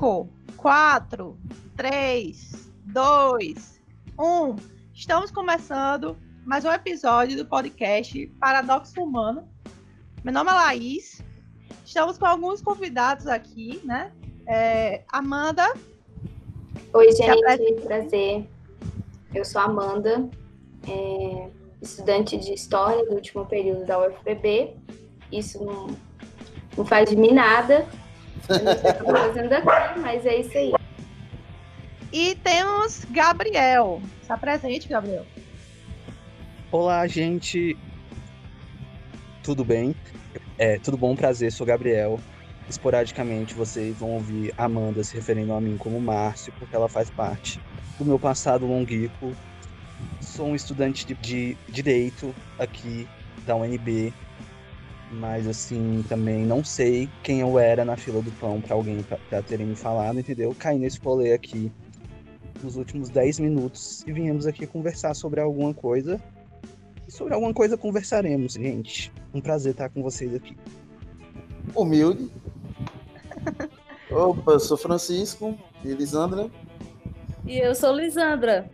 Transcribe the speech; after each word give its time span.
5, 0.00 0.30
4, 0.56 1.38
3, 1.76 2.72
2, 2.86 3.80
1. 4.18 4.56
Estamos 4.94 5.30
começando 5.30 6.16
mais 6.46 6.64
um 6.64 6.72
episódio 6.72 7.36
do 7.36 7.44
podcast 7.44 8.26
Paradoxo 8.40 8.98
Humano. 9.02 9.46
Meu 10.24 10.32
nome 10.32 10.48
é 10.48 10.54
Laís. 10.54 11.22
Estamos 11.84 12.16
com 12.16 12.24
alguns 12.24 12.62
convidados 12.62 13.26
aqui, 13.26 13.78
né? 13.84 14.10
É, 14.48 15.04
Amanda. 15.12 15.70
Oi, 16.94 17.12
gente, 17.12 17.82
prazer. 17.82 18.48
Eu 19.34 19.44
sou 19.44 19.60
Amanda, 19.60 20.30
é, 20.88 21.50
estudante 21.82 22.38
de 22.38 22.54
História 22.54 23.04
do 23.04 23.16
último 23.16 23.44
período 23.44 23.84
da 23.84 23.98
UFPB. 23.98 24.76
Isso 25.30 25.62
não, 25.62 25.88
não 26.74 26.86
faz 26.86 27.10
de 27.10 27.16
mim 27.16 27.34
nada, 27.34 27.86
eu 28.48 28.64
não 28.64 28.76
sei 28.76 28.90
o 28.90 28.94
que 28.94 29.00
eu 29.00 29.04
tô 29.04 29.12
fazendo 29.12 29.52
aqui, 29.52 30.00
mas 30.00 30.26
é 30.26 30.36
isso 30.36 30.56
aí. 30.56 30.72
E 32.12 32.34
temos 32.36 33.04
Gabriel. 33.10 34.02
Está 34.20 34.36
presente, 34.36 34.88
Gabriel? 34.88 35.24
Olá, 36.72 37.06
gente. 37.06 37.76
Tudo 39.42 39.64
bem? 39.64 39.94
É, 40.58 40.78
tudo 40.78 40.96
bom, 40.96 41.14
prazer, 41.16 41.52
sou 41.52 41.66
Gabriel. 41.66 42.18
Esporadicamente 42.68 43.54
vocês 43.54 43.96
vão 43.96 44.10
ouvir 44.10 44.54
Amanda 44.56 45.02
se 45.02 45.14
referindo 45.14 45.52
a 45.52 45.60
mim 45.60 45.76
como 45.76 46.00
Márcio, 46.00 46.52
porque 46.58 46.76
ela 46.76 46.88
faz 46.88 47.10
parte 47.10 47.60
do 47.98 48.04
meu 48.04 48.18
passado 48.18 48.66
longuico. 48.66 49.32
Sou 50.20 50.48
um 50.48 50.54
estudante 50.54 51.06
de, 51.06 51.14
de 51.14 51.56
direito 51.68 52.34
aqui 52.58 53.08
da 53.46 53.56
UNB, 53.56 54.12
mas 55.10 55.46
assim, 55.48 56.04
também 56.08 56.44
não 56.44 56.62
sei 56.64 57.08
quem 57.22 57.40
eu 57.40 57.58
era 57.58 57.84
na 57.84 57.96
fila 57.96 58.22
do 58.22 58.30
pão 58.32 58.60
para 58.60 58.74
alguém 58.74 59.02
para 59.02 59.42
terem 59.42 59.66
me 59.66 59.76
falado, 59.76 60.20
entendeu? 60.20 60.54
Caí 60.56 60.78
nesse 60.78 61.00
rolê 61.00 61.32
aqui 61.32 61.72
nos 62.62 62.76
últimos 62.76 63.08
10 63.08 63.40
minutos 63.40 64.04
e 64.06 64.12
viemos 64.12 64.46
aqui 64.46 64.66
conversar 64.66 65.14
sobre 65.14 65.40
alguma 65.40 65.74
coisa. 65.74 66.20
E 67.08 67.10
sobre 67.10 67.34
alguma 67.34 67.52
coisa 67.52 67.76
conversaremos, 67.76 68.52
gente. 68.52 69.12
Um 69.34 69.40
prazer 69.40 69.72
estar 69.72 69.88
com 69.88 70.02
vocês 70.02 70.34
aqui. 70.34 70.56
Humilde. 71.74 72.30
Opa, 74.10 74.52
eu 74.52 74.60
sou 74.60 74.76
Francisco 74.76 75.58
e 75.84 75.92
Lisandra. 75.92 76.50
E 77.46 77.58
eu 77.58 77.74
sou 77.74 77.92
Lisandra. 77.94 78.70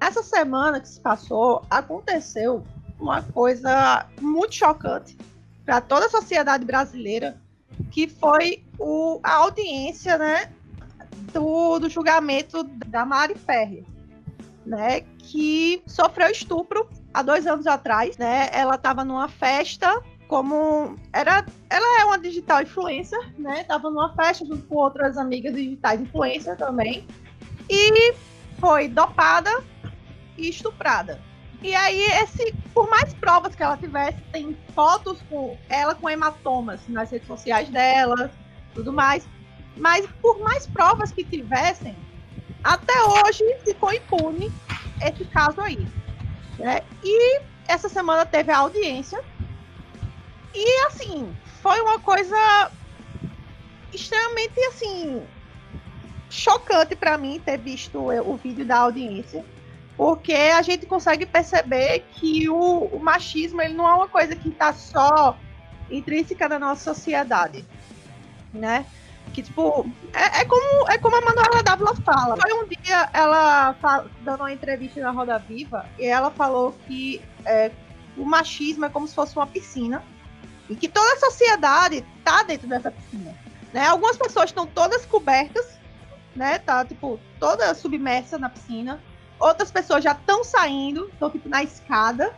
Essa 0.00 0.22
semana 0.22 0.80
que 0.80 0.88
se 0.88 1.00
passou, 1.00 1.64
aconteceu 1.68 2.62
uma 2.98 3.22
coisa 3.22 4.06
muito 4.20 4.54
chocante 4.54 5.16
para 5.64 5.80
toda 5.80 6.06
a 6.06 6.10
sociedade 6.10 6.64
brasileira, 6.64 7.36
que 7.90 8.08
foi 8.08 8.64
o, 8.78 9.20
a 9.22 9.34
audiência 9.34 10.16
né, 10.18 10.50
do, 11.32 11.78
do 11.78 11.88
julgamento 11.88 12.62
da 12.64 13.04
Mari 13.04 13.34
Ferri, 13.34 13.86
né, 14.64 15.02
que 15.18 15.82
sofreu 15.86 16.30
estupro 16.30 16.88
há 17.12 17.22
dois 17.22 17.46
anos 17.46 17.66
atrás. 17.66 18.16
Né, 18.16 18.48
ela 18.52 18.76
estava 18.76 19.04
numa 19.04 19.28
festa 19.28 20.02
como 20.26 20.96
era 21.10 21.44
ela 21.70 22.00
é 22.00 22.04
uma 22.04 22.18
digital 22.18 22.62
influencer, 22.62 23.18
né? 23.38 23.64
Tava 23.64 23.88
numa 23.90 24.14
festa 24.14 24.44
junto 24.44 24.62
com 24.66 24.76
outras 24.76 25.16
amigas 25.16 25.54
digitais 25.54 26.00
influencer 26.00 26.54
também. 26.56 27.06
E 27.68 28.14
foi 28.60 28.88
dopada 28.88 29.50
e 30.36 30.50
estuprada. 30.50 31.18
E 31.60 31.74
aí, 31.74 32.02
esse, 32.22 32.54
por 32.72 32.88
mais 32.88 33.12
provas 33.14 33.54
que 33.54 33.62
ela 33.62 33.76
tivesse, 33.76 34.18
tem 34.32 34.56
fotos 34.74 35.18
com 35.28 35.58
ela 35.68 35.94
com 35.94 36.08
hematomas 36.08 36.80
nas 36.88 37.10
redes 37.10 37.26
sociais 37.26 37.68
dela, 37.68 38.30
tudo 38.74 38.92
mais. 38.92 39.26
Mas 39.76 40.06
por 40.22 40.38
mais 40.38 40.66
provas 40.66 41.10
que 41.10 41.24
tivessem, 41.24 41.96
até 42.62 42.94
hoje 43.02 43.44
ficou 43.64 43.92
impune 43.92 44.52
esse 45.02 45.24
caso 45.24 45.60
aí. 45.60 45.86
Né? 46.58 46.80
E 47.02 47.40
essa 47.66 47.88
semana 47.88 48.24
teve 48.24 48.52
a 48.52 48.58
audiência. 48.58 49.20
E 50.54 50.86
assim, 50.86 51.34
foi 51.60 51.80
uma 51.80 51.98
coisa 51.98 52.70
extremamente 53.92 54.60
assim 54.66 55.22
chocante 56.30 56.94
para 56.94 57.16
mim 57.16 57.40
ter 57.44 57.58
visto 57.58 57.98
o 57.98 58.36
vídeo 58.36 58.64
da 58.64 58.78
audiência 58.80 59.44
porque 59.98 60.32
a 60.32 60.62
gente 60.62 60.86
consegue 60.86 61.26
perceber 61.26 62.06
que 62.12 62.48
o, 62.48 62.84
o 62.84 63.00
machismo 63.00 63.60
ele 63.60 63.74
não 63.74 63.86
é 63.86 63.94
uma 63.94 64.06
coisa 64.06 64.36
que 64.36 64.48
está 64.48 64.72
só 64.72 65.36
intrínseca 65.90 66.48
na 66.48 66.56
nossa 66.56 66.94
sociedade, 66.94 67.64
né? 68.54 68.86
Que, 69.32 69.42
tipo, 69.42 69.90
é, 70.14 70.42
é, 70.42 70.44
como, 70.44 70.88
é 70.88 70.98
como 70.98 71.16
a 71.16 71.20
Manuela 71.20 71.64
Dávila 71.64 71.96
fala. 71.96 72.36
Foi 72.36 72.52
um 72.52 72.68
dia 72.68 73.10
ela 73.12 73.74
dando 74.20 74.42
uma 74.42 74.52
entrevista 74.52 75.00
na 75.00 75.10
Roda 75.10 75.36
Viva 75.36 75.84
e 75.98 76.06
ela 76.06 76.30
falou 76.30 76.78
que 76.86 77.20
é, 77.44 77.72
o 78.16 78.24
machismo 78.24 78.84
é 78.84 78.88
como 78.88 79.08
se 79.08 79.16
fosse 79.16 79.34
uma 79.34 79.48
piscina 79.48 80.04
e 80.70 80.76
que 80.76 80.86
toda 80.86 81.12
a 81.14 81.18
sociedade 81.18 82.06
tá 82.22 82.44
dentro 82.44 82.68
dessa 82.68 82.92
piscina. 82.92 83.34
Né? 83.72 83.84
Algumas 83.84 84.16
pessoas 84.16 84.50
estão 84.50 84.64
todas 84.64 85.04
cobertas, 85.04 85.76
né? 86.36 86.60
Tá, 86.60 86.84
tipo, 86.84 87.18
toda 87.40 87.74
submersa 87.74 88.38
na 88.38 88.48
piscina 88.48 89.00
outras 89.38 89.70
pessoas 89.70 90.02
já 90.02 90.12
estão 90.12 90.42
saindo, 90.44 91.08
estão 91.12 91.30
tipo 91.30 91.48
na 91.48 91.62
escada. 91.62 92.34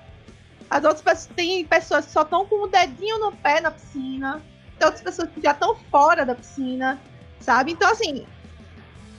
As 0.68 0.84
outras 0.84 1.02
pessoas 1.02 1.26
tem 1.34 1.64
pessoas 1.64 2.06
que 2.06 2.12
só 2.12 2.22
estão 2.22 2.46
com 2.46 2.64
o 2.64 2.68
dedinho 2.68 3.18
no 3.18 3.32
pé 3.32 3.60
na 3.60 3.70
piscina. 3.70 4.42
Tem 4.78 4.86
outras 4.86 5.02
pessoas 5.02 5.28
que 5.30 5.40
já 5.40 5.52
estão 5.52 5.74
fora 5.90 6.24
da 6.24 6.34
piscina, 6.34 7.00
sabe? 7.40 7.72
Então 7.72 7.90
assim, 7.90 8.26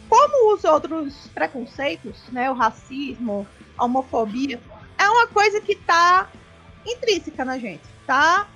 como 0.09 0.53
os 0.53 0.63
outros 0.63 1.27
preconceitos, 1.33 2.21
né, 2.31 2.49
o 2.49 2.53
racismo, 2.53 3.47
a 3.77 3.85
homofobia, 3.85 4.59
é 4.97 5.09
uma 5.09 5.27
coisa 5.27 5.61
que 5.61 5.75
tá 5.75 6.29
intrínseca 6.85 7.45
na 7.45 7.57
gente, 7.57 7.83
tá? 8.05 8.47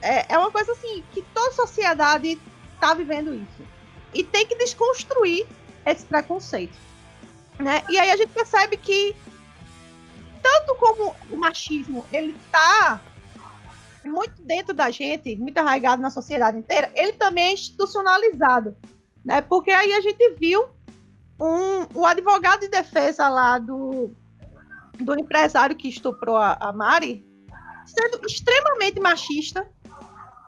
É, 0.00 0.34
é 0.34 0.38
uma 0.38 0.50
coisa 0.50 0.72
assim 0.72 1.02
que 1.12 1.22
toda 1.34 1.52
sociedade 1.52 2.38
tá 2.78 2.94
vivendo 2.94 3.34
isso. 3.34 3.68
E 4.12 4.22
tem 4.22 4.46
que 4.46 4.56
desconstruir 4.56 5.46
esse 5.86 6.04
preconceito. 6.04 6.76
Né? 7.58 7.82
E 7.88 7.98
aí 7.98 8.10
a 8.10 8.16
gente 8.16 8.32
percebe 8.32 8.76
que 8.76 9.14
tanto 10.42 10.74
como 10.74 11.14
o 11.30 11.36
machismo 11.36 12.04
ele 12.12 12.36
está 12.46 13.00
muito 14.04 14.42
dentro 14.42 14.74
da 14.74 14.90
gente, 14.90 15.34
muito 15.36 15.56
arraigado 15.58 16.02
na 16.02 16.10
sociedade 16.10 16.58
inteira, 16.58 16.90
ele 16.94 17.12
também 17.12 17.44
é 17.44 17.52
institucionalizado, 17.52 18.76
né? 19.24 19.40
Porque 19.40 19.70
aí 19.70 19.94
a 19.94 20.00
gente 20.02 20.36
viu 20.38 20.66
um, 21.40 21.86
o 21.94 22.04
advogado 22.04 22.60
de 22.60 22.68
defesa 22.68 23.28
lá 23.28 23.58
do, 23.58 24.10
do 24.98 25.18
empresário 25.18 25.74
que 25.74 25.88
estuprou 25.88 26.36
a, 26.36 26.56
a 26.60 26.72
Mari 26.72 27.24
sendo 27.86 28.20
extremamente 28.26 29.00
machista, 29.00 29.68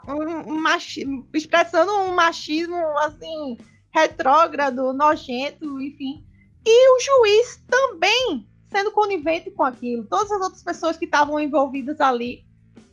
um, 0.06 0.52
um 0.52 0.60
machi, 0.60 1.04
expressando 1.34 1.92
um 1.92 2.14
machismo 2.14 2.76
assim 2.98 3.56
retrógrado, 3.90 4.92
nojento, 4.92 5.80
enfim. 5.80 6.25
E 6.66 6.96
o 6.96 7.00
juiz 7.00 7.62
também 7.68 8.46
sendo 8.68 8.90
conivente 8.90 9.50
com 9.50 9.62
aquilo. 9.62 10.04
Todas 10.04 10.30
as 10.32 10.40
outras 10.40 10.62
pessoas 10.62 10.96
que 10.96 11.04
estavam 11.04 11.38
envolvidas 11.38 12.00
ali, 12.00 12.44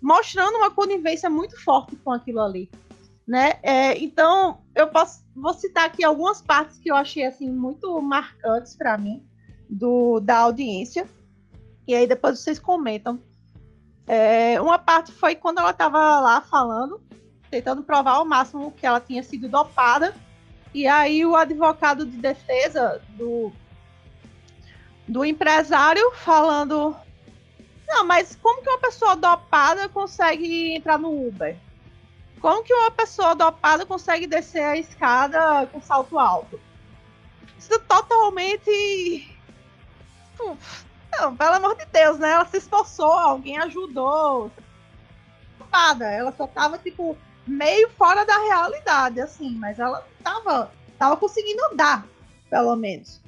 mostrando 0.01 0.57
uma 0.57 0.71
conivência 0.71 1.29
muito 1.29 1.61
forte 1.61 1.95
com 1.97 2.11
aquilo 2.11 2.39
ali. 2.39 2.69
Né? 3.27 3.53
É, 3.63 3.97
então, 3.97 4.61
eu 4.75 4.87
posso, 4.87 5.23
vou 5.35 5.53
citar 5.53 5.85
aqui 5.85 6.03
algumas 6.03 6.41
partes 6.41 6.77
que 6.77 6.91
eu 6.91 6.95
achei 6.95 7.25
assim 7.25 7.49
muito 7.49 8.01
marcantes 8.01 8.75
para 8.75 8.97
mim 8.97 9.25
do, 9.69 10.19
da 10.19 10.39
audiência. 10.39 11.07
E 11.87 11.95
aí 11.95 12.05
depois 12.05 12.39
vocês 12.39 12.59
comentam. 12.59 13.19
É, 14.05 14.59
uma 14.61 14.77
parte 14.77 15.11
foi 15.11 15.35
quando 15.35 15.59
ela 15.59 15.71
estava 15.71 16.19
lá 16.19 16.41
falando, 16.41 17.01
tentando 17.49 17.83
provar 17.83 18.15
ao 18.15 18.25
máximo 18.25 18.71
que 18.71 18.85
ela 18.85 18.99
tinha 18.99 19.23
sido 19.23 19.47
dopada. 19.47 20.13
E 20.73 20.87
aí 20.87 21.25
o 21.25 21.35
advogado 21.35 22.05
de 22.05 22.17
defesa 22.17 23.01
do, 23.09 23.51
do 25.07 25.23
empresário 25.23 26.11
falando: 26.15 26.95
Não, 27.87 28.05
mas 28.05 28.37
como 28.41 28.61
que 28.61 28.69
uma 28.69 28.79
pessoa 28.79 29.15
dopada 29.15 29.89
consegue 29.89 30.75
entrar 30.75 30.97
no 30.97 31.27
Uber? 31.27 31.57
Como 32.39 32.63
que 32.63 32.73
uma 32.73 32.91
pessoa 32.91 33.33
dopada 33.35 33.85
consegue 33.85 34.27
descer 34.27 34.63
a 34.63 34.77
escada 34.77 35.65
com 35.67 35.81
salto 35.81 36.19
alto? 36.19 36.59
Isso 37.57 37.79
totalmente. 37.79 39.29
Não, 41.17 41.35
pelo 41.37 41.53
amor 41.53 41.77
de 41.77 41.85
Deus, 41.85 42.19
né? 42.19 42.31
Ela 42.31 42.45
se 42.45 42.57
esforçou, 42.57 43.11
alguém 43.11 43.57
ajudou. 43.59 44.51
Dopada, 45.57 46.05
ela 46.05 46.33
só 46.35 46.45
tava, 46.45 46.77
tipo, 46.77 47.17
meio 47.47 47.89
fora 47.91 48.25
da 48.25 48.37
realidade, 48.37 49.21
assim, 49.21 49.51
mas 49.55 49.79
ela 49.79 50.05
tava, 50.21 50.71
tava 50.97 51.15
conseguindo 51.15 51.63
andar, 51.71 52.05
pelo 52.49 52.75
menos. 52.75 53.21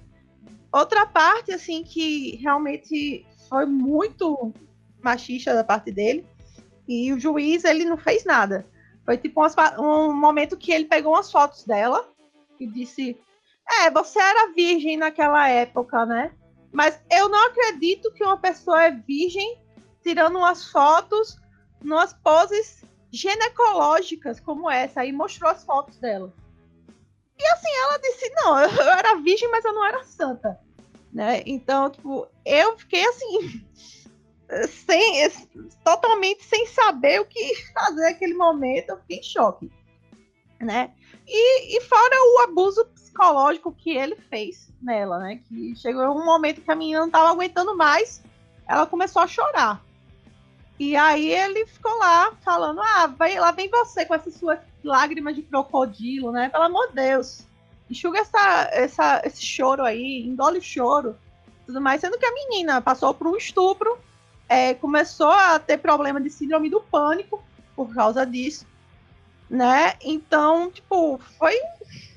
Outra 0.75 1.05
parte, 1.05 1.53
assim, 1.53 1.85
que 1.85 2.35
realmente 2.35 3.25
foi 3.47 3.65
muito 3.65 4.51
machista 5.01 5.53
da 5.53 5.63
parte 5.63 5.89
dele, 5.89 6.27
e 6.85 7.13
o 7.13 7.19
juiz, 7.19 7.63
ele 7.63 7.85
não 7.85 7.95
fez 7.95 8.25
nada. 8.25 8.67
Foi 9.05 9.17
tipo 9.17 9.39
umas, 9.39 9.55
um 9.79 10.13
momento 10.13 10.57
que 10.57 10.73
ele 10.73 10.83
pegou 10.83 11.13
umas 11.13 11.31
fotos 11.31 11.63
dela 11.63 12.05
e 12.59 12.67
disse: 12.67 13.17
É, 13.83 13.89
você 13.89 14.19
era 14.19 14.51
virgem 14.51 14.97
naquela 14.97 15.47
época, 15.47 16.05
né? 16.05 16.33
Mas 16.73 17.01
eu 17.09 17.29
não 17.29 17.47
acredito 17.47 18.11
que 18.11 18.25
uma 18.25 18.37
pessoa 18.37 18.83
é 18.83 18.91
virgem 18.91 19.57
tirando 20.03 20.39
umas 20.39 20.69
fotos 20.69 21.37
numas 21.81 22.11
poses 22.11 22.83
ginecológicas 23.09 24.41
como 24.41 24.69
essa. 24.69 24.99
Aí 24.99 25.13
mostrou 25.13 25.49
as 25.49 25.63
fotos 25.63 25.97
dela. 25.99 26.33
E 27.39 27.47
assim, 27.53 27.73
ela 27.81 27.97
disse: 27.97 28.29
Não, 28.35 28.59
eu 28.59 28.89
era 28.91 29.15
virgem, 29.21 29.49
mas 29.49 29.63
eu 29.63 29.73
não 29.73 29.85
era 29.85 30.03
santa. 30.03 30.64
Né? 31.15 31.43
Então, 31.45 31.89
tipo, 31.89 32.27
eu 32.45 32.77
fiquei 32.77 33.05
assim. 33.05 33.65
Sem, 34.85 35.27
totalmente 35.83 36.43
sem 36.43 36.67
saber 36.67 37.19
o 37.19 37.25
que 37.25 37.55
fazer 37.73 38.01
naquele 38.01 38.35
momento, 38.35 38.89
eu 38.89 38.97
fiquei 38.99 39.17
em 39.17 39.23
choque, 39.23 39.71
né? 40.61 40.93
E, 41.27 41.75
e 41.75 41.81
fora 41.81 42.15
o 42.15 42.43
abuso 42.43 42.85
psicológico 42.93 43.71
que 43.71 43.97
ele 43.97 44.15
fez 44.15 44.71
nela, 44.79 45.17
né? 45.17 45.37
Que 45.37 45.75
chegou 45.75 46.03
um 46.15 46.23
momento 46.23 46.61
que 46.61 46.71
a 46.71 46.75
menina 46.75 46.99
não 46.99 47.07
estava 47.07 47.31
aguentando 47.31 47.75
mais, 47.75 48.23
ela 48.67 48.85
começou 48.85 49.23
a 49.23 49.27
chorar. 49.27 49.83
E 50.77 50.95
aí 50.95 51.31
ele 51.31 51.65
ficou 51.65 51.97
lá 51.97 52.31
falando: 52.43 52.81
Ah, 52.81 53.07
vai, 53.07 53.39
lá 53.39 53.51
vem 53.51 53.67
você 53.67 54.05
com 54.05 54.13
essas 54.13 54.35
suas 54.35 54.59
lágrimas 54.83 55.35
de 55.35 55.41
crocodilo, 55.41 56.31
né? 56.31 56.49
Pelo 56.49 56.65
amor 56.65 56.89
de 56.89 56.95
Deus. 56.95 57.47
Enxuga 57.89 58.19
essa, 58.19 58.69
essa, 58.71 59.21
esse 59.25 59.43
choro 59.43 59.83
aí, 59.83 60.23
engole 60.25 60.59
o 60.59 60.61
choro. 60.61 61.15
Tudo 61.65 61.81
mais, 61.81 62.01
sendo 62.01 62.17
que 62.17 62.25
a 62.25 62.33
menina 62.33 62.81
passou 62.81 63.13
por 63.13 63.27
um 63.27 63.35
estupro, 63.35 63.97
é, 64.47 64.73
começou 64.75 65.31
a 65.31 65.57
ter 65.57 65.77
problema 65.77 66.21
de 66.21 66.29
síndrome 66.29 66.69
do 66.69 66.81
pânico 66.81 67.43
por 67.75 67.93
causa 67.93 68.25
disso, 68.25 68.65
né? 69.49 69.93
Então, 70.01 70.69
tipo, 70.71 71.19
foi 71.37 71.55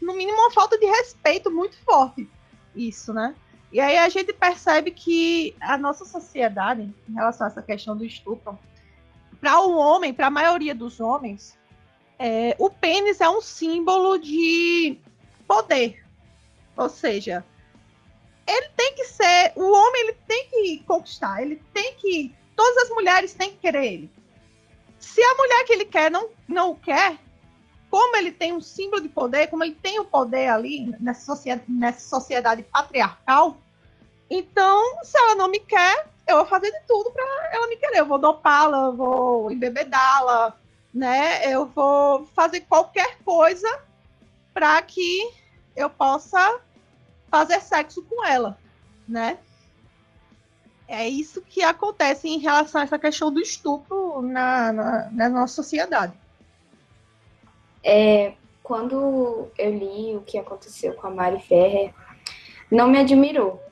no 0.00 0.14
mínimo 0.14 0.38
uma 0.38 0.50
falta 0.50 0.78
de 0.78 0.86
respeito 0.86 1.50
muito 1.50 1.76
forte 1.84 2.28
isso, 2.74 3.12
né? 3.12 3.34
E 3.72 3.80
aí 3.80 3.98
a 3.98 4.08
gente 4.08 4.32
percebe 4.32 4.90
que 4.90 5.54
a 5.60 5.76
nossa 5.76 6.04
sociedade, 6.04 6.82
em 7.08 7.12
relação 7.12 7.46
a 7.46 7.50
essa 7.50 7.62
questão 7.62 7.96
do 7.96 8.04
estupro, 8.04 8.58
para 9.40 9.60
o 9.60 9.76
homem, 9.76 10.14
para 10.14 10.28
a 10.28 10.30
maioria 10.30 10.74
dos 10.74 11.00
homens, 11.00 11.58
é, 12.18 12.56
o 12.58 12.70
pênis 12.70 13.20
é 13.20 13.28
um 13.28 13.40
símbolo 13.40 14.18
de 14.18 14.98
poder. 15.48 16.04
Ou 16.76 16.88
seja, 16.88 17.44
ele 18.46 18.68
tem 18.76 18.94
que 18.94 19.04
ser, 19.04 19.52
o 19.56 19.72
homem 19.72 20.02
ele 20.02 20.16
tem 20.28 20.48
que 20.48 20.84
conquistar, 20.86 21.42
ele 21.42 21.56
tem 21.72 21.94
que, 21.94 22.34
todas 22.54 22.84
as 22.84 22.90
mulheres 22.90 23.34
têm 23.34 23.50
que 23.50 23.56
querer 23.56 23.84
ele. 23.84 24.10
Se 25.00 25.20
a 25.22 25.34
mulher 25.34 25.64
que 25.64 25.72
ele 25.72 25.84
quer 25.86 26.10
não, 26.10 26.28
não 26.46 26.70
o 26.72 26.76
quer, 26.76 27.18
como 27.90 28.16
ele 28.16 28.30
tem 28.30 28.52
um 28.52 28.60
símbolo 28.60 29.00
de 29.00 29.08
poder, 29.08 29.48
como 29.48 29.64
ele 29.64 29.74
tem 29.74 29.98
o 29.98 30.04
poder 30.04 30.48
ali 30.48 30.94
nessa 31.00 31.24
sociedade, 31.24 31.64
nessa 31.68 32.08
sociedade 32.08 32.62
patriarcal, 32.62 33.56
então, 34.30 35.02
se 35.02 35.16
ela 35.16 35.34
não 35.34 35.48
me 35.48 35.58
quer, 35.58 36.06
eu 36.26 36.36
vou 36.36 36.46
fazer 36.46 36.70
de 36.70 36.80
tudo 36.86 37.10
para 37.10 37.24
ela 37.50 37.66
me 37.66 37.76
querer. 37.76 38.00
Eu 38.00 38.06
vou 38.06 38.18
dopá-la, 38.18 38.90
vou 38.90 39.50
embebedá-la, 39.50 40.54
né? 40.92 41.50
Eu 41.50 41.66
vou 41.66 42.26
fazer 42.34 42.60
qualquer 42.60 43.18
coisa 43.24 43.87
para 44.58 44.82
que 44.82 45.32
eu 45.76 45.88
possa 45.88 46.58
fazer 47.30 47.60
sexo 47.60 48.02
com 48.02 48.26
ela, 48.26 48.58
né? 49.06 49.38
É 50.88 51.08
isso 51.08 51.40
que 51.42 51.62
acontece 51.62 52.26
em 52.26 52.38
relação 52.38 52.80
a 52.80 52.84
essa 52.84 52.98
questão 52.98 53.32
do 53.32 53.38
estupro 53.38 54.20
na, 54.20 54.72
na, 54.72 55.10
na 55.12 55.28
nossa 55.28 55.54
sociedade. 55.54 56.12
É, 57.84 58.32
quando 58.60 59.48
eu 59.56 59.70
li 59.70 60.16
o 60.16 60.22
que 60.22 60.36
aconteceu 60.36 60.92
com 60.94 61.06
a 61.06 61.10
Mari 61.10 61.40
Ferrer, 61.40 61.94
não 62.68 62.88
me 62.88 62.98
admirou. 62.98 63.62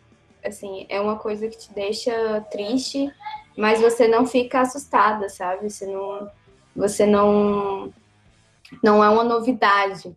Assim, 0.45 0.87
é 0.89 1.01
uma 1.01 1.17
coisa 1.17 1.49
que 1.49 1.59
te 1.59 1.75
deixa 1.75 2.43
triste, 2.43 3.13
mas 3.59 3.81
você 3.81 4.07
não 4.07 4.25
fica 4.25 4.61
assustada, 4.61 5.29
sabe? 5.29 5.69
Você 5.69 5.85
não, 5.85 6.31
você 6.77 7.05
não, 7.05 7.93
não 8.85 9.03
é 9.03 9.09
uma 9.09 9.25
novidade. 9.25 10.15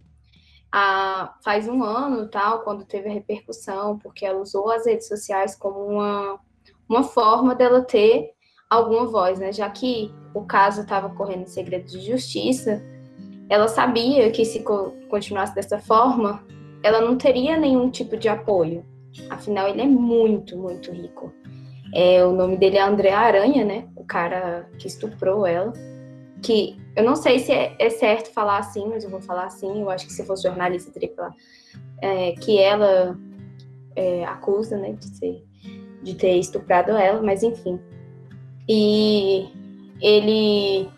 Ah, 0.72 1.36
faz 1.44 1.68
um 1.68 1.84
ano, 1.84 2.28
tal, 2.28 2.62
quando 2.62 2.86
teve 2.86 3.10
a 3.10 3.14
repercussão, 3.14 3.98
porque 3.98 4.26
ela 4.26 4.40
usou 4.40 4.70
as 4.72 4.86
redes 4.86 5.08
sociais 5.08 5.56
como 5.56 5.80
uma, 5.80 6.40
uma 6.88 7.04
forma 7.04 7.56
dela 7.56 7.82
ter 7.82 8.32
alguma 8.70 9.06
voz, 9.06 9.40
né? 9.40 9.52
Já 9.52 9.70
que 9.70 10.14
o 10.34 10.44
caso 10.44 10.82
estava 10.82 11.10
correndo 11.10 11.42
em 11.42 11.48
segredo 11.48 11.88
de 11.88 12.00
justiça, 12.02 12.84
ela 13.50 13.68
sabia 13.68 14.30
que 14.30 14.46
se 14.46 14.64
continuasse 15.10 15.56
dessa 15.56 15.80
forma, 15.80 16.44
ela 16.84 17.02
não 17.02 17.18
teria 17.18 17.58
nenhum 17.58 17.90
tipo 17.90 18.16
de 18.16 18.30
apoio. 18.30 18.86
Afinal, 19.30 19.68
ele 19.68 19.82
é 19.82 19.88
muito, 19.88 20.56
muito 20.56 20.92
rico. 20.92 21.34
É, 21.94 22.24
o 22.24 22.32
nome 22.32 22.58
dele 22.58 22.78
é 22.78 22.82
André 22.82 23.12
Aranha, 23.12 23.66
né? 23.66 23.88
O 23.96 24.04
cara 24.04 24.70
que 24.78 24.88
estuprou 24.88 25.48
ela. 25.48 25.74
Que 26.42 26.78
eu 26.96 27.04
não 27.04 27.16
sei 27.16 27.40
se 27.40 27.52
é, 27.52 27.76
é 27.80 27.90
certo 27.90 28.32
falar 28.32 28.58
assim, 28.58 28.88
mas 28.88 29.04
eu 29.04 29.10
vou 29.10 29.22
falar 29.22 29.46
assim. 29.46 29.82
Eu 29.82 29.90
acho 29.90 30.06
que 30.06 30.14
se 30.14 30.26
fosse 30.26 30.44
jornalista, 30.44 30.92
teria 30.92 31.10
que 31.10 31.16
falar. 31.16 31.34
É, 32.02 32.32
que 32.34 32.58
ela 32.58 33.18
é, 33.96 34.24
acusa, 34.26 34.78
né, 34.78 34.94
de, 34.94 35.06
ser, 35.06 35.44
de 36.02 36.16
ter 36.16 36.38
estuprado 36.38 36.92
ela, 36.92 37.22
mas 37.22 37.44
enfim. 37.44 37.80
E 38.68 39.50
ele 40.02 40.90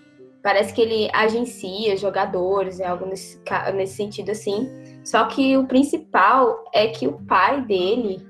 parece 0.43 0.73
que 0.73 0.81
ele 0.81 1.09
agencia 1.13 1.95
jogadores, 1.95 2.79
é 2.79 2.87
algo 2.87 3.05
nesse, 3.05 3.39
nesse 3.73 3.95
sentido 3.95 4.31
assim. 4.31 4.69
Só 5.03 5.25
que 5.25 5.57
o 5.57 5.65
principal 5.65 6.63
é 6.73 6.87
que 6.87 7.07
o 7.07 7.13
pai 7.25 7.61
dele 7.61 8.25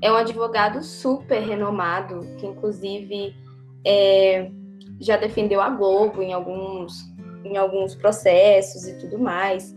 é 0.00 0.10
um 0.12 0.16
advogado 0.16 0.82
super 0.82 1.40
renomado, 1.40 2.20
que 2.38 2.46
inclusive 2.46 3.34
é, 3.84 4.50
já 5.04 5.16
defendeu 5.16 5.60
a 5.60 5.70
Globo 5.70 6.22
em 6.22 6.32
alguns, 6.32 7.04
em 7.44 7.56
alguns 7.56 7.94
processos 7.94 8.86
e 8.86 8.98
tudo 8.98 9.18
mais. 9.18 9.74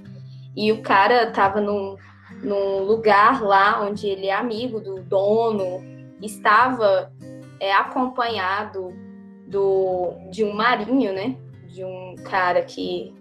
E 0.55 0.71
o 0.71 0.81
cara 0.81 1.29
estava 1.29 1.61
num, 1.61 1.95
num 2.43 2.83
lugar 2.83 3.41
lá 3.41 3.81
onde 3.83 4.07
ele 4.07 4.27
é 4.27 4.33
amigo 4.33 4.79
do 4.79 5.01
dono, 5.01 5.83
estava 6.21 7.11
é, 7.59 7.73
acompanhado 7.73 8.93
do, 9.47 10.13
de 10.31 10.43
um 10.43 10.53
marinho, 10.53 11.13
né? 11.13 11.35
de 11.77 11.85
um 11.85 12.15
cara 12.23 12.63
que 12.63 13.13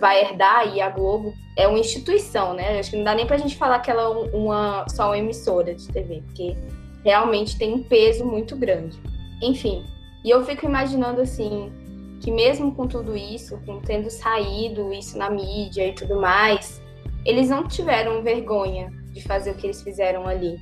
vai 0.00 0.20
herdar 0.20 0.74
e 0.74 0.80
a 0.80 0.88
Globo 0.88 1.32
é 1.56 1.68
uma 1.68 1.78
instituição, 1.78 2.52
né? 2.52 2.80
Acho 2.80 2.90
que 2.90 2.96
não 2.96 3.04
dá 3.04 3.14
nem 3.14 3.26
pra 3.26 3.36
gente 3.36 3.56
falar 3.56 3.78
que 3.78 3.90
ela 3.90 4.02
é 4.02 4.36
uma, 4.36 4.84
só 4.88 5.06
uma 5.06 5.18
emissora 5.18 5.72
de 5.72 5.86
TV, 5.86 6.22
porque 6.26 6.56
realmente 7.04 7.56
tem 7.56 7.72
um 7.72 7.82
peso 7.84 8.24
muito 8.24 8.56
grande. 8.56 8.98
Enfim, 9.40 9.84
e 10.24 10.30
eu 10.30 10.44
fico 10.44 10.66
imaginando 10.66 11.20
assim, 11.20 11.72
que 12.20 12.30
mesmo 12.30 12.74
com 12.74 12.86
tudo 12.86 13.16
isso, 13.16 13.60
com 13.66 13.80
tendo 13.80 14.08
saído 14.10 14.92
isso 14.92 15.18
na 15.18 15.28
mídia 15.28 15.88
e 15.88 15.92
tudo 15.92 16.20
mais, 16.20 16.80
eles 17.24 17.48
não 17.48 17.66
tiveram 17.66 18.22
vergonha 18.22 18.90
de 19.12 19.22
fazer 19.22 19.50
o 19.50 19.54
que 19.54 19.66
eles 19.66 19.82
fizeram 19.82 20.26
ali 20.26 20.56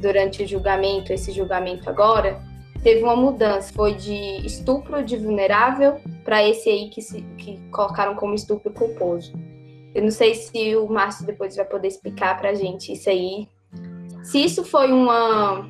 durante 0.00 0.42
o 0.42 0.46
julgamento, 0.46 1.12
esse 1.12 1.32
julgamento 1.32 1.88
agora, 1.88 2.40
teve 2.82 3.02
uma 3.02 3.16
mudança, 3.16 3.72
foi 3.72 3.94
de 3.94 4.44
estupro 4.44 5.02
de 5.02 5.16
vulnerável 5.16 6.00
para 6.24 6.46
esse 6.46 6.68
aí 6.68 6.90
que, 6.90 7.00
se, 7.00 7.22
que 7.38 7.58
colocaram 7.70 8.14
como 8.14 8.34
estupro 8.34 8.72
culposo. 8.72 9.32
Eu 9.94 10.02
não 10.02 10.10
sei 10.10 10.34
se 10.34 10.74
o 10.76 10.88
Márcio 10.88 11.26
depois 11.26 11.54
vai 11.54 11.64
poder 11.64 11.88
explicar 11.88 12.36
para 12.38 12.50
a 12.50 12.54
gente 12.54 12.92
isso 12.92 13.08
aí. 13.08 13.48
Se 14.24 14.42
isso 14.42 14.64
foi 14.64 14.90
uma, 14.90 15.68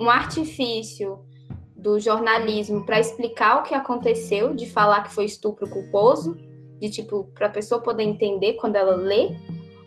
um 0.00 0.08
artifício 0.08 1.18
do 1.84 2.00
jornalismo 2.00 2.82
para 2.82 2.98
explicar 2.98 3.58
o 3.58 3.62
que 3.62 3.74
aconteceu, 3.74 4.54
de 4.54 4.64
falar 4.66 5.02
que 5.02 5.12
foi 5.12 5.26
estupro 5.26 5.68
culposo, 5.68 6.34
de 6.80 6.88
tipo, 6.88 7.24
para 7.34 7.46
a 7.46 7.50
pessoa 7.50 7.78
poder 7.78 8.04
entender 8.04 8.54
quando 8.54 8.76
ela 8.76 8.96
lê, 8.96 9.36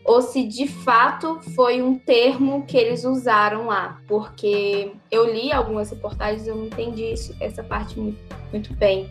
ou 0.05 0.21
se 0.21 0.43
de 0.43 0.67
fato 0.67 1.39
foi 1.55 1.81
um 1.81 1.97
termo 1.97 2.67
que 2.67 2.77
eles 2.77 3.03
usaram 3.03 3.65
lá, 3.65 3.99
porque 4.07 4.93
eu 5.09 5.25
li 5.33 5.51
algumas 5.51 5.89
reportagens 5.89 6.45
e 6.45 6.49
eu 6.49 6.55
não 6.55 6.65
entendi 6.67 7.03
isso, 7.03 7.35
essa 7.39 7.63
parte 7.63 7.99
muito, 7.99 8.19
muito 8.51 8.73
bem. 8.75 9.09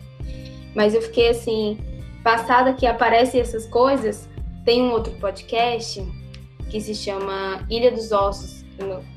Mas 0.73 0.95
eu 0.95 1.01
fiquei 1.01 1.27
assim, 1.27 1.77
passada 2.23 2.73
que 2.73 2.85
aparecem 2.85 3.41
essas 3.41 3.67
coisas, 3.67 4.29
tem 4.63 4.81
um 4.81 4.91
outro 4.91 5.11
podcast 5.19 6.01
que 6.69 6.79
se 6.79 6.95
chama 6.95 7.65
Ilha 7.69 7.91
dos 7.91 8.13
Ossos, 8.13 8.63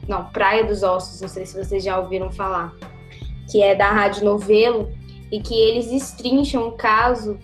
não, 0.08 0.24
Praia 0.32 0.64
dos 0.64 0.82
Ossos, 0.82 1.20
não 1.20 1.28
sei 1.28 1.46
se 1.46 1.56
vocês 1.56 1.84
já 1.84 1.98
ouviram 1.98 2.32
falar, 2.32 2.74
que 3.50 3.62
é 3.62 3.74
da 3.74 3.90
Rádio 3.90 4.24
Novelo 4.24 4.90
e 5.30 5.40
que 5.40 5.54
eles 5.54 5.90
estrincham 5.90 6.68
o 6.68 6.72
caso 6.72 7.38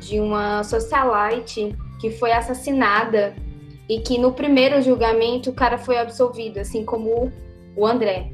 de 0.00 0.18
uma 0.18 0.64
socialite 0.64 1.76
que 2.00 2.10
foi 2.10 2.32
assassinada 2.32 3.34
e 3.88 4.00
que 4.00 4.18
no 4.18 4.32
primeiro 4.32 4.80
julgamento 4.82 5.50
o 5.50 5.54
cara 5.54 5.78
foi 5.78 5.98
absolvido, 5.98 6.58
assim 6.58 6.84
como 6.84 7.32
o 7.76 7.86
André. 7.86 8.32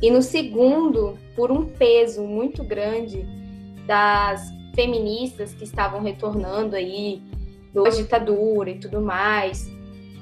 E 0.00 0.10
no 0.10 0.22
segundo, 0.22 1.18
por 1.36 1.50
um 1.50 1.66
peso 1.66 2.22
muito 2.22 2.64
grande 2.64 3.26
das 3.86 4.50
feministas 4.74 5.52
que 5.52 5.64
estavam 5.64 6.00
retornando 6.02 6.76
aí 6.76 7.22
da 7.72 7.88
ditadura 7.90 8.70
e 8.70 8.78
tudo 8.78 9.00
mais. 9.00 9.70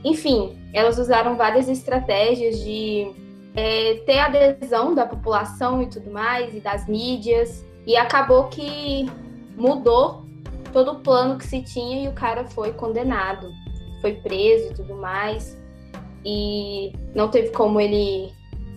Enfim, 0.04 0.58
elas 0.72 0.98
usaram 0.98 1.36
várias 1.36 1.68
estratégias 1.68 2.58
de 2.60 3.12
é, 3.54 3.94
ter 4.06 4.18
adesão 4.18 4.94
da 4.94 5.06
população 5.06 5.82
e 5.82 5.86
tudo 5.86 6.10
mais, 6.10 6.54
e 6.54 6.60
das 6.60 6.86
mídias, 6.86 7.64
e 7.86 7.96
acabou 7.96 8.44
que 8.44 9.06
mudou 9.56 10.24
todo 10.72 10.92
o 10.92 11.00
plano 11.00 11.38
que 11.38 11.46
se 11.46 11.62
tinha 11.62 12.04
e 12.04 12.08
o 12.08 12.12
cara 12.12 12.44
foi 12.44 12.72
condenado, 12.72 13.50
foi 14.00 14.14
preso 14.14 14.70
e 14.70 14.74
tudo 14.74 14.94
mais, 14.94 15.58
e 16.24 16.92
não 17.14 17.28
teve 17.28 17.50
como 17.50 17.80
ele 17.80 18.32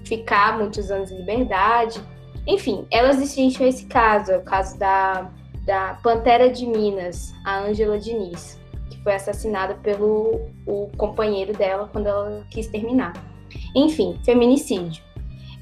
ficar 0.05 0.57
muitos 0.57 0.89
anos 0.89 1.11
em 1.11 1.17
liberdade. 1.17 2.01
Enfim, 2.47 2.87
elas 2.89 3.17
destrincham 3.17 3.67
esse 3.67 3.85
caso, 3.85 4.31
é 4.31 4.37
o 4.37 4.41
caso 4.41 4.79
da, 4.79 5.29
da 5.65 5.99
Pantera 6.01 6.49
de 6.49 6.65
Minas, 6.65 7.33
a 7.45 7.59
Ângela 7.59 7.99
Diniz 7.99 8.61
foi 9.03 9.13
assassinada 9.13 9.75
pelo 9.75 10.49
o 10.65 10.89
companheiro 10.97 11.53
dela 11.53 11.89
quando 11.91 12.07
ela 12.07 12.45
quis 12.49 12.67
terminar. 12.67 13.13
Enfim, 13.75 14.19
feminicídio. 14.23 15.03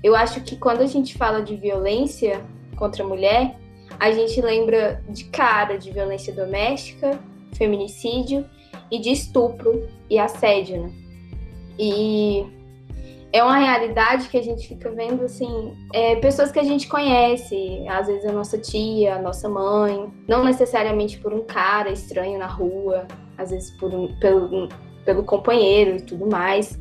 Eu 0.04 0.16
acho 0.16 0.42
que 0.42 0.56
quando 0.56 0.82
a 0.82 0.86
gente 0.86 1.18
fala 1.18 1.42
de 1.42 1.56
violência 1.56 2.44
contra 2.76 3.04
a 3.04 3.08
mulher, 3.08 3.58
a 4.00 4.12
gente 4.12 4.42
lembra 4.42 5.04
de 5.10 5.26
cara 5.26 5.78
de 5.78 5.92
violência 5.92 6.34
doméstica, 6.34 7.20
feminicídio 7.54 8.46
e 8.90 9.00
de 9.00 9.12
estupro 9.12 9.88
e 10.10 10.18
assédio, 10.18 10.84
né? 10.84 10.92
E 11.78 12.46
é 13.32 13.44
uma 13.44 13.58
realidade 13.58 14.28
que 14.28 14.38
a 14.38 14.42
gente 14.42 14.68
fica 14.68 14.90
vendo, 14.90 15.24
assim, 15.24 15.74
é, 15.94 16.16
pessoas 16.16 16.52
que 16.52 16.60
a 16.60 16.64
gente 16.64 16.88
conhece, 16.88 17.86
às 17.88 18.08
vezes 18.08 18.26
a 18.26 18.32
nossa 18.32 18.58
tia, 18.58 19.16
a 19.16 19.22
nossa 19.22 19.48
mãe, 19.48 20.12
não 20.28 20.44
necessariamente 20.44 21.20
por 21.20 21.34
um 21.34 21.44
cara 21.44 21.92
estranho 21.92 22.40
na 22.40 22.48
rua, 22.48 23.08
às 23.38 23.52
vezes 23.52 23.72
por 23.78 23.94
um, 23.94 24.08
pelo, 24.20 24.68
pelo 25.06 25.24
companheiro 25.24 25.98
e 25.98 26.02
tudo 26.02 26.28
mais. 26.28 26.80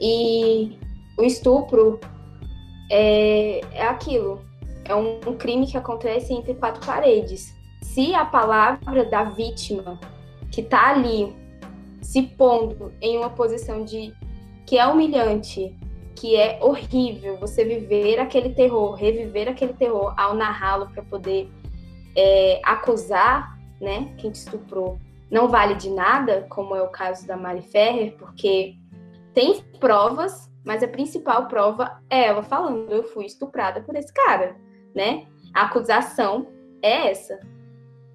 E 0.00 0.78
o 1.18 1.22
estupro 1.22 2.00
é, 2.90 3.60
é 3.72 3.86
aquilo, 3.86 4.42
é 4.84 4.94
um, 4.94 5.20
crime 5.36 5.66
que 5.66 5.76
acontece 5.76 6.32
entre 6.32 6.54
quatro 6.54 6.84
paredes. 6.84 7.54
Se 7.82 8.14
a 8.14 8.24
palavra 8.24 9.04
da 9.04 9.24
vítima 9.24 9.98
que 10.50 10.60
está 10.60 10.90
ali 10.90 11.34
se 12.00 12.22
pondo 12.22 12.92
em 13.00 13.18
uma 13.18 13.30
posição 13.30 13.84
de 13.84 14.12
que 14.66 14.78
é 14.78 14.86
humilhante, 14.86 15.76
que 16.14 16.36
é 16.36 16.58
horrível 16.60 17.36
você 17.36 17.64
viver 17.64 18.18
aquele 18.18 18.50
terror, 18.50 18.94
reviver 18.94 19.48
aquele 19.48 19.72
terror 19.72 20.14
ao 20.16 20.34
narrá-lo 20.34 20.88
para 20.90 21.02
poder 21.02 21.50
é, 22.16 22.60
acusar, 22.64 23.58
né, 23.80 24.12
quem 24.18 24.30
te 24.30 24.36
estuprou, 24.36 24.98
não 25.30 25.48
vale 25.48 25.74
de 25.74 25.90
nada, 25.90 26.46
como 26.48 26.74
é 26.74 26.82
o 26.82 26.88
caso 26.88 27.26
da 27.26 27.36
Mari 27.36 27.62
Ferrer, 27.62 28.16
porque 28.18 28.74
tem 29.34 29.62
provas, 29.78 30.50
mas 30.64 30.82
a 30.82 30.88
principal 30.88 31.46
prova 31.46 32.00
é 32.08 32.26
ela 32.26 32.42
falando: 32.42 32.90
eu 32.92 33.04
fui 33.04 33.26
estuprada 33.26 33.80
por 33.80 33.96
esse 33.96 34.12
cara, 34.12 34.56
né? 34.94 35.26
A 35.54 35.62
acusação 35.62 36.46
é 36.82 37.10
essa. 37.10 37.38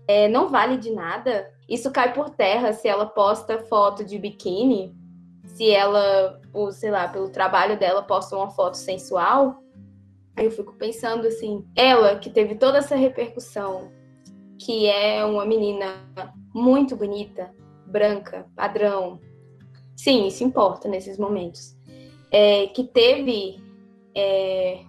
É, 0.07 0.27
não 0.27 0.50
vale 0.50 0.77
de 0.77 0.91
nada. 0.91 1.51
Isso 1.67 1.91
cai 1.91 2.13
por 2.13 2.29
terra 2.29 2.74
se 2.74 2.88
ela 2.88 3.07
posta 3.07 3.60
foto 3.60 4.05
de 4.05 4.19
biquíni 4.19 4.95
se 5.55 5.72
ela, 5.72 6.41
ou, 6.51 6.72
sei 6.72 6.91
lá, 6.91 7.07
pelo 7.07 7.29
trabalho 7.29 7.79
dela, 7.79 8.03
posta 8.03 8.36
uma 8.36 8.50
foto 8.50 8.75
sensual, 8.75 9.63
eu 10.38 10.51
fico 10.51 10.74
pensando 10.74 11.25
assim, 11.27 11.65
ela 11.74 12.17
que 12.17 12.29
teve 12.29 12.55
toda 12.55 12.79
essa 12.79 12.95
repercussão, 12.95 13.89
que 14.60 14.88
é 14.88 15.24
uma 15.24 15.45
menina 15.45 15.95
muito 16.53 16.95
bonita, 16.95 17.53
branca, 17.88 18.45
padrão. 18.53 19.22
Sim, 19.95 20.27
isso 20.27 20.43
importa 20.43 20.87
nesses 20.87 21.17
momentos. 21.17 21.75
É, 22.31 22.67
que 22.67 22.83
teve 22.83 23.63
é, 24.15 24.81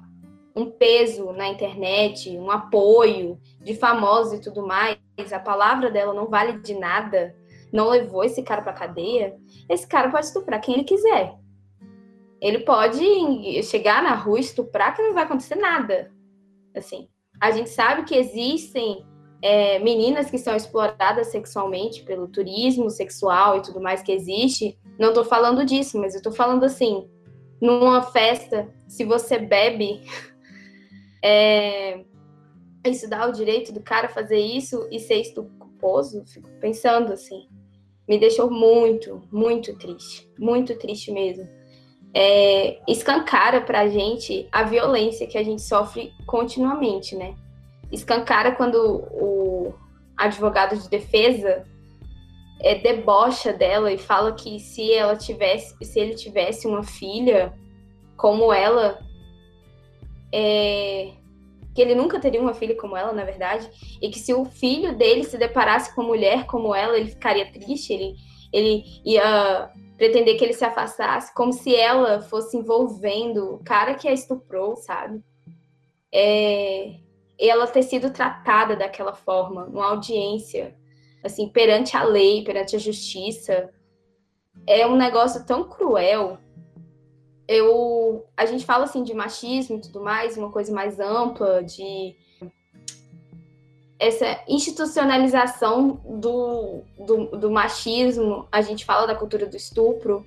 um 0.55 0.71
peso 0.71 1.33
na 1.33 1.49
internet, 1.49 2.31
um 2.37 2.51
apoio 2.51 3.39
de 3.61 3.75
famosos 3.75 4.35
e 4.35 4.41
tudo 4.41 4.67
mais, 4.67 4.99
a 5.33 5.39
palavra 5.39 5.91
dela 5.91 6.15
não 6.15 6.29
vale 6.29 6.61
de 6.61 6.75
nada, 6.75 7.35
não 7.73 7.89
levou 7.89 8.25
esse 8.25 8.43
cara 8.43 8.63
para 8.63 8.73
cadeia, 8.73 9.37
esse 9.69 9.87
cara 9.87 10.11
pode 10.11 10.27
estuprar 10.27 10.61
quem 10.61 10.75
ele 10.75 10.85
quiser. 10.85 11.35
Ele 12.41 12.61
pode 12.61 13.63
chegar 13.63 14.03
na 14.03 14.15
rua 14.15 14.41
estuprar 14.41 14.95
que 14.95 15.03
não 15.03 15.15
vai 15.15 15.25
acontecer 15.25 15.57
nada. 15.57 16.13
Assim, 16.75 17.09
a 17.41 17.51
gente 17.51 17.71
sabe 17.71 18.05
que 18.05 18.15
existem 18.15 19.05
é, 19.43 19.79
meninas 19.79 20.31
que 20.31 20.39
são 20.39 20.57
exploradas 20.57 21.29
sexualmente 21.29 22.03
pelo 22.03 22.29
turismo 22.29 22.91
sexual 22.91 23.59
e 23.59 23.63
tudo 23.63 23.81
mais 23.81 24.03
que 24.03 24.13
existe. 24.13 24.79
Não 24.99 25.09
estou 25.09 25.25
falando 25.25 25.65
disso, 25.65 25.99
mas 25.99 26.15
eu 26.15 26.19
estou 26.19 26.33
falando 26.33 26.65
assim, 26.65 27.09
numa 27.61 28.03
festa, 28.03 28.69
se 28.89 29.05
você 29.05 29.39
bebe, 29.39 30.01
é, 31.23 32.05
isso 32.87 33.09
dá 33.09 33.27
o 33.27 33.33
direito 33.33 33.73
do 33.73 33.81
cara 33.81 34.09
fazer 34.09 34.39
isso 34.39 34.89
e 34.91 34.99
ser 34.99 35.21
estuposo? 35.21 36.25
Fico 36.27 36.51
pensando 36.61 37.13
assim 37.13 37.47
me 38.09 38.19
deixou 38.19 38.51
muito, 38.51 39.23
muito 39.33 39.77
triste, 39.77 40.31
muito 40.39 40.79
triste 40.79 41.11
mesmo. 41.11 41.49
É, 42.15 42.79
escancara 42.89 43.61
para 43.61 43.81
a 43.81 43.89
gente 43.89 44.49
a 44.51 44.63
violência 44.63 45.27
que 45.27 45.37
a 45.37 45.43
gente 45.43 45.63
sofre 45.63 46.13
continuamente, 46.27 47.15
né? 47.17 47.35
Escancara 47.91 48.53
quando 48.53 48.77
o 48.77 49.75
advogado 50.17 50.77
de 50.77 50.89
defesa 50.89 51.65
é, 52.61 52.77
debocha 52.77 53.53
dela 53.53 53.93
e 53.93 53.99
fala 53.99 54.33
que 54.33 54.59
se 54.59 54.93
ela 54.93 55.17
tivesse, 55.17 55.77
se 55.85 55.99
ele 56.01 56.15
tivesse 56.15 56.67
uma 56.67 56.83
filha 56.83 57.53
como 58.17 58.53
ela, 58.53 58.99
é, 60.33 61.13
que 61.75 61.83
ele 61.83 61.95
nunca 61.95 62.19
teria 62.19 62.41
uma 62.41 62.55
filha 62.55 62.75
como 62.77 62.97
ela, 62.97 63.13
na 63.13 63.25
verdade, 63.25 63.71
e 64.01 64.09
que 64.09 64.19
se 64.19 64.33
o 64.33 64.45
filho 64.47 64.97
dele 64.97 65.25
se 65.25 65.37
deparasse 65.37 65.95
com 65.95 66.01
uma 66.01 66.09
mulher 66.09 66.47
como 66.47 66.75
ela, 66.75 66.97
ele 66.97 67.11
ficaria 67.11 67.53
triste, 67.53 67.93
ele, 67.93 68.15
ele 68.53 68.85
ia 69.05 69.71
pretender 69.99 70.37
que 70.39 70.45
ele 70.45 70.55
se 70.55 70.65
afastasse, 70.65 71.35
como 71.35 71.53
se 71.53 71.75
ela 71.75 72.21
fosse 72.23 72.57
envolvendo 72.57 73.55
o 73.55 73.65
cara 73.65 73.95
que 73.95 74.09
a 74.09 74.13
estuprou, 74.13 74.77
sabe? 74.77 75.23
É, 76.13 76.95
ela 77.39 77.67
ter 77.67 77.83
sido 77.83 78.11
tratada 78.11 78.77
daquela 78.77 79.13
forma, 79.13 79.67
numa 79.67 79.89
audiência, 79.91 80.75
assim, 81.25 81.49
perante 81.49 81.97
a 81.97 82.05
lei, 82.05 82.45
perante 82.45 82.77
a 82.77 82.79
justiça, 82.79 83.71
é 84.67 84.87
um 84.87 84.97
negócio 84.97 85.45
tão 85.45 85.65
cruel 85.65 86.39
eu 87.49 88.27
a 88.37 88.45
gente 88.45 88.65
fala 88.65 88.85
assim 88.85 89.03
de 89.03 89.15
machismo 89.15 89.77
e 89.77 89.81
tudo 89.81 90.01
mais, 90.01 90.37
uma 90.37 90.51
coisa 90.51 90.73
mais 90.73 90.99
ampla 90.99 91.63
de 91.63 92.17
essa 93.99 94.43
institucionalização 94.47 96.01
do, 96.05 96.83
do, 96.99 97.39
do, 97.39 97.51
machismo, 97.51 98.47
a 98.53 98.61
gente 98.61 98.85
fala 98.85 99.07
da 99.07 99.15
cultura 99.15 99.47
do 99.47 99.57
estupro, 99.57 100.27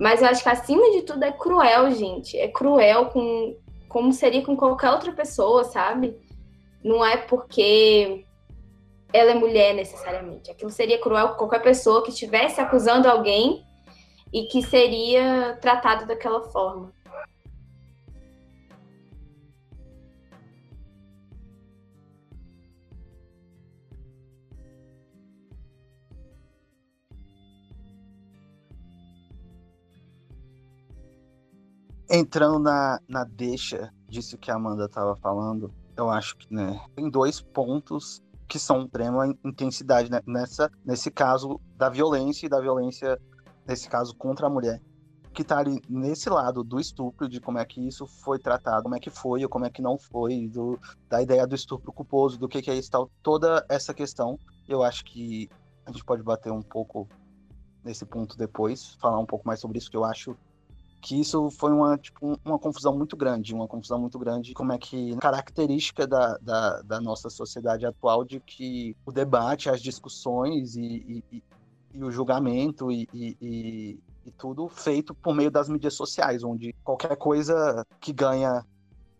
mas 0.00 0.20
eu 0.20 0.26
acho 0.26 0.42
que 0.42 0.48
acima 0.48 0.90
de 0.90 1.02
tudo 1.02 1.22
é 1.22 1.30
cruel, 1.30 1.92
gente. 1.92 2.36
É 2.36 2.48
cruel 2.48 3.06
com 3.10 3.56
como 3.88 4.12
seria 4.12 4.42
com 4.42 4.56
qualquer 4.56 4.90
outra 4.90 5.12
pessoa, 5.12 5.62
sabe? 5.62 6.18
Não 6.84 7.02
é 7.02 7.16
porque 7.16 8.26
ela 9.10 9.30
é 9.30 9.34
mulher 9.34 9.74
necessariamente. 9.74 10.50
Aquilo 10.50 10.70
seria 10.70 11.00
cruel 11.00 11.30
com 11.30 11.36
qualquer 11.36 11.62
pessoa 11.62 12.02
que 12.02 12.10
estivesse 12.10 12.60
acusando 12.60 13.08
alguém 13.08 13.64
e 14.30 14.46
que 14.46 14.60
seria 14.60 15.56
tratado 15.62 16.06
daquela 16.06 16.42
forma. 16.50 16.92
Entrando 32.10 32.58
na, 32.58 33.00
na 33.08 33.24
deixa 33.24 33.90
disso 34.06 34.36
que 34.36 34.50
a 34.50 34.56
Amanda 34.56 34.84
estava 34.84 35.16
falando, 35.16 35.72
eu 35.96 36.10
acho 36.10 36.36
que 36.36 36.52
né, 36.52 36.80
tem 36.94 37.08
dois 37.08 37.40
pontos 37.40 38.22
que 38.48 38.58
são 38.58 38.84
extrema 38.84 39.34
intensidade 39.44 40.10
né? 40.10 40.20
nessa 40.26 40.70
nesse 40.84 41.10
caso 41.10 41.60
da 41.76 41.88
violência 41.88 42.46
e 42.46 42.48
da 42.48 42.60
violência 42.60 43.18
nesse 43.66 43.88
caso 43.88 44.14
contra 44.14 44.46
a 44.46 44.50
mulher, 44.50 44.80
que 45.32 45.42
está 45.42 45.58
ali 45.58 45.80
nesse 45.88 46.28
lado 46.28 46.62
do 46.62 46.78
estupro, 46.78 47.28
de 47.28 47.40
como 47.40 47.58
é 47.58 47.64
que 47.64 47.80
isso 47.86 48.06
foi 48.06 48.38
tratado, 48.38 48.82
como 48.82 48.94
é 48.94 49.00
que 49.00 49.10
foi 49.10 49.42
ou 49.42 49.48
como 49.48 49.64
é 49.64 49.70
que 49.70 49.82
não 49.82 49.98
foi, 49.98 50.48
do, 50.48 50.78
da 51.08 51.22
ideia 51.22 51.46
do 51.46 51.54
estupro 51.54 51.92
culposo, 51.92 52.38
do 52.38 52.48
que, 52.48 52.60
que 52.60 52.70
é 52.70 52.74
isso 52.74 52.90
tal, 52.90 53.10
toda 53.22 53.64
essa 53.68 53.94
questão, 53.94 54.38
eu 54.68 54.82
acho 54.82 55.04
que 55.04 55.48
a 55.86 55.90
gente 55.90 56.04
pode 56.04 56.22
bater 56.22 56.52
um 56.52 56.62
pouco 56.62 57.08
nesse 57.82 58.04
ponto 58.04 58.36
depois, 58.36 58.94
falar 59.00 59.18
um 59.18 59.26
pouco 59.26 59.46
mais 59.46 59.60
sobre 59.60 59.78
isso, 59.78 59.90
que 59.90 59.96
eu 59.96 60.04
acho 60.04 60.36
que 61.04 61.20
isso 61.20 61.50
foi 61.50 61.70
uma, 61.70 61.98
tipo, 61.98 62.40
uma 62.42 62.58
confusão 62.58 62.96
muito 62.96 63.14
grande, 63.14 63.52
uma 63.52 63.68
confusão 63.68 64.00
muito 64.00 64.18
grande, 64.18 64.54
como 64.54 64.72
é 64.72 64.78
que 64.78 65.14
característica 65.18 66.06
da, 66.06 66.38
da, 66.38 66.80
da 66.80 66.98
nossa 66.98 67.28
sociedade 67.28 67.84
atual 67.84 68.24
de 68.24 68.40
que 68.40 68.96
o 69.04 69.12
debate, 69.12 69.68
as 69.68 69.82
discussões 69.82 70.76
e, 70.76 71.22
e, 71.30 71.42
e 71.92 72.02
o 72.02 72.10
julgamento 72.10 72.90
e, 72.90 73.06
e, 73.12 74.00
e, 74.24 74.30
tudo 74.38 74.66
feito 74.66 75.14
por 75.14 75.34
meio 75.34 75.50
das 75.50 75.68
mídias 75.68 75.92
sociais, 75.92 76.42
onde 76.42 76.74
qualquer 76.82 77.14
coisa 77.18 77.84
que 78.00 78.10
ganha 78.10 78.64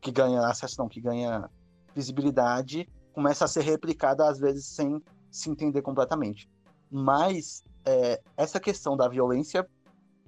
que 0.01 0.11
ganha 0.11 0.41
acesso, 0.47 0.77
não, 0.79 0.89
que 0.89 1.03
ganha 1.03 1.51
visibilidade, 1.95 2.89
começa 3.13 3.45
a 3.45 3.49
ser 3.49 3.61
replicada 3.61 4.27
às 4.27 4.39
vezes 4.39 4.65
sem 4.65 5.03
se 5.31 5.51
entender 5.51 5.83
completamente. 5.83 6.49
Mas 6.91 7.63
é, 7.85 8.23
essa 8.39 8.59
questão 8.59 8.97
da 8.97 9.07
violência, 9.07 9.69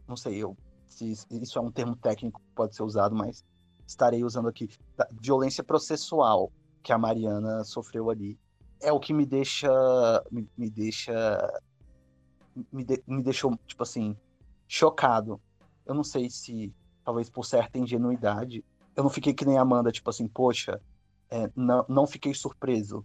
não 0.06 0.16
sei, 0.16 0.36
eu 0.36 0.54
se 0.88 1.14
isso 1.30 1.58
é 1.58 1.62
um 1.62 1.70
termo 1.70 1.96
técnico 1.96 2.40
que 2.40 2.54
pode 2.54 2.74
ser 2.74 2.82
usado, 2.82 3.14
mas 3.14 3.44
estarei 3.86 4.24
usando 4.24 4.48
aqui, 4.48 4.68
violência 5.20 5.62
processual 5.62 6.50
que 6.82 6.92
a 6.92 6.98
Mariana 6.98 7.64
sofreu 7.64 8.10
ali, 8.10 8.38
é 8.80 8.92
o 8.92 9.00
que 9.00 9.12
me 9.12 9.24
deixa, 9.24 9.68
me, 10.30 10.48
me 10.56 10.70
deixa, 10.70 11.14
me, 12.72 12.84
de, 12.84 13.02
me 13.06 13.22
deixou, 13.22 13.58
tipo 13.66 13.82
assim, 13.82 14.16
chocado. 14.68 15.40
Eu 15.84 15.94
não 15.94 16.04
sei 16.04 16.28
se, 16.28 16.72
talvez 17.04 17.30
por 17.30 17.44
certa 17.44 17.78
ingenuidade, 17.78 18.64
eu 18.94 19.02
não 19.02 19.10
fiquei 19.10 19.34
que 19.34 19.44
nem 19.44 19.58
a 19.58 19.62
Amanda, 19.62 19.92
tipo 19.92 20.08
assim, 20.10 20.26
poxa, 20.26 20.80
é, 21.30 21.50
não, 21.54 21.84
não 21.88 22.06
fiquei 22.06 22.34
surpreso. 22.34 23.04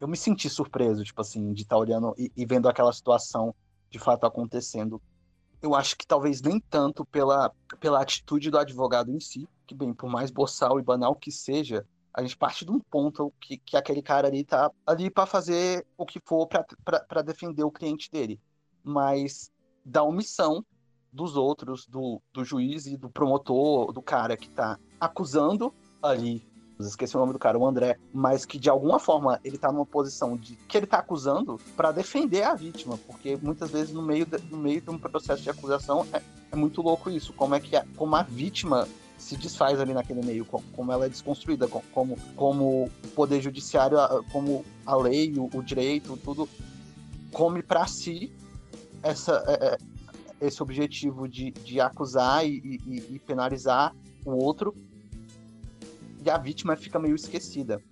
Eu 0.00 0.08
me 0.08 0.16
senti 0.16 0.48
surpreso, 0.48 1.04
tipo 1.04 1.20
assim, 1.20 1.52
de 1.52 1.62
estar 1.62 1.76
tá 1.76 1.80
olhando 1.80 2.14
e, 2.18 2.30
e 2.36 2.44
vendo 2.44 2.68
aquela 2.68 2.92
situação 2.92 3.54
de 3.88 3.98
fato 3.98 4.26
acontecendo 4.26 5.00
eu 5.66 5.74
acho 5.74 5.96
que 5.96 6.06
talvez 6.06 6.40
nem 6.40 6.60
tanto 6.60 7.04
pela, 7.04 7.52
pela 7.80 8.00
atitude 8.00 8.50
do 8.50 8.58
advogado 8.58 9.10
em 9.10 9.20
si, 9.20 9.48
que, 9.66 9.74
bem, 9.74 9.92
por 9.92 10.08
mais 10.08 10.30
boçal 10.30 10.78
e 10.78 10.82
banal 10.82 11.14
que 11.14 11.30
seja, 11.30 11.84
a 12.14 12.22
gente 12.22 12.36
parte 12.36 12.64
de 12.64 12.70
um 12.70 12.80
ponto 12.80 13.32
que, 13.40 13.58
que 13.58 13.76
aquele 13.76 14.00
cara 14.00 14.28
ali 14.28 14.44
tá 14.44 14.70
ali 14.86 15.10
para 15.10 15.26
fazer 15.26 15.84
o 15.98 16.06
que 16.06 16.20
for 16.20 16.46
para 16.46 17.22
defender 17.22 17.64
o 17.64 17.70
cliente 17.70 18.10
dele. 18.10 18.40
Mas 18.82 19.52
da 19.84 20.02
omissão 20.02 20.64
dos 21.12 21.36
outros, 21.36 21.86
do, 21.86 22.22
do 22.32 22.44
juiz 22.44 22.86
e 22.86 22.96
do 22.96 23.10
promotor, 23.10 23.92
do 23.92 24.00
cara 24.00 24.36
que 24.36 24.48
tá 24.48 24.78
acusando 25.00 25.74
ali 26.02 26.46
esqueci 26.78 27.16
o 27.16 27.20
nome 27.20 27.32
do 27.32 27.38
cara, 27.38 27.58
o 27.58 27.66
André, 27.66 27.98
mas 28.12 28.44
que 28.44 28.58
de 28.58 28.68
alguma 28.68 28.98
forma 28.98 29.40
ele 29.42 29.56
tá 29.56 29.72
numa 29.72 29.86
posição 29.86 30.36
de 30.36 30.56
que 30.56 30.76
ele 30.76 30.86
tá 30.86 30.98
acusando 30.98 31.58
para 31.76 31.92
defender 31.92 32.42
a 32.42 32.54
vítima, 32.54 32.98
porque 33.06 33.38
muitas 33.40 33.70
vezes 33.70 33.92
no 33.92 34.02
meio 34.02 34.26
de, 34.26 34.38
no 34.50 34.58
meio 34.58 34.80
de 34.80 34.90
um 34.90 34.98
processo 34.98 35.42
de 35.42 35.50
acusação 35.50 36.06
é, 36.12 36.20
é 36.52 36.56
muito 36.56 36.82
louco 36.82 37.08
isso, 37.10 37.32
como 37.32 37.54
é 37.54 37.60
que 37.60 37.76
a, 37.76 37.84
como 37.96 38.14
a 38.14 38.22
vítima 38.22 38.86
se 39.16 39.36
desfaz 39.36 39.80
ali 39.80 39.94
naquele 39.94 40.22
meio, 40.22 40.44
como 40.44 40.92
ela 40.92 41.06
é 41.06 41.08
desconstruída, 41.08 41.66
como, 41.66 42.18
como 42.36 42.84
o 42.84 43.08
poder 43.14 43.40
judiciário, 43.40 43.96
como 44.30 44.64
a 44.84 44.94
lei, 44.94 45.32
o, 45.38 45.48
o 45.56 45.62
direito, 45.62 46.18
tudo 46.18 46.48
come 47.32 47.62
para 47.62 47.86
si 47.86 48.32
essa, 49.02 49.42
é, 49.46 49.66
é, 49.66 50.46
esse 50.46 50.62
objetivo 50.62 51.26
de, 51.26 51.50
de 51.50 51.80
acusar 51.80 52.46
e, 52.46 52.80
e, 52.86 53.14
e 53.14 53.18
penalizar 53.18 53.94
o 54.24 54.32
outro 54.32 54.74
e 56.24 56.30
a 56.30 56.38
vítima 56.38 56.76
fica 56.76 56.98
meio 56.98 57.14
esquecida. 57.14 57.82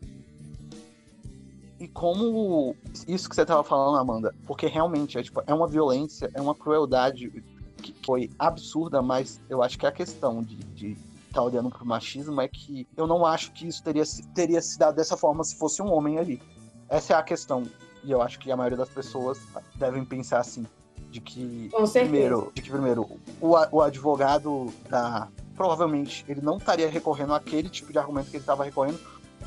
E 1.79 1.89
como 1.89 2.75
isso 3.07 3.29
que 3.29 3.35
você 3.35 3.43
estava 3.43 3.63
falando, 3.65 3.99
Amanda, 3.99 4.35
porque 4.47 4.67
realmente 4.67 5.19
é, 5.19 5.23
tipo, 5.23 5.43
é 5.47 5.53
uma 5.53 5.67
violência, 5.67 6.31
é 6.33 6.41
uma 6.41 6.55
crueldade 6.55 7.45
que 7.77 7.95
foi 8.05 8.31
absurda, 8.39 9.03
mas 9.03 9.41
eu 9.51 9.63
acho 9.63 9.79
que 9.79 9.87
a 9.87 9.93
questão 9.93 10.43
de, 10.43 10.57
de 10.57 10.97
tá 11.35 11.43
olhando 11.43 11.69
pro 11.69 11.85
machismo 11.85 12.41
é 12.41 12.49
que 12.49 12.87
eu 12.97 13.07
não 13.07 13.27
acho 13.27 13.53
que 13.53 13.67
isso 13.67 13.83
teria, 13.83 14.05
teria 14.35 14.63
se 14.63 14.79
dado 14.79 14.95
dessa 14.95 15.17
forma 15.17 15.43
se 15.43 15.57
fosse 15.57 15.83
um 15.83 15.93
homem 15.93 16.19
ali. 16.19 16.41
Essa 16.89 17.15
é 17.15 17.17
a 17.17 17.23
questão. 17.23 17.65
E 18.05 18.11
eu 18.11 18.23
acho 18.23 18.39
que 18.39 18.51
a 18.53 18.57
maioria 18.57 18.79
das 18.79 18.89
pessoas 18.89 19.39
devem 19.75 20.05
pensar 20.05 20.39
assim. 20.39 20.65
De 21.11 21.21
que, 21.21 21.71
primeiro, 21.93 22.51
de 22.55 22.61
que 22.61 22.71
primeiro, 22.71 23.09
o, 23.41 23.51
o 23.71 23.81
advogado 23.81 24.73
da, 24.89 25.29
provavelmente 25.57 26.25
ele 26.29 26.41
não 26.41 26.57
estaria 26.57 26.89
recorrendo 26.89 27.35
àquele 27.35 27.69
tipo 27.69 27.93
de 27.93 27.99
argumento 27.99 28.31
que 28.31 28.37
ele 28.37 28.43
estava 28.43 28.65
recorrendo, 28.65 28.99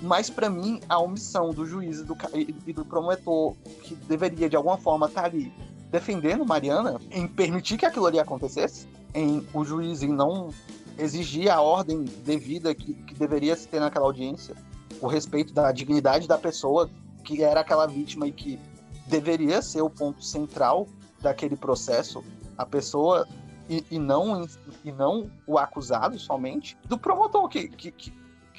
mas 0.01 0.29
para 0.29 0.49
mim 0.49 0.79
a 0.87 0.99
omissão 0.99 1.51
do 1.51 1.65
juiz 1.65 1.99
e 1.99 2.03
do, 2.03 2.17
e 2.65 2.73
do 2.73 2.85
promotor, 2.85 3.55
que 3.83 3.95
deveria 3.95 4.49
de 4.49 4.55
alguma 4.55 4.77
forma 4.77 5.07
estar 5.07 5.21
tá 5.21 5.27
ali 5.27 5.51
defendendo 5.91 6.45
Mariana, 6.45 6.99
em 7.11 7.27
permitir 7.27 7.77
que 7.77 7.85
aquilo 7.85 8.05
ali 8.05 8.19
acontecesse, 8.19 8.87
em 9.13 9.45
o 9.53 9.63
juiz 9.63 10.03
em 10.03 10.09
não 10.09 10.49
exigir 10.97 11.49
a 11.49 11.61
ordem 11.61 12.03
devida 12.25 12.73
que, 12.75 12.93
que 12.93 13.13
deveria 13.13 13.55
se 13.55 13.67
ter 13.67 13.79
naquela 13.79 14.05
audiência, 14.05 14.55
o 14.99 15.07
respeito 15.07 15.53
da 15.53 15.71
dignidade 15.71 16.27
da 16.27 16.37
pessoa 16.37 16.89
que 17.23 17.43
era 17.43 17.61
aquela 17.61 17.85
vítima 17.85 18.27
e 18.27 18.31
que 18.31 18.59
deveria 19.07 19.61
ser 19.61 19.81
o 19.81 19.89
ponto 19.89 20.23
central 20.23 20.87
daquele 21.21 21.55
processo, 21.55 22.23
a 22.57 22.65
pessoa 22.65 23.27
e, 23.69 23.83
e, 23.91 23.99
não, 23.99 24.47
e 24.83 24.91
não 24.91 25.29
o 25.45 25.57
acusado 25.57 26.17
somente, 26.19 26.77
do 26.85 26.97
promotor, 26.97 27.47
que, 27.49 27.67
que, 27.67 27.91
que, 27.91 28.13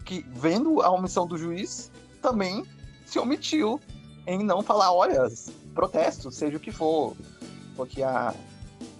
que, 0.05 0.27
vendo 0.29 0.83
a 0.83 0.91
omissão 0.91 1.27
do 1.27 1.37
juiz, 1.37 1.91
também 2.21 2.65
se 3.07 3.19
omitiu 3.19 3.81
em 4.27 4.45
não 4.45 4.63
falar, 4.63 4.93
olha, 4.93 5.27
protesto, 5.75 6.31
seja 6.31 6.57
o 6.57 6.61
que 6.61 6.71
for, 6.71 7.17
porque 7.75 8.03
há 8.03 8.35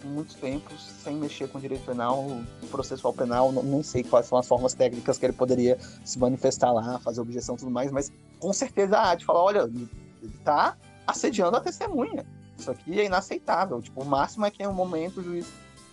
muitos 0.05 0.35
tempos, 0.37 0.81
sem 1.03 1.17
mexer 1.17 1.49
com 1.49 1.61
direito 1.61 1.85
penal, 1.85 2.25
processual 2.71 3.13
penal, 3.13 3.53
não, 3.53 3.63
não 3.63 3.83
sei 3.83 4.03
quais 4.03 4.27
são 4.27 4.39
as 4.39 4.47
formas 4.47 4.73
técnicas 4.75 5.19
que 5.19 5.27
ele 5.27 5.33
poderia 5.33 5.79
se 6.05 6.19
manifestar 6.19 6.73
lá, 6.73 6.99
fazer 7.01 7.21
objeção 7.21 7.55
e 7.57 7.59
tudo 7.59 7.71
mais, 7.71 7.91
mas 7.91 8.11
com 8.39 8.53
certeza 8.53 8.99
há 8.99 9.15
de 9.15 9.25
falar, 9.25 9.43
olha, 9.43 9.59
ele 9.61 9.89
tá 10.45 10.77
assediando 11.07 11.57
a 11.57 11.61
testemunha. 11.61 12.25
Isso 12.59 12.71
aqui 12.71 13.01
é 13.01 13.05
inaceitável. 13.05 13.81
Tipo, 13.81 14.03
o 14.03 14.05
máximo 14.05 14.45
é 14.45 14.51
que 14.51 14.63
em 14.63 14.67
um 14.67 14.73
momento 14.73 15.21
o 15.21 15.23
juiz 15.23 15.47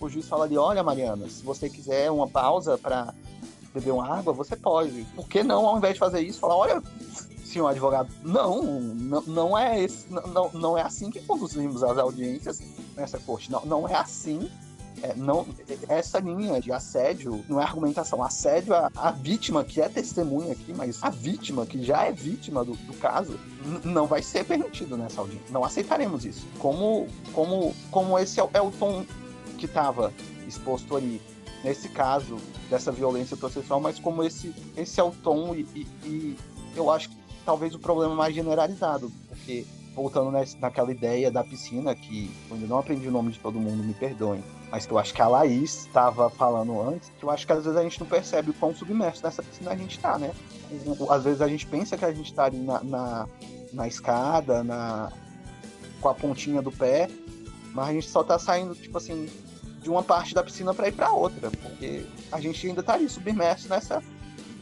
o 0.05 0.09
juiz 0.09 0.27
fala 0.27 0.45
ali, 0.45 0.57
olha, 0.57 0.83
Mariana, 0.83 1.27
se 1.27 1.43
você 1.43 1.69
quiser 1.69 2.11
uma 2.11 2.27
pausa 2.27 2.77
para 2.77 3.13
beber 3.73 3.91
uma 3.91 4.07
água, 4.07 4.33
você 4.33 4.55
pode. 4.55 5.03
Por 5.15 5.27
que 5.27 5.43
não, 5.43 5.65
ao 5.65 5.77
invés 5.77 5.95
de 5.95 5.99
fazer 5.99 6.21
isso, 6.21 6.39
falar, 6.39 6.55
olha, 6.55 6.83
senhor 7.43 7.67
advogado, 7.67 8.09
não, 8.23 8.61
não, 8.63 9.21
não 9.21 9.57
é 9.57 9.81
esse, 9.81 10.05
não, 10.11 10.49
não 10.53 10.77
é 10.77 10.81
assim 10.81 11.09
que 11.09 11.21
conduzimos 11.21 11.83
as 11.83 11.97
audiências 11.97 12.61
nessa 12.95 13.17
corte. 13.19 13.51
Não, 13.51 13.65
não 13.65 13.87
é 13.87 13.95
assim. 13.95 14.49
É, 15.03 15.13
não, 15.13 15.45
essa 15.89 16.19
linha 16.19 16.59
de 16.61 16.71
assédio 16.71 17.43
não 17.49 17.59
é 17.59 17.63
argumentação. 17.63 18.23
Assédio 18.23 18.73
a, 18.73 18.89
a 18.95 19.11
vítima, 19.11 19.63
que 19.63 19.81
é 19.81 19.89
testemunha 19.89 20.53
aqui, 20.53 20.73
mas 20.73 21.03
a 21.03 21.09
vítima, 21.09 21.65
que 21.65 21.83
já 21.83 22.05
é 22.05 22.11
vítima 22.13 22.63
do, 22.63 22.73
do 22.73 22.93
caso, 22.93 23.37
não 23.83 24.07
vai 24.07 24.21
ser 24.21 24.45
permitido 24.45 24.95
nessa 24.95 25.19
audiência. 25.19 25.51
Não 25.51 25.65
aceitaremos 25.65 26.25
isso. 26.25 26.47
Como, 26.59 27.07
como, 27.33 27.75
como 27.91 28.17
esse 28.17 28.39
é, 28.39 28.49
é 28.53 28.61
o 28.61 28.71
tom 28.71 29.05
que 29.65 29.71
estava 29.71 30.13
exposto 30.47 30.95
ali, 30.95 31.21
nesse 31.63 31.89
caso 31.89 32.37
dessa 32.69 32.91
violência 32.91 33.35
processual, 33.35 33.79
mas 33.79 33.99
como 33.99 34.23
esse, 34.23 34.53
esse 34.77 34.99
é 34.99 35.03
o 35.03 35.11
tom 35.11 35.55
e, 35.55 35.61
e, 35.75 35.87
e 36.05 36.37
eu 36.75 36.91
acho 36.91 37.09
que 37.09 37.17
talvez 37.45 37.73
o 37.73 37.79
problema 37.79 38.13
mais 38.13 38.33
generalizado, 38.33 39.11
porque 39.27 39.65
voltando 39.95 40.29
nessa, 40.29 40.57
naquela 40.59 40.91
ideia 40.91 41.31
da 41.31 41.43
piscina, 41.43 41.95
que 41.95 42.31
eu 42.49 42.55
ainda 42.55 42.67
não 42.67 42.79
aprendi 42.79 43.07
o 43.07 43.11
nome 43.11 43.31
de 43.31 43.39
todo 43.39 43.59
mundo, 43.59 43.83
me 43.83 43.93
perdoem, 43.93 44.43
mas 44.69 44.85
que 44.85 44.91
eu 44.91 44.99
acho 44.99 45.13
que 45.13 45.21
a 45.21 45.27
Laís 45.27 45.85
estava 45.85 46.29
falando 46.29 46.79
antes, 46.81 47.11
que 47.17 47.23
eu 47.23 47.31
acho 47.31 47.47
que 47.47 47.53
às 47.53 47.63
vezes 47.63 47.79
a 47.79 47.83
gente 47.83 47.99
não 47.99 48.07
percebe 48.07 48.51
o 48.51 48.53
quão 48.53 48.75
submerso 48.75 49.23
nessa 49.23 49.41
piscina 49.41 49.71
a 49.71 49.75
gente 49.75 49.95
está, 49.95 50.17
né? 50.17 50.31
Às 51.09 51.23
vezes 51.23 51.41
a 51.41 51.47
gente 51.47 51.65
pensa 51.65 51.97
que 51.97 52.03
a 52.03 52.13
gente 52.13 52.29
está 52.29 52.45
ali 52.45 52.57
na, 52.57 52.83
na, 52.83 53.27
na, 53.71 53.87
escada, 53.87 54.63
na, 54.63 55.11
com 56.01 56.09
a 56.09 56.13
pontinha 56.13 56.61
do 56.61 56.71
pé, 56.71 57.09
mas 57.73 57.89
a 57.89 57.93
gente 57.93 58.09
só 58.09 58.21
está 58.21 58.37
saindo, 58.37 58.75
tipo 58.75 58.97
assim, 58.97 59.29
de 59.85 59.91
uma 59.91 60.01
parte 60.01 60.33
da 60.33 60.43
piscina 60.43 60.73
para 60.73 60.87
ir 60.87 60.93
para 60.93 61.11
outra, 61.11 61.51
porque 61.61 62.07
a 62.31 62.41
gente 62.41 62.67
ainda 62.67 62.81
tá 62.81 62.95
ali 62.95 63.07
submerso 63.07 63.69
nessa 63.69 64.01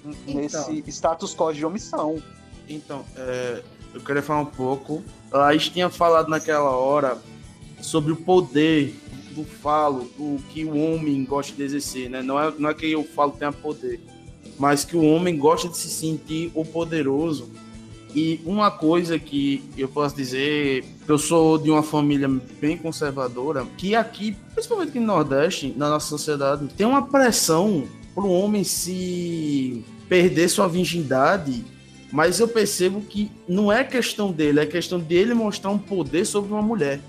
então, 0.06 0.34
nesse 0.36 0.84
status 0.92 1.34
quo 1.34 1.54
de 1.54 1.66
omissão. 1.66 2.22
Então, 2.68 3.06
é, 3.16 3.64
eu 3.94 4.02
queria 4.02 4.22
falar 4.22 4.42
um 4.42 4.46
pouco. 4.48 5.02
A 5.32 5.38
Laís 5.38 5.70
tinha 5.70 5.90
falado 5.90 6.28
naquela 6.28 6.72
hora 6.72 7.18
sobre 7.82 8.12
o 8.12 8.18
poder 8.18 8.94
do 9.34 9.46
falo, 9.46 10.12
o 10.20 10.42
que 10.50 10.66
o 10.66 10.76
homem 10.76 11.24
gosta 11.24 11.56
de 11.56 11.64
exercer, 11.64 12.10
né? 12.10 12.22
Não 12.22 12.38
é, 12.38 12.54
não 12.60 12.70
é 12.70 12.74
que 12.74 12.94
o 12.94 13.06
falo 13.06 13.32
tenha 13.32 13.54
poder, 13.54 14.02
mas 14.60 14.84
que 14.84 14.98
o 14.98 15.06
homem 15.06 15.38
gosta 15.38 15.70
de 15.70 15.78
se 15.78 15.90
sentir 15.90 16.52
o 16.54 16.66
poderoso 16.66 17.50
e 18.16 18.40
uma 18.46 18.70
coisa 18.70 19.18
que 19.18 19.64
eu 19.78 19.88
posso 19.88 20.16
dizer, 20.16 20.84
eu 21.08 21.18
sou 21.18 21.58
de 21.58 21.70
uma 21.70 21.84
família 21.84 22.30
bem 22.60 22.78
conservadora, 22.78 23.66
que 23.78 23.96
aqui, 23.96 24.36
principalmente 24.54 24.90
aqui 24.90 25.00
no 25.00 25.08
Nordeste, 25.08 25.74
na 25.76 25.90
nossa 25.90 26.08
sociedade, 26.08 26.68
tem 26.76 26.86
uma 26.86 27.08
pressão 27.08 27.86
para 28.14 28.24
o 28.24 28.32
homem 28.32 28.64
se 28.64 29.84
perder 30.08 30.48
sua 30.50 30.68
virgindade, 30.68 31.66
mas 32.12 32.40
eu 32.40 32.48
percebo 32.48 33.02
que 33.02 33.32
não 33.48 33.72
é 33.72 33.84
questão 33.84 34.32
dele, 34.32 34.60
é 34.60 34.66
questão 34.66 35.00
dele 35.00 35.34
mostrar 35.34 35.72
um 35.72 35.80
poder 35.80 36.26
sobre 36.26 36.52
uma 36.52 36.62
mulher. 36.62 37.00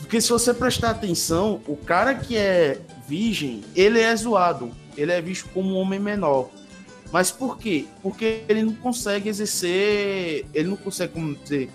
Porque 0.00 0.20
se 0.20 0.30
você 0.30 0.52
prestar 0.52 0.90
atenção, 0.90 1.60
o 1.66 1.76
cara 1.76 2.14
que 2.14 2.36
é 2.36 2.80
virgem, 3.06 3.62
ele 3.74 4.00
é 4.00 4.14
zoado. 4.14 4.70
Ele 4.96 5.12
é 5.12 5.20
visto 5.20 5.48
como 5.54 5.74
um 5.74 5.76
homem 5.76 5.98
menor. 5.98 6.50
Mas 7.12 7.30
por 7.30 7.58
quê? 7.58 7.86
Porque 8.02 8.44
ele 8.48 8.62
não 8.62 8.74
consegue 8.74 9.28
exercer. 9.28 10.46
Ele 10.52 10.68
não 10.68 10.76
consegue, 10.76 11.12
como 11.12 11.34
dizer. 11.34 11.70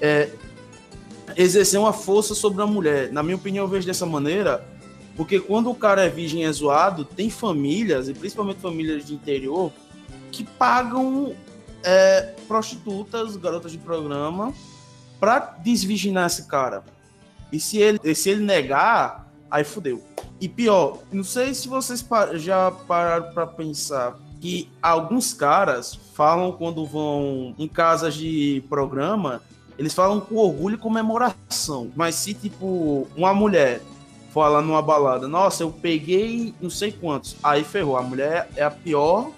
É, 0.00 0.30
exercer 1.36 1.80
uma 1.80 1.92
força 1.92 2.34
sobre 2.34 2.62
a 2.62 2.66
mulher. 2.66 3.10
Na 3.10 3.22
minha 3.22 3.36
opinião, 3.36 3.64
eu 3.64 3.68
vejo 3.68 3.86
dessa 3.86 4.04
maneira. 4.04 4.64
Porque 5.16 5.40
quando 5.40 5.70
o 5.70 5.74
cara 5.74 6.04
é 6.04 6.08
virgem 6.10 6.42
e 6.42 6.44
é 6.44 6.52
zoado, 6.52 7.04
tem 7.04 7.30
famílias, 7.30 8.06
e 8.08 8.12
principalmente 8.12 8.60
famílias 8.60 9.06
de 9.06 9.14
interior, 9.14 9.72
que 10.30 10.44
pagam 10.44 11.34
é, 11.82 12.34
prostitutas, 12.46 13.34
garotas 13.36 13.72
de 13.72 13.78
programa, 13.78 14.52
para 15.18 15.38
desvirginar 15.64 16.26
esse 16.26 16.46
cara. 16.46 16.84
E 17.50 17.58
se 17.58 17.78
ele, 17.78 18.14
se 18.14 18.28
ele 18.28 18.44
negar, 18.44 19.32
aí 19.50 19.64
fudeu. 19.64 20.02
E 20.38 20.50
pior, 20.50 20.98
não 21.10 21.24
sei 21.24 21.54
se 21.54 21.66
vocês 21.66 22.04
já 22.34 22.70
pararam 22.70 23.32
para 23.32 23.46
pensar 23.46 24.18
que 24.40 24.68
alguns 24.82 25.32
caras 25.32 25.98
falam 26.14 26.52
quando 26.52 26.86
vão 26.86 27.54
em 27.58 27.68
casas 27.68 28.14
de 28.14 28.62
programa, 28.68 29.42
eles 29.78 29.94
falam 29.94 30.20
com 30.20 30.36
orgulho 30.36 30.76
e 30.76 30.78
comemoração. 30.78 31.90
Mas 31.94 32.14
se, 32.14 32.34
tipo, 32.34 33.06
uma 33.16 33.34
mulher 33.34 33.82
fala 34.32 34.60
numa 34.60 34.82
balada, 34.82 35.26
nossa, 35.26 35.62
eu 35.62 35.70
peguei 35.70 36.54
não 36.60 36.70
sei 36.70 36.92
quantos, 36.92 37.36
aí 37.42 37.64
ferrou. 37.64 37.96
A 37.96 38.02
mulher 38.02 38.50
é 38.56 38.62
a 38.62 38.70
pior 38.70 39.30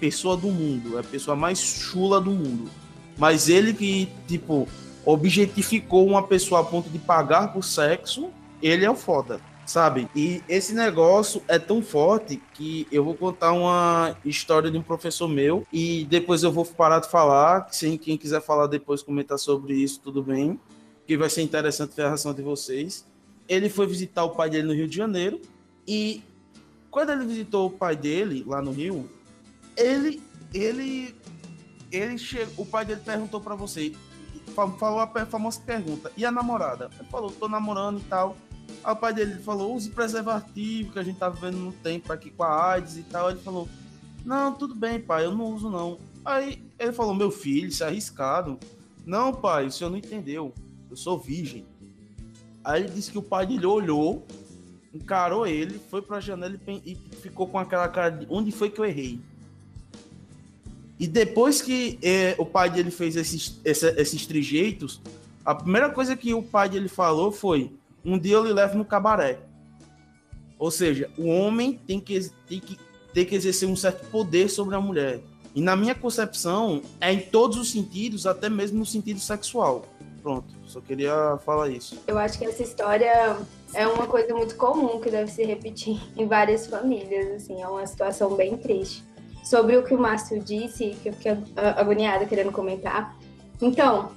pessoa 0.00 0.36
do 0.36 0.48
mundo, 0.48 0.96
é 0.96 1.00
a 1.00 1.04
pessoa 1.04 1.36
mais 1.36 1.58
chula 1.58 2.20
do 2.20 2.30
mundo. 2.30 2.70
Mas 3.18 3.48
ele 3.48 3.72
que, 3.72 4.08
tipo, 4.26 4.68
objetificou 5.04 6.06
uma 6.06 6.22
pessoa 6.22 6.60
a 6.60 6.64
ponto 6.64 6.90
de 6.90 6.98
pagar 6.98 7.52
por 7.52 7.62
sexo, 7.62 8.28
ele 8.62 8.84
é 8.84 8.90
o 8.90 8.94
foda, 8.94 9.40
sabe? 9.66 10.08
E 10.14 10.42
esse 10.48 10.72
negócio 10.72 11.42
é 11.48 11.58
tão 11.58 11.82
forte 11.82 12.40
que 12.54 12.86
eu 12.90 13.04
vou 13.04 13.14
contar 13.14 13.52
uma 13.52 14.16
história 14.24 14.70
de 14.70 14.78
um 14.78 14.82
professor 14.82 15.28
meu 15.28 15.66
e 15.72 16.06
depois 16.08 16.42
eu 16.42 16.52
vou 16.52 16.64
parar 16.64 17.00
de 17.00 17.10
falar. 17.10 17.68
Se 17.72 17.98
quem 17.98 18.16
quiser 18.16 18.40
falar 18.40 18.68
depois, 18.68 19.02
comentar 19.02 19.38
sobre 19.38 19.74
isso, 19.74 20.00
tudo 20.00 20.22
bem. 20.22 20.58
Que 21.06 21.16
vai 21.16 21.28
ser 21.28 21.42
interessante 21.42 21.94
ver 21.94 22.04
a 22.04 22.08
reação 22.08 22.32
de 22.32 22.42
vocês. 22.42 23.04
Ele 23.48 23.68
foi 23.68 23.86
visitar 23.86 24.24
o 24.24 24.30
pai 24.30 24.48
dele 24.48 24.68
no 24.68 24.74
Rio 24.74 24.88
de 24.88 24.96
Janeiro 24.96 25.40
e 25.86 26.22
quando 26.90 27.10
ele 27.10 27.26
visitou 27.26 27.66
o 27.66 27.70
pai 27.70 27.94
dele 27.94 28.44
lá 28.46 28.62
no 28.62 28.72
Rio, 28.72 29.08
ele 29.76 30.22
ele 30.54 31.14
ele 31.92 32.18
chegou, 32.18 32.64
o 32.64 32.66
pai 32.66 32.84
dele 32.84 33.00
perguntou 33.04 33.40
para 33.40 33.54
você 33.54 33.92
falou 34.78 35.00
a 35.00 35.26
famosa 35.26 35.60
pergunta: 35.60 36.10
e 36.16 36.24
a 36.24 36.30
namorada? 36.30 36.90
Ele 36.98 37.08
falou: 37.08 37.30
tô 37.30 37.48
namorando 37.48 38.00
e 38.00 38.04
tal. 38.04 38.36
Aí 38.82 38.92
o 38.92 38.96
pai 38.96 39.12
dele 39.12 39.34
falou: 39.42 39.74
use 39.74 39.90
preservativo, 39.90 40.92
que 40.92 40.98
a 40.98 41.02
gente 41.02 41.18
tá 41.18 41.28
vivendo 41.28 41.56
no 41.56 41.72
tempo 41.72 42.12
aqui 42.12 42.30
com 42.30 42.42
a 42.42 42.72
AIDS 42.72 42.96
e 42.96 43.02
tal. 43.02 43.30
Ele 43.30 43.40
falou: 43.40 43.68
não, 44.24 44.52
tudo 44.52 44.74
bem, 44.74 45.00
pai, 45.00 45.24
eu 45.24 45.34
não 45.34 45.52
uso 45.52 45.70
não. 45.70 45.98
Aí 46.24 46.62
ele 46.78 46.92
falou: 46.92 47.14
meu 47.14 47.30
filho, 47.30 47.68
isso 47.68 47.84
é 47.84 47.86
arriscado. 47.86 48.58
Não, 49.04 49.32
pai, 49.32 49.66
o 49.66 49.72
senhor 49.72 49.90
não 49.90 49.98
entendeu. 49.98 50.52
Eu 50.90 50.96
sou 50.96 51.18
virgem. 51.18 51.64
Aí 52.64 52.82
ele 52.82 52.92
disse 52.92 53.12
que 53.12 53.18
o 53.18 53.22
pai 53.22 53.46
dele 53.46 53.64
olhou, 53.64 54.26
encarou 54.92 55.46
ele, 55.46 55.80
foi 55.90 56.02
pra 56.02 56.18
janela 56.18 56.58
e 56.84 56.96
ficou 57.22 57.46
com 57.46 57.58
aquela 57.58 57.88
cara 57.88 58.10
de 58.10 58.26
onde 58.28 58.50
foi 58.50 58.70
que 58.70 58.80
eu 58.80 58.84
errei? 58.84 59.20
E 60.98 61.06
depois 61.06 61.60
que 61.60 61.98
é, 62.02 62.34
o 62.38 62.44
pai 62.44 62.70
dele 62.70 62.90
fez 62.90 63.14
esses, 63.16 63.60
esses 63.64 64.26
trejeitos, 64.26 65.00
a 65.44 65.54
primeira 65.54 65.90
coisa 65.90 66.16
que 66.16 66.34
o 66.34 66.42
pai 66.42 66.68
dele 66.68 66.88
falou 66.88 67.30
foi: 67.30 67.72
um 68.06 68.18
dia 68.18 68.34
eu 68.34 68.44
lhe 68.44 68.52
levo 68.52 68.78
no 68.78 68.84
cabaré. 68.84 69.40
Ou 70.58 70.70
seja, 70.70 71.10
o 71.18 71.26
homem 71.26 71.78
tem 71.86 72.00
que, 72.00 72.30
tem 72.46 72.60
que, 72.60 72.78
tem 73.12 73.26
que 73.26 73.34
exercer 73.34 73.68
um 73.68 73.76
certo 73.76 74.06
poder 74.10 74.48
sobre 74.48 74.74
a 74.74 74.80
mulher. 74.80 75.20
E 75.54 75.60
na 75.60 75.74
minha 75.74 75.94
concepção, 75.94 76.82
é 77.00 77.12
em 77.12 77.20
todos 77.20 77.58
os 77.58 77.70
sentidos, 77.70 78.26
até 78.26 78.48
mesmo 78.48 78.78
no 78.78 78.86
sentido 78.86 79.18
sexual. 79.18 79.84
Pronto, 80.22 80.54
só 80.66 80.80
queria 80.80 81.38
falar 81.44 81.68
isso. 81.68 81.98
Eu 82.06 82.18
acho 82.18 82.38
que 82.38 82.44
essa 82.44 82.62
história 82.62 83.36
é 83.74 83.86
uma 83.86 84.06
coisa 84.06 84.34
muito 84.34 84.56
comum 84.56 85.00
que 85.00 85.10
deve 85.10 85.30
se 85.30 85.44
repetir 85.44 86.00
em 86.16 86.26
várias 86.26 86.66
famílias, 86.66 87.42
assim, 87.42 87.60
é 87.60 87.68
uma 87.68 87.86
situação 87.86 88.34
bem 88.34 88.56
triste 88.56 89.04
sobre 89.46 89.76
o 89.76 89.84
que 89.84 89.94
o 89.94 89.98
Márcio 89.98 90.40
disse, 90.40 90.96
que 91.02 91.08
eu 91.08 91.12
fiquei 91.12 91.32
agoniada 91.76 92.26
querendo 92.26 92.50
comentar. 92.50 93.16
Então, 93.62 94.10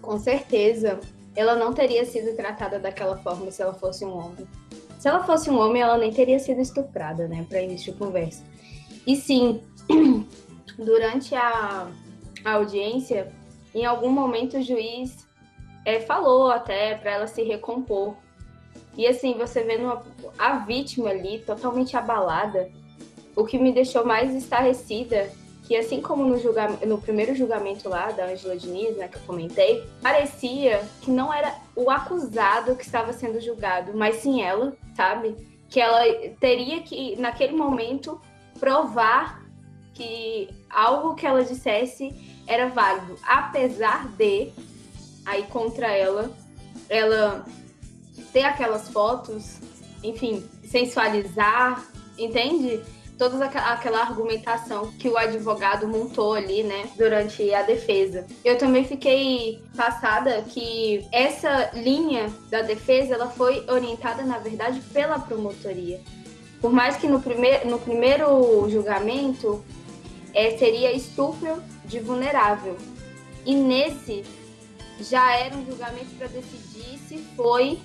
com 0.00 0.18
certeza, 0.18 0.98
ela 1.34 1.54
não 1.56 1.72
teria 1.72 2.04
sido 2.04 2.36
tratada 2.36 2.78
daquela 2.78 3.16
forma 3.18 3.50
se 3.50 3.62
ela 3.62 3.74
fosse 3.74 4.04
um 4.04 4.16
homem. 4.16 4.46
Se 4.98 5.08
ela 5.08 5.24
fosse 5.24 5.50
um 5.50 5.58
homem, 5.58 5.82
ela 5.82 5.98
nem 5.98 6.12
teria 6.12 6.38
sido 6.38 6.60
estuprada, 6.60 7.26
né, 7.26 7.44
para 7.48 7.60
início 7.60 7.92
de 7.92 7.98
conversa. 7.98 8.44
E 9.06 9.16
sim, 9.16 9.62
durante 10.78 11.34
a, 11.34 11.88
a 12.44 12.52
audiência, 12.52 13.32
em 13.74 13.84
algum 13.84 14.10
momento 14.10 14.58
o 14.58 14.62
juiz 14.62 15.26
é, 15.84 16.00
falou 16.00 16.50
até 16.50 16.94
para 16.94 17.10
ela 17.12 17.26
se 17.26 17.42
recompor. 17.42 18.14
E 18.96 19.06
assim, 19.06 19.34
você 19.34 19.62
vendo 19.62 19.88
a, 19.88 20.02
a 20.38 20.58
vítima 20.58 21.10
ali 21.10 21.40
totalmente 21.40 21.96
abalada, 21.96 22.70
o 23.34 23.44
que 23.44 23.58
me 23.58 23.72
deixou 23.72 24.04
mais 24.04 24.34
estarrecida 24.34 25.30
que 25.62 25.76
assim 25.76 26.00
como 26.00 26.24
no, 26.24 26.38
julgamento, 26.38 26.86
no 26.86 26.98
primeiro 26.98 27.34
julgamento 27.34 27.88
lá 27.88 28.10
da 28.10 28.26
Angela 28.26 28.56
Diniz, 28.56 28.96
né, 28.96 29.08
que 29.08 29.16
eu 29.16 29.22
comentei, 29.22 29.86
parecia 30.00 30.82
que 31.00 31.10
não 31.10 31.32
era 31.32 31.54
o 31.76 31.90
acusado 31.90 32.74
que 32.76 32.84
estava 32.84 33.12
sendo 33.12 33.40
julgado, 33.40 33.92
mas 33.94 34.16
sim 34.16 34.42
ela, 34.42 34.76
sabe? 34.96 35.36
Que 35.68 35.80
ela 35.80 36.02
teria 36.40 36.82
que, 36.82 37.16
naquele 37.16 37.54
momento, 37.54 38.20
provar 38.58 39.42
que 39.94 40.48
algo 40.68 41.14
que 41.14 41.26
ela 41.26 41.44
dissesse 41.44 42.14
era 42.46 42.68
válido, 42.68 43.16
apesar 43.22 44.08
de, 44.16 44.50
aí 45.24 45.44
contra 45.44 45.90
ela, 45.92 46.30
ela 46.88 47.46
ter 48.32 48.44
aquelas 48.44 48.88
fotos, 48.88 49.60
enfim, 50.02 50.44
sensualizar, 50.64 51.84
entende? 52.18 52.82
Toda 53.30 53.44
aquela 53.44 54.00
argumentação 54.00 54.90
que 54.98 55.08
o 55.08 55.16
advogado 55.16 55.86
montou 55.86 56.34
ali, 56.34 56.64
né, 56.64 56.88
durante 56.96 57.54
a 57.54 57.62
defesa. 57.62 58.26
Eu 58.44 58.58
também 58.58 58.84
fiquei 58.84 59.62
passada 59.76 60.42
que 60.42 61.06
essa 61.12 61.70
linha 61.74 62.32
da 62.50 62.62
defesa, 62.62 63.14
ela 63.14 63.28
foi 63.28 63.64
orientada, 63.68 64.24
na 64.24 64.38
verdade, 64.38 64.80
pela 64.92 65.20
promotoria. 65.20 66.00
Por 66.60 66.72
mais 66.72 66.96
que 66.96 67.06
no, 67.06 67.20
primeir, 67.20 67.64
no 67.64 67.78
primeiro 67.78 68.68
julgamento 68.68 69.64
é, 70.34 70.56
seria 70.58 70.92
estupro 70.92 71.62
de 71.84 72.00
vulnerável. 72.00 72.76
E 73.46 73.54
nesse 73.54 74.24
já 75.00 75.36
era 75.36 75.56
um 75.56 75.64
julgamento 75.64 76.10
para 76.18 76.26
decidir 76.26 76.98
se 77.06 77.18
foi 77.36 77.78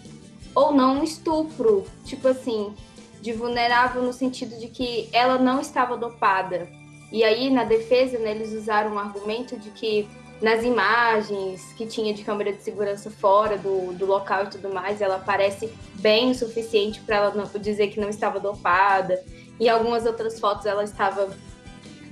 ou 0.56 0.74
não 0.74 1.00
um 1.00 1.04
estupro. 1.04 1.84
Tipo 2.06 2.28
assim, 2.28 2.74
de 3.22 3.34
vulnerável 3.34 4.02
no 4.02 4.14
sentido 4.14 4.58
de 4.60 4.68
que 4.68 5.10
ela 5.12 5.38
não 5.38 5.60
estava 5.60 5.98
dopada. 5.98 6.68
E 7.12 7.24
aí, 7.24 7.50
na 7.50 7.64
defesa, 7.64 8.18
né, 8.20 8.32
eles 8.32 8.54
usaram 8.54 8.94
um 8.94 9.00
argumento 9.00 9.58
de 9.58 9.70
que 9.72 10.08
nas 10.42 10.64
imagens 10.64 11.74
que 11.74 11.88
tinha 11.88 12.14
de 12.14 12.24
câmera 12.24 12.54
de 12.54 12.62
segurança 12.62 13.10
fora 13.10 13.58
do, 13.58 13.94
do 13.94 14.06
local 14.06 14.44
e 14.44 14.50
tudo 14.50 14.70
mais, 14.70 15.02
ela 15.02 15.18
parece 15.20 15.72
bem 15.96 16.32
o 16.32 16.36
suficiente 16.36 17.00
para 17.02 17.16
ela 17.16 17.34
não, 17.34 17.46
dizer 17.60 17.88
que 17.88 18.00
não 18.00 18.10
estava 18.10 18.40
dopada. 18.40 19.24
E 19.60 19.68
algumas 19.68 20.06
outras 20.06 20.40
fotos 20.40 20.66
ela 20.66 20.84
estava 20.84 21.30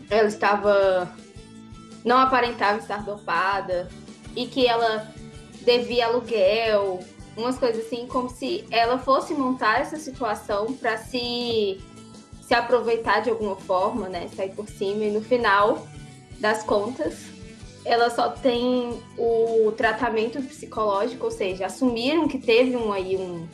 ela 0.09 0.27
estava 0.27 1.11
não 2.03 2.17
aparentava 2.17 2.77
estar 2.77 3.03
dopada 3.03 3.89
e 4.35 4.45
que 4.45 4.67
ela 4.67 5.11
devia 5.61 6.05
aluguel 6.05 6.99
umas 7.37 7.57
coisas 7.57 7.85
assim, 7.85 8.07
como 8.07 8.29
se 8.29 8.65
ela 8.71 8.97
fosse 8.97 9.33
montar 9.33 9.81
essa 9.81 9.97
situação 9.97 10.73
para 10.73 10.97
se 10.97 11.79
se 12.41 12.53
aproveitar 12.53 13.21
de 13.21 13.31
alguma 13.31 13.55
forma, 13.55 14.07
né, 14.07 14.29
sair 14.35 14.51
por 14.51 14.69
cima 14.69 15.05
e 15.05 15.11
no 15.11 15.19
final 15.19 15.87
das 16.39 16.61
contas 16.61 17.15
ela 17.83 18.09
só 18.09 18.29
tem 18.29 18.99
o 19.17 19.71
tratamento 19.71 20.39
psicológico, 20.43 21.25
ou 21.25 21.31
seja, 21.31 21.65
assumiram 21.65 22.27
que 22.27 22.37
teve 22.37 22.75
um 22.75 22.91
aí 22.91 23.17
um, 23.17 23.47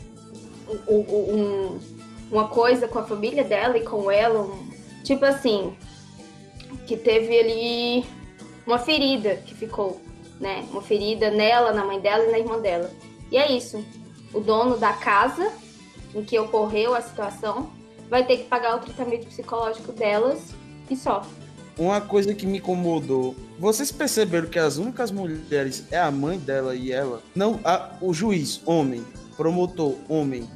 um, 0.88 1.00
um 1.00 1.80
uma 2.32 2.48
coisa 2.48 2.88
com 2.88 2.98
a 2.98 3.04
família 3.04 3.44
dela 3.44 3.78
e 3.78 3.84
com 3.84 4.10
ela, 4.10 4.42
um, 4.42 4.70
tipo 5.04 5.26
assim, 5.26 5.76
que 6.88 6.96
teve 6.96 7.38
ali 7.38 8.06
uma 8.66 8.80
ferida 8.80 9.36
que 9.36 9.54
ficou, 9.54 10.02
né? 10.40 10.66
Uma 10.72 10.82
ferida 10.82 11.30
nela, 11.30 11.74
na 11.74 11.84
mãe 11.84 12.00
dela 12.00 12.24
e 12.24 12.32
na 12.32 12.40
irmã 12.40 12.60
dela. 12.60 12.90
E 13.32 13.38
é 13.38 13.52
isso. 13.52 13.84
O 14.34 14.40
dono 14.40 14.78
da 14.78 14.94
casa 14.94 15.52
em 16.14 16.24
que 16.24 16.38
ocorreu 16.38 16.94
a 16.94 17.02
situação 17.02 17.72
vai 18.10 18.26
ter 18.26 18.38
que 18.38 18.44
pagar 18.44 18.76
o 18.76 18.80
tratamento 18.80 19.28
psicológico 19.28 19.94
delas 19.94 20.54
e 20.90 20.96
só. 20.98 21.26
uma 21.78 22.02
coisa 22.02 22.34
que 22.34 22.46
me 22.46 22.58
incomodou. 22.58 23.36
Vocês 23.58 23.92
perceberam 23.92 24.50
que 24.50 24.60
as 24.60 24.78
únicas 24.78 25.12
mulheres 25.12 25.86
é 25.90 25.98
a 25.98 26.12
mãe 26.12 26.38
dela 26.38 26.76
e 26.76 26.92
ela? 26.92 27.22
Não, 27.34 27.60
a, 27.64 27.92
o 28.02 28.14
juiz, 28.14 28.62
homem, 28.66 29.06
promotor, 29.38 29.96
homem. 30.10 30.50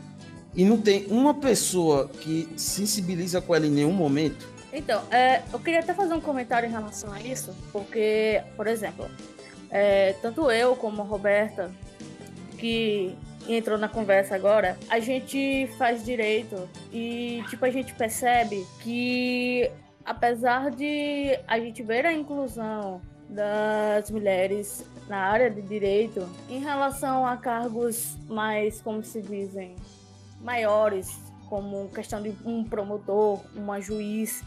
E 0.54 0.66
não 0.66 0.78
tem 0.82 1.06
uma 1.08 1.34
pessoa 1.34 2.10
que 2.10 2.50
sensibiliza 2.58 3.42
com 3.42 3.56
ela 3.56 3.66
em 3.66 3.72
nenhum 3.72 3.92
momento. 3.94 4.48
Então, 4.74 5.02
é, 5.10 5.42
eu 5.54 5.60
queria 5.60 5.80
até 5.80 5.94
fazer 5.94 6.14
um 6.14 6.20
comentário 6.20 6.68
em 6.68 6.72
relação 6.72 7.12
a 7.12 7.22
isso, 7.22 7.56
porque, 7.72 8.42
por 8.58 8.68
exemplo, 8.68 9.10
é, 9.70 10.14
tanto 10.22 10.52
eu 10.52 10.76
como 10.76 11.02
a 11.02 11.06
Roberta, 11.06 11.72
que 12.56 13.16
entrou 13.48 13.78
na 13.78 13.88
conversa 13.88 14.36
agora, 14.36 14.78
a 14.90 15.00
gente 15.00 15.68
faz 15.78 16.04
direito. 16.04 16.68
E, 16.92 17.44
tipo, 17.50 17.66
a 17.66 17.70
gente 17.70 17.94
percebe 17.94 18.66
que, 18.82 19.70
apesar 20.04 20.72
de 20.72 21.38
a 21.48 21.60
gente 21.60 21.84
ver 21.84 22.06
a 22.06 22.14
inclusão 22.14 23.02
das 23.30 24.10
mulheres 24.10 24.86
na 25.08 25.18
área 25.18 25.50
de 25.50 25.62
direito, 25.62 26.28
em 26.50 26.60
relação 26.60 27.26
a 27.26 27.38
cargos 27.38 28.16
mais, 28.28 28.82
como 28.82 29.04
se 29.04 29.22
dizem, 29.22 29.76
maiores, 30.42 31.20
como 31.48 31.90
questão 31.90 32.22
de 32.22 32.34
um 32.46 32.64
promotor, 32.64 33.42
uma 33.56 33.80
juiz, 33.80 34.44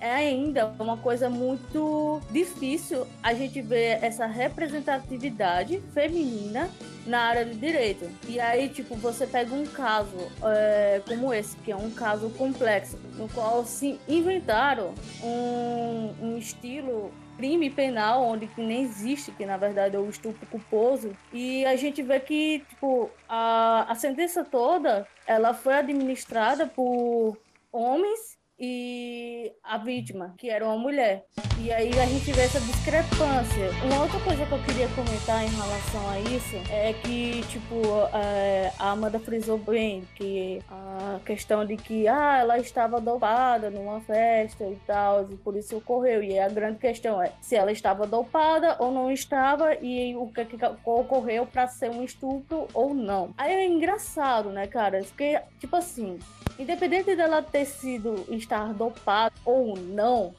é 0.00 0.10
ainda 0.10 0.66
uma 0.80 0.96
coisa 0.96 1.30
muito 1.30 2.20
difícil 2.32 3.06
a 3.22 3.32
gente 3.34 3.62
ver 3.62 4.02
essa 4.02 4.26
representatividade 4.26 5.80
feminina 5.94 6.68
na 7.06 7.20
área 7.20 7.44
do 7.44 7.54
direito. 7.54 8.08
E 8.28 8.38
aí, 8.38 8.68
tipo, 8.68 8.94
você 8.96 9.26
pega 9.26 9.54
um 9.54 9.66
caso 9.66 10.16
é, 10.44 11.02
como 11.06 11.32
esse, 11.32 11.56
que 11.58 11.72
é 11.72 11.76
um 11.76 11.90
caso 11.90 12.30
complexo, 12.30 12.98
no 13.16 13.28
qual 13.28 13.64
se 13.64 13.98
inventaram 14.08 14.94
um, 15.22 16.14
um 16.20 16.38
estilo 16.38 17.12
crime 17.36 17.70
penal 17.70 18.22
onde 18.22 18.48
nem 18.56 18.82
existe, 18.82 19.32
que 19.32 19.44
na 19.44 19.56
verdade 19.56 19.96
é 19.96 19.98
o 19.98 20.08
estupro 20.08 20.46
culposo. 20.46 21.16
E 21.32 21.64
a 21.64 21.74
gente 21.76 22.02
vê 22.02 22.20
que, 22.20 22.60
tipo, 22.68 23.10
a, 23.28 23.86
a 23.88 23.94
sentença 23.94 24.44
toda, 24.44 25.06
ela 25.26 25.52
foi 25.54 25.74
administrada 25.74 26.66
por 26.66 27.36
homens 27.72 28.38
e 28.64 29.52
a 29.64 29.76
vítima, 29.76 30.34
que 30.38 30.48
era 30.48 30.64
uma 30.64 30.78
mulher. 30.78 31.26
E 31.58 31.72
aí 31.72 31.90
a 31.98 32.06
gente 32.06 32.30
vê 32.30 32.42
essa 32.42 32.60
discrepância. 32.60 33.70
Uma 33.84 34.02
outra 34.02 34.20
coisa 34.20 34.46
que 34.46 34.52
eu 34.52 34.62
queria 34.62 34.88
comentar 34.90 35.44
em 35.44 35.48
relação 35.48 36.10
a 36.10 36.20
isso 36.20 36.56
é 36.70 36.92
que, 36.92 37.42
tipo, 37.48 37.74
é, 38.14 38.72
a 38.78 38.90
Amanda 38.90 39.18
frisou 39.18 39.58
bem 39.58 40.04
que 40.14 40.60
a 40.68 41.18
questão 41.24 41.64
de 41.64 41.76
que 41.76 42.06
ah, 42.06 42.38
ela 42.38 42.58
estava 42.58 43.00
dopada 43.00 43.68
numa 43.68 44.00
festa 44.00 44.64
e 44.64 44.76
tal, 44.86 45.28
e 45.28 45.36
por 45.36 45.56
isso 45.56 45.76
ocorreu. 45.76 46.22
E 46.22 46.38
a 46.38 46.48
grande 46.48 46.78
questão 46.78 47.20
é 47.20 47.32
se 47.40 47.56
ela 47.56 47.72
estava 47.72 48.06
dopada 48.06 48.76
ou 48.78 48.92
não 48.92 49.10
estava 49.10 49.74
e 49.74 50.14
o 50.14 50.28
que, 50.28 50.44
que 50.44 50.56
ocorreu 50.84 51.46
para 51.46 51.66
ser 51.66 51.90
um 51.90 52.04
estupro 52.04 52.68
ou 52.72 52.94
não. 52.94 53.34
Aí 53.36 53.52
é 53.52 53.66
engraçado, 53.66 54.50
né, 54.50 54.68
cara? 54.68 55.00
Porque, 55.00 55.40
tipo 55.58 55.74
assim, 55.74 56.18
Independente 56.58 57.16
dela 57.16 57.42
ter 57.42 57.64
sido 57.64 58.26
estar 58.28 58.72
dopada 58.72 59.34
ou 59.44 59.76
não, 59.76 60.34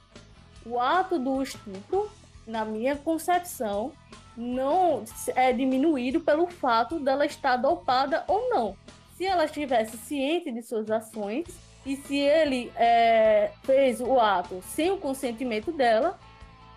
o 0.65 0.79
ato 0.79 1.19
do 1.19 1.41
estupro, 1.41 2.09
na 2.45 2.63
minha 2.63 2.95
concepção, 2.95 3.91
não 4.35 5.03
é 5.35 5.51
diminuído 5.51 6.19
pelo 6.19 6.47
fato 6.47 6.99
dela 6.99 7.25
estar 7.25 7.57
dopada 7.57 8.23
ou 8.27 8.49
não. 8.49 8.75
Se 9.15 9.25
ela 9.25 9.45
estivesse 9.45 9.97
ciente 9.97 10.51
de 10.51 10.61
suas 10.61 10.89
ações 10.89 11.45
e 11.85 11.95
se 11.95 12.17
ele 12.17 12.71
é, 12.75 13.51
fez 13.63 13.99
o 14.01 14.19
ato 14.19 14.61
sem 14.69 14.91
o 14.91 14.97
consentimento 14.97 15.71
dela, 15.71 16.17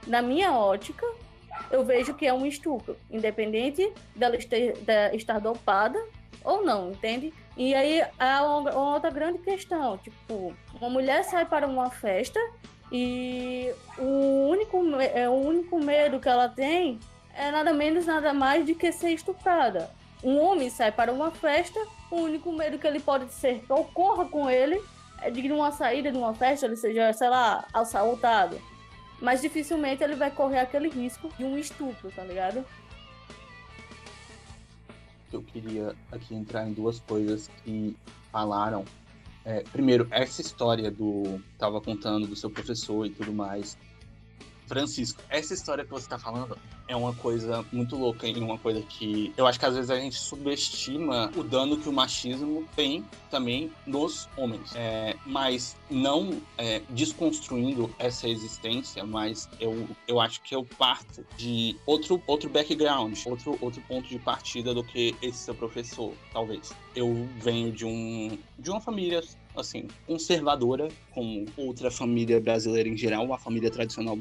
na 0.06 0.20
minha 0.20 0.52
ótica, 0.52 1.06
eu 1.70 1.84
vejo 1.84 2.14
que 2.14 2.26
é 2.26 2.32
um 2.32 2.46
estupro, 2.46 2.96
independente 3.10 3.92
dela 4.14 4.36
estar 5.14 5.40
dopada 5.40 5.98
ou 6.44 6.64
não, 6.64 6.90
entende? 6.90 7.32
E 7.56 7.74
aí 7.74 8.02
há 8.18 8.44
uma 8.44 8.76
outra 8.76 9.10
grande 9.10 9.38
questão, 9.38 9.96
tipo, 9.98 10.54
uma 10.74 10.90
mulher 10.90 11.24
sai 11.24 11.46
para 11.46 11.66
uma 11.66 11.90
festa 11.90 12.38
e 12.92 13.72
o 13.98 14.48
único, 14.48 14.78
é, 15.00 15.28
o 15.28 15.32
único 15.32 15.78
medo 15.78 16.20
que 16.20 16.28
ela 16.28 16.48
tem 16.48 17.00
é 17.34 17.50
nada 17.50 17.72
menos, 17.72 18.06
nada 18.06 18.34
mais 18.34 18.66
de 18.66 18.74
que 18.74 18.92
ser 18.92 19.10
estuprada. 19.10 19.90
Um 20.22 20.38
homem 20.38 20.68
sai 20.68 20.92
para 20.92 21.12
uma 21.12 21.30
festa, 21.30 21.78
o 22.10 22.16
único 22.16 22.52
medo 22.52 22.78
que 22.78 22.86
ele 22.86 23.00
pode 23.00 23.32
ser 23.32 23.60
que 23.60 23.72
ocorra 23.72 24.26
com 24.26 24.50
ele 24.50 24.82
é 25.22 25.30
de 25.30 25.50
uma 25.50 25.72
saída 25.72 26.12
de 26.12 26.18
uma 26.18 26.34
festa 26.34 26.66
ele 26.66 26.76
seja, 26.76 27.12
sei 27.12 27.28
lá, 27.28 27.66
assaltado. 27.72 28.60
Mas 29.20 29.40
dificilmente 29.40 30.04
ele 30.04 30.14
vai 30.14 30.30
correr 30.30 30.58
aquele 30.58 30.88
risco 30.88 31.28
de 31.38 31.44
um 31.44 31.56
estupro, 31.56 32.10
tá 32.10 32.22
ligado? 32.22 32.64
Eu 35.32 35.42
queria 35.42 35.94
aqui 36.12 36.34
entrar 36.34 36.68
em 36.68 36.72
duas 36.72 37.00
coisas 37.00 37.48
que 37.64 37.96
falaram. 38.30 38.84
É, 39.44 39.62
primeiro, 39.72 40.06
essa 40.10 40.40
história 40.40 40.90
do. 40.90 41.40
Tava 41.58 41.80
contando 41.80 42.26
do 42.26 42.36
seu 42.36 42.50
professor 42.50 43.06
e 43.06 43.10
tudo 43.10 43.32
mais. 43.32 43.78
Francisco, 44.66 45.22
essa 45.28 45.54
história 45.54 45.84
que 45.84 45.90
você 45.90 46.06
está 46.06 46.18
falando 46.18 46.56
é 46.88 46.94
uma 46.94 47.14
coisa 47.14 47.64
muito 47.72 47.96
louca 47.96 48.26
e 48.26 48.38
uma 48.38 48.58
coisa 48.58 48.80
que 48.82 49.32
eu 49.36 49.46
acho 49.46 49.58
que 49.58 49.66
às 49.66 49.74
vezes 49.74 49.90
a 49.90 49.98
gente 49.98 50.16
subestima 50.16 51.30
o 51.36 51.42
dano 51.42 51.78
que 51.78 51.88
o 51.88 51.92
machismo 51.92 52.66
tem 52.76 53.04
também 53.30 53.72
nos 53.86 54.28
homens. 54.36 54.72
É, 54.74 55.16
mas 55.24 55.76
não 55.90 56.40
é, 56.56 56.80
desconstruindo 56.90 57.92
essa 57.98 58.28
existência, 58.28 59.04
mas 59.04 59.48
eu, 59.60 59.88
eu 60.06 60.20
acho 60.20 60.40
que 60.42 60.54
eu 60.54 60.64
parto 60.64 61.24
de 61.36 61.76
outro, 61.86 62.22
outro 62.26 62.48
background, 62.48 63.18
outro, 63.26 63.58
outro 63.60 63.82
ponto 63.82 64.08
de 64.08 64.18
partida 64.18 64.72
do 64.72 64.84
que 64.84 65.14
esse 65.20 65.38
seu 65.38 65.54
professor, 65.54 66.12
talvez. 66.32 66.72
Eu 66.94 67.28
venho 67.38 67.72
de, 67.72 67.84
um, 67.84 68.38
de 68.58 68.70
uma 68.70 68.80
família 68.80 69.22
assim, 69.56 69.86
conservadora, 70.06 70.88
como 71.12 71.46
outra 71.56 71.90
família 71.90 72.40
brasileira 72.40 72.88
em 72.88 72.96
geral, 72.96 73.24
uma 73.24 73.38
família 73.38 73.70
tradicional 73.70 74.16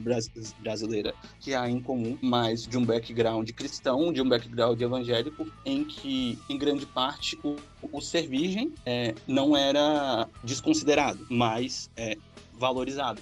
brasileira 0.60 1.14
que 1.40 1.54
há 1.54 1.70
em 1.70 1.80
comum, 1.80 2.18
mas 2.22 2.66
de 2.66 2.78
um 2.78 2.86
background 2.86 3.50
cristão, 3.52 4.12
de 4.12 4.22
um 4.22 4.30
background 4.30 4.80
evangélico, 4.80 5.48
em 5.66 5.84
que, 5.84 6.38
em 6.50 6.58
grande 6.58 6.86
parte, 6.86 7.40
o, 7.44 7.56
o 7.92 8.02
ser 8.02 8.28
virgem 8.28 8.74
é, 8.86 9.14
não 9.28 9.56
era 9.56 10.28
desconsiderado, 10.44 11.26
mas 11.30 11.90
é, 11.96 12.18
valorizado. 12.54 13.22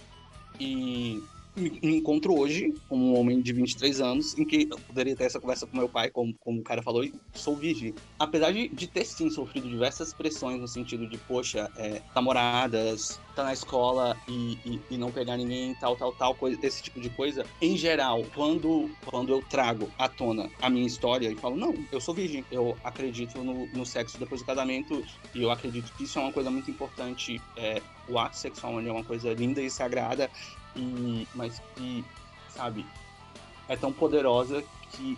E 0.60 1.24
me 1.56 1.98
encontro 1.98 2.38
hoje 2.38 2.74
como 2.90 3.12
um 3.12 3.20
homem 3.20 3.42
de 3.42 3.54
23 3.54 4.02
anos, 4.02 4.38
em 4.38 4.46
que 4.46 4.68
eu 4.70 4.78
poderia 4.80 5.16
ter 5.16 5.26
essa 5.26 5.40
conversa 5.40 5.68
com 5.68 5.78
meu 5.78 5.88
pai, 5.88 6.10
como, 6.10 6.34
como 6.40 6.60
o 6.60 6.64
cara 6.64 6.82
falou, 6.82 7.04
e 7.04 7.14
sou 7.34 7.56
virgem. 7.56 7.94
Apesar 8.18 8.52
de, 8.52 8.68
de 8.70 8.88
ter 8.88 9.06
sim 9.06 9.30
sofrido 9.30 9.68
diversas 9.68 10.14
pressões 10.14 10.60
no 10.60 10.68
sentido 10.68 11.08
de, 11.08 11.18
poxa, 11.18 11.70
é, 11.78 12.02
namoradas, 12.16 13.20
tá 13.36 13.44
na 13.44 13.54
escola 13.54 14.18
e, 14.28 14.58
e, 14.66 14.82
e, 14.92 14.98
não 14.98 15.12
pegar 15.12 15.38
ninguém, 15.38 15.76
tal, 15.76 15.96
tal, 15.96 16.12
tal, 16.14 16.36
coisa, 16.36 16.58
esse 16.64 16.82
tipo 16.82 17.00
de 17.00 17.10
coisa. 17.10 17.46
Em 17.62 17.78
geral, 17.78 18.24
quando, 18.34 18.90
quando 19.06 19.32
eu 19.32 19.42
trago 19.42 19.90
à 19.98 20.08
tona 20.08 20.50
a 20.62 20.70
minha 20.70 20.86
história 20.86 21.30
e 21.30 21.36
falo, 21.36 21.56
não, 21.56 21.74
eu 21.92 22.02
sou 22.02 22.14
virgem, 22.14 22.44
eu 22.52 22.78
acredito 22.84 23.44
no, 23.44 23.68
no 23.68 23.86
sexo 23.86 24.18
depois 24.18 24.42
do 24.42 24.46
casamento 24.46 25.04
e 25.34 25.42
eu 25.42 25.52
acredito 25.52 25.92
que 25.96 26.04
isso 26.04 26.20
é 26.20 26.22
uma 26.22 26.32
coisa 26.34 26.50
muito 26.50 26.70
importante. 26.70 27.42
É, 27.58 27.82
o 28.08 28.20
ato 28.20 28.38
sexual 28.38 28.80
é 28.80 28.92
uma 28.92 29.04
coisa 29.04 29.34
linda 29.34 29.62
e 29.62 29.70
sagrada 29.70 30.30
e, 30.76 31.28
mas 31.34 31.62
que, 31.76 32.04
sabe, 32.50 32.86
é 33.68 33.76
tão 33.76 33.92
poderosa 33.92 34.64
que 34.92 35.18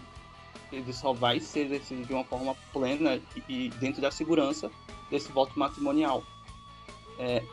ele 0.72 0.92
só 0.94 1.14
vai 1.14 1.40
ser 1.40 1.70
decidido 1.70 2.08
de 2.08 2.14
uma 2.14 2.24
forma 2.24 2.56
plena 2.74 3.20
e, 3.48 3.70
dentro 3.80 4.02
da 4.02 4.12
segurança 4.12 4.72
desse 5.10 5.32
voto 5.32 5.58
matrimonial. 5.58 6.24
É, 7.20 7.44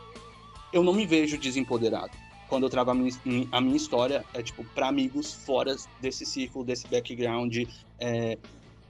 eu 0.72 0.82
não 0.82 0.92
me 0.92 1.06
vejo 1.06 1.38
desempoderado. 1.38 2.10
Quando 2.48 2.64
eu 2.64 2.70
trago 2.70 2.90
a 2.90 2.94
minha, 2.94 3.12
a 3.50 3.60
minha 3.60 3.76
história, 3.76 4.24
é 4.34 4.42
tipo, 4.42 4.64
para 4.74 4.88
amigos 4.88 5.32
fora 5.32 5.74
desse 6.00 6.26
círculo, 6.26 6.64
desse 6.64 6.86
background 6.88 7.56
é, 7.98 8.38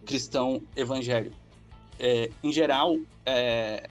cristão 0.04 0.62
evangélico. 0.74 1.36
É, 1.98 2.30
em 2.42 2.52
geral, 2.52 2.98
é, 3.24 3.88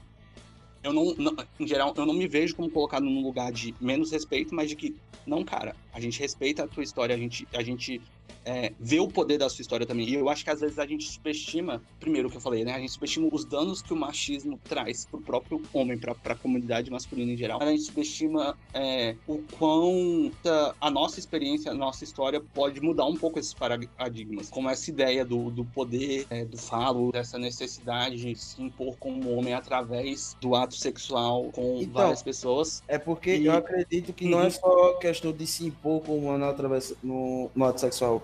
eu 0.83 0.91
não, 0.91 1.13
não, 1.15 1.35
em 1.59 1.67
geral, 1.67 1.93
eu 1.95 2.05
não 2.05 2.13
me 2.13 2.27
vejo 2.27 2.55
como 2.55 2.69
colocado 2.69 3.03
num 3.03 3.21
lugar 3.21 3.51
de 3.51 3.73
menos 3.79 4.11
respeito, 4.11 4.53
mas 4.53 4.69
de 4.69 4.75
que, 4.75 4.95
não, 5.25 5.43
cara, 5.43 5.75
a 5.93 5.99
gente 5.99 6.19
respeita 6.19 6.63
a 6.63 6.67
tua 6.67 6.83
história, 6.83 7.15
a 7.15 7.17
gente, 7.17 7.47
a 7.53 7.61
gente 7.61 8.01
é, 8.45 8.73
ver 8.79 8.99
o 8.99 9.07
poder 9.07 9.37
da 9.37 9.49
sua 9.49 9.61
história 9.61 9.85
também. 9.85 10.07
E 10.07 10.15
eu 10.15 10.29
acho 10.29 10.43
que 10.43 10.49
às 10.49 10.61
vezes 10.61 10.79
a 10.79 10.85
gente 10.85 11.03
subestima, 11.03 11.81
primeiro 11.99 12.27
o 12.27 12.31
que 12.31 12.37
eu 12.37 12.41
falei, 12.41 12.63
né? 12.63 12.73
A 12.73 12.79
gente 12.79 12.91
subestima 12.91 13.29
os 13.31 13.45
danos 13.45 13.81
que 13.81 13.93
o 13.93 13.95
machismo 13.95 14.59
traz 14.63 15.05
pro 15.05 15.21
próprio 15.21 15.61
homem, 15.73 15.97
pra, 15.97 16.15
pra 16.15 16.35
comunidade 16.35 16.89
masculina 16.89 17.31
em 17.31 17.37
geral. 17.37 17.61
A 17.61 17.65
gente 17.65 17.83
subestima 17.83 18.57
é, 18.73 19.15
o 19.27 19.39
quão 19.57 20.31
a 20.79 20.89
nossa 20.89 21.19
experiência, 21.19 21.71
a 21.71 21.75
nossa 21.75 22.03
história 22.03 22.41
pode 22.53 22.81
mudar 22.81 23.05
um 23.05 23.15
pouco 23.15 23.39
esses 23.39 23.53
paradigmas. 23.53 24.49
Como 24.49 24.69
essa 24.69 24.89
ideia 24.89 25.23
do, 25.23 25.49
do 25.49 25.65
poder, 25.65 26.25
é, 26.29 26.45
do 26.45 26.57
falo, 26.57 27.11
dessa 27.11 27.37
necessidade 27.37 28.17
de 28.17 28.35
se 28.35 28.61
impor 28.61 28.95
como 28.97 29.35
homem 29.35 29.53
através 29.53 30.35
do 30.41 30.55
ato 30.55 30.75
sexual 30.75 31.51
com 31.51 31.77
então, 31.81 31.93
várias 31.93 32.23
pessoas. 32.23 32.83
É 32.87 32.97
porque 32.97 33.35
e... 33.35 33.45
eu 33.45 33.53
acredito 33.53 34.13
que 34.13 34.27
não 34.27 34.41
é 34.41 34.49
só 34.49 34.93
questão 34.93 35.31
de 35.31 35.45
se 35.45 35.65
impor 35.65 36.01
como 36.01 36.27
homem 36.27 36.47
através 36.47 36.93
no, 37.03 37.49
no 37.55 37.65
ato 37.65 37.79
sexual 37.79 38.21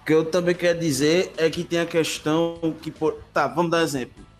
o 0.00 0.04
que 0.04 0.14
eu 0.14 0.24
também 0.24 0.54
quero 0.54 0.78
dizer 0.78 1.32
é 1.36 1.50
que 1.50 1.62
tem 1.62 1.80
a 1.80 1.86
questão 1.86 2.74
que. 2.80 2.90
Por... 2.90 3.18
Tá, 3.32 3.46
vamos 3.46 3.70
dar 3.70 3.82
exemplo. 3.82 4.30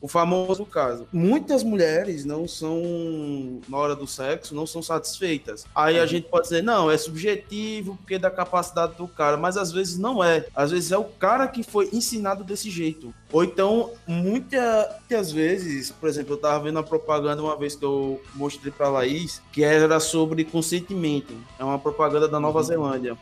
O 0.00 0.08
famoso 0.08 0.64
caso. 0.66 1.08
Muitas 1.12 1.64
mulheres 1.64 2.24
não 2.24 2.46
são, 2.46 3.60
na 3.68 3.76
hora 3.76 3.96
do 3.96 4.06
sexo, 4.06 4.54
não 4.54 4.66
são 4.66 4.82
satisfeitas. 4.82 5.64
Aí 5.74 5.98
a 5.98 6.02
uhum. 6.02 6.06
gente 6.06 6.28
pode 6.28 6.44
dizer, 6.44 6.62
não, 6.62 6.90
é 6.90 6.98
subjetivo 6.98 7.96
porque 7.96 8.14
é 8.14 8.18
da 8.18 8.30
capacidade 8.30 8.94
do 8.94 9.08
cara, 9.08 9.36
mas 9.36 9.56
às 9.56 9.72
vezes 9.72 9.98
não 9.98 10.22
é. 10.22 10.46
Às 10.54 10.70
vezes 10.70 10.92
é 10.92 10.98
o 10.98 11.04
cara 11.04 11.48
que 11.48 11.62
foi 11.62 11.88
ensinado 11.92 12.44
desse 12.44 12.70
jeito. 12.70 13.12
Ou 13.32 13.42
então, 13.42 13.90
muita, 14.06 14.96
muitas 15.00 15.32
vezes, 15.32 15.90
por 15.90 16.08
exemplo, 16.08 16.34
eu 16.34 16.38
tava 16.38 16.62
vendo 16.62 16.76
uma 16.76 16.84
propaganda 16.84 17.42
uma 17.42 17.56
vez 17.56 17.74
que 17.74 17.84
eu 17.84 18.22
mostrei 18.34 18.70
pra 18.70 18.88
Laís, 18.88 19.40
que 19.50 19.64
era 19.64 19.98
sobre 19.98 20.44
consentimento. 20.44 21.34
É 21.58 21.64
uma 21.64 21.78
propaganda 21.78 22.28
da 22.28 22.38
Nova 22.38 22.58
uhum. 22.58 22.64
Zelândia 22.64 23.18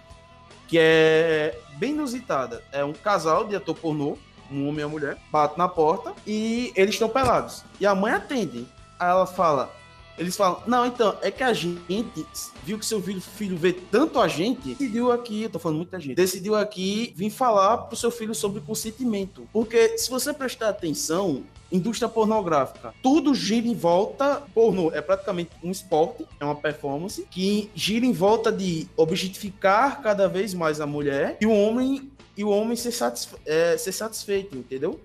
que 0.68 0.78
é 0.78 1.58
bem 1.76 1.92
inusitada. 1.92 2.62
É 2.72 2.84
um 2.84 2.92
casal 2.92 3.46
de 3.46 3.56
ator 3.56 3.74
pornô, 3.74 4.18
um 4.50 4.68
homem 4.68 4.80
e 4.80 4.84
uma 4.84 4.90
mulher, 4.90 5.18
bate 5.30 5.58
na 5.58 5.68
porta 5.68 6.12
e 6.26 6.72
eles 6.76 6.94
estão 6.94 7.08
pelados. 7.08 7.64
E 7.80 7.86
a 7.86 7.94
mãe 7.94 8.12
atende. 8.12 8.66
Aí 8.98 9.08
ela 9.08 9.26
fala, 9.26 9.70
eles 10.16 10.36
falam, 10.36 10.62
não, 10.66 10.86
então, 10.86 11.16
é 11.22 11.30
que 11.30 11.42
a 11.42 11.52
gente 11.52 12.26
viu 12.62 12.78
que 12.78 12.86
seu 12.86 13.02
filho, 13.02 13.20
filho 13.20 13.56
vê 13.56 13.72
tanto 13.72 14.20
a 14.20 14.28
gente, 14.28 14.74
decidiu 14.74 15.10
aqui, 15.10 15.42
eu 15.42 15.50
tô 15.50 15.58
falando 15.58 15.78
muita 15.78 15.98
gente, 15.98 16.14
decidiu 16.14 16.54
aqui 16.54 17.12
vir 17.16 17.30
falar 17.30 17.78
pro 17.78 17.96
seu 17.96 18.10
filho 18.10 18.34
sobre 18.34 18.60
consentimento. 18.60 19.48
Porque 19.52 19.98
se 19.98 20.10
você 20.10 20.32
prestar 20.32 20.68
atenção, 20.68 21.42
indústria 21.72 22.08
pornográfica. 22.08 22.94
Tudo 23.02 23.34
gira 23.34 23.66
em 23.66 23.74
volta. 23.74 24.42
Pornô 24.54 24.92
é 24.92 25.00
praticamente 25.00 25.50
um 25.62 25.70
esporte, 25.70 26.24
é 26.38 26.44
uma 26.44 26.54
performance 26.54 27.26
que 27.30 27.70
gira 27.74 28.06
em 28.06 28.12
volta 28.12 28.52
de 28.52 28.86
objetificar 28.96 30.00
cada 30.00 30.28
vez 30.28 30.54
mais 30.54 30.80
a 30.80 30.86
mulher 30.86 31.36
e 31.40 31.46
o 31.46 31.52
homem 31.52 32.10
e 32.36 32.42
o 32.42 32.48
homem 32.48 32.76
ser, 32.76 32.90
satisfe 32.90 33.36
é, 33.46 33.76
ser 33.76 33.92
satisfeito, 33.92 34.56
entendeu? 34.56 35.00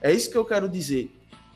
É 0.00 0.12
isso 0.12 0.30
que 0.30 0.36
eu 0.36 0.44
quero 0.44 0.68
dizer. 0.68 1.10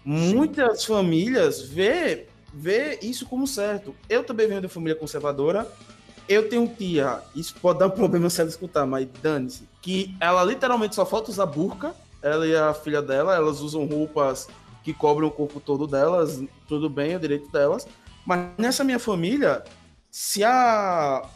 Muitas 0.05 0.85
famílias 0.85 1.63
vê, 1.63 2.27
vê 2.55 2.99
isso 3.03 3.27
como 3.27 3.47
certo. 3.47 3.95
Eu 4.09 4.25
também 4.25 4.47
venho 4.47 4.61
de 4.61 4.69
família 4.69 4.95
conservadora. 4.95 5.71
Eu 6.29 6.49
tenho 6.49 6.67
tia, 6.67 7.21
isso 7.35 7.55
pode 7.61 7.81
dar 7.81 7.89
um 7.89 7.91
problema 7.93 8.31
se 8.31 8.41
ela 8.41 8.49
escutar, 8.49 8.87
mas 8.87 9.07
dane-se, 9.23 9.69
que 9.83 10.17
ela 10.19 10.43
literalmente 10.43 10.95
só 10.95 11.05
falta 11.05 11.31
usar 11.31 11.45
burca 11.45 11.95
ela 12.25 12.47
e 12.47 12.57
a 12.57 12.73
filha 12.73 13.03
dela, 13.03 13.37
elas 13.37 13.61
usam 13.61 13.85
roupas 13.85 14.49
que 14.83 14.95
cobrem 14.95 15.29
o 15.29 15.31
corpo 15.31 15.61
todo 15.61 15.87
delas, 15.87 16.43
tudo 16.67 16.89
bem, 16.89 17.13
é 17.13 17.19
direito 17.19 17.53
delas. 17.53 17.87
Mas 18.25 18.49
nessa 18.57 18.83
minha 18.83 18.99
família, 18.99 19.63
se 20.11 20.43
a 20.43 21.29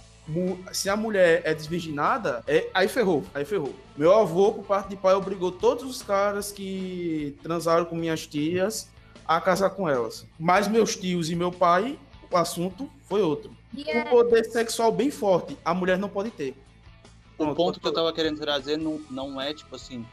se 0.72 0.90
a 0.90 0.96
mulher 0.96 1.40
é 1.44 1.54
desvirginada, 1.54 2.42
é, 2.46 2.68
aí 2.74 2.86
ferrou, 2.86 3.24
aí 3.32 3.46
ferrou. 3.46 3.74
Meu 3.96 4.14
avô, 4.14 4.52
por 4.52 4.64
parte 4.64 4.90
de 4.90 4.96
pai, 4.96 5.14
obrigou 5.14 5.50
todos 5.50 5.84
os 5.84 6.02
caras 6.02 6.52
que 6.52 7.34
transaram 7.42 7.86
com 7.86 7.96
minhas 7.96 8.26
tias 8.26 8.90
a 9.28 9.40
casar 9.40 9.70
com 9.70 9.86
elas. 9.86 10.26
Mas 10.40 10.66
meus 10.66 10.96
tios 10.96 11.28
e 11.28 11.36
meu 11.36 11.52
pai, 11.52 11.98
o 12.30 12.36
assunto 12.36 12.90
foi 13.02 13.20
outro. 13.20 13.54
Yeah. 13.76 14.08
Um 14.08 14.10
poder 14.10 14.44
sexual 14.46 14.90
bem 14.90 15.10
forte, 15.10 15.56
a 15.62 15.74
mulher 15.74 15.98
não 15.98 16.08
pode 16.08 16.30
ter. 16.30 16.56
O 17.36 17.54
ponto 17.54 17.78
que 17.78 17.86
eu 17.86 17.92
tava 17.92 18.12
querendo 18.12 18.40
trazer 18.40 18.78
não, 18.78 18.98
não 19.10 19.40
é, 19.40 19.52
tipo 19.52 19.76
assim, 19.76 20.04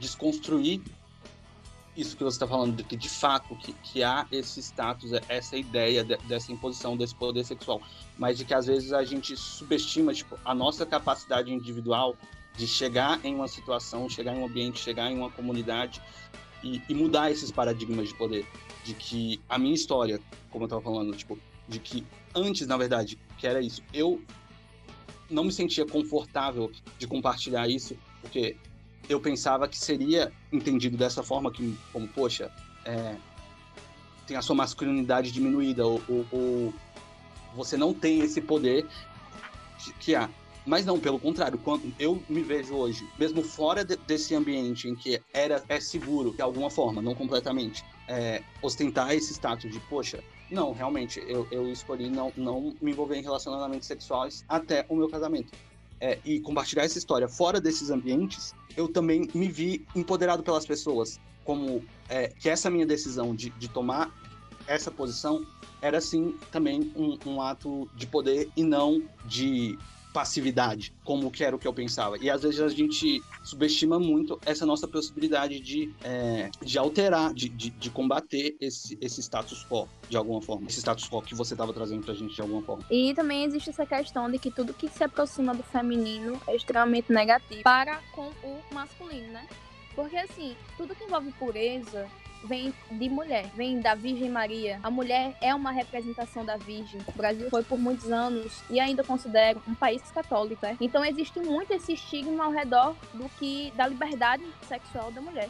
desconstruir 0.00 0.82
isso 1.94 2.16
que 2.16 2.24
você 2.24 2.36
está 2.36 2.46
falando, 2.46 2.76
de 2.76 2.82
que 2.82 2.96
de 2.96 3.08
fato 3.08 3.54
que, 3.56 3.74
que 3.74 4.02
há 4.02 4.26
esse 4.32 4.60
status, 4.60 5.12
essa 5.28 5.56
ideia 5.56 6.02
de, 6.02 6.16
dessa 6.26 6.50
imposição 6.50 6.96
desse 6.96 7.14
poder 7.14 7.44
sexual, 7.44 7.82
mas 8.16 8.38
de 8.38 8.46
que 8.46 8.54
às 8.54 8.66
vezes 8.66 8.94
a 8.94 9.04
gente 9.04 9.36
subestima 9.36 10.14
tipo, 10.14 10.38
a 10.42 10.54
nossa 10.54 10.86
capacidade 10.86 11.52
individual 11.52 12.16
de 12.56 12.66
chegar 12.66 13.22
em 13.22 13.34
uma 13.34 13.46
situação, 13.46 14.08
chegar 14.08 14.34
em 14.34 14.38
um 14.38 14.46
ambiente, 14.46 14.80
chegar 14.80 15.10
em 15.10 15.18
uma 15.18 15.30
comunidade 15.30 16.00
e, 16.62 16.80
e 16.88 16.94
mudar 16.94 17.30
esses 17.30 17.50
paradigmas 17.50 18.08
de 18.08 18.14
poder. 18.14 18.46
De 18.84 18.94
que 18.94 19.40
a 19.48 19.58
minha 19.58 19.74
história, 19.74 20.20
como 20.50 20.64
eu 20.64 20.66
estava 20.66 20.82
falando, 20.82 21.14
tipo, 21.16 21.38
de 21.68 21.78
que 21.78 22.04
antes, 22.34 22.66
na 22.66 22.76
verdade, 22.76 23.18
que 23.38 23.46
era 23.46 23.60
isso, 23.60 23.82
eu 23.92 24.20
não 25.30 25.44
me 25.44 25.52
sentia 25.52 25.86
confortável 25.86 26.70
de 26.98 27.06
compartilhar 27.06 27.68
isso, 27.68 27.96
porque 28.20 28.56
eu 29.08 29.20
pensava 29.20 29.68
que 29.68 29.78
seria 29.78 30.32
entendido 30.52 30.96
dessa 30.96 31.22
forma, 31.22 31.50
que, 31.50 31.76
como, 31.92 32.06
poxa, 32.08 32.50
é, 32.84 33.16
tem 34.26 34.36
a 34.36 34.42
sua 34.42 34.54
masculinidade 34.54 35.32
diminuída, 35.32 35.86
ou, 35.86 36.02
ou, 36.08 36.26
ou, 36.30 36.74
você 37.54 37.76
não 37.76 37.92
tem 37.92 38.20
esse 38.20 38.40
poder 38.40 38.86
que 39.98 40.14
há. 40.14 40.28
Mas 40.64 40.86
não, 40.86 40.98
pelo 41.00 41.18
contrário, 41.18 41.58
quando 41.58 41.92
eu 41.98 42.22
me 42.28 42.42
vejo 42.42 42.74
hoje, 42.74 43.08
mesmo 43.18 43.42
fora 43.42 43.84
de, 43.84 43.96
desse 43.96 44.34
ambiente 44.34 44.88
em 44.88 44.94
que 44.94 45.20
era 45.32 45.62
é 45.68 45.80
seguro, 45.80 46.32
de 46.32 46.42
alguma 46.42 46.70
forma, 46.70 47.02
não 47.02 47.14
completamente, 47.14 47.84
é, 48.06 48.42
ostentar 48.62 49.12
esse 49.12 49.32
status 49.32 49.70
de, 49.70 49.80
poxa, 49.80 50.22
não, 50.50 50.72
realmente, 50.72 51.22
eu, 51.26 51.48
eu 51.50 51.72
escolhi 51.72 52.10
não, 52.10 52.32
não 52.36 52.74
me 52.80 52.92
envolver 52.92 53.16
em 53.16 53.22
relacionamentos 53.22 53.88
sexuais 53.88 54.44
até 54.48 54.84
o 54.88 54.94
meu 54.94 55.08
casamento. 55.08 55.52
É, 56.00 56.18
e 56.24 56.40
compartilhar 56.40 56.82
essa 56.82 56.98
história 56.98 57.28
fora 57.28 57.60
desses 57.60 57.88
ambientes 57.88 58.52
eu 58.76 58.88
também 58.88 59.28
me 59.32 59.48
vi 59.48 59.86
empoderado 59.94 60.42
pelas 60.42 60.66
pessoas, 60.66 61.20
como 61.44 61.82
é, 62.08 62.28
que 62.28 62.48
essa 62.48 62.68
minha 62.68 62.86
decisão 62.86 63.34
de, 63.34 63.50
de 63.50 63.68
tomar 63.68 64.12
essa 64.66 64.90
posição 64.90 65.44
era 65.80 66.00
sim 66.00 66.36
também 66.50 66.92
um, 66.94 67.18
um, 67.26 67.40
ato 67.40 67.88
de 67.94 68.06
poder 68.06 68.48
e 68.56 68.62
não 68.62 69.02
de 69.24 69.76
passividade, 70.12 70.94
como 71.04 71.30
que 71.30 71.42
era 71.42 71.56
o 71.56 71.58
que 71.58 71.66
eu 71.66 71.72
pensava. 71.72 72.18
E 72.18 72.30
às 72.30 72.42
vezes 72.42 72.60
a 72.60 72.68
gente 72.68 73.22
subestima 73.42 73.98
muito 73.98 74.38
essa 74.44 74.66
nossa 74.66 74.86
possibilidade 74.86 75.58
de, 75.60 75.92
é, 76.04 76.50
de 76.62 76.78
alterar, 76.78 77.32
de, 77.32 77.48
de, 77.48 77.70
de, 77.70 77.90
combater 77.90 78.56
esse, 78.60 78.98
esse 79.00 79.20
status 79.20 79.66
quo, 79.68 79.88
de 80.08 80.16
alguma 80.16 80.40
forma. 80.42 80.68
Esse 80.68 80.80
status 80.80 81.08
quo 81.08 81.22
que 81.22 81.34
você 81.34 81.54
estava 81.54 81.72
trazendo 81.72 82.04
pra 82.04 82.14
gente 82.14 82.34
de 82.34 82.40
alguma 82.40 82.62
forma. 82.62 82.84
E 82.90 83.14
também 83.14 83.44
existe 83.44 83.70
essa 83.70 83.86
questão 83.86 84.30
de 84.30 84.38
que 84.38 84.50
tudo 84.50 84.74
que 84.74 84.88
se 84.88 85.02
aproxima 85.02 85.54
do 85.54 85.62
feminino 85.62 86.40
é 86.46 86.54
extremamente 86.54 87.12
negativo 87.12 87.62
para 87.62 88.00
com 88.12 88.30
o 88.42 88.60
masculino, 88.72 89.32
né? 89.32 89.46
Porque 89.94 90.16
assim, 90.16 90.56
tudo 90.76 90.94
que 90.94 91.04
envolve 91.04 91.30
pureza, 91.32 92.08
vem 92.44 92.72
de 92.90 93.08
mulher, 93.08 93.46
vem 93.54 93.80
da 93.80 93.94
Virgem 93.94 94.30
Maria. 94.30 94.78
A 94.82 94.90
mulher 94.90 95.36
é 95.40 95.54
uma 95.54 95.70
representação 95.70 96.44
da 96.44 96.56
Virgem. 96.56 97.00
O 97.06 97.12
Brasil 97.12 97.48
foi 97.50 97.62
por 97.62 97.78
muitos 97.78 98.10
anos 98.10 98.62
e 98.70 98.80
ainda 98.80 99.04
considero 99.04 99.62
um 99.66 99.74
país 99.74 100.02
católico, 100.10 100.64
né? 100.64 100.76
Então 100.80 101.04
existe 101.04 101.38
muito 101.40 101.72
esse 101.72 101.92
estigma 101.92 102.44
ao 102.44 102.50
redor 102.50 102.94
do 103.14 103.28
que 103.38 103.72
da 103.76 103.86
liberdade 103.86 104.44
sexual 104.68 105.10
da 105.10 105.20
mulher. 105.20 105.48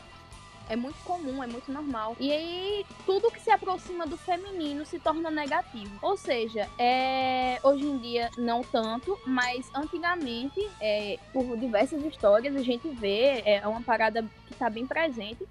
É 0.69 0.77
muito 0.77 0.97
comum, 1.05 1.43
é 1.43 1.47
muito 1.47 1.71
normal. 1.71 2.17
E 2.19 2.33
aí, 2.33 2.87
tudo 3.05 3.31
que 3.31 3.41
se 3.41 3.51
aproxima 3.51 4.07
do 4.07 4.17
feminino 4.17 4.87
se 4.87 4.99
torna 4.99 5.31
negativo. 5.31 5.91
Ou 6.01 6.17
seja, 6.17 6.69
é, 6.79 7.59
hoje 7.63 7.85
em 7.85 7.99
dia 7.99 8.31
não 8.39 8.63
tanto, 8.63 9.19
mas 9.27 9.69
antigamente, 9.75 10.67
é, 10.81 11.19
por 11.33 11.57
diversas 11.59 12.03
histórias, 12.05 12.57
a 12.57 12.63
gente 12.63 12.89
vê, 12.89 13.43
é 13.45 13.67
uma 13.67 13.83
parada 13.83 14.25
que 14.47 14.53
está 14.53 14.71
bem 14.71 14.87
presente, 14.87 15.47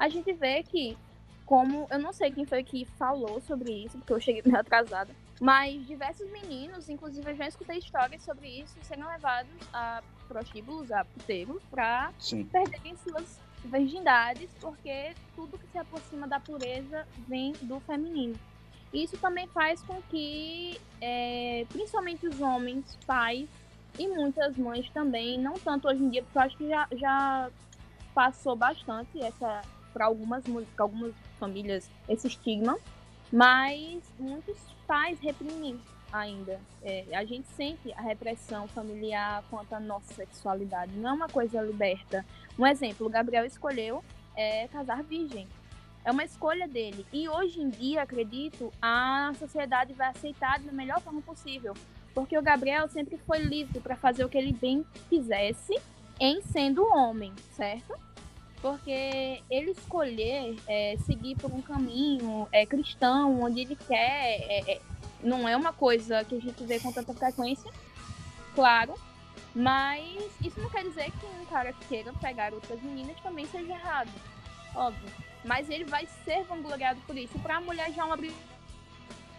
a 0.00 0.08
gente 0.08 0.32
vê 0.32 0.62
que, 0.62 0.96
como 1.44 1.86
eu 1.90 1.98
não 1.98 2.10
sei 2.10 2.30
quem 2.30 2.46
foi 2.46 2.64
que 2.64 2.86
falou 2.98 3.38
sobre 3.42 3.70
isso, 3.84 3.98
porque 3.98 4.14
eu 4.14 4.20
cheguei 4.20 4.40
meio 4.46 4.58
atrasada, 4.58 5.14
mas 5.38 5.86
diversos 5.86 6.28
meninos, 6.32 6.88
inclusive 6.88 7.30
eu 7.30 7.36
já 7.36 7.46
escutei 7.46 7.78
histórias 7.78 8.22
sobre 8.22 8.48
isso, 8.48 8.74
serem 8.82 9.04
levados 9.04 9.52
a 9.74 10.02
prostíbulos, 10.26 10.90
a 10.90 11.04
puteiros, 11.04 11.62
Sim. 12.18 12.44
perderem 12.44 12.96
suas 12.96 13.38
virgindades, 13.62 14.50
porque 14.58 15.12
tudo 15.36 15.58
que 15.58 15.66
se 15.66 15.76
aproxima 15.76 16.26
da 16.26 16.40
pureza 16.40 17.06
vem 17.28 17.52
do 17.60 17.78
feminino. 17.80 18.34
Isso 18.92 19.18
também 19.18 19.46
faz 19.48 19.82
com 19.82 20.00
que, 20.02 20.80
é, 21.00 21.66
principalmente 21.68 22.26
os 22.26 22.40
homens, 22.40 22.98
pais 23.06 23.46
e 23.98 24.08
muitas 24.08 24.56
mães 24.56 24.88
também, 24.90 25.38
não 25.38 25.54
tanto 25.54 25.88
hoje 25.88 26.02
em 26.02 26.08
dia, 26.08 26.22
porque 26.22 26.38
eu 26.38 26.42
acho 26.42 26.56
que 26.56 26.68
já, 26.68 26.88
já 26.92 27.50
passou 28.14 28.56
bastante 28.56 29.20
essa 29.22 29.62
para 29.92 30.06
algumas, 30.06 30.44
pra 30.44 30.84
algumas 30.84 31.14
famílias 31.38 31.90
esse 32.08 32.26
estigma, 32.26 32.78
mas 33.32 34.02
muitos 34.18 34.56
pais 34.86 35.18
reprimem 35.20 35.78
ainda. 36.12 36.60
É, 36.82 37.04
a 37.12 37.24
gente 37.24 37.48
sente 37.48 37.92
a 37.92 38.00
repressão 38.00 38.66
familiar 38.68 39.44
quanto 39.48 39.72
à 39.72 39.80
nossa 39.80 40.12
sexualidade. 40.14 40.92
Não 40.96 41.10
é 41.10 41.12
uma 41.12 41.28
coisa 41.28 41.60
liberta. 41.62 42.24
Um 42.58 42.66
exemplo, 42.66 43.06
o 43.06 43.10
Gabriel 43.10 43.44
escolheu 43.44 44.02
é, 44.36 44.66
casar 44.68 45.02
virgem. 45.02 45.46
É 46.04 46.10
uma 46.10 46.24
escolha 46.24 46.66
dele. 46.66 47.06
E 47.12 47.28
hoje 47.28 47.60
em 47.60 47.68
dia, 47.68 48.02
acredito, 48.02 48.72
a 48.80 49.32
sociedade 49.38 49.92
vai 49.92 50.08
aceitar 50.08 50.58
da 50.58 50.72
melhor 50.72 51.00
forma 51.00 51.20
possível. 51.20 51.74
Porque 52.14 52.36
o 52.36 52.42
Gabriel 52.42 52.88
sempre 52.88 53.16
foi 53.18 53.38
livre 53.38 53.80
para 53.80 53.94
fazer 53.96 54.24
o 54.24 54.28
que 54.28 54.38
ele 54.38 54.52
bem 54.52 54.84
quisesse 55.08 55.78
em 56.18 56.42
sendo 56.42 56.84
homem, 56.84 57.32
certo? 57.52 57.94
Porque 58.60 59.42
ele 59.50 59.70
escolher 59.70 60.56
é, 60.66 60.96
seguir 61.06 61.36
por 61.36 61.50
um 61.50 61.62
caminho 61.62 62.46
é, 62.52 62.66
cristão, 62.66 63.40
onde 63.40 63.60
ele 63.60 63.76
quer, 63.76 64.40
é, 64.42 64.72
é, 64.72 64.80
não 65.22 65.48
é 65.48 65.56
uma 65.56 65.72
coisa 65.72 66.24
que 66.24 66.36
a 66.36 66.40
gente 66.40 66.64
vê 66.64 66.78
com 66.78 66.92
tanta 66.92 67.14
frequência, 67.14 67.70
claro, 68.54 68.94
mas 69.54 70.30
isso 70.44 70.60
não 70.60 70.68
quer 70.68 70.84
dizer 70.84 71.10
que 71.10 71.26
um 71.40 71.46
cara 71.46 71.72
que 71.72 71.86
queira 71.86 72.12
pegar 72.20 72.52
outras 72.52 72.80
meninas 72.82 73.18
também 73.20 73.46
seja 73.46 73.72
errado, 73.72 74.10
óbvio. 74.74 75.10
Mas 75.42 75.70
ele 75.70 75.84
vai 75.84 76.06
ser 76.24 76.44
vangloriado 76.44 77.00
por 77.06 77.16
isso. 77.16 77.38
Para 77.38 77.56
a 77.56 77.60
mulher 77.62 77.90
já 77.92 78.02
é 78.02 78.04
uma 78.04 78.18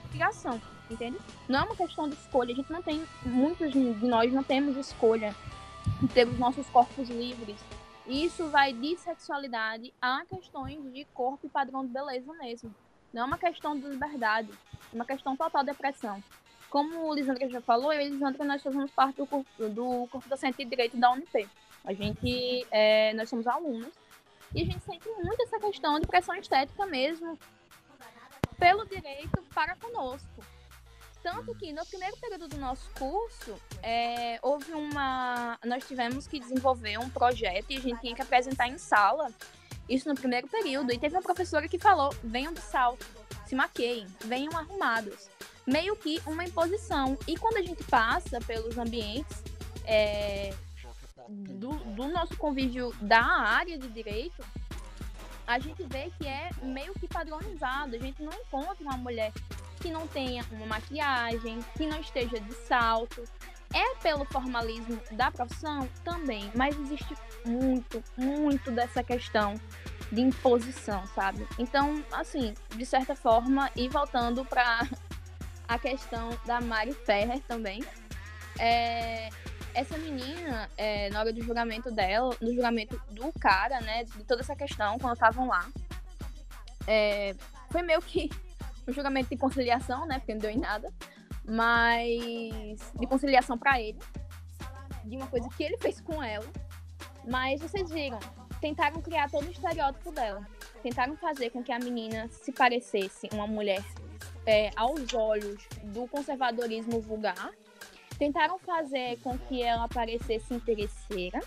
obrigação, 0.09 0.59
entende? 0.89 1.17
Não 1.47 1.59
é 1.59 1.63
uma 1.63 1.75
questão 1.75 2.09
de 2.09 2.15
escolha. 2.15 2.53
A 2.53 2.55
gente 2.55 2.71
não 2.71 2.81
tem, 2.81 3.05
muitos 3.23 3.71
de 3.71 3.79
nós 3.79 4.33
não 4.33 4.43
temos 4.43 4.75
escolha 4.77 5.35
de 6.01 6.07
ter 6.07 6.27
os 6.27 6.39
nossos 6.39 6.65
corpos 6.67 7.07
livres 7.07 7.57
isso 8.07 8.49
vai 8.49 8.73
de 8.73 8.97
sexualidade 8.97 9.93
a 10.01 10.25
questões 10.25 10.81
de 10.91 11.05
corpo 11.13 11.45
e 11.45 11.49
padrão 11.49 11.85
de 11.85 11.91
beleza 11.91 12.33
mesmo. 12.33 12.73
Não 13.13 13.23
é 13.23 13.25
uma 13.25 13.37
questão 13.37 13.77
de 13.77 13.85
liberdade, 13.87 14.49
é 14.91 14.95
uma 14.95 15.05
questão 15.05 15.35
total 15.35 15.63
de 15.63 15.71
depressão. 15.71 16.23
Como 16.69 17.07
o 17.07 17.13
Lisandra 17.13 17.49
já 17.49 17.61
falou, 17.61 17.91
eu 17.91 18.01
e 18.01 18.09
Lisandra 18.09 18.45
nós 18.45 18.63
fazemos 18.63 18.89
parte 18.91 19.17
do 19.17 19.27
corpo, 19.27 19.69
do 19.69 20.07
corpo 20.07 20.29
docente 20.29 20.57
de 20.57 20.65
direito 20.65 20.97
da 20.97 21.11
UNP. 21.11 21.47
A 21.83 21.93
gente, 21.93 22.65
é, 22.71 23.13
nós 23.13 23.29
somos 23.29 23.45
alunos 23.45 23.93
e 24.55 24.61
a 24.61 24.65
gente 24.65 24.79
sente 24.81 25.07
muito 25.09 25.41
essa 25.43 25.59
questão 25.59 25.99
de 25.99 26.07
pressão 26.07 26.35
estética 26.35 26.85
mesmo 26.85 27.37
pelo 28.57 28.85
direito 28.85 29.43
para 29.53 29.75
conosco. 29.75 30.43
Tanto 31.23 31.53
que 31.53 31.71
no 31.71 31.85
primeiro 31.85 32.17
período 32.17 32.47
do 32.47 32.57
nosso 32.57 32.89
curso, 32.97 33.55
é, 33.83 34.39
houve 34.41 34.73
uma. 34.73 35.57
Nós 35.63 35.87
tivemos 35.87 36.27
que 36.27 36.39
desenvolver 36.39 36.97
um 36.97 37.09
projeto 37.09 37.69
e 37.69 37.77
a 37.77 37.79
gente 37.79 38.01
tinha 38.01 38.15
que 38.15 38.21
apresentar 38.21 38.67
em 38.67 38.77
sala. 38.77 39.31
Isso 39.87 40.09
no 40.09 40.15
primeiro 40.15 40.47
período. 40.47 40.91
E 40.91 40.97
teve 40.97 41.15
uma 41.15 41.21
professora 41.21 41.67
que 41.67 41.77
falou: 41.77 42.13
venham 42.23 42.51
de 42.51 42.61
salto, 42.61 43.05
se 43.45 43.53
maqueiem, 43.53 44.07
venham 44.25 44.57
arrumados. 44.57 45.29
Meio 45.65 45.95
que 45.95 46.19
uma 46.25 46.43
imposição. 46.43 47.15
E 47.27 47.37
quando 47.37 47.57
a 47.57 47.61
gente 47.61 47.83
passa 47.83 48.39
pelos 48.41 48.77
ambientes 48.79 49.43
é, 49.85 50.55
do, 51.29 51.71
do 51.71 52.07
nosso 52.07 52.35
convívio 52.35 52.91
da 52.99 53.21
área 53.21 53.77
de 53.77 53.87
direito, 53.89 54.43
a 55.45 55.59
gente 55.59 55.83
vê 55.83 56.11
que 56.17 56.27
é 56.27 56.49
meio 56.63 56.93
que 56.93 57.07
padronizado. 57.07 57.95
A 57.95 57.99
gente 57.99 58.23
não 58.23 58.33
encontra 58.33 58.81
uma 58.81 58.97
mulher 58.97 59.31
que 59.81 59.89
não 59.89 60.07
tenha 60.07 60.45
uma 60.51 60.65
maquiagem, 60.65 61.59
que 61.75 61.87
não 61.87 61.99
esteja 61.99 62.39
de 62.39 62.53
salto. 62.53 63.23
É 63.73 63.95
pelo 63.95 64.25
formalismo 64.25 65.01
da 65.13 65.31
profissão 65.31 65.87
também, 66.03 66.51
mas 66.53 66.77
existe 66.77 67.15
muito, 67.45 68.03
muito 68.17 68.69
dessa 68.69 69.01
questão 69.01 69.55
de 70.11 70.21
imposição, 70.21 71.07
sabe? 71.07 71.47
Então, 71.57 72.03
assim, 72.11 72.53
de 72.75 72.85
certa 72.85 73.15
forma, 73.15 73.71
e 73.75 73.87
voltando 73.87 74.43
para 74.43 74.87
a 75.67 75.79
questão 75.79 76.37
da 76.45 76.59
Mari 76.59 76.91
Ferrer 76.91 77.39
também, 77.47 77.81
é, 78.59 79.29
essa 79.73 79.97
menina, 79.97 80.69
é, 80.77 81.09
na 81.09 81.21
hora 81.21 81.31
do 81.31 81.41
julgamento 81.41 81.89
dela, 81.89 82.35
no 82.41 82.53
julgamento 82.53 83.01
do 83.09 83.31
cara, 83.39 83.79
né, 83.79 84.03
de 84.03 84.23
toda 84.25 84.41
essa 84.41 84.55
questão, 84.55 84.99
quando 84.99 85.13
estavam 85.13 85.47
lá, 85.47 85.65
é, 86.85 87.33
foi 87.69 87.81
meio 87.83 88.01
que 88.01 88.29
um 88.87 88.93
julgamento 88.93 89.29
de 89.29 89.37
conciliação, 89.37 90.05
né? 90.05 90.19
Porque 90.19 90.33
não 90.33 90.41
deu 90.41 90.51
em 90.51 90.59
nada. 90.59 90.91
Mas 91.45 92.91
de 92.99 93.07
conciliação 93.07 93.57
para 93.57 93.81
ele. 93.81 93.99
De 95.05 95.17
uma 95.17 95.27
coisa 95.27 95.47
que 95.49 95.63
ele 95.63 95.77
fez 95.77 95.99
com 96.01 96.21
ela. 96.21 96.45
Mas 97.29 97.61
vocês 97.61 97.89
viram, 97.89 98.19
tentaram 98.59 99.01
criar 99.01 99.29
todo 99.29 99.47
o 99.47 99.51
estereótipo 99.51 100.11
dela. 100.11 100.47
Tentaram 100.81 101.15
fazer 101.15 101.51
com 101.51 101.63
que 101.63 101.71
a 101.71 101.79
menina 101.79 102.27
se 102.29 102.51
parecesse 102.51 103.29
uma 103.33 103.45
mulher 103.45 103.83
é, 104.45 104.71
aos 104.75 105.13
olhos 105.13 105.61
do 105.83 106.07
conservadorismo 106.07 106.99
vulgar. 106.99 107.51
Tentaram 108.21 108.59
fazer 108.59 109.17
com 109.23 109.35
que 109.35 109.63
ela 109.63 109.87
parecesse 109.87 110.53
interesseira 110.53 111.39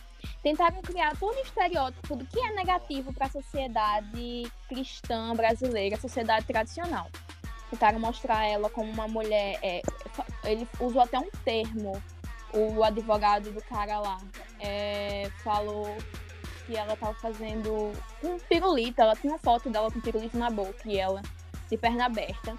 tentaram 0.42 0.82
criar 0.82 1.16
todo 1.16 1.36
o 1.36 1.40
estereótipo 1.40 2.16
do 2.16 2.26
que 2.26 2.40
é 2.40 2.50
negativo 2.50 3.12
para 3.12 3.26
a 3.26 3.30
sociedade 3.30 4.50
cristã 4.68 5.32
brasileira, 5.36 5.96
sociedade 5.96 6.44
tradicional. 6.46 7.08
Tentaram 7.70 8.00
mostrar 8.00 8.44
ela 8.44 8.68
como 8.68 8.90
uma 8.90 9.06
mulher. 9.06 9.56
É, 9.62 9.82
ele 10.42 10.66
usou 10.80 11.00
até 11.00 11.16
um 11.16 11.30
termo, 11.44 12.02
o 12.52 12.82
advogado 12.82 13.52
do 13.52 13.62
cara 13.62 14.00
lá. 14.00 14.18
É, 14.58 15.30
falou 15.44 15.86
que 16.66 16.76
ela 16.76 16.94
estava 16.94 17.14
fazendo 17.14 17.92
um 18.20 18.36
pirulito, 18.48 19.00
ela 19.00 19.14
tinha 19.14 19.32
uma 19.32 19.38
foto 19.38 19.70
dela 19.70 19.92
com 19.92 20.00
pirulito 20.00 20.36
na 20.36 20.50
boca 20.50 20.80
e 20.86 20.98
ela 20.98 21.22
de 21.70 21.76
perna 21.76 22.06
aberta. 22.06 22.56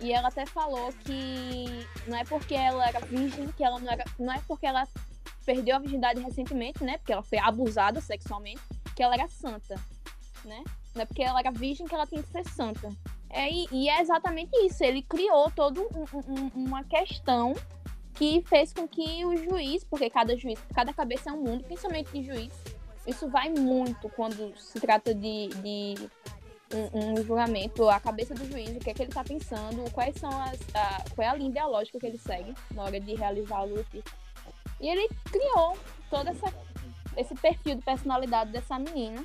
E 0.00 0.12
ela 0.12 0.28
até 0.28 0.44
falou 0.46 0.92
que 1.04 1.86
não 2.06 2.16
é 2.16 2.24
porque 2.24 2.54
ela 2.54 2.86
era 2.86 3.00
virgem, 3.00 3.48
que 3.48 3.64
ela 3.64 3.78
não 3.78 3.90
era. 3.90 4.04
Não 4.18 4.32
é 4.32 4.40
porque 4.46 4.66
ela 4.66 4.86
perdeu 5.44 5.76
a 5.76 5.78
virgindade 5.78 6.20
recentemente, 6.20 6.84
né? 6.84 6.98
Porque 6.98 7.12
ela 7.12 7.22
foi 7.22 7.38
abusada 7.38 8.00
sexualmente, 8.00 8.60
que 8.94 9.02
ela 9.02 9.14
era 9.14 9.28
santa, 9.28 9.76
né? 10.44 10.62
Não 10.94 11.02
é 11.02 11.06
porque 11.06 11.22
ela 11.22 11.38
era 11.38 11.50
virgem 11.50 11.86
que 11.86 11.94
ela 11.94 12.06
tinha 12.06 12.22
que 12.22 12.30
ser 12.30 12.44
santa. 12.44 12.90
É, 13.30 13.50
e, 13.50 13.66
e 13.70 13.88
é 13.88 14.00
exatamente 14.00 14.50
isso. 14.64 14.82
Ele 14.82 15.02
criou 15.02 15.50
toda 15.50 15.80
um, 15.80 15.86
um, 15.86 16.50
uma 16.66 16.84
questão 16.84 17.54
que 18.14 18.42
fez 18.46 18.72
com 18.72 18.88
que 18.88 19.24
o 19.24 19.36
juiz, 19.36 19.84
porque 19.84 20.08
cada 20.08 20.36
juiz, 20.36 20.58
cada 20.74 20.92
cabeça 20.92 21.30
é 21.30 21.32
um 21.32 21.42
mundo, 21.42 21.64
principalmente 21.64 22.10
de 22.12 22.22
juiz, 22.24 22.52
isso 23.06 23.28
vai 23.28 23.50
muito 23.50 24.08
quando 24.10 24.52
se 24.58 24.80
trata 24.80 25.14
de, 25.14 25.48
de 25.48 25.94
um, 26.76 27.12
um, 27.12 27.24
julgamento, 27.24 27.88
a 27.88 27.98
cabeça 27.98 28.34
do 28.34 28.44
juiz, 28.50 28.70
o 28.70 28.78
que 28.78 28.90
é 28.90 28.94
que 28.94 29.02
ele 29.02 29.10
está 29.10 29.24
pensando, 29.24 29.90
quais 29.92 30.16
são 30.16 30.30
as, 30.42 30.58
a, 30.74 31.04
qual 31.14 31.26
é 31.26 31.28
a 31.28 31.34
linha 31.34 31.50
ideológica 31.50 31.98
que 31.98 32.06
ele 32.06 32.18
segue 32.18 32.54
na 32.74 32.84
hora 32.84 33.00
de 33.00 33.14
realizar 33.14 33.64
o 33.64 33.76
justiça. 33.76 34.14
E 34.80 34.88
ele 34.88 35.08
criou 35.24 35.76
todo 36.10 36.28
essa, 36.28 36.52
esse 37.16 37.34
perfil 37.34 37.76
de 37.76 37.82
personalidade 37.82 38.52
dessa 38.52 38.78
menina, 38.78 39.24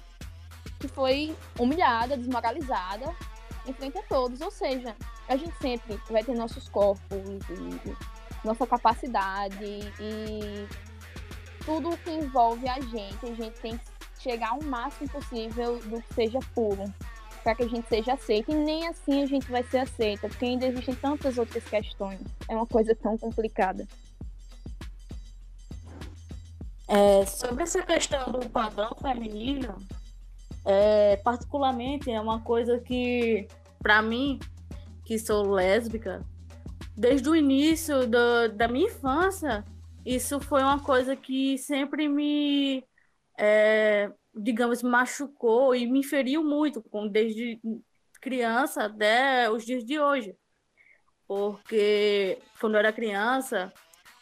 que 0.79 0.87
foi 0.87 1.35
humilhada, 1.59 2.17
desmoralizada, 2.17 3.13
em 3.67 3.73
frente 3.73 3.97
a 3.97 4.03
todos. 4.03 4.41
Ou 4.41 4.51
seja, 4.51 4.95
a 5.27 5.35
gente 5.35 5.55
sempre 5.61 5.99
vai 6.09 6.23
ter 6.23 6.33
nossos 6.35 6.69
corpos, 6.69 7.19
e, 7.49 7.95
nossa 8.43 8.65
capacidade 8.65 9.63
e 9.99 10.67
tudo 11.65 11.95
que 11.97 12.09
envolve 12.09 12.67
a 12.67 12.79
gente, 12.81 13.25
a 13.25 13.35
gente 13.35 13.59
tem 13.61 13.77
que 13.77 13.85
chegar 14.19 14.49
ao 14.49 14.63
máximo 14.63 15.09
possível 15.09 15.79
do 15.79 16.01
que 16.01 16.13
seja 16.13 16.39
puro, 16.53 16.91
para 17.43 17.55
que 17.55 17.63
a 17.63 17.67
gente 17.67 17.87
seja 17.87 18.13
aceita. 18.13 18.51
E 18.51 18.55
nem 18.55 18.87
assim 18.87 19.23
a 19.23 19.25
gente 19.25 19.49
vai 19.49 19.63
ser 19.63 19.79
aceita, 19.79 20.27
porque 20.27 20.45
ainda 20.45 20.67
existem 20.67 20.95
tantas 20.95 21.37
outras 21.37 21.63
questões. 21.63 22.19
É 22.47 22.55
uma 22.55 22.67
coisa 22.67 22.95
tão 22.95 23.17
complicada. 23.17 23.87
É, 26.87 27.25
sobre 27.25 27.63
essa 27.63 27.81
questão 27.81 28.31
do 28.31 28.49
padrão 28.49 28.91
feminino, 29.01 29.75
é, 30.65 31.15
particularmente 31.17 32.11
é 32.11 32.19
uma 32.19 32.41
coisa 32.41 32.79
que, 32.79 33.47
para 33.79 34.01
mim, 34.01 34.39
que 35.05 35.17
sou 35.17 35.49
lésbica, 35.49 36.21
desde 36.95 37.29
o 37.29 37.35
início 37.35 38.05
do, 38.07 38.49
da 38.55 38.67
minha 38.67 38.87
infância, 38.87 39.63
isso 40.05 40.39
foi 40.39 40.61
uma 40.61 40.79
coisa 40.79 41.15
que 41.15 41.57
sempre 41.57 42.09
me, 42.09 42.83
é, 43.39 44.11
digamos, 44.33 44.81
machucou 44.81 45.75
e 45.75 45.85
me 45.85 46.03
feriu 46.03 46.43
muito, 46.43 46.83
desde 47.09 47.59
criança 48.19 48.85
até 48.85 49.49
os 49.49 49.65
dias 49.65 49.83
de 49.83 49.99
hoje. 49.99 50.35
Porque 51.27 52.39
quando 52.59 52.75
eu 52.75 52.79
era 52.79 52.93
criança, 52.93 53.73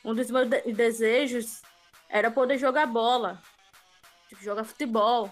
um 0.03 0.13
dos 0.13 0.29
meus 0.29 0.47
desejos 0.47 1.61
era 2.07 2.31
poder 2.31 2.57
jogar 2.57 2.85
bola, 2.85 3.41
tipo, 4.27 4.43
jogar 4.43 4.63
futebol. 4.63 5.31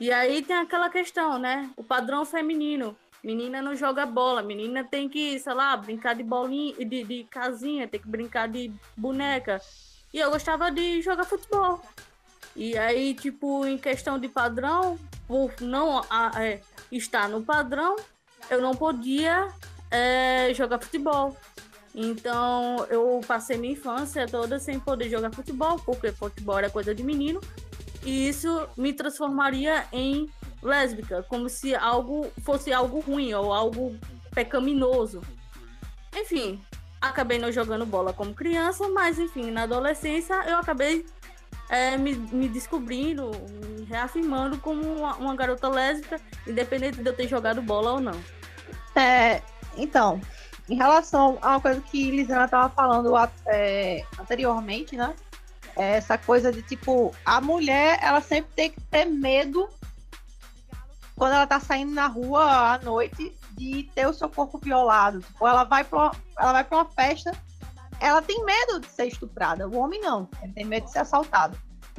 E 0.00 0.12
aí 0.12 0.42
tem 0.42 0.56
aquela 0.56 0.88
questão, 0.88 1.38
né? 1.38 1.70
O 1.76 1.82
padrão 1.82 2.24
feminino. 2.24 2.96
Menina 3.22 3.60
não 3.60 3.74
joga 3.74 4.06
bola, 4.06 4.42
menina 4.42 4.84
tem 4.84 5.08
que, 5.08 5.40
sei 5.40 5.52
lá, 5.52 5.76
brincar 5.76 6.14
de 6.14 6.22
bolinha, 6.22 6.72
de, 6.84 7.02
de 7.02 7.24
casinha, 7.24 7.88
tem 7.88 8.00
que 8.00 8.06
brincar 8.06 8.48
de 8.48 8.72
boneca. 8.96 9.60
E 10.14 10.18
eu 10.18 10.30
gostava 10.30 10.70
de 10.70 11.02
jogar 11.02 11.24
futebol. 11.24 11.82
E 12.58 12.76
aí, 12.76 13.14
tipo, 13.14 13.64
em 13.64 13.78
questão 13.78 14.18
de 14.18 14.28
padrão, 14.28 14.98
por 15.28 15.52
não 15.60 16.02
a, 16.10 16.32
é, 16.42 16.60
estar 16.90 17.28
no 17.28 17.40
padrão, 17.40 17.94
eu 18.50 18.60
não 18.60 18.74
podia 18.74 19.46
é, 19.88 20.52
jogar 20.54 20.80
futebol. 20.80 21.36
Então, 21.94 22.84
eu 22.90 23.20
passei 23.28 23.56
minha 23.56 23.74
infância 23.74 24.26
toda 24.26 24.58
sem 24.58 24.80
poder 24.80 25.08
jogar 25.08 25.30
futebol, 25.30 25.78
porque 25.78 26.10
futebol 26.10 26.58
era 26.58 26.68
coisa 26.68 26.92
de 26.92 27.04
menino. 27.04 27.40
E 28.04 28.28
isso 28.28 28.68
me 28.76 28.92
transformaria 28.92 29.86
em 29.92 30.28
lésbica, 30.60 31.22
como 31.28 31.48
se 31.48 31.76
algo 31.76 32.26
fosse 32.44 32.72
algo 32.72 32.98
ruim 32.98 33.32
ou 33.34 33.52
algo 33.52 33.96
pecaminoso. 34.34 35.20
Enfim, 36.12 36.60
acabei 37.00 37.38
não 37.38 37.52
jogando 37.52 37.86
bola 37.86 38.12
como 38.12 38.34
criança, 38.34 38.88
mas 38.88 39.16
enfim, 39.16 39.52
na 39.52 39.62
adolescência 39.62 40.34
eu 40.48 40.56
acabei 40.56 41.06
é, 41.68 41.96
me, 41.96 42.14
me, 42.14 42.48
descobrindo, 42.48 43.30
me 43.76 43.84
reafirmando 43.84 44.58
como 44.58 44.82
uma, 44.82 45.14
uma, 45.16 45.36
garota 45.36 45.68
lésbica, 45.68 46.20
independente 46.46 47.02
de 47.02 47.08
eu 47.08 47.14
ter 47.14 47.28
jogado 47.28 47.60
bola 47.60 47.92
ou 47.92 48.00
não. 48.00 48.20
É, 48.94 49.42
então, 49.76 50.20
em 50.68 50.76
relação 50.76 51.38
a 51.40 51.50
uma 51.50 51.60
coisa 51.60 51.80
que 51.80 52.10
Lisana 52.10 52.46
estava 52.46 52.68
falando 52.68 53.12
é, 53.46 54.04
anteriormente, 54.18 54.96
né? 54.96 55.14
É 55.76 55.96
essa 55.96 56.18
coisa 56.18 56.50
de 56.50 56.60
tipo, 56.62 57.14
a 57.24 57.40
mulher, 57.40 57.98
ela 58.02 58.20
sempre 58.20 58.50
tem 58.56 58.70
que 58.70 58.80
ter 58.80 59.04
medo 59.04 59.68
quando 61.14 61.34
ela 61.34 61.46
tá 61.46 61.60
saindo 61.60 61.92
na 61.92 62.06
rua 62.06 62.74
à 62.74 62.78
noite 62.78 63.36
de 63.52 63.90
ter 63.94 64.06
o 64.06 64.14
seu 64.14 64.28
corpo 64.28 64.58
violado. 64.58 65.20
Tipo, 65.20 65.46
ela 65.46 65.64
vai 65.64 65.84
para 65.84 66.12
ela 66.38 66.52
vai 66.52 66.64
para 66.64 66.78
uma 66.78 66.84
festa, 66.84 67.32
ela 68.00 68.22
tem 68.22 68.44
medo 68.44 68.80
de 68.80 68.88
ser 68.88 69.06
estuprada. 69.06 69.68
O 69.68 69.76
homem 69.76 70.00
não, 70.00 70.28
ele 70.42 70.52
tem 70.52 70.64
medo 70.64 70.86
de 70.86 70.92
ser 70.92 71.00
assaltado. 71.00 71.58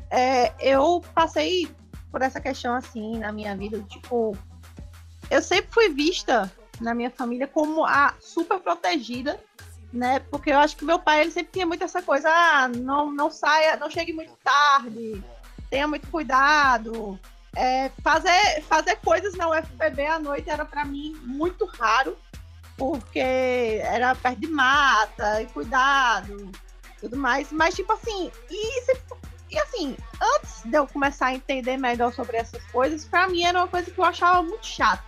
É, 0.10 0.54
eu 0.60 1.04
passei 1.14 1.70
por 2.12 2.22
essa 2.22 2.42
questão 2.42 2.74
assim 2.74 3.18
na 3.20 3.32
minha 3.32 3.56
vida, 3.56 3.80
tipo, 3.84 4.36
eu 5.30 5.42
sempre 5.42 5.72
fui 5.72 5.90
vista 5.90 6.52
na 6.82 6.94
minha 6.94 7.12
família 7.12 7.48
como 7.48 7.86
a 7.86 8.14
super 8.20 8.60
protegida, 8.60 9.40
né? 9.94 10.20
Porque 10.20 10.52
eu 10.52 10.58
acho 10.58 10.76
que 10.76 10.86
meu 10.86 11.00
pai 11.00 11.22
ele 11.22 11.32
sempre 11.32 11.52
tinha 11.52 11.66
muito 11.66 11.84
essa 11.84 12.02
coisa, 12.02 12.30
ah, 12.30 12.68
não 12.68 13.12
não 13.12 13.30
saia, 13.30 13.76
não 13.78 13.90
chegue 13.90 14.14
muito 14.14 14.36
tarde, 14.44 15.24
tenha 15.70 15.88
muito 15.88 16.08
cuidado. 16.10 17.20
É, 17.56 17.90
fazer, 18.04 18.62
fazer 18.64 18.96
coisas 18.98 19.34
na 19.36 19.50
UFPB 19.50 20.06
à 20.06 20.20
noite 20.20 20.50
era 20.50 20.64
para 20.64 20.86
mim 20.86 21.16
muito 21.24 21.66
raro, 21.66 22.18
porque 22.80 23.82
era 23.84 24.16
perto 24.16 24.40
de 24.40 24.48
mata 24.48 25.42
e 25.42 25.48
cuidado, 25.48 26.50
tudo 27.00 27.18
mais. 27.18 27.52
Mas, 27.52 27.76
tipo 27.76 27.92
assim, 27.92 28.32
e, 28.50 28.94
e 29.52 29.60
assim, 29.60 29.98
antes 30.22 30.64
de 30.64 30.78
eu 30.78 30.88
começar 30.88 31.28
a 31.28 31.34
entender 31.34 31.76
melhor 31.76 32.14
sobre 32.14 32.38
essas 32.38 32.64
coisas, 32.72 33.04
para 33.04 33.28
mim 33.28 33.44
era 33.44 33.60
uma 33.60 33.68
coisa 33.68 33.92
que 33.92 34.00
eu 34.00 34.06
achava 34.06 34.42
muito 34.42 34.66
chata, 34.66 35.04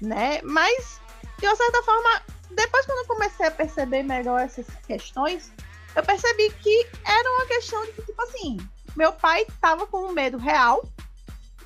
né? 0.00 0.42
Mas, 0.42 1.00
de 1.38 1.46
uma 1.46 1.56
certa 1.56 1.82
forma, 1.82 2.22
depois 2.50 2.84
quando 2.84 2.98
eu 2.98 3.06
comecei 3.06 3.46
a 3.46 3.50
perceber 3.50 4.02
melhor 4.02 4.42
essas 4.42 4.66
questões, 4.86 5.50
eu 5.96 6.02
percebi 6.02 6.50
que 6.62 6.86
era 7.02 7.32
uma 7.32 7.46
questão 7.46 7.82
de 7.86 7.92
que, 7.92 8.02
tipo 8.02 8.22
assim, 8.22 8.58
meu 8.94 9.12
pai 9.14 9.46
tava 9.58 9.86
com 9.86 10.06
um 10.06 10.12
medo 10.12 10.36
real 10.36 10.86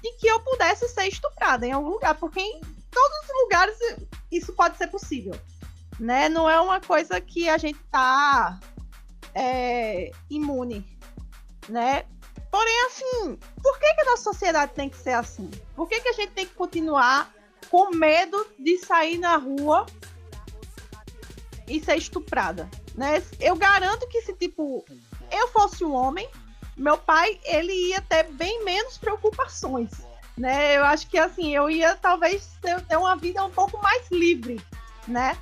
de 0.01 0.13
que 0.13 0.29
eu 0.29 0.39
pudesse 0.41 0.89
ser 0.89 1.09
estuprada 1.09 1.67
em 1.67 1.73
algum 1.73 1.89
lugar, 1.89 2.15
porque 2.15 2.39
em 2.39 2.61
todos 2.61 3.19
os 3.25 3.43
lugares 3.43 3.79
isso 4.31 4.53
pode 4.53 4.77
ser 4.77 4.89
possível, 4.89 5.39
né? 5.99 6.29
Não 6.29 6.49
é 6.49 6.61
uma 6.61 6.81
coisa 6.81 7.21
que 7.21 7.49
a 7.49 7.59
gente 7.59 7.79
tá 7.91 8.59
é, 9.35 10.11
imune, 10.31 10.85
né? 11.69 12.05
Porém, 12.51 12.87
assim, 12.87 13.39
por 13.63 13.79
que, 13.79 13.95
que 13.95 14.01
a 14.01 14.05
nossa 14.07 14.23
sociedade 14.23 14.73
tem 14.73 14.89
que 14.89 14.97
ser 14.97 15.13
assim? 15.13 15.51
Por 15.77 15.89
que, 15.89 16.01
que 16.01 16.09
a 16.09 16.13
gente 16.13 16.33
tem 16.33 16.47
que 16.47 16.55
continuar 16.55 17.33
com 17.71 17.91
medo 17.91 18.47
de 18.59 18.79
sair 18.79 19.19
na 19.19 19.37
rua 19.37 19.85
e 21.67 21.81
ser 21.81 21.97
estuprada, 21.97 22.69
né? 22.95 23.23
Eu 23.39 23.57
garanto 23.57 24.09
que 24.09 24.23
se, 24.23 24.33
tipo, 24.33 24.85
eu 25.31 25.49
fosse 25.49 25.85
um 25.85 25.93
homem, 25.93 26.29
meu 26.77 26.97
pai 26.97 27.39
ele 27.45 27.73
ia 27.91 28.01
ter 28.01 28.25
bem 28.33 28.65
menos 28.65 28.97
preocupações, 28.97 29.91
né? 30.39 30.77
Eu 30.77 30.85
acho 30.85 31.07
que 31.09 31.19
assim 31.19 31.55
eu 31.55 31.69
ia 31.69 31.97
talvez 31.97 32.57
ter, 32.63 32.81
ter 32.83 32.97
uma 32.97 33.17
vida 33.17 33.45
um 33.45 33.51
pouco 33.51 33.81
mais 33.83 34.09
livre, 34.11 34.61
né? 35.07 35.37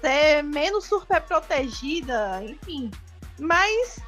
Ser 0.00 0.42
menos 0.42 0.84
super 0.84 1.20
protegida, 1.22 2.42
enfim. 2.44 2.90
Mas 3.38 3.98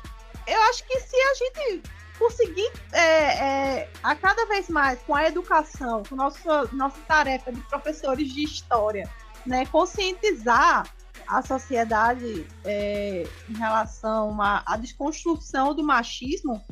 eu 0.47 0.61
acho 0.62 0.87
que 0.87 1.01
se 1.01 1.16
a 1.16 1.35
gente 1.35 1.83
conseguir 2.18 2.70
é, 2.93 3.01
é, 3.01 3.91
a 4.03 4.14
cada 4.14 4.47
vez 4.47 4.68
mais 4.68 5.01
com 5.03 5.14
a 5.14 5.26
educação, 5.26 6.03
com 6.09 6.14
nossa 6.14 6.64
nossa 6.72 7.01
tarefa 7.09 7.53
de 7.53 7.61
professores 7.62 8.33
de 8.33 8.45
história, 8.45 9.11
né, 9.45 9.66
conscientizar 9.66 10.87
a 11.26 11.43
sociedade 11.43 12.47
é, 12.64 13.24
em 13.49 13.55
relação 13.55 14.41
à, 14.41 14.62
à 14.66 14.76
desconstrução 14.76 15.74
do 15.74 15.83
machismo, 15.83 16.62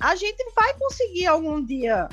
a 0.00 0.14
gente 0.16 0.42
vai 0.54 0.74
conseguir 0.74 1.26
algum 1.26 1.64
dia 1.64 2.08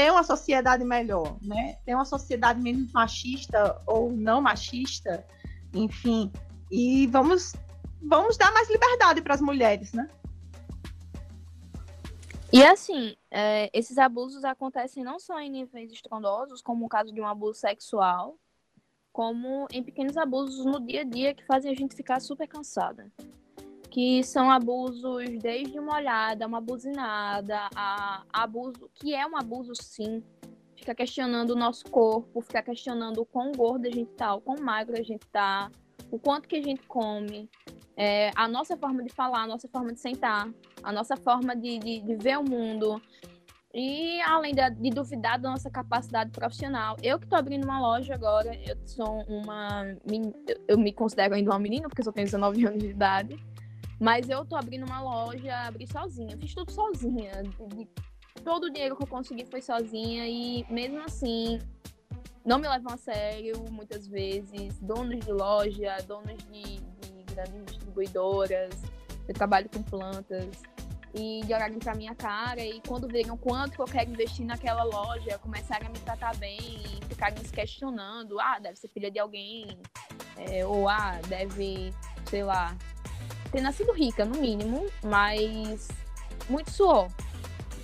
ter 0.00 0.10
uma 0.10 0.22
sociedade 0.22 0.82
melhor, 0.82 1.36
né? 1.42 1.76
Ter 1.84 1.94
uma 1.94 2.06
sociedade 2.06 2.58
menos 2.58 2.90
machista 2.90 3.78
ou 3.86 4.10
não 4.10 4.40
machista, 4.40 5.26
enfim. 5.74 6.32
E 6.70 7.06
vamos 7.08 7.52
vamos 8.00 8.38
dar 8.38 8.50
mais 8.50 8.70
liberdade 8.70 9.20
para 9.20 9.34
as 9.34 9.42
mulheres, 9.42 9.92
né? 9.92 10.08
E 12.50 12.64
assim, 12.64 13.14
é, 13.30 13.70
esses 13.74 13.98
abusos 13.98 14.42
acontecem 14.42 15.04
não 15.04 15.18
só 15.18 15.38
em 15.38 15.50
níveis 15.50 15.92
estrondosos, 15.92 16.62
como 16.62 16.86
o 16.86 16.88
caso 16.88 17.12
de 17.12 17.20
um 17.20 17.26
abuso 17.26 17.60
sexual, 17.60 18.38
como 19.12 19.68
em 19.70 19.82
pequenos 19.82 20.16
abusos 20.16 20.64
no 20.64 20.80
dia 20.80 21.02
a 21.02 21.04
dia 21.04 21.34
que 21.34 21.44
fazem 21.44 21.70
a 21.70 21.74
gente 21.74 21.94
ficar 21.94 22.20
super 22.20 22.48
cansada. 22.48 23.12
Que 23.90 24.22
são 24.22 24.50
abusos 24.50 25.24
desde 25.40 25.78
uma 25.78 25.96
olhada, 25.96 26.46
uma 26.46 26.60
buzinada, 26.60 27.68
a, 27.74 28.22
abuso, 28.32 28.88
que 28.94 29.14
é 29.14 29.26
um 29.26 29.36
abuso 29.36 29.72
sim. 29.74 30.22
Fica 30.76 30.94
questionando 30.94 31.50
o 31.50 31.56
nosso 31.56 31.84
corpo, 31.90 32.40
fica 32.40 32.62
questionando 32.62 33.20
o 33.20 33.26
quão 33.26 33.52
gorda 33.52 33.88
a 33.88 33.90
gente 33.90 34.12
tá, 34.12 34.34
o 34.34 34.40
quão 34.40 34.56
magra 34.62 34.98
a 34.98 35.02
gente 35.02 35.26
tá, 35.26 35.70
o 36.10 36.18
quanto 36.18 36.48
que 36.48 36.56
a 36.56 36.62
gente 36.62 36.86
come, 36.86 37.50
é, 37.96 38.30
a 38.34 38.48
nossa 38.48 38.76
forma 38.76 39.02
de 39.02 39.10
falar, 39.12 39.42
a 39.42 39.46
nossa 39.46 39.68
forma 39.68 39.92
de 39.92 40.00
sentar, 40.00 40.48
a 40.82 40.90
nossa 40.90 41.16
forma 41.16 41.54
de, 41.54 41.78
de, 41.78 42.00
de 42.00 42.16
ver 42.16 42.38
o 42.38 42.42
mundo. 42.42 43.00
E 43.72 44.20
além 44.22 44.54
de, 44.54 44.68
de, 44.70 44.90
duvidar 44.90 45.38
da 45.38 45.50
nossa 45.50 45.70
capacidade 45.70 46.30
profissional, 46.30 46.96
eu 47.02 47.18
que 47.18 47.26
estou 47.26 47.38
abrindo 47.38 47.64
uma 47.64 47.80
loja 47.80 48.14
agora, 48.14 48.52
eu 48.66 48.76
sou 48.86 49.22
uma. 49.28 49.84
Eu 50.66 50.76
me 50.78 50.92
considero 50.92 51.34
ainda 51.34 51.50
uma 51.50 51.58
menina, 51.58 51.88
porque 51.88 52.02
só 52.02 52.10
tenho 52.10 52.24
19 52.24 52.66
anos 52.66 52.82
de 52.82 52.88
idade. 52.88 53.38
Mas 54.00 54.30
eu 54.30 54.42
estou 54.42 54.56
abrindo 54.56 54.86
uma 54.86 55.02
loja, 55.02 55.54
abri 55.66 55.86
sozinha, 55.86 56.36
fiz 56.38 56.54
tudo 56.54 56.72
sozinha. 56.72 57.42
Todo 58.42 58.64
o 58.64 58.70
dinheiro 58.70 58.96
que 58.96 59.02
eu 59.02 59.06
consegui 59.06 59.44
foi 59.44 59.60
sozinha, 59.60 60.26
e 60.26 60.64
mesmo 60.70 61.02
assim, 61.02 61.58
não 62.42 62.58
me 62.58 62.66
levam 62.66 62.94
a 62.94 62.96
sério 62.96 63.62
muitas 63.70 64.08
vezes. 64.08 64.78
Donos 64.78 65.20
de 65.20 65.30
loja, 65.30 65.98
donos 66.06 66.38
de, 66.50 66.80
de 66.80 67.34
grandes 67.34 67.66
distribuidoras, 67.66 68.70
eu 69.28 69.34
trabalho 69.34 69.68
com 69.68 69.82
plantas 69.82 70.48
e 71.14 71.40
de 71.44 71.52
olharem 71.52 71.78
pra 71.78 71.94
minha 71.94 72.14
cara 72.14 72.60
e 72.60 72.80
quando 72.86 73.08
verem 73.08 73.30
o 73.30 73.36
quanto 73.36 73.80
eu 73.80 73.86
quero 73.86 74.10
investir 74.10 74.44
naquela 74.46 74.84
loja, 74.84 75.38
começarem 75.38 75.88
a 75.88 75.90
me 75.90 75.98
tratar 75.98 76.36
bem 76.36 76.58
e 76.60 77.04
ficarem 77.08 77.42
se 77.44 77.52
questionando, 77.52 78.38
ah, 78.40 78.58
deve 78.58 78.76
ser 78.76 78.88
filha 78.88 79.10
de 79.10 79.18
alguém, 79.18 79.66
é, 80.36 80.64
ou 80.64 80.88
ah, 80.88 81.18
deve, 81.28 81.92
sei 82.26 82.44
lá, 82.44 82.76
ter 83.50 83.60
nascido 83.60 83.92
rica, 83.92 84.24
no 84.24 84.38
mínimo, 84.38 84.86
mas 85.02 85.88
muito 86.48 86.70
suor 86.70 87.08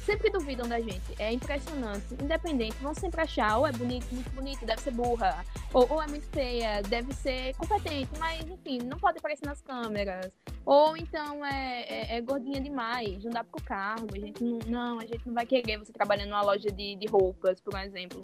sempre 0.06 0.30
duvidam 0.30 0.68
da 0.68 0.80
gente. 0.80 1.02
É 1.18 1.32
impressionante. 1.32 2.14
Independente, 2.14 2.76
vão 2.76 2.94
sempre 2.94 3.20
achar, 3.20 3.58
ou 3.58 3.66
é 3.66 3.72
bonito, 3.72 4.06
muito 4.12 4.30
bonito, 4.30 4.64
deve 4.64 4.80
ser 4.80 4.92
burra. 4.92 5.44
Ou, 5.74 5.86
ou 5.90 6.00
é 6.00 6.06
muito 6.06 6.26
feia, 6.28 6.80
deve 6.82 7.12
ser 7.12 7.54
competente, 7.56 8.10
mas 8.18 8.48
enfim, 8.48 8.78
não 8.78 8.98
pode 8.98 9.18
aparecer 9.18 9.44
nas 9.44 9.60
câmeras. 9.60 10.30
Ou 10.64 10.96
então 10.96 11.44
é, 11.44 11.82
é, 11.82 12.16
é 12.16 12.20
gordinha 12.20 12.60
demais, 12.60 13.22
não 13.24 13.32
dá 13.32 13.42
pro 13.42 13.62
cargo. 13.62 14.06
A 14.14 14.18
gente 14.18 14.42
não, 14.42 14.58
não, 14.66 15.00
a 15.00 15.06
gente 15.06 15.26
não 15.26 15.34
vai 15.34 15.44
querer 15.44 15.78
você 15.78 15.92
trabalhando 15.92 16.30
numa 16.30 16.42
loja 16.42 16.70
de, 16.70 16.94
de 16.94 17.06
roupas, 17.06 17.60
por 17.60 17.74
exemplo. 17.80 18.20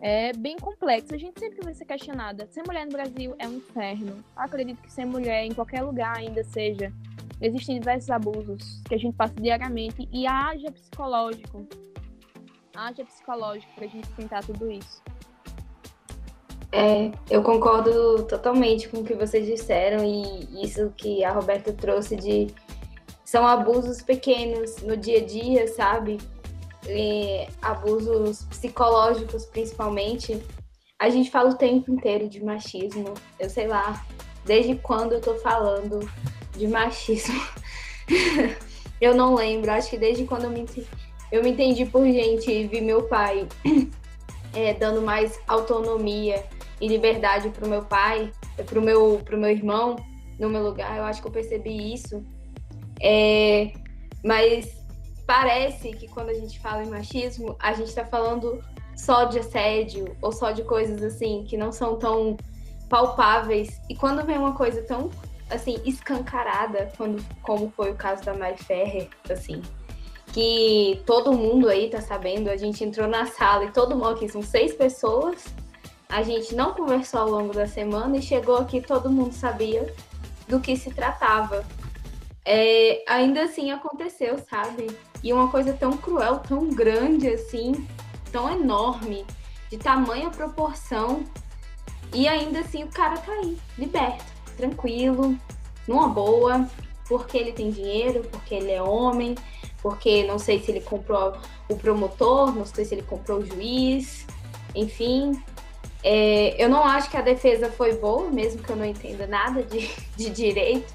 É 0.00 0.32
bem 0.32 0.56
complexo, 0.56 1.14
a 1.14 1.18
gente 1.18 1.38
sempre 1.38 1.60
vai 1.62 1.74
ser 1.74 1.84
questionada. 1.84 2.46
Ser 2.50 2.62
mulher 2.66 2.84
no 2.84 2.92
Brasil 2.92 3.34
é 3.38 3.48
um 3.48 3.54
inferno. 3.54 4.24
Eu 4.36 4.42
acredito 4.42 4.80
que 4.82 4.92
ser 4.92 5.04
mulher 5.04 5.44
em 5.44 5.54
qualquer 5.54 5.82
lugar 5.82 6.16
ainda 6.16 6.44
seja 6.44 6.92
Existem 7.40 7.78
diversos 7.78 8.08
abusos 8.08 8.80
que 8.88 8.94
a 8.94 8.98
gente 8.98 9.14
passa 9.14 9.34
diariamente 9.34 10.08
e 10.10 10.26
haja 10.26 10.70
psicológico. 10.70 11.66
Haja 12.74 13.04
psicológico 13.04 13.70
para 13.74 13.84
a 13.84 13.88
gente 13.88 14.08
tentar 14.12 14.42
tudo 14.42 14.70
isso. 14.70 15.02
É, 16.72 17.12
eu 17.30 17.42
concordo 17.42 18.24
totalmente 18.24 18.88
com 18.88 18.98
o 18.98 19.04
que 19.04 19.14
vocês 19.14 19.46
disseram 19.46 20.04
e 20.04 20.64
isso 20.64 20.92
que 20.96 21.24
a 21.24 21.32
Roberta 21.32 21.72
trouxe 21.72 22.16
de 22.16 22.48
são 23.24 23.46
abusos 23.46 24.02
pequenos 24.02 24.82
no 24.82 24.96
dia 24.96 25.18
a 25.18 25.24
dia, 25.24 25.68
sabe? 25.68 26.18
E 26.88 27.48
abusos 27.60 28.44
psicológicos, 28.44 29.46
principalmente. 29.46 30.40
A 30.98 31.10
gente 31.10 31.30
fala 31.30 31.50
o 31.50 31.54
tempo 31.56 31.90
inteiro 31.90 32.28
de 32.28 32.42
machismo. 32.42 33.14
Eu 33.38 33.50
sei 33.50 33.66
lá, 33.66 34.04
desde 34.44 34.76
quando 34.76 35.12
eu 35.12 35.20
tô 35.20 35.34
falando 35.34 36.08
de 36.56 36.66
machismo. 36.66 37.40
eu 39.00 39.14
não 39.14 39.34
lembro, 39.34 39.70
acho 39.70 39.90
que 39.90 39.98
desde 39.98 40.24
quando 40.24 40.44
eu 40.44 40.50
me, 40.50 40.64
eu 41.30 41.42
me 41.42 41.50
entendi 41.50 41.84
por 41.84 42.04
gente 42.06 42.50
e 42.50 42.66
vi 42.66 42.80
meu 42.80 43.02
pai 43.02 43.46
é, 44.54 44.72
dando 44.74 45.02
mais 45.02 45.38
autonomia 45.46 46.44
e 46.80 46.88
liberdade 46.88 47.50
pro 47.50 47.68
meu 47.68 47.84
pai, 47.84 48.32
pro 48.66 48.80
meu, 48.80 49.20
pro 49.24 49.38
meu 49.38 49.50
irmão 49.50 49.96
no 50.38 50.50
meu 50.50 50.62
lugar, 50.62 50.98
eu 50.98 51.04
acho 51.04 51.20
que 51.20 51.28
eu 51.28 51.32
percebi 51.32 51.94
isso. 51.94 52.22
É, 53.00 53.72
mas 54.24 54.75
parece 55.26 55.90
que 55.92 56.06
quando 56.08 56.30
a 56.30 56.34
gente 56.34 56.58
fala 56.60 56.84
em 56.84 56.88
machismo, 56.88 57.56
a 57.58 57.72
gente 57.72 57.88
está 57.88 58.04
falando 58.04 58.62
só 58.96 59.24
de 59.24 59.40
assédio 59.40 60.16
ou 60.22 60.32
só 60.32 60.52
de 60.52 60.62
coisas 60.62 61.02
assim 61.02 61.44
que 61.44 61.56
não 61.56 61.72
são 61.72 61.96
tão 61.98 62.36
palpáveis. 62.88 63.80
E 63.90 63.94
quando 63.94 64.24
vem 64.24 64.38
uma 64.38 64.54
coisa 64.54 64.82
tão 64.82 65.10
assim 65.50 65.80
escancarada, 65.84 66.90
quando, 66.96 67.22
como 67.42 67.70
foi 67.70 67.90
o 67.90 67.94
caso 67.94 68.24
da 68.24 68.34
Mari 68.34 68.62
Ferrer, 68.62 69.08
assim, 69.30 69.62
que 70.32 71.02
todo 71.06 71.32
mundo 71.32 71.68
aí 71.68 71.88
tá 71.88 72.00
sabendo, 72.00 72.50
a 72.50 72.56
gente 72.56 72.82
entrou 72.84 73.06
na 73.06 73.26
sala 73.26 73.64
e 73.64 73.72
todo 73.72 73.94
mundo 73.94 74.10
aqui 74.10 74.28
são 74.28 74.42
seis 74.42 74.74
pessoas. 74.74 75.44
A 76.08 76.22
gente 76.22 76.54
não 76.54 76.72
conversou 76.72 77.20
ao 77.20 77.30
longo 77.30 77.52
da 77.52 77.66
semana 77.66 78.16
e 78.16 78.22
chegou 78.22 78.56
aqui 78.56 78.80
todo 78.80 79.10
mundo 79.10 79.32
sabia 79.32 79.92
do 80.48 80.60
que 80.60 80.76
se 80.76 80.92
tratava. 80.92 81.64
É, 82.44 83.02
ainda 83.08 83.42
assim 83.42 83.72
aconteceu, 83.72 84.38
sabe? 84.38 84.86
E 85.22 85.32
uma 85.32 85.48
coisa 85.48 85.72
tão 85.72 85.96
cruel, 85.96 86.38
tão 86.38 86.68
grande 86.68 87.28
assim, 87.28 87.86
tão 88.30 88.50
enorme, 88.50 89.24
de 89.70 89.78
tamanha 89.78 90.30
proporção, 90.30 91.24
e 92.12 92.28
ainda 92.28 92.60
assim 92.60 92.84
o 92.84 92.88
cara 92.88 93.16
tá 93.18 93.32
aí, 93.32 93.56
liberto, 93.76 94.24
tranquilo, 94.56 95.36
numa 95.86 96.08
boa, 96.08 96.68
porque 97.08 97.36
ele 97.36 97.52
tem 97.52 97.70
dinheiro, 97.70 98.22
porque 98.30 98.54
ele 98.54 98.70
é 98.70 98.82
homem, 98.82 99.34
porque 99.82 100.24
não 100.24 100.38
sei 100.38 100.60
se 100.60 100.70
ele 100.70 100.80
comprou 100.80 101.36
o 101.68 101.76
promotor, 101.76 102.54
não 102.54 102.64
sei 102.64 102.84
se 102.84 102.94
ele 102.94 103.02
comprou 103.02 103.38
o 103.38 103.46
juiz, 103.46 104.26
enfim. 104.74 105.40
É, 106.02 106.62
eu 106.62 106.68
não 106.68 106.84
acho 106.84 107.10
que 107.10 107.16
a 107.16 107.22
defesa 107.22 107.70
foi 107.70 107.96
boa, 107.96 108.30
mesmo 108.30 108.62
que 108.62 108.70
eu 108.70 108.76
não 108.76 108.84
entenda 108.84 109.26
nada 109.26 109.62
de, 109.62 109.90
de 110.16 110.30
direito, 110.30 110.92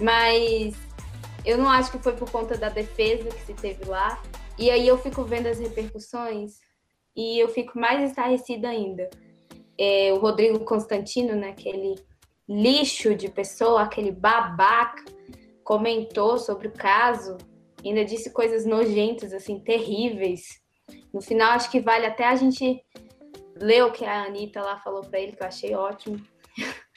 mas 0.00 0.74
eu 1.44 1.58
não 1.58 1.68
acho 1.68 1.90
que 1.90 1.98
foi 1.98 2.14
por 2.14 2.30
conta 2.30 2.56
da 2.56 2.68
defesa 2.68 3.28
que 3.28 3.40
se 3.40 3.54
teve 3.54 3.84
lá. 3.84 4.22
E 4.58 4.70
aí 4.70 4.86
eu 4.86 4.98
fico 4.98 5.22
vendo 5.24 5.46
as 5.46 5.58
repercussões 5.58 6.58
e 7.16 7.38
eu 7.38 7.48
fico 7.48 7.78
mais 7.78 8.10
estarrecida 8.10 8.68
ainda 8.68 9.08
é, 9.78 10.12
o 10.12 10.18
Rodrigo 10.18 10.58
Constantino, 10.64 11.36
né, 11.36 11.50
aquele 11.50 11.94
lixo 12.48 13.14
de 13.14 13.28
pessoa, 13.28 13.82
aquele 13.82 14.10
babaca, 14.10 15.04
comentou 15.62 16.38
sobre 16.38 16.68
o 16.68 16.72
caso, 16.72 17.36
ainda 17.84 18.04
disse 18.04 18.32
coisas 18.32 18.66
nojentas, 18.66 19.32
assim, 19.32 19.60
terríveis. 19.60 20.60
No 21.12 21.20
final, 21.20 21.52
acho 21.52 21.70
que 21.70 21.80
vale 21.80 22.06
até 22.06 22.26
a 22.26 22.34
gente 22.34 22.82
ler 23.54 23.84
o 23.84 23.92
que 23.92 24.04
a 24.04 24.24
Anitta 24.24 24.60
lá 24.62 24.78
falou 24.78 25.02
para 25.02 25.20
ele, 25.20 25.32
que 25.32 25.42
eu 25.42 25.46
achei 25.46 25.74
ótimo. 25.74 26.20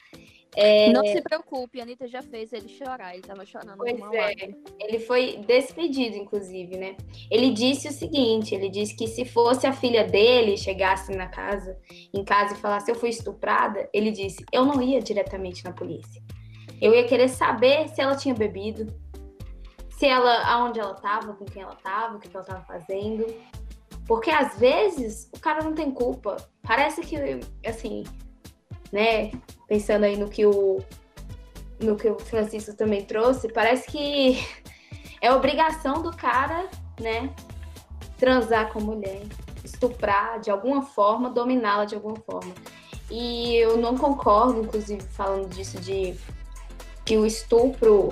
É... 0.54 0.92
Não 0.92 1.04
se 1.06 1.22
preocupe, 1.22 1.80
a 1.80 1.82
Anitta 1.82 2.06
já 2.06 2.20
fez 2.22 2.52
ele 2.52 2.68
chorar, 2.68 3.14
ele 3.14 3.22
tava 3.22 3.44
chorando. 3.46 3.78
Pois 3.78 3.98
é, 4.12 4.34
ele 4.80 4.98
foi 4.98 5.38
despedido, 5.46 6.16
inclusive, 6.16 6.76
né? 6.76 6.96
Ele 7.30 7.50
disse 7.50 7.88
o 7.88 7.92
seguinte, 7.92 8.54
ele 8.54 8.68
disse 8.68 8.94
que 8.94 9.06
se 9.06 9.24
fosse 9.24 9.66
a 9.66 9.72
filha 9.72 10.04
dele, 10.04 10.58
chegasse 10.58 11.16
na 11.16 11.26
casa, 11.26 11.78
em 12.12 12.22
casa 12.22 12.54
e 12.54 12.58
falasse, 12.58 12.90
eu 12.90 12.94
fui 12.94 13.08
estuprada, 13.08 13.88
ele 13.94 14.10
disse, 14.10 14.44
eu 14.52 14.66
não 14.66 14.82
ia 14.82 15.00
diretamente 15.00 15.64
na 15.64 15.72
polícia. 15.72 16.22
Eu 16.80 16.94
ia 16.94 17.04
querer 17.04 17.28
saber 17.28 17.88
se 17.88 18.00
ela 18.00 18.16
tinha 18.16 18.34
bebido, 18.34 18.92
se 19.90 20.06
ela, 20.06 20.42
aonde 20.52 20.80
ela 20.80 20.94
tava, 20.94 21.32
com 21.32 21.44
quem 21.44 21.62
ela 21.62 21.76
tava, 21.76 22.16
o 22.16 22.18
que 22.18 22.28
ela 22.34 22.44
tava 22.44 22.64
fazendo. 22.64 23.24
Porque 24.06 24.30
às 24.30 24.58
vezes 24.58 25.30
o 25.32 25.38
cara 25.38 25.62
não 25.62 25.74
tem 25.74 25.92
culpa. 25.92 26.36
Parece 26.60 27.02
que, 27.02 27.16
assim, 27.64 28.02
né? 28.92 29.32
Pensando 29.66 30.04
aí 30.04 30.16
no 30.16 30.28
que 30.28 30.44
o 30.44 30.82
no 31.82 31.96
que 31.96 32.08
o 32.08 32.18
Francisco 32.18 32.74
também 32.74 33.04
trouxe, 33.04 33.48
parece 33.48 33.90
que 33.90 34.38
é 35.20 35.32
obrigação 35.32 36.02
do 36.02 36.14
cara, 36.16 36.68
né, 37.00 37.30
transar 38.18 38.72
com 38.72 38.80
mulher, 38.80 39.22
estuprar 39.64 40.40
de 40.40 40.50
alguma 40.50 40.82
forma, 40.82 41.28
dominá-la 41.28 41.84
de 41.84 41.94
alguma 41.94 42.16
forma. 42.16 42.54
E 43.10 43.56
eu 43.56 43.76
não 43.76 43.96
concordo, 43.96 44.60
inclusive, 44.60 45.02
falando 45.08 45.48
disso 45.48 45.78
de 45.80 46.14
que 47.04 47.18
o 47.18 47.26
estupro 47.26 48.10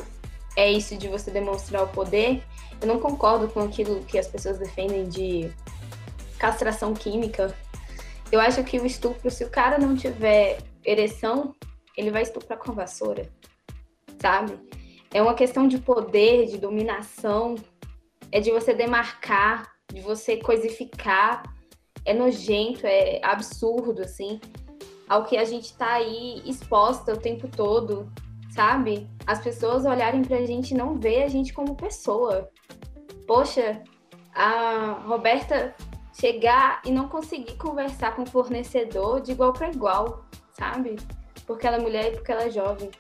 é 0.56 0.70
isso 0.70 0.96
de 0.96 1.08
você 1.08 1.30
demonstrar 1.30 1.84
o 1.84 1.88
poder. 1.88 2.42
Eu 2.80 2.88
não 2.88 2.98
concordo 2.98 3.48
com 3.48 3.60
aquilo 3.60 4.00
que 4.04 4.18
as 4.18 4.26
pessoas 4.26 4.58
defendem 4.58 5.08
de 5.08 5.50
castração 6.38 6.92
química. 6.92 7.54
Eu 8.30 8.40
acho 8.40 8.62
que 8.64 8.78
o 8.78 8.84
estupro, 8.84 9.30
se 9.30 9.44
o 9.44 9.48
cara 9.48 9.78
não 9.78 9.96
tiver 9.96 10.58
ereção, 10.84 11.54
ele 11.96 12.10
vai 12.10 12.22
estuprar 12.22 12.58
com 12.58 12.72
a 12.72 12.74
vassoura, 12.74 13.30
sabe? 14.20 14.58
É 15.12 15.20
uma 15.20 15.34
questão 15.34 15.66
de 15.66 15.78
poder, 15.78 16.46
de 16.46 16.58
dominação, 16.58 17.56
é 18.30 18.40
de 18.40 18.50
você 18.50 18.72
demarcar, 18.72 19.72
de 19.92 20.00
você 20.00 20.36
coisificar. 20.36 21.42
É 22.04 22.14
nojento, 22.14 22.86
é 22.86 23.20
absurdo, 23.22 24.00
assim, 24.00 24.40
ao 25.06 25.24
que 25.24 25.36
a 25.36 25.44
gente 25.44 25.76
tá 25.76 25.94
aí 25.94 26.40
exposta 26.46 27.12
o 27.12 27.16
tempo 27.16 27.46
todo, 27.46 28.10
sabe? 28.54 29.06
As 29.26 29.42
pessoas 29.42 29.84
olharem 29.84 30.22
pra 30.22 30.46
gente 30.46 30.70
e 30.70 30.76
não 30.76 30.94
ver 30.94 31.24
a 31.24 31.28
gente 31.28 31.52
como 31.52 31.76
pessoa. 31.76 32.48
Poxa, 33.26 33.82
a 34.34 35.02
Roberta 35.06 35.74
chegar 36.18 36.80
e 36.84 36.90
não 36.90 37.08
conseguir 37.08 37.56
conversar 37.56 38.14
com 38.14 38.22
o 38.22 38.26
fornecedor 38.26 39.20
de 39.20 39.32
igual 39.32 39.52
para 39.52 39.70
igual 39.70 40.24
sabe? 40.60 40.96
Porque 41.46 41.66
ela 41.66 41.78
é 41.78 41.80
mulher 41.80 42.12
e 42.12 42.16
porque 42.16 42.30
ela 42.30 42.44
é 42.44 42.50
jovem. 42.50 42.90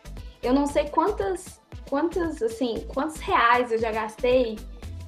Eu 0.42 0.54
não 0.54 0.66
sei 0.66 0.88
quantas, 0.88 1.60
quantas, 1.88 2.42
assim, 2.42 2.86
quantos 2.94 3.20
reais 3.20 3.70
eu 3.70 3.78
já 3.78 3.92
gastei 3.92 4.58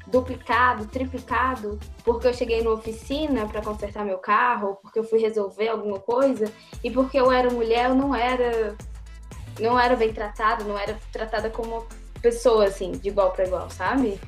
duplicado, 0.07 0.87
triplicado, 0.87 1.81
porque 2.05 2.27
eu 2.27 2.35
cheguei 2.35 2.63
na 2.63 2.71
oficina 2.71 3.49
para 3.49 3.63
consertar 3.63 4.05
meu 4.05 4.19
carro, 4.19 4.77
porque 4.83 4.99
eu 4.99 5.05
fui 5.05 5.19
resolver 5.19 5.69
alguma 5.69 5.99
coisa, 5.99 6.53
e 6.85 6.91
porque 6.91 7.19
eu 7.19 7.33
era 7.33 7.51
mulher, 7.51 7.89
eu 7.89 7.95
não 7.95 8.15
era 8.15 8.77
não 9.59 9.79
era 9.79 9.97
bem 9.97 10.13
tratada, 10.13 10.65
não 10.65 10.79
era 10.79 10.99
tratada 11.11 11.49
como 11.51 11.87
pessoa 12.21 12.67
assim, 12.67 12.93
de 12.93 13.09
igual 13.09 13.31
para 13.33 13.47
igual, 13.47 13.71
sabe? 13.71 14.21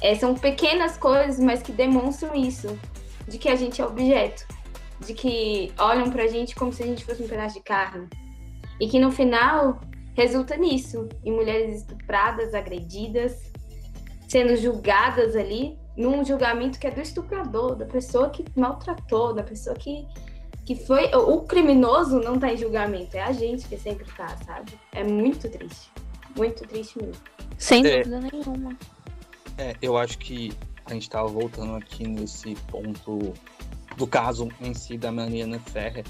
É, 0.00 0.14
são 0.14 0.34
pequenas 0.34 0.96
coisas, 0.96 1.38
mas 1.38 1.62
que 1.62 1.72
demonstram 1.72 2.34
isso, 2.34 2.78
de 3.26 3.38
que 3.38 3.48
a 3.48 3.56
gente 3.56 3.80
é 3.80 3.86
objeto 3.86 4.46
de 5.06 5.14
que 5.14 5.72
olham 5.78 6.10
pra 6.10 6.26
gente 6.26 6.54
como 6.54 6.72
se 6.72 6.82
a 6.82 6.86
gente 6.86 7.04
fosse 7.04 7.22
um 7.22 7.28
pedaço 7.28 7.54
de 7.54 7.62
carne. 7.62 8.08
E 8.80 8.88
que 8.88 8.98
no 8.98 9.10
final 9.10 9.80
resulta 10.14 10.56
nisso, 10.56 11.08
em 11.24 11.32
mulheres 11.32 11.82
estupradas, 11.82 12.54
agredidas, 12.54 13.52
sendo 14.28 14.56
julgadas 14.56 15.36
ali, 15.36 15.78
num 15.96 16.24
julgamento 16.24 16.78
que 16.78 16.86
é 16.86 16.90
do 16.90 17.00
estuprador, 17.00 17.74
da 17.76 17.86
pessoa 17.86 18.30
que 18.30 18.44
maltratou, 18.54 19.32
da 19.32 19.42
pessoa 19.42 19.74
que, 19.76 20.06
que 20.64 20.74
foi. 20.74 21.14
O 21.14 21.42
criminoso 21.42 22.18
não 22.20 22.38
tá 22.38 22.52
em 22.52 22.56
julgamento, 22.56 23.16
é 23.16 23.22
a 23.22 23.32
gente 23.32 23.66
que 23.66 23.78
sempre 23.78 24.06
tá, 24.16 24.36
sabe? 24.44 24.72
É 24.92 25.02
muito 25.02 25.48
triste. 25.48 25.90
Muito 26.36 26.66
triste 26.66 26.98
mesmo. 27.00 27.22
Sem 27.56 27.86
é, 27.86 28.02
dúvida 28.02 28.20
nenhuma. 28.20 28.76
É, 29.56 29.74
eu 29.80 29.96
acho 29.96 30.18
que 30.18 30.52
a 30.84 30.92
gente 30.92 31.08
tava 31.08 31.28
voltando 31.28 31.74
aqui 31.76 32.06
nesse 32.06 32.54
ponto 32.70 33.32
do 33.96 34.06
caso 34.06 34.48
em 34.60 34.74
si 34.74 34.98
da 34.98 35.10
Mariana 35.10 35.58
Ferrer. 35.58 36.04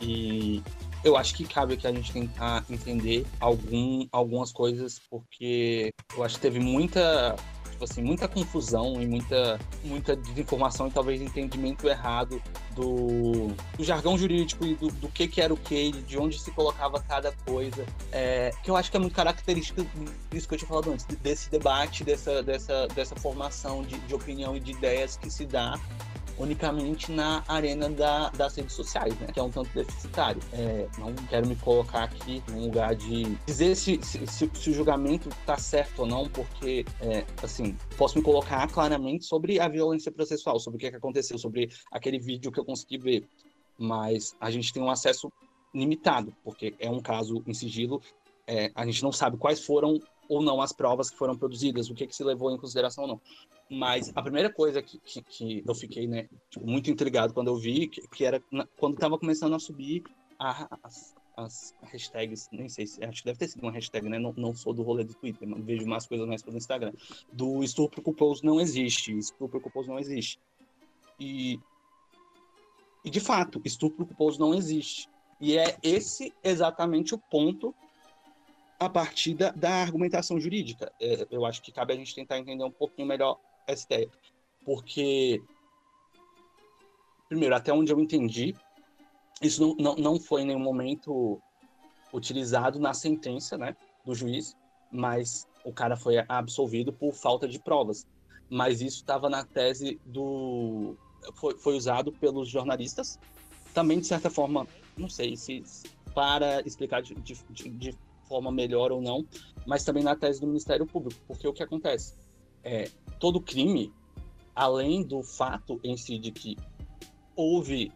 E 0.00 0.62
eu 1.04 1.16
acho 1.16 1.34
que 1.34 1.44
cabe 1.44 1.74
aqui 1.74 1.86
a 1.86 1.92
gente 1.92 2.12
tentar 2.12 2.64
entender 2.68 3.26
algum, 3.40 4.06
algumas 4.10 4.52
coisas, 4.52 5.00
porque 5.10 5.92
eu 6.16 6.24
acho 6.24 6.36
que 6.36 6.40
teve 6.40 6.58
muita, 6.58 7.36
tipo 7.70 7.84
assim, 7.84 8.02
muita 8.02 8.26
confusão 8.26 9.00
e 9.00 9.06
muita, 9.06 9.58
muita 9.84 10.16
desinformação 10.16 10.88
e 10.88 10.90
talvez 10.90 11.20
entendimento 11.20 11.88
errado 11.88 12.42
do, 12.74 13.48
do 13.76 13.84
jargão 13.84 14.18
jurídico 14.18 14.64
e 14.64 14.74
do, 14.74 14.88
do, 14.88 15.08
que, 15.08 15.28
que 15.28 15.40
era 15.40 15.52
o 15.52 15.56
que, 15.56 15.92
de 15.92 16.18
onde 16.18 16.38
se 16.38 16.50
colocava 16.50 17.00
cada 17.00 17.32
coisa, 17.46 17.86
é, 18.10 18.52
que 18.62 18.70
eu 18.70 18.76
acho 18.76 18.90
que 18.90 18.96
é 18.96 19.00
muito 19.00 19.14
característica 19.14 19.84
disso 20.30 20.48
que 20.48 20.54
eu 20.54 20.58
tinha 20.58 20.68
falado 20.68 20.90
antes, 20.90 21.04
desse 21.04 21.50
debate, 21.50 22.02
dessa, 22.02 22.42
dessa, 22.42 22.88
dessa 22.88 23.14
formação 23.16 23.82
de, 23.82 23.98
de 23.98 24.14
opinião 24.14 24.56
e 24.56 24.60
de 24.60 24.72
ideias 24.72 25.16
que 25.16 25.30
se 25.30 25.46
dá 25.46 25.78
unicamente 26.38 27.10
na 27.10 27.42
arena 27.48 27.90
da, 27.90 28.30
das 28.30 28.56
redes 28.56 28.72
sociais, 28.72 29.18
né? 29.18 29.28
Que 29.32 29.40
é 29.40 29.42
um 29.42 29.50
tanto 29.50 29.70
deficitário. 29.74 30.40
É, 30.52 30.88
não 30.98 31.12
quero 31.28 31.46
me 31.46 31.56
colocar 31.56 32.04
aqui 32.04 32.42
num 32.48 32.64
lugar 32.64 32.94
de 32.94 33.24
dizer 33.46 33.74
se, 33.74 34.00
se, 34.02 34.26
se, 34.26 34.50
se 34.52 34.70
o 34.70 34.72
julgamento 34.72 35.28
está 35.28 35.56
certo 35.56 36.00
ou 36.00 36.06
não, 36.06 36.28
porque, 36.28 36.84
é, 37.00 37.24
assim, 37.42 37.76
posso 37.96 38.16
me 38.18 38.24
colocar 38.24 38.68
claramente 38.68 39.24
sobre 39.24 39.58
a 39.60 39.68
violência 39.68 40.12
processual, 40.12 40.58
sobre 40.60 40.76
o 40.76 40.80
que, 40.80 40.90
que 40.90 40.96
aconteceu, 40.96 41.38
sobre 41.38 41.70
aquele 41.90 42.18
vídeo 42.18 42.52
que 42.52 42.60
eu 42.60 42.64
consegui 42.64 42.98
ver. 42.98 43.28
Mas 43.76 44.34
a 44.40 44.50
gente 44.50 44.72
tem 44.72 44.82
um 44.82 44.90
acesso 44.90 45.30
limitado, 45.74 46.34
porque 46.42 46.74
é 46.78 46.90
um 46.90 47.00
caso 47.00 47.42
em 47.46 47.54
sigilo, 47.54 48.00
é, 48.46 48.72
a 48.74 48.84
gente 48.86 49.02
não 49.02 49.12
sabe 49.12 49.36
quais 49.36 49.64
foram 49.64 50.00
ou 50.28 50.42
não 50.42 50.60
as 50.60 50.72
provas 50.72 51.10
que 51.10 51.16
foram 51.16 51.36
produzidas, 51.36 51.88
o 51.88 51.94
que, 51.94 52.06
que 52.06 52.14
se 52.14 52.22
levou 52.22 52.50
em 52.52 52.58
consideração 52.58 53.04
ou 53.04 53.08
não. 53.08 53.20
Mas 53.70 54.12
a 54.14 54.22
primeira 54.22 54.52
coisa 54.52 54.82
que, 54.82 54.98
que, 55.00 55.22
que 55.22 55.64
eu 55.66 55.74
fiquei 55.74 56.06
né, 56.06 56.28
tipo, 56.50 56.66
muito 56.66 56.90
intrigado 56.90 57.32
quando 57.32 57.48
eu 57.48 57.56
vi, 57.56 57.88
que, 57.88 58.06
que 58.08 58.24
era 58.24 58.42
na, 58.50 58.66
quando 58.78 58.94
estava 58.94 59.18
começando 59.18 59.54
a 59.54 59.58
subir 59.58 60.04
a, 60.38 60.78
as, 60.82 61.14
as, 61.36 61.74
hashtags, 61.82 62.48
nem 62.52 62.68
sei 62.68 62.86
se, 62.86 63.02
acho 63.04 63.22
que 63.22 63.26
deve 63.26 63.38
ter 63.38 63.48
sido 63.48 63.62
uma 63.62 63.72
hashtag, 63.72 64.08
né? 64.08 64.18
Não, 64.18 64.32
não 64.36 64.54
sou 64.54 64.72
do 64.72 64.82
rolê 64.82 65.04
do 65.04 65.14
Twitter, 65.14 65.48
mas 65.48 65.64
vejo 65.64 65.86
mais 65.86 66.06
coisas 66.06 66.26
mais 66.26 66.42
pelo 66.42 66.56
Instagram. 66.56 66.92
Do 67.32 67.62
estupro 67.62 68.02
culposo 68.02 68.44
não 68.44 68.60
existe, 68.60 69.16
estupro 69.16 69.60
culposo 69.60 69.88
não 69.88 69.98
existe. 69.98 70.38
E, 71.18 71.58
e 73.04 73.10
de 73.10 73.20
fato, 73.20 73.60
estupro 73.64 74.06
culposo 74.06 74.38
não 74.38 74.54
existe. 74.54 75.08
E 75.40 75.56
é 75.56 75.76
esse 75.82 76.32
exatamente 76.42 77.14
o 77.14 77.18
ponto 77.18 77.74
a 78.78 78.88
partir 78.88 79.34
da, 79.34 79.50
da 79.50 79.70
argumentação 79.70 80.38
jurídica. 80.38 80.92
É, 81.00 81.26
eu 81.30 81.44
acho 81.44 81.60
que 81.60 81.72
cabe 81.72 81.92
a 81.92 81.96
gente 81.96 82.14
tentar 82.14 82.38
entender 82.38 82.64
um 82.64 82.70
pouquinho 82.70 83.08
melhor 83.08 83.38
essa 83.66 83.84
ideia. 83.86 84.08
Porque, 84.64 85.42
primeiro, 87.28 87.54
até 87.54 87.72
onde 87.72 87.92
eu 87.92 87.98
entendi, 87.98 88.54
isso 89.42 89.60
não, 89.60 89.74
não, 89.76 89.96
não 89.96 90.20
foi 90.20 90.42
em 90.42 90.46
nenhum 90.46 90.60
momento 90.60 91.40
utilizado 92.12 92.78
na 92.78 92.94
sentença 92.94 93.58
né, 93.58 93.76
do 94.04 94.14
juiz, 94.14 94.56
mas 94.90 95.46
o 95.64 95.72
cara 95.72 95.96
foi 95.96 96.24
absolvido 96.28 96.92
por 96.92 97.12
falta 97.12 97.48
de 97.48 97.58
provas. 97.58 98.06
Mas 98.48 98.80
isso 98.80 98.98
estava 98.98 99.28
na 99.28 99.44
tese 99.44 100.00
do. 100.06 100.96
Foi, 101.34 101.58
foi 101.58 101.76
usado 101.76 102.12
pelos 102.12 102.48
jornalistas, 102.48 103.18
também 103.74 104.00
de 104.00 104.06
certa 104.06 104.30
forma, 104.30 104.66
não 104.96 105.08
sei 105.08 105.36
se 105.36 105.62
para 106.14 106.62
explicar 106.62 107.02
de, 107.02 107.14
de, 107.16 107.34
de 107.68 107.94
forma 108.28 108.52
melhor 108.52 108.92
ou 108.92 109.00
não, 109.00 109.26
mas 109.66 109.84
também 109.84 110.02
na 110.02 110.14
tese 110.14 110.40
do 110.40 110.46
Ministério 110.46 110.86
Público, 110.86 111.20
porque 111.26 111.48
o 111.48 111.52
que 111.52 111.62
acontece? 111.62 112.14
É, 112.62 112.90
todo 113.18 113.40
crime, 113.40 113.92
além 114.54 115.02
do 115.02 115.22
fato 115.22 115.80
em 115.82 115.96
si 115.96 116.18
de 116.18 116.30
que 116.30 116.56
houve 117.34 117.92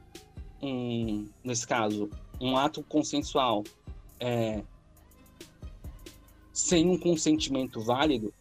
um, 0.63 1.29
nesse 1.45 1.67
caso, 1.67 2.09
um 2.41 2.57
ato 2.57 2.83
consensual 2.85 3.65
é, 4.21 4.63
sem 6.53 6.89
um 6.89 6.99
consentimento 6.99 7.81
válido, 7.81 8.33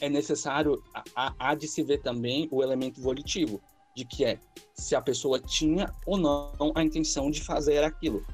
é 0.00 0.08
necessário, 0.08 0.82
há 1.14 1.54
de 1.54 1.68
se 1.68 1.82
ver 1.82 1.98
também 2.02 2.48
o 2.50 2.62
elemento 2.62 3.00
volitivo, 3.00 3.60
de 3.94 4.04
que 4.04 4.24
é 4.24 4.40
se 4.74 4.96
a 4.96 5.00
pessoa 5.00 5.38
tinha 5.38 5.92
ou 6.06 6.16
não 6.16 6.72
a 6.74 6.82
intenção 6.82 7.30
de 7.30 7.40
fazer 7.42 7.84
aquilo. 7.84 8.24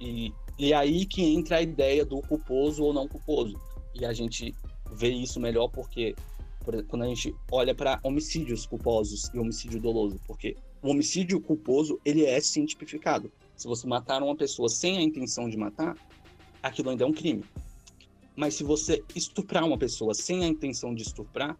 E, 0.00 0.32
e 0.58 0.72
aí 0.72 1.06
que 1.06 1.22
entra 1.22 1.58
a 1.58 1.62
ideia 1.62 2.04
do 2.04 2.20
culposo 2.22 2.84
ou 2.84 2.92
não 2.92 3.08
culposo. 3.08 3.58
E 3.94 4.04
a 4.04 4.12
gente 4.12 4.54
vê 4.92 5.08
isso 5.08 5.40
melhor 5.40 5.68
porque 5.68 6.14
quando 6.88 7.02
a 7.02 7.08
gente 7.08 7.34
olha 7.50 7.74
para 7.74 7.98
homicídios 8.04 8.66
culposos 8.66 9.28
e 9.34 9.38
homicídio 9.38 9.80
doloso, 9.80 10.20
porque 10.26 10.56
o 10.80 10.90
homicídio 10.90 11.40
culposo, 11.40 12.00
ele 12.04 12.24
é 12.24 12.40
sim 12.40 12.64
tipificado. 12.64 13.32
Se 13.56 13.66
você 13.66 13.86
matar 13.86 14.22
uma 14.22 14.36
pessoa 14.36 14.68
sem 14.68 14.98
a 14.98 15.02
intenção 15.02 15.48
de 15.48 15.56
matar, 15.56 15.96
aquilo 16.62 16.90
ainda 16.90 17.04
é 17.04 17.06
um 17.06 17.12
crime. 17.12 17.44
Mas 18.34 18.54
se 18.54 18.64
você 18.64 19.02
estuprar 19.14 19.64
uma 19.64 19.78
pessoa 19.78 20.14
sem 20.14 20.44
a 20.44 20.48
intenção 20.48 20.94
de 20.94 21.02
estuprar, 21.02 21.56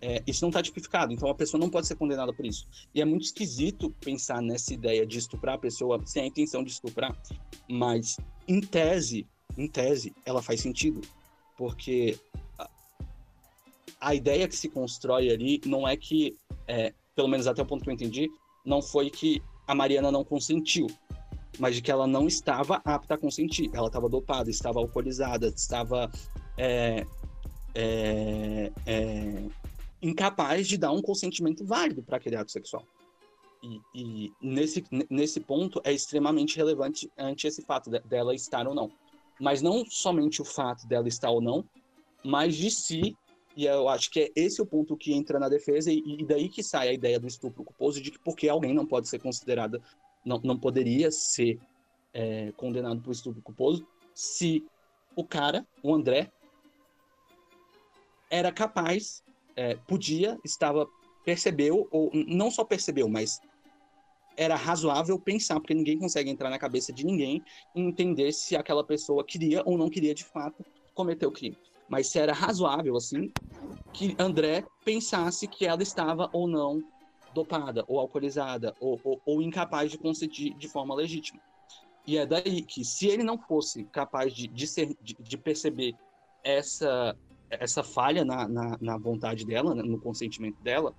é, 0.00 0.22
isso 0.26 0.42
não 0.42 0.48
está 0.48 0.62
tipificado. 0.62 1.12
Então 1.12 1.28
a 1.28 1.34
pessoa 1.34 1.60
não 1.60 1.68
pode 1.68 1.86
ser 1.86 1.96
condenada 1.96 2.32
por 2.32 2.46
isso. 2.46 2.66
E 2.94 3.00
é 3.00 3.04
muito 3.04 3.24
esquisito 3.24 3.90
pensar 4.00 4.40
nessa 4.40 4.72
ideia 4.72 5.06
de 5.06 5.18
estuprar 5.18 5.56
a 5.56 5.58
pessoa 5.58 6.00
sem 6.06 6.24
a 6.24 6.26
intenção 6.26 6.64
de 6.64 6.70
estuprar. 6.70 7.16
Mas 7.68 8.16
em 8.46 8.60
tese, 8.60 9.26
em 9.56 9.68
tese, 9.68 10.14
ela 10.24 10.42
faz 10.42 10.60
sentido, 10.60 11.00
porque 11.56 12.18
a, 12.58 12.68
a 14.00 14.14
ideia 14.14 14.48
que 14.48 14.56
se 14.56 14.68
constrói 14.68 15.30
ali 15.30 15.60
não 15.64 15.86
é 15.86 15.96
que, 15.96 16.36
é, 16.66 16.92
pelo 17.14 17.28
menos 17.28 17.46
até 17.46 17.62
o 17.62 17.66
ponto 17.66 17.84
que 17.84 17.90
eu 17.90 17.94
entendi, 17.94 18.30
não 18.64 18.80
foi 18.80 19.10
que 19.10 19.42
a 19.66 19.74
Mariana 19.74 20.10
não 20.10 20.24
consentiu, 20.24 20.86
mas 21.58 21.76
de 21.76 21.82
que 21.82 21.90
ela 21.90 22.06
não 22.06 22.26
estava 22.26 22.80
apta 22.84 23.14
a 23.14 23.18
consentir. 23.18 23.70
Ela 23.72 23.86
estava 23.86 24.08
dopada, 24.08 24.50
estava 24.50 24.80
alcoolizada, 24.80 25.48
estava 25.48 26.10
é, 26.56 27.06
é, 27.74 28.72
é, 28.86 29.44
incapaz 30.02 30.66
de 30.66 30.76
dar 30.76 30.92
um 30.92 31.02
consentimento 31.02 31.64
válido 31.64 32.02
para 32.02 32.16
aquele 32.16 32.36
ato 32.36 32.50
sexual. 32.50 32.84
E, 33.64 33.80
e, 33.94 34.32
nesse, 34.42 34.84
nesse 35.08 35.40
ponto 35.40 35.80
é 35.84 35.92
extremamente 35.92 36.56
relevante 36.56 37.10
ante 37.16 37.46
esse 37.46 37.62
fato 37.62 37.90
de, 37.90 37.98
dela 38.00 38.34
estar 38.34 38.68
ou 38.68 38.74
não. 38.74 38.92
Mas 39.40 39.62
não 39.62 39.84
somente 39.86 40.42
o 40.42 40.44
fato 40.44 40.86
dela 40.86 41.08
estar 41.08 41.30
ou 41.30 41.40
não, 41.40 41.64
mas 42.22 42.54
de 42.54 42.70
si 42.70 43.16
e 43.56 43.66
eu 43.66 43.88
acho 43.88 44.10
que 44.10 44.20
é 44.20 44.32
esse 44.34 44.60
o 44.60 44.66
ponto 44.66 44.96
que 44.96 45.12
entra 45.12 45.38
na 45.38 45.48
defesa, 45.48 45.90
e, 45.90 46.02
e 46.04 46.24
daí 46.24 46.48
que 46.48 46.62
sai 46.62 46.88
a 46.88 46.92
ideia 46.92 47.20
do 47.20 47.26
estupro 47.28 47.62
culposo, 47.62 48.00
de 48.00 48.10
que 48.10 48.18
porque 48.18 48.48
alguém 48.48 48.74
não 48.74 48.84
pode 48.84 49.08
ser 49.08 49.20
considerada, 49.20 49.80
não, 50.24 50.40
não 50.42 50.58
poderia 50.58 51.10
ser 51.10 51.60
é, 52.12 52.52
condenado 52.56 53.00
por 53.00 53.12
estupro 53.12 53.40
culposo, 53.42 53.86
se 54.12 54.64
o 55.14 55.24
cara, 55.24 55.66
o 55.82 55.94
André, 55.94 56.32
era 58.28 58.50
capaz, 58.50 59.22
é, 59.54 59.76
podia, 59.76 60.36
estava, 60.44 60.88
percebeu, 61.24 61.86
ou 61.92 62.10
não 62.12 62.50
só 62.50 62.64
percebeu, 62.64 63.08
mas 63.08 63.40
era 64.36 64.56
razoável 64.56 65.18
pensar, 65.18 65.60
porque 65.60 65.74
ninguém 65.74 65.98
consegue 65.98 66.30
entrar 66.30 66.50
na 66.50 66.58
cabeça 66.58 66.92
de 66.92 67.04
ninguém 67.04 67.42
e 67.74 67.80
entender 67.80 68.32
se 68.32 68.56
aquela 68.56 68.84
pessoa 68.84 69.24
queria 69.24 69.62
ou 69.64 69.78
não 69.78 69.88
queria 69.88 70.14
de 70.14 70.24
fato 70.24 70.64
cometer 70.94 71.26
o 71.26 71.32
crime 71.32 71.56
mas 71.88 72.08
se 72.08 72.18
era 72.18 72.32
razoável, 72.32 72.96
assim, 72.96 73.30
que 73.92 74.14
André 74.18 74.64
pensasse 74.84 75.46
que 75.46 75.66
ela 75.66 75.82
estava 75.82 76.28
ou 76.32 76.48
não 76.48 76.82
dopada, 77.32 77.84
ou 77.88 77.98
alcoolizada, 77.98 78.74
ou, 78.80 79.00
ou, 79.02 79.20
ou 79.24 79.42
incapaz 79.42 79.90
de 79.90 79.98
consentir 79.98 80.54
de 80.54 80.68
forma 80.68 80.94
legítima. 80.94 81.40
E 82.06 82.16
é 82.16 82.26
daí 82.26 82.62
que, 82.62 82.84
se 82.84 83.08
ele 83.08 83.22
não 83.22 83.38
fosse 83.38 83.84
capaz 83.84 84.32
de, 84.32 84.46
de, 84.46 84.66
ser, 84.66 84.96
de, 85.00 85.16
de 85.18 85.36
perceber 85.36 85.94
essa, 86.42 87.16
essa 87.50 87.82
falha 87.82 88.24
na, 88.24 88.46
na, 88.46 88.78
na 88.80 88.98
vontade 88.98 89.44
dela, 89.44 89.74
né, 89.74 89.82
no 89.82 89.98
consentimento 89.98 90.60
dela, 90.62 90.94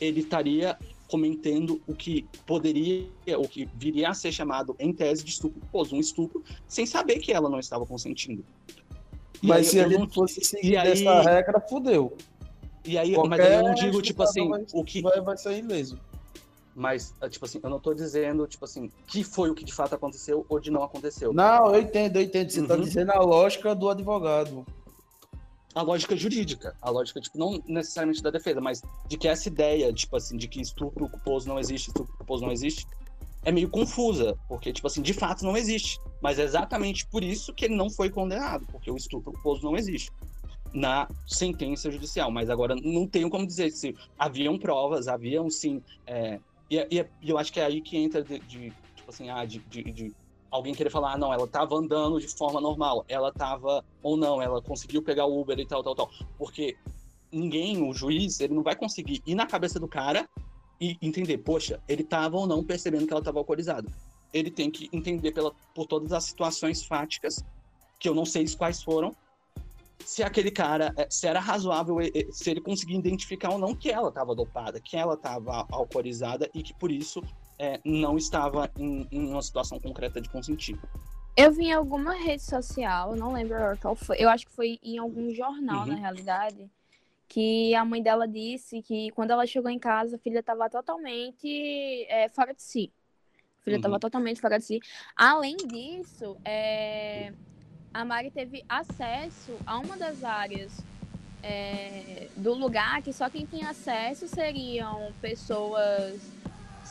ele 0.00 0.20
estaria 0.20 0.78
cometendo 1.10 1.80
o 1.86 1.94
que 1.94 2.26
poderia, 2.46 3.08
o 3.36 3.48
que 3.48 3.68
viria 3.74 4.10
a 4.10 4.14
ser 4.14 4.30
chamado 4.30 4.76
em 4.78 4.92
tese 4.92 5.24
de 5.24 5.30
estupro, 5.30 5.60
um 5.92 5.98
estupro, 5.98 6.42
sem 6.68 6.86
saber 6.86 7.18
que 7.18 7.32
ela 7.32 7.50
não 7.50 7.58
estava 7.58 7.84
consentindo. 7.84 8.44
Mas 9.42 9.68
se 9.68 9.78
ele 9.78 9.98
não 9.98 10.08
fosse 10.08 10.44
seguir 10.44 10.76
aí... 10.76 10.92
essa 10.92 11.22
regra, 11.22 11.60
fudeu. 11.60 12.16
E 12.84 12.96
aí, 12.96 13.14
Qualquer 13.14 13.28
mas 13.28 13.40
aí 13.40 13.54
eu 13.54 13.62
não 13.62 13.74
digo, 13.74 14.00
tipo 14.00 14.22
assim, 14.22 14.48
vai, 14.48 14.64
o 14.72 14.84
que. 14.84 15.02
Vai, 15.02 15.20
vai 15.20 15.36
sair 15.36 15.58
ileso. 15.58 15.98
Mas, 16.74 17.14
é, 17.20 17.28
tipo 17.28 17.44
assim, 17.44 17.60
eu 17.62 17.68
não 17.68 17.80
tô 17.80 17.92
dizendo, 17.92 18.46
tipo 18.46 18.64
assim, 18.64 18.90
que 19.06 19.24
foi 19.24 19.50
o 19.50 19.54
que 19.54 19.64
de 19.64 19.74
fato 19.74 19.94
aconteceu 19.94 20.46
ou 20.48 20.60
de 20.60 20.70
não 20.70 20.82
aconteceu. 20.82 21.32
Não, 21.32 21.74
eu 21.74 21.80
entendo, 21.82 22.16
eu 22.16 22.22
entendo. 22.22 22.50
Você 22.50 22.62
tá 22.62 22.74
uhum. 22.74 22.80
tá 22.80 22.86
dizendo 22.86 23.10
a 23.12 23.20
lógica 23.20 23.74
do 23.74 23.88
advogado. 23.88 24.64
A 25.74 25.82
lógica 25.82 26.16
jurídica. 26.16 26.74
A 26.82 26.90
lógica, 26.90 27.20
tipo, 27.20 27.38
não 27.38 27.62
necessariamente 27.66 28.22
da 28.22 28.30
defesa, 28.30 28.60
mas 28.60 28.82
de 29.08 29.16
que 29.16 29.28
essa 29.28 29.48
ideia, 29.48 29.92
tipo 29.92 30.16
assim, 30.16 30.36
de 30.36 30.48
que 30.48 30.60
estupro 30.60 31.08
culposo 31.08 31.48
não 31.48 31.58
existe, 31.58 31.88
estupro 31.88 32.16
culposo 32.16 32.44
não 32.44 32.52
existe, 32.52 32.86
é 33.44 33.52
meio 33.52 33.68
confusa, 33.70 34.36
porque, 34.48 34.72
tipo 34.72 34.86
assim, 34.86 35.00
de 35.00 35.14
fato 35.14 35.44
não 35.44 35.56
existe. 35.56 35.98
Mas 36.20 36.38
é 36.38 36.42
exatamente 36.42 37.06
por 37.06 37.22
isso 37.22 37.54
que 37.54 37.64
ele 37.64 37.76
não 37.76 37.88
foi 37.88 38.10
condenado, 38.10 38.66
porque 38.70 38.90
o 38.90 38.96
estupro 38.96 39.32
culposo 39.32 39.62
não 39.64 39.76
existe 39.76 40.10
na 40.72 41.08
sentença 41.26 41.90
judicial. 41.90 42.30
Mas 42.30 42.50
agora 42.50 42.74
não 42.74 43.06
tenho 43.06 43.30
como 43.30 43.46
dizer 43.46 43.70
se 43.70 43.94
haviam 44.18 44.58
provas, 44.58 45.08
haviam 45.08 45.48
sim. 45.50 45.82
É, 46.06 46.38
e, 46.70 46.76
e, 46.76 47.06
e, 47.22 47.30
eu 47.30 47.38
acho 47.38 47.52
que 47.52 47.60
é 47.60 47.64
aí 47.64 47.80
que 47.80 47.96
entra 47.96 48.22
de, 48.22 48.38
de 48.40 48.72
tipo 48.94 49.10
assim, 49.10 49.30
ah, 49.30 49.44
de, 49.44 49.58
de, 49.60 49.82
de, 49.84 50.12
alguém 50.50 50.74
querer 50.74 50.90
falar, 50.90 51.14
ah, 51.14 51.18
não, 51.18 51.32
ela 51.32 51.44
estava 51.44 51.76
andando 51.76 52.20
de 52.20 52.28
forma 52.28 52.60
normal, 52.60 53.04
ela 53.08 53.28
estava, 53.28 53.84
ou 54.02 54.16
não, 54.16 54.42
ela 54.42 54.60
conseguiu 54.60 55.02
pegar 55.02 55.26
o 55.26 55.40
Uber 55.40 55.58
e 55.58 55.66
tal, 55.66 55.82
tal, 55.82 55.94
tal. 55.94 56.10
Porque 56.36 56.76
ninguém, 57.30 57.82
o 57.82 57.92
juiz, 57.92 58.40
ele 58.40 58.54
não 58.54 58.62
vai 58.62 58.74
conseguir 58.74 59.22
ir 59.26 59.34
na 59.34 59.46
cabeça 59.46 59.78
do 59.78 59.86
cara 59.86 60.28
e 60.80 60.96
entender, 61.00 61.38
poxa, 61.38 61.80
ele 61.88 62.02
estava 62.02 62.36
ou 62.36 62.46
não 62.46 62.64
percebendo 62.64 63.06
que 63.06 63.12
ela 63.12 63.20
estava 63.20 63.38
alcoolizada. 63.38 63.90
Ele 64.32 64.50
tem 64.50 64.70
que 64.70 64.88
entender 64.92 65.32
pela, 65.32 65.52
por 65.74 65.86
todas 65.86 66.12
as 66.12 66.24
situações 66.24 66.84
fáticas, 66.84 67.44
que 67.98 68.08
eu 68.08 68.14
não 68.14 68.24
sei 68.24 68.46
quais 68.56 68.82
foram, 68.82 69.14
se 70.04 70.22
aquele 70.22 70.50
cara, 70.50 70.92
é, 70.96 71.06
se 71.10 71.26
era 71.26 71.40
razoável, 71.40 71.98
se 72.30 72.50
ele 72.50 72.60
conseguia 72.60 72.98
identificar 72.98 73.50
ou 73.50 73.58
não 73.58 73.74
que 73.74 73.90
ela 73.90 74.08
estava 74.08 74.34
dopada, 74.34 74.80
que 74.80 74.96
ela 74.96 75.14
estava 75.14 75.66
alcoolizada 75.70 76.48
e 76.54 76.62
que 76.62 76.74
por 76.74 76.90
isso 76.90 77.22
é, 77.60 77.78
não 77.84 78.16
estava 78.16 78.70
em, 78.78 79.06
em, 79.12 79.28
uma 79.28 79.42
situação 79.42 79.78
concreta 79.78 80.18
de 80.18 80.30
consentir. 80.30 80.80
Eu 81.36 81.52
vi 81.52 81.66
em 81.66 81.72
alguma 81.72 82.14
rede 82.14 82.42
social, 82.42 83.14
não 83.14 83.34
lembro 83.34 83.56
qual 83.80 83.94
foi, 83.94 84.16
eu 84.18 84.30
acho 84.30 84.46
que 84.46 84.52
foi 84.52 84.78
em 84.82 84.96
algum 84.96 85.32
jornal, 85.32 85.82
uhum. 85.82 85.88
na 85.88 85.94
realidade, 85.94 86.70
que 87.28 87.74
a 87.74 87.84
mãe 87.84 88.02
dela 88.02 88.26
disse 88.26 88.82
que 88.82 89.10
quando 89.10 89.30
ela 89.30 89.46
chegou 89.46 89.70
em 89.70 89.78
casa, 89.78 90.16
a 90.16 90.18
filha 90.18 90.40
estava 90.40 90.70
totalmente 90.70 92.06
é, 92.08 92.28
fora 92.30 92.54
de 92.54 92.62
si. 92.62 92.90
A 93.60 93.64
filha 93.64 93.76
estava 93.76 93.94
uhum. 93.94 94.00
totalmente 94.00 94.40
fora 94.40 94.58
de 94.58 94.64
si. 94.64 94.80
Além 95.14 95.56
disso, 95.58 96.38
é... 96.44 97.32
a 97.92 98.04
Mari 98.06 98.30
teve 98.30 98.64
acesso 98.66 99.54
a 99.66 99.78
uma 99.78 99.98
das 99.98 100.24
áreas 100.24 100.72
é... 101.42 102.28
do 102.36 102.54
lugar 102.54 103.02
que 103.02 103.12
só 103.12 103.28
quem 103.28 103.44
tinha 103.44 103.68
acesso 103.68 104.26
seriam 104.26 105.12
pessoas 105.20 106.39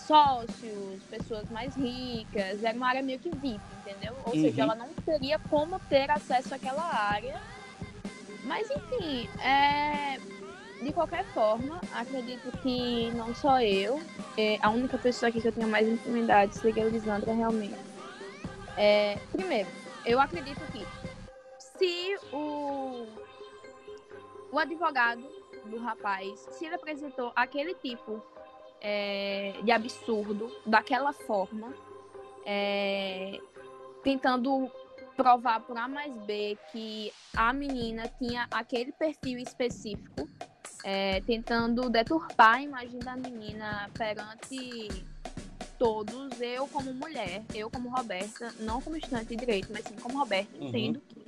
sócios, 0.09 1.03
pessoas 1.07 1.47
mais 1.51 1.75
ricas, 1.75 2.63
era 2.63 2.75
uma 2.75 2.87
área 2.87 3.03
meio 3.03 3.19
que 3.19 3.29
VIP, 3.29 3.61
entendeu? 3.81 4.15
Ou 4.25 4.33
uhum. 4.33 4.41
seja, 4.41 4.63
ela 4.63 4.73
não 4.73 4.87
teria 5.05 5.37
como 5.37 5.79
ter 5.81 6.09
acesso 6.09 6.55
àquela 6.55 6.81
área. 6.81 7.39
Mas 8.43 8.67
enfim, 8.71 9.29
é... 9.39 10.17
de 10.81 10.91
qualquer 10.91 11.23
forma, 11.25 11.79
acredito 11.93 12.51
que 12.63 13.11
não 13.11 13.35
só 13.35 13.61
eu, 13.61 14.01
é 14.35 14.57
a 14.63 14.71
única 14.71 14.97
pessoa 14.97 15.29
aqui 15.29 15.41
que 15.41 15.47
eu 15.47 15.51
tenho 15.51 15.67
mais 15.67 15.87
intimidade 15.87 16.57
seria 16.57 16.85
a 16.85 16.89
Lisandra 16.89 17.31
realmente. 17.31 17.77
É... 18.75 19.19
Primeiro, 19.31 19.69
eu 20.03 20.19
acredito 20.19 20.61
que 20.71 20.87
se 21.77 22.17
o, 22.33 23.05
o 24.51 24.57
advogado 24.57 25.21
do 25.65 25.77
rapaz, 25.77 26.47
se 26.49 26.65
ele 26.65 26.73
apresentou 26.73 27.31
aquele 27.35 27.75
tipo 27.75 28.23
é, 28.81 29.53
de 29.63 29.71
absurdo 29.71 30.51
daquela 30.65 31.13
forma, 31.13 31.73
é, 32.45 33.39
tentando 34.03 34.71
provar 35.15 35.59
por 35.61 35.77
A 35.77 35.87
mais 35.87 36.13
B 36.23 36.57
que 36.71 37.11
a 37.35 37.51
menina 37.51 38.07
tinha 38.17 38.47
aquele 38.49 38.91
perfil 38.93 39.37
específico, 39.39 40.27
é, 40.83 41.19
tentando 41.21 41.89
deturpar 41.89 42.55
a 42.55 42.61
imagem 42.61 42.99
da 42.99 43.17
menina 43.17 43.89
perante 43.93 44.87
todos, 45.77 46.39
eu 46.39 46.67
como 46.67 46.93
mulher, 46.93 47.43
eu 47.53 47.69
como 47.69 47.89
Roberta, 47.89 48.53
não 48.59 48.81
como 48.81 48.95
estudante 48.95 49.27
de 49.27 49.35
direito, 49.35 49.69
mas 49.71 49.83
sim 49.83 49.95
como 49.95 50.17
Roberta, 50.17 50.57
uhum. 50.57 50.67
entendo 50.67 51.01
que 51.01 51.25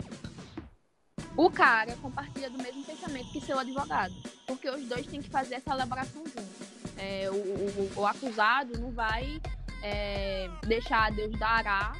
o 1.38 1.50
cara 1.50 1.96
compartilha 1.98 2.50
do 2.50 2.58
mesmo 2.58 2.84
pensamento 2.84 3.32
que 3.32 3.42
seu 3.42 3.58
advogado, 3.58 4.14
porque 4.46 4.70
os 4.70 4.86
dois 4.86 5.06
têm 5.06 5.22
que 5.22 5.30
fazer 5.30 5.56
essa 5.56 5.72
elaboração 5.72 6.24
juntos 6.26 6.81
é, 7.02 7.30
o, 7.30 7.34
o, 7.34 7.92
o, 7.96 8.06
acusado 8.06 8.80
não 8.80 8.92
vai 8.92 9.42
é, 9.82 10.48
deixar 10.68 11.12
Deus 11.12 11.38
dará 11.40 11.94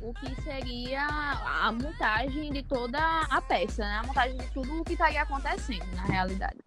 o 0.00 0.14
que 0.14 0.42
seria 0.42 1.06
a 1.06 1.70
montagem 1.70 2.50
de 2.50 2.62
toda 2.62 2.98
a 2.98 3.42
peça, 3.42 3.82
né? 3.82 4.00
A 4.02 4.06
montagem 4.06 4.38
de 4.38 4.46
tudo 4.52 4.80
o 4.80 4.84
que 4.84 4.94
estaria 4.94 5.20
acontecendo 5.20 5.84
na 5.94 6.04
realidade. 6.04 6.58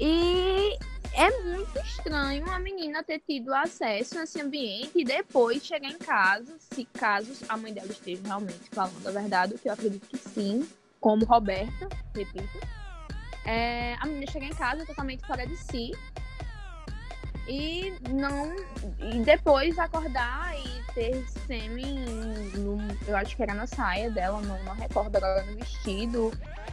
E 0.00 0.78
é 1.12 1.42
muito 1.42 1.78
estranho 1.80 2.48
a 2.50 2.58
menina 2.58 3.02
ter 3.02 3.18
tido 3.18 3.52
acesso 3.52 4.18
a 4.18 4.22
esse 4.22 4.40
ambiente 4.40 4.92
e 4.94 5.04
depois 5.04 5.62
chegar 5.62 5.90
em 5.90 5.98
casa, 5.98 6.56
se 6.58 6.86
caso 6.86 7.32
a 7.46 7.58
mãe 7.58 7.74
dela 7.74 7.90
esteja 7.90 8.22
realmente 8.24 8.70
falando 8.72 9.06
a 9.06 9.10
verdade, 9.10 9.54
o 9.54 9.58
que 9.58 9.68
eu 9.68 9.74
acredito 9.74 10.06
que 10.06 10.16
sim, 10.16 10.66
como 10.98 11.26
Roberta, 11.26 11.88
repito. 12.14 12.58
É, 13.44 13.94
a 14.00 14.06
menina 14.06 14.30
chegar 14.30 14.46
em 14.46 14.54
casa 14.54 14.86
totalmente 14.86 15.26
fora 15.26 15.46
de 15.46 15.56
si, 15.56 15.92
e 17.50 17.92
não 18.08 18.54
e 19.00 19.18
depois 19.24 19.76
acordar 19.76 20.54
e 20.56 20.94
ter 20.94 21.26
sêmen 21.46 22.04
eu 23.06 23.16
acho 23.16 23.34
que 23.34 23.42
era 23.42 23.54
na 23.54 23.66
saia 23.66 24.10
dela, 24.10 24.40
não, 24.40 24.62
não 24.62 24.74
recordo 24.74 25.16
agora 25.16 25.42
no 25.44 25.56
vestido 25.56 26.30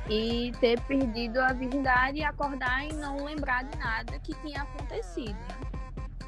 e 0.07 0.51
ter 0.59 0.79
perdido 0.81 1.39
a 1.39 1.51
virgindade 1.51 2.19
e 2.19 2.23
acordar 2.23 2.85
e 2.85 2.93
não 2.93 3.25
lembrar 3.25 3.63
de 3.63 3.77
nada 3.77 4.19
que 4.19 4.33
tinha 4.35 4.61
acontecido. 4.61 5.37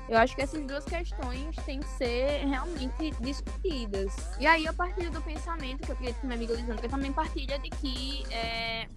Eu 0.09 0.17
acho 0.17 0.35
que 0.35 0.41
essas 0.41 0.65
duas 0.65 0.83
questões 0.83 1.55
têm 1.57 1.79
que 1.79 1.87
ser 1.89 2.43
realmente 2.47 3.11
discutidas. 3.21 4.15
E 4.39 4.47
aí 4.47 4.65
eu 4.65 4.73
partilho 4.73 5.11
do 5.11 5.21
pensamento 5.21 5.85
que 5.85 5.91
eu 5.91 5.95
acredito 5.95 6.19
que 6.19 6.25
minha 6.25 6.35
amiga 6.35 6.55
Lisandra 6.55 6.89
também 6.89 7.13
partilha 7.13 7.59
de 7.59 7.69
que 7.69 8.23
é, 8.33 8.87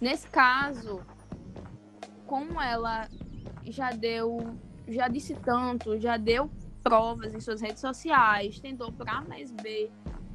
nesse 0.00 0.28
caso, 0.28 1.02
como 2.24 2.60
ela 2.60 3.08
já 3.64 3.90
deu, 3.90 4.56
já 4.88 5.08
disse 5.08 5.34
tanto, 5.34 5.98
já 5.98 6.16
deu 6.16 6.50
provas 6.82 7.34
em 7.34 7.40
suas 7.40 7.60
redes 7.60 7.80
sociais, 7.80 8.58
tentou 8.58 8.90
por 8.92 9.08
A 9.08 9.20
mais 9.22 9.50
B 9.50 9.90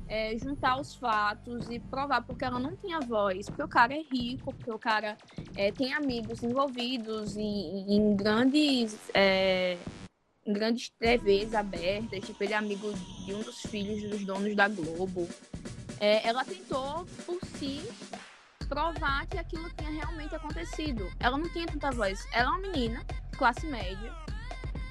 é, 0.07 0.37
juntar 0.37 0.79
os 0.79 0.93
fatos 0.95 1.69
e 1.69 1.79
provar 1.79 2.21
porque 2.21 2.45
ela 2.45 2.59
não 2.59 2.75
tinha 2.75 2.99
voz, 2.99 3.47
porque 3.47 3.63
o 3.63 3.67
cara 3.67 3.93
é 3.93 4.01
rico, 4.01 4.53
porque 4.53 4.71
o 4.71 4.77
cara 4.77 5.17
é, 5.55 5.71
tem 5.71 5.93
amigos 5.93 6.43
envolvidos 6.43 7.35
em, 7.37 7.95
em 7.95 8.15
grandes 8.15 8.97
é, 9.13 9.77
em 10.45 10.53
grandes 10.53 10.89
TVs 10.99 11.55
abertas, 11.55 12.25
tipo, 12.25 12.43
ele 12.43 12.53
é 12.53 12.57
amigo 12.57 12.91
de 13.25 13.33
um 13.33 13.41
dos 13.41 13.61
filhos 13.61 14.09
dos 14.09 14.25
donos 14.25 14.53
da 14.55 14.67
Globo. 14.67 15.27
É, 15.99 16.27
ela 16.27 16.43
tentou 16.43 17.05
por 17.25 17.39
si 17.57 17.81
provar 18.67 19.25
que 19.27 19.37
aquilo 19.37 19.69
tinha 19.77 19.89
realmente 19.89 20.35
acontecido. 20.35 21.09
Ela 21.19 21.37
não 21.37 21.49
tinha 21.53 21.65
tanta 21.65 21.91
voz. 21.91 22.19
Ela 22.33 22.43
é 22.43 22.49
uma 22.49 22.59
menina, 22.59 23.05
classe 23.37 23.65
média, 23.67 24.13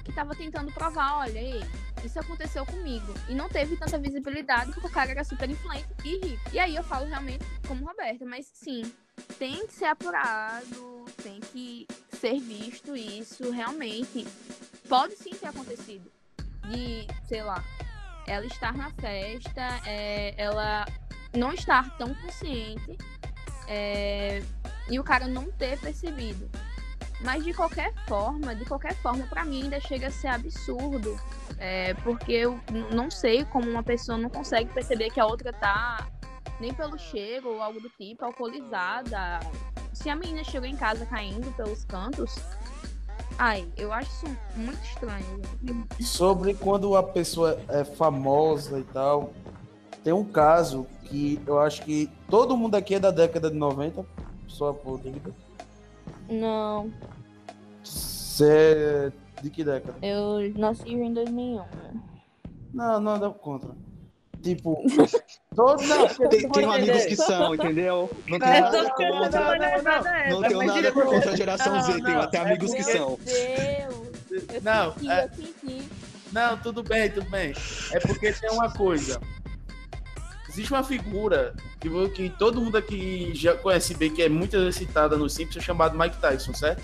que 0.03 0.09
estava 0.09 0.35
tentando 0.35 0.71
provar, 0.71 1.19
olha, 1.19 1.39
ei, 1.39 1.63
isso 2.03 2.19
aconteceu 2.19 2.65
comigo. 2.65 3.13
E 3.29 3.33
não 3.33 3.47
teve 3.47 3.77
tanta 3.77 3.97
visibilidade 3.97 4.71
porque 4.71 4.87
o 4.87 4.91
cara 4.91 5.11
era 5.11 5.23
super 5.23 5.49
influente 5.49 5.87
e 6.03 6.17
rico. 6.17 6.49
E 6.51 6.59
aí 6.59 6.75
eu 6.75 6.83
falo 6.83 7.05
realmente 7.05 7.45
como 7.67 7.85
Roberta, 7.85 8.25
mas 8.25 8.49
sim, 8.53 8.83
tem 9.39 9.65
que 9.65 9.73
ser 9.73 9.85
apurado, 9.85 11.05
tem 11.21 11.39
que 11.39 11.87
ser 12.09 12.39
visto 12.39 12.95
isso 12.95 13.49
realmente. 13.51 14.27
Pode 14.89 15.15
sim 15.15 15.31
ter 15.31 15.47
acontecido. 15.47 16.11
De, 16.69 17.07
sei 17.27 17.43
lá, 17.43 17.63
ela 18.27 18.45
estar 18.45 18.73
na 18.75 18.89
festa, 18.91 19.61
é, 19.85 20.33
ela 20.37 20.85
não 21.35 21.53
estar 21.53 21.97
tão 21.97 22.13
consciente 22.15 22.97
é, 23.67 24.41
e 24.89 24.99
o 24.99 25.03
cara 25.03 25.27
não 25.27 25.51
ter 25.51 25.79
percebido. 25.79 26.49
Mas 27.23 27.43
de 27.43 27.53
qualquer 27.53 27.93
forma, 28.07 28.53
de 28.53 28.65
qualquer 28.65 28.95
forma, 28.95 29.25
para 29.27 29.45
mim 29.45 29.63
ainda 29.63 29.79
chega 29.79 30.07
a 30.07 30.11
ser 30.11 30.27
absurdo. 30.27 31.17
É, 31.57 31.93
porque 31.95 32.33
eu 32.33 32.59
não 32.93 33.09
sei 33.09 33.45
como 33.45 33.69
uma 33.69 33.83
pessoa 33.83 34.17
não 34.17 34.29
consegue 34.29 34.73
perceber 34.73 35.09
que 35.09 35.19
a 35.19 35.25
outra 35.25 35.53
tá 35.53 36.07
nem 36.59 36.73
pelo 36.73 36.97
cheiro 36.97 37.49
ou 37.49 37.61
algo 37.61 37.79
do 37.79 37.89
tipo, 37.89 38.25
alcoolizada. 38.25 39.39
Se 39.93 40.09
a 40.09 40.15
menina 40.15 40.43
chegou 40.43 40.67
em 40.67 40.75
casa 40.75 41.05
caindo 41.05 41.55
pelos 41.55 41.85
cantos, 41.85 42.35
ai, 43.37 43.67
eu 43.77 43.93
acho 43.93 44.09
isso 44.09 44.37
muito 44.55 44.83
estranho. 44.83 45.41
Sobre 46.01 46.53
quando 46.55 46.95
a 46.97 47.03
pessoa 47.03 47.59
é 47.69 47.83
famosa 47.83 48.79
e 48.79 48.83
tal, 48.83 49.33
tem 50.03 50.11
um 50.11 50.25
caso 50.25 50.85
que 51.03 51.39
eu 51.45 51.59
acho 51.59 51.83
que 51.83 52.09
todo 52.29 52.57
mundo 52.57 52.75
aqui 52.75 52.95
é 52.95 52.99
da 52.99 53.11
década 53.11 53.49
de 53.49 53.55
90, 53.55 54.05
só 54.47 54.73
por 54.73 54.97
dúvida. 54.99 55.33
Não. 56.29 56.91
Você 57.83 58.45
é 58.45 59.41
de 59.41 59.49
que 59.49 59.63
década? 59.63 59.97
Eu 60.01 60.51
nasci 60.57 60.93
em 60.93 61.13
2001. 61.13 61.63
Não, 62.73 62.99
não 62.99 63.19
dá 63.19 63.29
contra. 63.29 63.71
Tipo, 64.41 64.83
todos 65.55 65.87
não, 65.87 66.07
tem, 66.29 66.49
tem 66.49 66.65
amigos 66.65 67.05
que 67.05 67.15
são, 67.15 67.55
entendeu? 67.55 68.09
Não 68.27 68.39
tem 68.39 68.61
nada 68.61 68.89
contra. 68.89 69.57
Não, 70.29 70.41
não, 70.41 70.49
tenho 70.49 70.65
nada 70.65 70.91
contra 70.91 71.31
a 71.31 71.35
geração 71.35 71.81
Z, 71.81 72.01
tenho 72.01 72.19
até 72.19 72.39
amigos 72.39 72.73
que 72.73 72.83
são. 72.83 73.17
Meu 73.17 74.13
Deus. 74.29 74.63
Não, 74.63 74.95
é... 75.09 75.29
não, 76.31 76.57
tudo 76.57 76.83
bem, 76.83 77.09
tudo 77.09 77.29
bem. 77.29 77.53
É 77.91 77.99
porque 77.99 78.33
tem 78.33 78.49
uma 78.49 78.71
coisa 78.73 79.21
existe 80.53 80.71
uma 80.71 80.83
figura 80.83 81.55
que, 81.79 81.89
que 82.09 82.29
todo 82.29 82.61
mundo 82.61 82.77
aqui 82.77 83.31
já 83.33 83.55
conhece 83.55 83.95
bem, 83.95 84.13
que 84.13 84.21
é 84.21 84.29
muito 84.29 84.55
exercitada 84.55 85.17
no 85.17 85.27
Simpsons, 85.27 85.63
chamado 85.63 85.97
Mike 85.97 86.17
Tyson, 86.17 86.53
certo? 86.53 86.83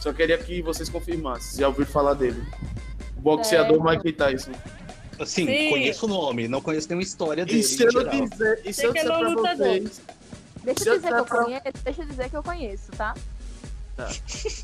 Só 0.00 0.12
queria 0.12 0.36
que 0.36 0.60
vocês 0.60 0.88
confirmassem, 0.88 1.60
já 1.60 1.68
ouviram 1.68 1.90
falar 1.90 2.14
dele. 2.14 2.44
O 3.16 3.20
boxeador 3.20 3.78
é. 3.88 3.96
Mike 3.96 4.12
Tyson. 4.12 4.52
Sim, 5.24 5.46
Sim, 5.46 5.70
conheço 5.70 6.06
o 6.06 6.08
nome, 6.08 6.48
não 6.48 6.60
conheço 6.60 6.88
nenhuma 6.88 7.04
história 7.04 7.46
dele. 7.46 7.60
E 7.60 7.62
se 7.62 7.84
eu 7.84 7.90
dizer, 7.90 8.60
e 8.64 8.72
se 8.72 8.84
eu 8.84 8.92
disser 8.92 9.08
pra 9.08 9.34
vocês. 9.34 10.02
Deixa 10.64 10.88
eu 10.88 10.96
dizer 10.96 11.08
que 11.08 11.20
eu 11.20 11.26
conheço, 11.26 11.62
deixa 11.84 12.02
eu 12.02 12.06
dizer 12.06 12.30
que 12.30 12.36
eu 12.36 12.42
conheço, 12.42 12.92
tá? 12.92 13.14
Tá. 13.96 14.10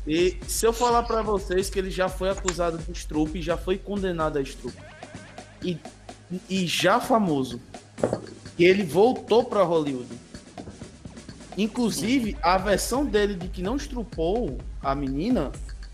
E 0.05 0.37
se 0.45 0.65
eu 0.65 0.73
falar 0.73 1.03
para 1.03 1.21
vocês 1.21 1.69
que 1.69 1.79
ele 1.79 1.89
já 1.89 2.09
foi 2.09 2.29
acusado 2.29 2.77
de 2.77 2.91
estrupe 2.91 3.39
e 3.39 3.41
já 3.41 3.55
foi 3.55 3.77
condenado 3.77 4.37
a 4.37 4.41
estrupe. 4.41 4.77
E, 5.63 5.77
e 6.49 6.67
já 6.67 6.99
famoso 6.99 7.61
que 8.55 8.63
ele 8.63 8.83
voltou 8.83 9.43
para 9.43 9.63
Hollywood. 9.63 10.07
Inclusive, 11.57 12.37
a 12.41 12.57
versão 12.57 13.05
dele 13.05 13.35
de 13.35 13.47
que 13.47 13.61
não 13.61 13.75
estrupou 13.75 14.57
a 14.81 14.95
menina, 14.95 15.51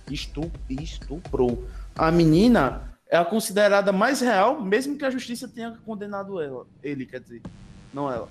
estup, 0.10 0.52
estuprou 0.70 1.68
a 1.96 2.12
menina, 2.12 2.94
é 3.10 3.18
a 3.18 3.26
considerada 3.26 3.92
mais 3.92 4.22
real, 4.22 4.62
mesmo 4.62 4.98
que 4.98 5.06
a 5.06 5.10
justiça 5.10 5.48
tenha 5.48 5.78
condenado 5.86 6.40
ela. 6.40 6.68
Ele, 6.84 7.06
quer 7.06 7.20
dizer, 7.20 7.42
não 7.94 8.12
ela. 8.12 8.30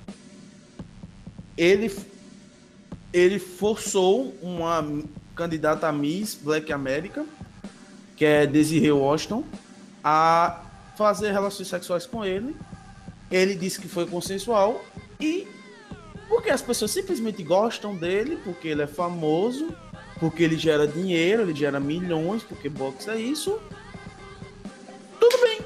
Ele, 1.57 1.95
ele 3.13 3.39
forçou 3.39 4.35
uma 4.43 4.85
candidata 5.35 5.89
a 5.89 5.93
Miss 5.93 6.35
Black 6.35 6.73
America, 6.73 7.25
que 8.17 8.25
é 8.25 8.47
Desiree 8.47 8.93
Washington, 8.93 9.45
a 10.03 10.63
fazer 10.97 11.33
relações 11.33 11.69
sexuais 11.69 12.07
com 12.07 12.25
ele. 12.25 12.55
Ele 13.31 13.55
disse 13.55 13.81
que 13.81 13.89
foi 13.89 14.07
consensual 14.07 14.85
e 15.21 15.47
porque 16.29 16.51
as 16.51 16.63
pessoas 16.63 16.91
simplesmente 16.91 17.43
gostam 17.43 17.95
dele, 17.95 18.39
porque 18.45 18.69
ele 18.69 18.83
é 18.83 18.87
famoso, 18.87 19.75
porque 20.19 20.43
ele 20.43 20.57
gera 20.57 20.87
dinheiro, 20.87 21.43
ele 21.43 21.55
gera 21.55 21.79
milhões, 21.79 22.43
porque 22.43 22.69
boxe 22.69 23.11
é 23.11 23.17
isso. 23.17 23.61
Tudo 25.21 25.39
bem. 25.43 25.61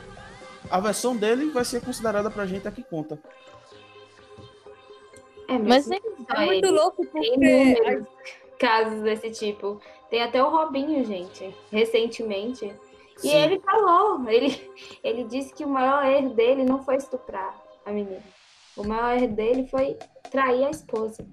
A 0.70 0.80
versão 0.80 1.16
dele 1.16 1.50
vai 1.50 1.64
ser 1.64 1.80
considerada 1.80 2.30
pra 2.30 2.46
gente 2.46 2.68
aqui 2.68 2.82
conta. 2.82 3.18
É, 5.48 5.58
Mas 5.58 5.90
é, 5.90 5.98
muito 6.44 6.66
ele 6.66 6.70
louco 6.70 7.04
Tem 7.06 7.32
porque. 7.34 7.46
inúmeros 7.46 8.06
casos 8.58 9.02
desse 9.02 9.30
tipo. 9.30 9.80
Tem 10.08 10.22
até 10.22 10.42
o 10.42 10.48
Robinho, 10.48 11.04
gente, 11.04 11.54
recentemente. 11.72 12.72
E 13.22 13.28
ele 13.28 13.60
falou, 13.60 14.28
ele, 14.28 14.70
ele 15.04 15.24
disse 15.24 15.52
que 15.52 15.64
o 15.64 15.68
maior 15.68 16.04
erro 16.04 16.34
dele 16.34 16.64
não 16.64 16.82
foi 16.82 16.96
estuprar 16.96 17.54
a 17.84 17.90
menina. 17.90 18.22
O 18.76 18.84
maior 18.84 19.16
erro 19.16 19.34
dele 19.34 19.66
foi 19.66 19.98
trair 20.30 20.64
a 20.64 20.70
esposa. 20.70 21.26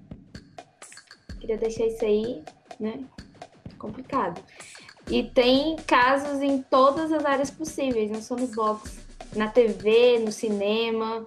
Queria 1.40 1.56
deixar 1.56 1.86
isso 1.86 2.04
aí, 2.04 2.42
né? 2.78 3.00
Complicado. 3.78 4.42
E 5.10 5.22
tem 5.22 5.76
casos 5.76 6.42
em 6.42 6.60
todas 6.62 7.10
as 7.12 7.24
áreas 7.24 7.50
possíveis, 7.50 8.10
não 8.10 8.20
só 8.20 8.36
no 8.36 8.46
boxe. 8.48 8.98
Na 9.34 9.48
TV, 9.48 10.18
no 10.18 10.32
cinema, 10.32 11.26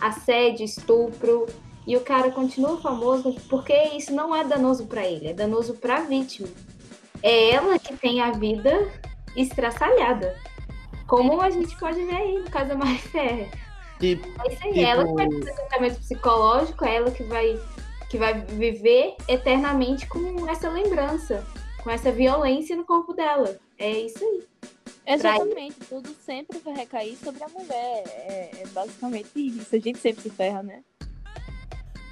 assédio, 0.00 0.64
estupro. 0.64 1.46
E 1.86 1.96
o 1.96 2.00
cara 2.00 2.30
continua 2.30 2.80
famoso 2.80 3.34
porque 3.48 3.74
isso 3.96 4.12
não 4.12 4.34
é 4.34 4.44
danoso 4.44 4.86
para 4.86 5.04
ele, 5.04 5.28
é 5.28 5.32
danoso 5.32 5.74
para 5.74 5.98
a 5.98 6.00
vítima. 6.00 6.48
É 7.22 7.50
ela 7.50 7.78
que 7.78 7.96
tem 7.96 8.20
a 8.20 8.32
vida 8.32 8.90
estraçalhada. 9.36 10.36
Como 11.06 11.40
a 11.40 11.50
gente 11.50 11.76
pode 11.78 12.02
ver 12.04 12.14
aí 12.14 12.38
no 12.38 12.50
caso 12.50 12.68
da 12.70 12.74
Mari 12.76 12.98
Ferrer. 12.98 13.50
Tipo, 13.98 14.26
É 14.44 14.52
isso 14.52 14.62
aí, 14.64 14.72
Tipo- 14.72 14.84
ela 14.86 15.04
que 15.06 15.12
vai 15.14 15.30
fazer 15.32 15.52
tratamento 15.54 15.98
psicológico, 16.00 16.84
é 16.84 16.96
ela 16.96 17.10
que 17.10 17.22
vai, 17.24 17.60
que 18.08 18.18
vai 18.18 18.40
viver 18.40 19.14
eternamente 19.28 20.06
com 20.06 20.48
essa 20.48 20.68
lembrança, 20.68 21.44
com 21.82 21.90
essa 21.90 22.10
violência 22.10 22.74
no 22.76 22.84
corpo 22.84 23.12
dela. 23.12 23.56
É 23.78 23.90
isso 23.90 24.24
aí. 24.24 24.42
Exatamente, 25.04 25.76
tudo 25.88 26.08
sempre 26.24 26.58
vai 26.60 26.74
recair 26.74 27.16
sobre 27.16 27.42
a 27.42 27.48
mulher. 27.48 28.02
É, 28.06 28.50
é 28.62 28.66
basicamente 28.72 29.28
isso. 29.36 29.74
A 29.74 29.78
gente 29.78 29.98
sempre 29.98 30.22
se 30.22 30.30
ferra, 30.30 30.62
né? 30.62 30.82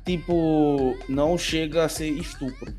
tipo, 0.05 0.97
não 1.09 1.39
chega 1.39 1.85
a 1.85 1.89
ser 1.89 2.09
estupro. 2.09 2.75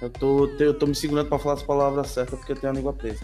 Eu 0.00 0.08
tô, 0.08 0.46
eu 0.58 0.72
tô 0.78 0.86
me 0.86 0.94
segurando 0.94 1.28
pra 1.28 1.38
falar 1.38 1.54
as 1.54 1.62
palavras 1.62 2.08
certas 2.08 2.38
porque 2.38 2.52
eu 2.52 2.56
tenho 2.56 2.72
a 2.72 2.76
língua 2.76 2.92
presa. 2.94 3.20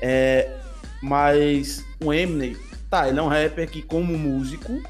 É, 0.00 0.58
mas 1.02 1.84
o 2.02 2.12
Eminem, 2.12 2.56
tá, 2.88 3.08
ele 3.08 3.18
é 3.18 3.22
um 3.22 3.28
rapper 3.28 3.68
que, 3.68 3.82
como 3.82 4.16
músico, 4.18 4.82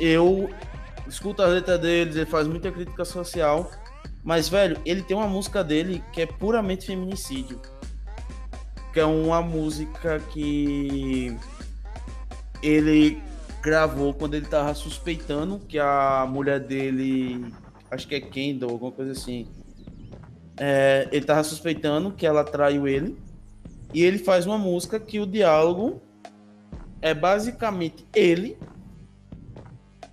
eu 0.00 0.50
escuto 1.06 1.42
as 1.42 1.50
letras 1.50 1.80
dele, 1.80 2.10
ele 2.10 2.26
faz 2.26 2.46
muita 2.46 2.70
crítica 2.72 3.04
social, 3.04 3.70
mas, 4.24 4.48
velho, 4.48 4.76
ele 4.84 5.02
tem 5.02 5.16
uma 5.16 5.28
música 5.28 5.62
dele 5.62 6.02
que 6.12 6.22
é 6.22 6.26
puramente 6.26 6.86
feminicídio. 6.86 7.60
Que 8.92 9.00
é 9.00 9.04
uma 9.04 9.40
música 9.42 10.18
que 10.32 11.36
ele 12.62 13.22
gravou 13.62 14.14
quando 14.14 14.34
ele 14.34 14.46
tava 14.46 14.74
suspeitando 14.74 15.58
que 15.60 15.78
a 15.78 16.26
mulher 16.28 16.60
dele, 16.60 17.52
acho 17.90 18.08
que 18.08 18.14
é 18.14 18.20
Kendall, 18.20 18.70
alguma 18.70 18.90
coisa 18.92 19.12
assim. 19.12 19.48
é, 20.58 21.08
ele 21.12 21.24
tava 21.24 21.44
suspeitando 21.44 22.12
que 22.12 22.26
ela 22.26 22.42
traiu 22.42 22.88
ele. 22.88 23.16
E 23.96 24.02
ele 24.02 24.18
faz 24.18 24.44
uma 24.44 24.58
música 24.58 25.00
que 25.00 25.18
o 25.18 25.24
diálogo 25.24 26.02
é 27.00 27.14
basicamente 27.14 28.06
ele 28.14 28.58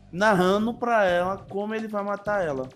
narrando 0.10 0.74
pra 0.74 1.04
ela 1.04 1.38
como 1.50 1.76
ele 1.76 1.90
vai 1.90 2.02
matar 2.02 2.48
ela. 2.48 2.70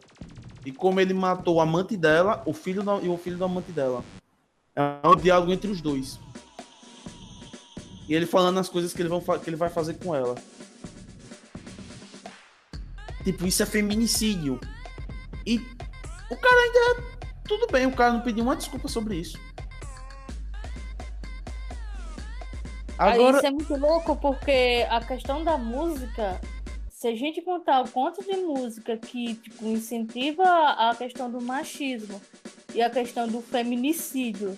E 0.66 0.72
como 0.74 0.99
ele 0.99 1.14
matou 1.14 1.55
o 1.55 1.62
amante 1.62 1.95
dela, 1.95 2.43
o 2.45 2.51
filho 2.51 2.84
do, 2.84 3.05
e 3.05 3.08
o 3.08 3.18
filho 3.18 3.38
do 3.38 3.45
amante 3.45 3.72
dela. 3.72 4.03
É 4.76 5.08
um 5.08 5.16
diálogo 5.16 5.53
entre 5.53 5.72
os 5.72 5.80
dois. 5.80 6.20
E 8.10 8.14
ele 8.14 8.26
falando 8.26 8.60
as 8.60 8.68
coisas 8.68 8.91
que 8.91 9.01
ele, 9.01 9.08
vão, 9.08 9.22
que 9.22 9.49
ele 9.49 9.55
vai 9.55 9.70
fazer 9.70 9.93
com 9.93 10.14
ela. 10.14 10.36
Tipo, 13.24 13.47
isso 13.47 13.64
é 13.64 13.66
feminicídio. 13.66 14.60
E 15.45 15.55
o 16.30 16.36
cara 16.36 16.58
ainda. 16.64 17.18
Tudo 17.47 17.66
bem, 17.72 17.86
o 17.86 17.95
cara 17.95 18.12
não 18.12 18.20
pediu 18.20 18.43
uma 18.43 18.58
desculpa 18.58 18.89
sobre 18.89 19.16
isso. 19.16 19.47
Aí 22.98 23.14
Agora. 23.14 23.38
isso 23.38 23.45
é 23.45 23.52
muito 23.52 23.76
louco 23.78 24.16
porque 24.16 24.86
a 24.89 25.00
questão 25.02 25.43
da 25.43 25.58
música, 25.58 26.39
se 26.89 27.08
a 27.08 27.16
gente 27.16 27.41
contar 27.41 27.82
o 27.84 27.89
quanto 27.89 28.24
de 28.24 28.36
música 28.38 28.98
que 28.98 29.36
tipo, 29.36 29.66
incentiva 29.66 30.43
a 30.43 30.95
questão 30.95 31.30
do 31.30 31.39
machismo 31.41 32.20
e 32.74 32.82
a 32.82 32.89
questão 32.89 33.28
do 33.28 33.39
feminicídio, 33.41 34.56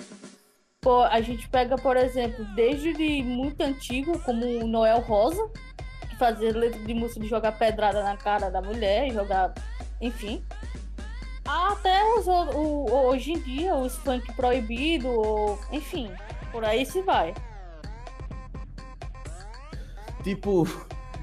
pô, 0.79 1.01
a 1.03 1.19
gente 1.19 1.49
pega, 1.49 1.75
por 1.75 1.97
exemplo, 1.97 2.45
desde 2.55 2.93
de 2.93 3.21
muito 3.23 3.59
antigo, 3.61 4.17
como 4.21 4.45
o 4.45 4.67
Noel 4.67 5.01
Rosa, 5.01 5.49
que 6.09 6.17
fazia 6.17 6.55
letra 6.57 6.79
de 6.79 6.93
música 6.93 7.19
de 7.19 7.27
jogar 7.27 7.51
pedrada 7.59 8.01
na 8.03 8.15
cara 8.15 8.49
da 8.49 8.61
mulher, 8.61 9.11
jogar, 9.11 9.53
enfim. 9.99 10.41
Até 11.45 12.01
os, 12.15 12.27
o- 12.27 12.85
hoje 13.07 13.33
em 13.33 13.39
dia, 13.39 13.75
os 13.75 13.95
funk 13.97 14.31
proibido, 14.33 15.09
ou, 15.09 15.59
enfim, 15.71 16.09
por 16.51 16.63
aí 16.63 16.85
se 16.85 17.01
vai. 17.01 17.33
Tipo, 20.23 20.67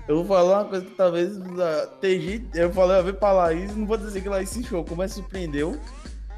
eu 0.08 0.16
vou 0.16 0.24
falar 0.24 0.62
uma 0.62 0.68
coisa 0.68 0.84
que 0.84 0.94
talvez 0.94 1.34
gente. 2.02 2.48
Eu 2.54 2.72
falei, 2.72 2.98
eu 2.98 3.04
ver 3.04 3.14
pra 3.14 3.32
Laís, 3.32 3.74
não 3.76 3.86
vou 3.86 3.96
dizer 3.96 4.20
que 4.22 4.28
Laís 4.28 4.48
se 4.48 4.62
chocou, 4.62 4.96
mas 4.96 5.12
surpreendeu. 5.12 5.78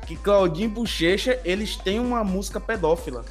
Que 0.07 0.17
Claudinho 0.17 0.71
e 0.71 0.73
Bochecha, 0.73 1.39
eles 1.45 1.77
têm 1.77 2.01
uma 2.01 2.25
música 2.25 2.59
pedófila. 2.59 3.25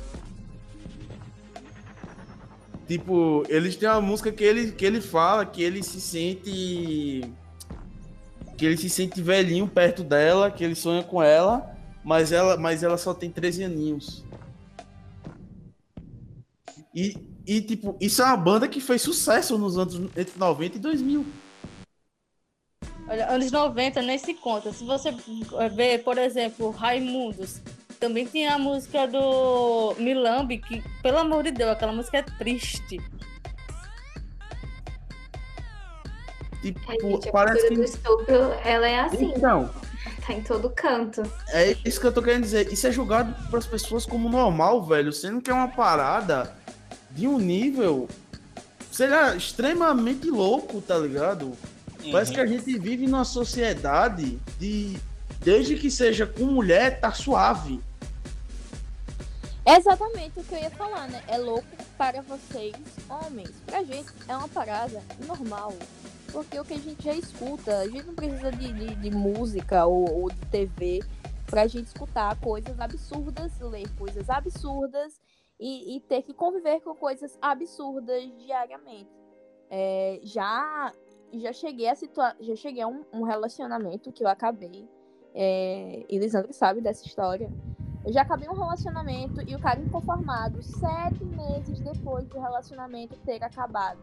Tipo, 2.87 3.43
eles 3.49 3.75
têm 3.75 3.89
uma 3.89 3.99
música 3.99 4.31
que 4.31 4.43
ele, 4.43 4.71
que 4.71 4.85
ele 4.85 5.01
fala 5.01 5.45
que 5.45 5.61
ele 5.61 5.81
se 5.81 5.99
sente. 5.99 7.21
Que 8.57 8.65
ele 8.65 8.77
se 8.77 8.89
sente 8.89 9.21
velhinho 9.21 9.67
perto 9.67 10.03
dela, 10.03 10.49
que 10.49 10.63
ele 10.63 10.73
sonha 10.75 11.03
com 11.03 11.21
ela, 11.21 11.75
mas 12.03 12.31
ela, 12.31 12.57
mas 12.57 12.83
ela 12.83 12.97
só 12.97 13.13
tem 13.13 13.29
13 13.29 13.63
aninhos. 13.63 14.23
E, 16.93 17.15
e, 17.47 17.61
tipo, 17.61 17.95
isso 18.01 18.21
é 18.21 18.25
uma 18.25 18.37
banda 18.37 18.67
que 18.67 18.81
fez 18.81 19.01
sucesso 19.01 19.57
nos 19.57 19.77
anos 19.77 19.95
entre 20.15 20.37
90 20.37 20.75
e 20.77 20.79
2000. 20.79 21.25
Olha, 23.09 23.29
anos 23.31 23.51
90 23.51 24.01
nem 24.01 24.17
se 24.17 24.33
conta. 24.33 24.73
Se 24.73 24.83
você 24.83 25.15
ver, 25.73 26.03
por 26.03 26.17
exemplo, 26.17 26.71
Raimundos, 26.71 27.61
também 27.99 28.25
tinha 28.25 28.55
a 28.55 28.59
música 28.59 29.07
do 29.07 29.95
Milambi, 29.97 30.57
que, 30.57 30.83
pelo 31.01 31.19
amor 31.19 31.43
de 31.43 31.51
Deus, 31.51 31.71
aquela 31.71 31.93
música 31.93 32.17
é 32.17 32.21
triste. 32.23 32.99
Tipo, 36.61 36.91
É, 36.91 36.99
gente, 36.99 37.29
a 37.29 37.31
parece 37.31 37.67
cultura 37.67 37.75
do 37.75 37.75
que. 37.75 37.89
estupro, 37.89 38.35
ela 38.65 38.87
é 38.87 38.99
assim, 38.99 39.31
Então, 39.35 39.69
tá 40.25 40.33
em 40.33 40.41
todo 40.43 40.69
canto. 40.71 41.21
é 41.49 41.77
isso 41.85 42.01
que 42.01 42.07
eu 42.07 42.11
tô 42.11 42.21
querendo 42.21 42.43
dizer. 42.43 42.71
Isso 42.73 42.87
é 42.87 42.91
julgado 42.91 43.33
para 43.49 43.59
as 43.59 43.67
pessoas 43.67 44.05
como 44.05 44.27
normal, 44.27 44.83
velho. 44.83 45.13
Sendo 45.13 45.41
que 45.41 45.49
é 45.49 45.53
uma 45.53 45.67
parada 45.69 46.56
de 47.17 47.27
um 47.27 47.39
nível, 47.39 48.07
sei 48.91 49.07
lá, 49.07 49.35
extremamente 49.35 50.29
louco, 50.29 50.79
tá 50.79 50.95
ligado? 50.99 51.57
Parece 52.11 52.31
que 52.31 52.39
a 52.39 52.45
gente 52.45 52.77
vive 52.77 53.07
numa 53.07 53.25
sociedade 53.25 54.39
de. 54.59 54.95
Desde 55.41 55.75
que 55.75 55.89
seja 55.89 56.25
com 56.25 56.45
mulher, 56.45 56.99
tá 56.99 57.11
suave. 57.11 57.81
É 59.65 59.77
exatamente 59.77 60.39
o 60.39 60.43
que 60.43 60.53
eu 60.53 60.59
ia 60.59 60.69
falar, 60.69 61.07
né? 61.07 61.21
É 61.27 61.37
louco 61.37 61.67
para 61.97 62.21
vocês, 62.21 62.75
homens. 63.09 63.51
Pra 63.65 63.83
gente 63.83 64.09
é 64.27 64.37
uma 64.37 64.47
parada 64.47 65.01
normal. 65.25 65.73
Porque 66.31 66.59
o 66.59 66.65
que 66.65 66.73
a 66.73 66.79
gente 66.79 67.03
já 67.03 67.13
escuta, 67.13 67.79
a 67.79 67.87
gente 67.87 68.03
não 68.03 68.13
precisa 68.13 68.51
de, 68.51 68.71
de, 68.73 68.95
de 68.95 69.11
música 69.11 69.85
ou, 69.85 70.21
ou 70.21 70.29
de 70.29 70.39
TV 70.47 71.03
pra 71.45 71.65
gente 71.65 71.87
escutar 71.87 72.35
coisas 72.37 72.79
absurdas, 72.79 73.51
ler 73.59 73.87
coisas 73.97 74.29
absurdas 74.29 75.13
e, 75.59 75.95
e 75.95 75.99
ter 76.01 76.21
que 76.21 76.33
conviver 76.33 76.81
com 76.81 76.95
coisas 76.95 77.37
absurdas 77.41 78.23
diariamente. 78.37 79.09
É, 79.69 80.19
já 80.23 80.93
já 81.33 81.51
cheguei 81.51 81.89
a 81.89 81.95
situa 81.95 82.35
já 82.39 82.55
cheguei 82.55 82.81
a 82.81 82.87
um, 82.87 83.03
um 83.11 83.23
relacionamento 83.23 84.11
que 84.11 84.23
eu 84.23 84.27
acabei. 84.27 84.87
É, 85.33 86.05
e 86.09 86.17
Lisandro 86.17 86.53
sabe 86.53 86.81
dessa 86.81 87.05
história. 87.05 87.51
Eu 88.05 88.13
já 88.13 88.21
acabei 88.21 88.47
um 88.47 88.53
relacionamento 88.53 89.41
e 89.41 89.53
o 89.53 89.59
cara 89.59 89.79
inconformado, 89.79 90.63
sete 90.63 91.25
meses 91.25 91.79
depois 91.81 92.25
do 92.27 92.39
relacionamento 92.39 93.17
ter 93.25 93.43
acabado. 93.43 93.99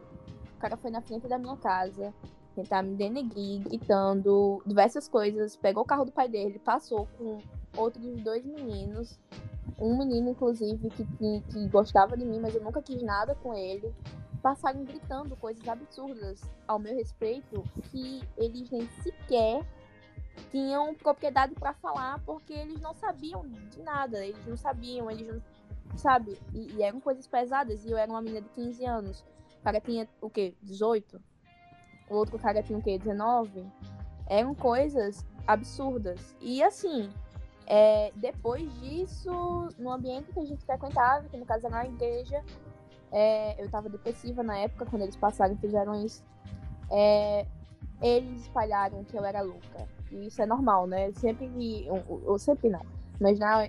O 0.56 0.60
cara 0.60 0.76
foi 0.76 0.90
na 0.90 1.00
frente 1.00 1.26
da 1.26 1.38
minha 1.38 1.56
casa 1.56 2.12
tentar 2.54 2.82
me 2.82 2.94
denegrir, 2.94 3.62
gritando 3.62 4.62
diversas 4.64 5.08
coisas. 5.08 5.56
Pegou 5.56 5.82
o 5.82 5.86
carro 5.86 6.04
do 6.04 6.12
pai 6.12 6.28
dele, 6.28 6.58
passou 6.58 7.08
com 7.18 7.38
outros 7.76 8.04
dois 8.22 8.44
meninos. 8.44 9.18
Um 9.78 9.98
menino, 9.98 10.30
inclusive, 10.30 10.88
que, 10.90 11.04
que, 11.04 11.40
que 11.40 11.68
gostava 11.68 12.16
de 12.16 12.24
mim, 12.24 12.40
mas 12.40 12.54
eu 12.54 12.62
nunca 12.62 12.80
quis 12.80 13.02
nada 13.02 13.34
com 13.36 13.54
ele, 13.54 13.92
passaram 14.42 14.84
gritando 14.84 15.34
coisas 15.36 15.66
absurdas 15.66 16.42
ao 16.68 16.78
meu 16.78 16.94
respeito 16.94 17.62
que 17.90 18.22
eles 18.36 18.70
nem 18.70 18.86
sequer 19.02 19.64
tinham 20.50 20.94
propriedade 20.94 21.54
para 21.54 21.72
falar 21.74 22.20
porque 22.26 22.52
eles 22.52 22.80
não 22.80 22.94
sabiam 22.94 23.48
de 23.48 23.82
nada, 23.82 24.24
eles 24.24 24.46
não 24.46 24.56
sabiam, 24.56 25.10
eles 25.10 25.26
não, 25.26 25.42
sabe? 25.96 26.38
E, 26.52 26.72
e, 26.74 26.82
eram 26.82 27.00
coisas 27.00 27.26
pesadas 27.26 27.84
e 27.84 27.90
eu 27.90 27.96
era 27.96 28.10
uma 28.10 28.20
menina 28.20 28.42
de 28.42 28.48
15 28.50 28.84
anos. 28.84 29.24
O 29.60 29.64
cara 29.64 29.80
tinha 29.80 30.08
o 30.20 30.28
quê? 30.28 30.54
18? 30.62 31.20
O 32.10 32.14
outro 32.14 32.38
cara 32.38 32.62
tinha 32.62 32.78
o 32.78 32.82
quê? 32.82 32.98
19? 32.98 33.66
Eram 34.26 34.54
coisas 34.54 35.24
absurdas. 35.46 36.36
E 36.40 36.62
assim, 36.62 37.10
é, 37.66 38.12
depois 38.16 38.62
disso, 38.80 39.68
no 39.78 39.90
ambiente 39.90 40.32
que 40.32 40.40
a 40.40 40.44
gente 40.44 40.64
frequentava, 40.64 41.28
que 41.28 41.36
no 41.36 41.46
caso 41.46 41.66
era 41.66 41.76
na 41.76 41.86
igreja, 41.86 42.42
é, 43.10 43.62
eu 43.62 43.70
tava 43.70 43.88
depressiva 43.88 44.42
na 44.42 44.58
época, 44.58 44.86
quando 44.86 45.02
eles 45.02 45.16
passaram 45.16 45.54
e 45.54 45.58
fizeram 45.58 45.94
isso. 46.04 46.22
É, 46.90 47.46
eles 48.02 48.42
espalharam 48.42 49.04
que 49.04 49.16
eu 49.16 49.24
era 49.24 49.40
louca. 49.40 49.88
E 50.10 50.26
isso 50.26 50.42
é 50.42 50.46
normal, 50.46 50.86
né? 50.86 51.12
Sempre 51.12 51.48
que. 51.48 51.86
Ou 52.08 52.38
sempre 52.38 52.68
não. 52.68 52.84
Mas 53.20 53.38
na, 53.38 53.68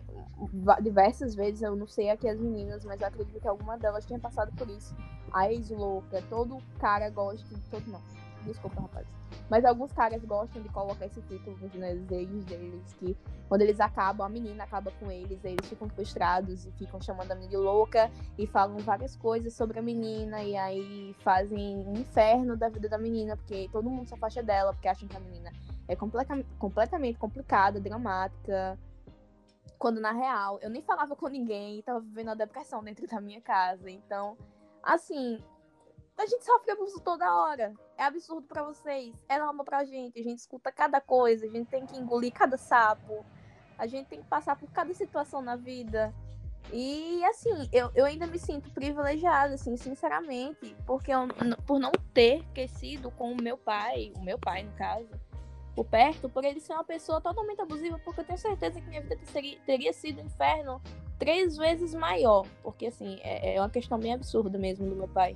diversas 0.81 1.35
vezes, 1.35 1.61
eu 1.61 1.75
não 1.75 1.87
sei 1.87 2.09
aqui 2.09 2.27
as 2.27 2.39
meninas, 2.39 2.83
mas 2.83 2.99
eu 2.99 3.07
acredito 3.07 3.39
que 3.39 3.47
alguma 3.47 3.77
delas 3.77 4.05
tinha 4.05 4.19
passado 4.19 4.51
por 4.57 4.69
isso. 4.69 4.95
A 5.31 5.51
ex-louca, 5.51 6.21
todo 6.29 6.57
cara 6.79 7.09
gosta. 7.09 7.47
Todo 7.71 7.87
não. 7.89 8.01
Desculpa, 8.45 8.81
rapaz. 8.81 9.07
Mas 9.49 9.65
alguns 9.65 9.91
caras 9.91 10.23
gostam 10.23 10.61
de 10.61 10.69
colocar 10.69 11.05
esse 11.05 11.21
título 11.23 11.57
nos 11.57 11.73
ex 12.11 12.45
deles, 12.45 12.93
que 12.93 13.17
quando 13.47 13.61
eles 13.61 13.79
acabam, 13.79 14.25
a 14.25 14.29
menina 14.29 14.63
acaba 14.63 14.91
com 14.99 15.11
eles, 15.11 15.43
eles 15.43 15.67
ficam 15.67 15.89
frustrados 15.89 16.65
e 16.65 16.71
ficam 16.71 17.01
chamando 17.01 17.31
a 17.31 17.35
menina 17.35 17.51
de 17.51 17.57
louca 17.57 18.11
e 18.37 18.47
falam 18.47 18.77
várias 18.77 19.15
coisas 19.15 19.53
sobre 19.53 19.79
a 19.79 19.81
menina 19.81 20.43
e 20.43 20.55
aí 20.55 21.15
fazem 21.19 21.77
um 21.87 21.93
inferno 21.93 22.55
da 22.55 22.69
vida 22.69 22.87
da 22.87 22.97
menina, 22.97 23.35
porque 23.35 23.69
todo 23.71 23.89
mundo 23.89 24.07
se 24.07 24.13
afasta 24.13 24.41
dela, 24.41 24.73
porque 24.73 24.87
acham 24.87 25.07
que 25.07 25.17
a 25.17 25.19
menina 25.19 25.51
é 25.87 25.95
completamente, 25.95 26.47
completamente 26.57 27.17
complicada, 27.19 27.79
dramática. 27.79 28.77
Quando 29.77 29.99
na 29.99 30.11
real, 30.11 30.59
eu 30.61 30.69
nem 30.69 30.81
falava 30.81 31.15
com 31.15 31.27
ninguém 31.27 31.79
e 31.79 31.83
tava 31.83 31.99
vivendo 31.99 32.29
a 32.29 32.35
depressão 32.35 32.83
dentro 32.83 33.05
da 33.07 33.21
minha 33.21 33.41
casa. 33.41 33.89
Então, 33.89 34.37
assim, 34.81 35.39
a 36.17 36.25
gente 36.25 36.45
sofre 36.45 36.71
abuso 36.71 36.99
toda 37.01 37.35
hora. 37.35 37.73
É 37.97 38.03
absurdo 38.03 38.47
para 38.47 38.63
vocês. 38.63 39.13
É 39.27 39.37
normal 39.37 39.65
pra 39.65 39.83
gente. 39.83 40.19
A 40.19 40.23
gente 40.23 40.39
escuta 40.39 40.71
cada 40.71 41.01
coisa. 41.01 41.45
A 41.45 41.49
gente 41.49 41.69
tem 41.69 41.85
que 41.85 41.97
engolir 41.97 42.31
cada 42.31 42.57
sapo. 42.57 43.25
A 43.77 43.85
gente 43.85 44.07
tem 44.07 44.21
que 44.21 44.27
passar 44.27 44.55
por 44.55 44.69
cada 44.71 44.93
situação 44.93 45.41
na 45.41 45.55
vida. 45.55 46.13
E 46.71 47.23
assim, 47.25 47.69
eu, 47.71 47.91
eu 47.93 48.05
ainda 48.05 48.25
me 48.25 48.39
sinto 48.39 48.71
privilegiada, 48.71 49.53
assim, 49.53 49.77
sinceramente, 49.77 50.75
porque 50.85 51.11
eu, 51.11 51.27
por 51.65 51.79
não 51.79 51.91
ter 52.13 52.43
crescido 52.53 53.11
com 53.11 53.33
o 53.33 53.41
meu 53.41 53.55
pai, 53.57 54.11
o 54.15 54.23
meu 54.23 54.39
pai, 54.39 54.63
no 54.63 54.71
caso, 54.71 55.07
por 55.75 55.85
perto, 55.85 56.27
por 56.27 56.43
ele 56.43 56.59
ser 56.59 56.73
uma 56.73 56.83
pessoa 56.83 57.21
totalmente 57.21 57.61
abusiva, 57.61 57.99
porque 58.03 58.21
eu 58.21 58.25
tenho 58.25 58.39
certeza 58.39 58.81
que 58.81 58.87
minha 58.87 59.01
vida 59.01 59.17
teria, 59.31 59.59
teria 59.59 59.93
sido 59.93 60.21
um 60.21 60.25
inferno 60.25 60.81
três 61.19 61.55
vezes 61.55 61.93
maior, 61.93 62.47
porque 62.63 62.87
assim, 62.87 63.19
é, 63.21 63.55
é 63.55 63.61
uma 63.61 63.69
questão 63.69 63.99
bem 63.99 64.13
absurda 64.13 64.57
mesmo 64.57 64.89
do 64.89 64.95
meu 64.95 65.07
pai 65.07 65.35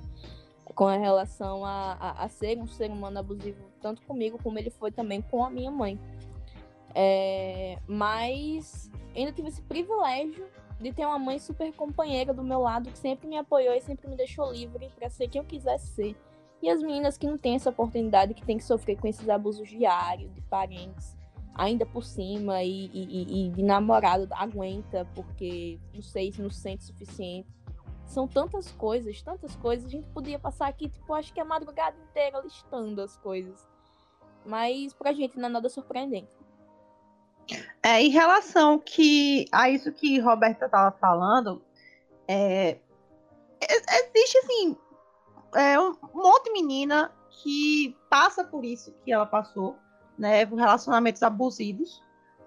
com 0.74 0.86
relação 0.86 1.64
a, 1.64 1.92
a, 1.92 2.24
a, 2.24 2.28
ser 2.28 2.58
um 2.58 2.66
ser 2.66 2.90
humano 2.90 3.18
abusivo, 3.18 3.64
tanto 3.80 4.02
comigo 4.02 4.38
como 4.42 4.58
ele 4.58 4.70
foi 4.70 4.90
também 4.90 5.20
com 5.20 5.44
a 5.44 5.50
minha 5.50 5.70
mãe. 5.70 5.98
É, 6.94 7.78
mas 7.86 8.90
ainda 9.14 9.32
tive 9.32 9.48
esse 9.48 9.62
privilégio 9.62 10.46
de 10.80 10.92
ter 10.92 11.04
uma 11.06 11.18
mãe 11.18 11.38
super 11.38 11.72
companheira 11.74 12.32
do 12.32 12.42
meu 12.42 12.60
lado, 12.60 12.90
que 12.90 12.98
sempre 12.98 13.28
me 13.28 13.36
apoiou 13.36 13.74
e 13.74 13.80
sempre 13.80 14.08
me 14.08 14.16
deixou 14.16 14.50
livre 14.50 14.90
para 14.96 15.10
ser 15.10 15.28
quem 15.28 15.40
eu 15.40 15.46
quisesse 15.46 15.88
ser. 15.88 16.16
E 16.62 16.68
as 16.68 16.82
meninas 16.82 17.16
que 17.16 17.26
não 17.26 17.38
têm 17.38 17.54
essa 17.54 17.70
oportunidade, 17.70 18.34
que 18.34 18.44
têm 18.44 18.58
que 18.58 18.64
sofrer 18.64 18.96
com 18.96 19.06
esses 19.06 19.28
abusos 19.28 19.68
diários 19.68 20.32
de 20.34 20.40
parentes, 20.42 21.16
ainda 21.54 21.84
por 21.86 22.04
cima, 22.04 22.62
e, 22.62 22.90
e, 22.92 23.46
e 23.46 23.50
de 23.50 23.62
namorado 23.62 24.26
aguenta, 24.32 25.06
porque 25.14 25.78
não 25.94 26.02
sei 26.02 26.32
se 26.32 26.40
não 26.42 26.50
se 26.50 26.60
sente 26.60 26.84
suficiente 26.84 27.48
são 28.10 28.26
tantas 28.26 28.72
coisas, 28.72 29.22
tantas 29.22 29.54
coisas. 29.56 29.86
A 29.86 29.90
gente 29.90 30.08
podia 30.08 30.38
passar 30.38 30.68
aqui, 30.68 30.88
tipo, 30.88 31.14
acho 31.14 31.32
que 31.32 31.40
a 31.40 31.44
madrugada 31.44 31.96
inteira 32.10 32.40
listando 32.40 33.00
as 33.00 33.16
coisas. 33.16 33.68
Mas 34.44 34.92
pra 34.92 35.12
gente 35.12 35.38
não 35.38 35.48
é 35.48 35.52
nada 35.52 35.68
surpreendente. 35.68 36.36
É, 37.82 38.02
em 38.02 38.10
relação 38.10 38.78
que 38.78 39.46
a 39.52 39.70
isso 39.70 39.92
que 39.92 40.18
Roberta 40.18 40.66
estava 40.66 40.90
falando, 40.98 41.62
é, 42.26 42.78
existe 43.60 44.38
assim 44.38 44.76
é, 45.54 45.78
um 45.78 45.96
monte 46.14 46.44
de 46.44 46.52
menina 46.52 47.12
que 47.30 47.96
passa 48.08 48.44
por 48.44 48.64
isso 48.64 48.92
que 49.04 49.12
ela 49.12 49.26
passou, 49.26 49.76
né? 50.18 50.44
Relacionamentos 50.44 51.22
abusivos, 51.22 52.02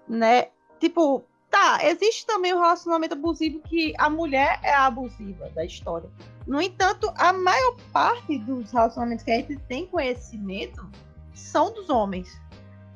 né? 0.08 0.48
Tipo, 0.78 1.24
Tá, 1.54 1.78
existe 1.84 2.26
também 2.26 2.52
o 2.52 2.58
relacionamento 2.58 3.14
abusivo 3.14 3.60
que 3.60 3.94
a 3.96 4.10
mulher 4.10 4.58
é 4.60 4.74
a 4.74 4.86
abusiva 4.86 5.48
da 5.50 5.64
história. 5.64 6.10
No 6.48 6.60
entanto, 6.60 7.08
a 7.14 7.32
maior 7.32 7.76
parte 7.92 8.38
dos 8.38 8.72
relacionamentos 8.72 9.24
que 9.24 9.30
a 9.30 9.36
gente 9.36 9.56
tem 9.68 9.86
conhecimento 9.86 10.90
são 11.32 11.72
dos 11.72 11.88
homens, 11.88 12.40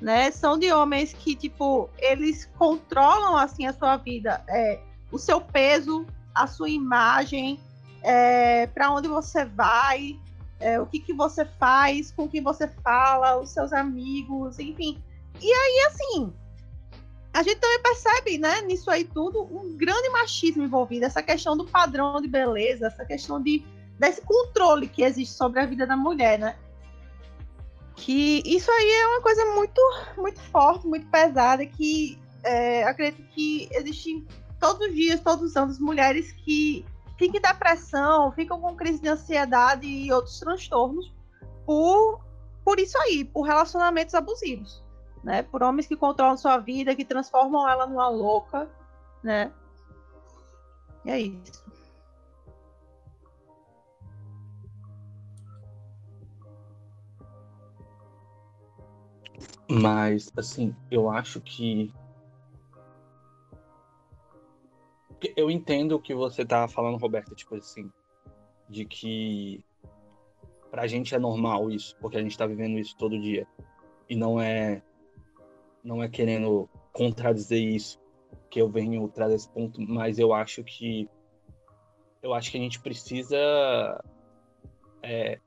né? 0.01 0.33
São 0.33 0.59
de 0.59 0.73
homens 0.73 1.13
que, 1.13 1.37
tipo, 1.37 1.89
eles 1.99 2.51
controlam, 2.59 3.37
assim, 3.37 3.65
a 3.65 3.73
sua 3.73 3.97
vida, 3.97 4.43
é, 4.49 4.81
o 5.13 5.19
seu 5.19 5.41
peso, 5.41 6.05
a 6.35 6.49
sua 6.49 6.69
imagem, 6.69 7.61
é, 8.03 8.67
para 8.67 8.91
onde 8.91 9.07
você 9.07 9.45
vai, 9.45 10.19
é, 10.59 10.81
o 10.81 10.87
que, 10.87 10.99
que 10.99 11.13
você 11.13 11.45
faz, 11.45 12.11
com 12.11 12.29
quem 12.29 12.43
você 12.43 12.67
fala, 12.83 13.41
os 13.41 13.51
seus 13.51 13.73
amigos, 13.73 14.59
enfim. 14.59 15.01
E 15.41 15.47
aí, 15.47 15.87
assim, 15.87 16.33
a 17.39 17.43
gente 17.45 17.61
também 17.61 17.81
percebe, 17.81 18.37
né, 18.37 18.63
nisso 18.63 18.91
aí 18.91 19.05
tudo, 19.05 19.45
um 19.45 19.77
grande 19.77 20.09
machismo 20.09 20.65
envolvido, 20.65 21.07
essa 21.07 21.23
questão 21.23 21.57
do 21.57 21.65
padrão 21.65 22.21
de 22.21 22.27
beleza, 22.27 22.89
essa 22.89 23.05
questão 23.05 23.41
de 23.41 23.65
desse 23.97 24.21
controle 24.23 24.89
que 24.89 25.05
existe 25.05 25.37
sobre 25.37 25.61
a 25.61 25.67
vida 25.67 25.87
da 25.87 25.97
mulher, 25.97 26.37
né? 26.37 26.57
Que 27.95 28.43
isso 28.45 28.69
aí 28.73 28.91
é 28.91 29.07
uma 29.07 29.21
coisa 29.21 29.45
muito, 29.55 29.81
muito 30.17 30.41
forte, 30.41 30.85
muito 30.89 31.07
pesada, 31.07 31.65
que 31.65 32.19
é, 32.43 32.83
acredito 32.83 33.23
que 33.29 33.69
existe 33.71 34.27
todos 34.59 34.89
os 34.89 34.93
dias, 34.93 35.21
todos 35.21 35.51
os 35.51 35.57
anos, 35.57 35.79
mulheres 35.79 36.33
que 36.33 36.85
ficam 37.17 37.39
em 37.39 37.41
depressão, 37.41 38.33
ficam 38.33 38.61
com 38.61 38.75
crise 38.75 39.01
de 39.01 39.09
ansiedade 39.09 39.87
e 39.87 40.13
outros 40.13 40.41
transtornos 40.41 41.15
por, 41.65 42.21
por 42.65 42.81
isso 42.81 42.99
aí, 42.99 43.25
por 43.25 43.43
relacionamentos 43.43 44.13
abusivos 44.13 44.88
né? 45.23 45.43
Por 45.43 45.63
homens 45.63 45.87
que 45.87 45.97
controlam 45.97 46.37
sua 46.37 46.59
vida, 46.59 46.95
que 46.95 47.05
transformam 47.05 47.69
ela 47.69 47.87
numa 47.87 48.09
louca, 48.09 48.69
né? 49.23 49.53
E 51.05 51.11
é 51.11 51.21
isso. 51.21 51.69
Mas, 59.71 60.33
assim, 60.37 60.75
eu 60.91 61.11
acho 61.11 61.41
que. 61.41 61.93
Eu 65.37 65.51
entendo 65.51 65.93
o 65.93 66.01
que 66.01 66.15
você 66.15 66.45
tá 66.45 66.67
falando, 66.69 66.97
Roberta, 66.97 67.35
tipo 67.35 67.57
assim, 67.57 67.91
de 68.69 68.85
que 68.85 69.65
pra 70.71 70.87
gente 70.87 71.15
é 71.15 71.19
normal 71.19 71.71
isso, 71.71 71.97
porque 72.01 72.17
a 72.17 72.23
gente 72.23 72.39
tá 72.39 72.47
vivendo 72.47 72.79
isso 72.79 72.97
todo 72.97 73.21
dia. 73.21 73.47
E 74.09 74.17
não 74.17 74.41
é 74.41 74.81
não 75.89 76.03
é 76.03 76.09
querendo 76.09 76.69
contradizer 76.93 77.63
isso 77.63 77.99
que 78.51 78.61
eu 78.61 78.69
venho 78.69 79.09
trazer 79.09 79.37
esse 79.37 79.49
ponto, 79.49 79.81
mas 79.81 80.19
eu 80.19 80.35
acho 80.35 80.63
que 80.63 81.09
eu 82.23 82.35
acho 82.35 82.51
que 82.51 82.59
a 82.59 82.61
gente 82.61 82.81
precisa 82.81 84.05
é, 85.03 85.41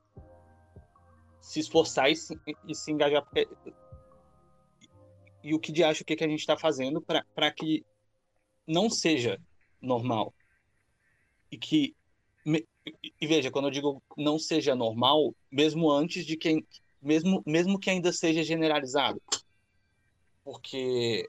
se 1.40 1.60
esforçar 1.60 2.10
e 2.10 2.16
se, 2.16 2.36
e 2.66 2.74
se 2.74 2.90
engajar 2.90 3.22
porque, 3.22 3.48
e 5.44 5.54
o 5.54 5.60
que 5.60 5.70
de 5.70 5.84
acho 5.84 6.04
que, 6.04 6.16
que 6.16 6.24
a 6.24 6.28
gente 6.28 6.40
está 6.40 6.56
fazendo 6.56 7.00
para 7.00 7.52
que 7.52 7.84
não 8.66 8.90
seja 8.90 9.40
normal. 9.80 10.34
E 11.50 11.58
que 11.58 11.94
e 12.44 13.26
veja 13.26 13.50
quando 13.50 13.66
eu 13.66 13.70
digo 13.70 14.02
não 14.16 14.40
seja 14.40 14.74
normal 14.74 15.32
mesmo 15.50 15.88
antes 15.88 16.26
de 16.26 16.36
quem 16.36 16.66
mesmo 17.00 17.40
mesmo 17.46 17.78
que 17.78 17.88
ainda 17.88 18.12
seja 18.12 18.42
generalizado 18.42 19.22
porque 20.44 21.28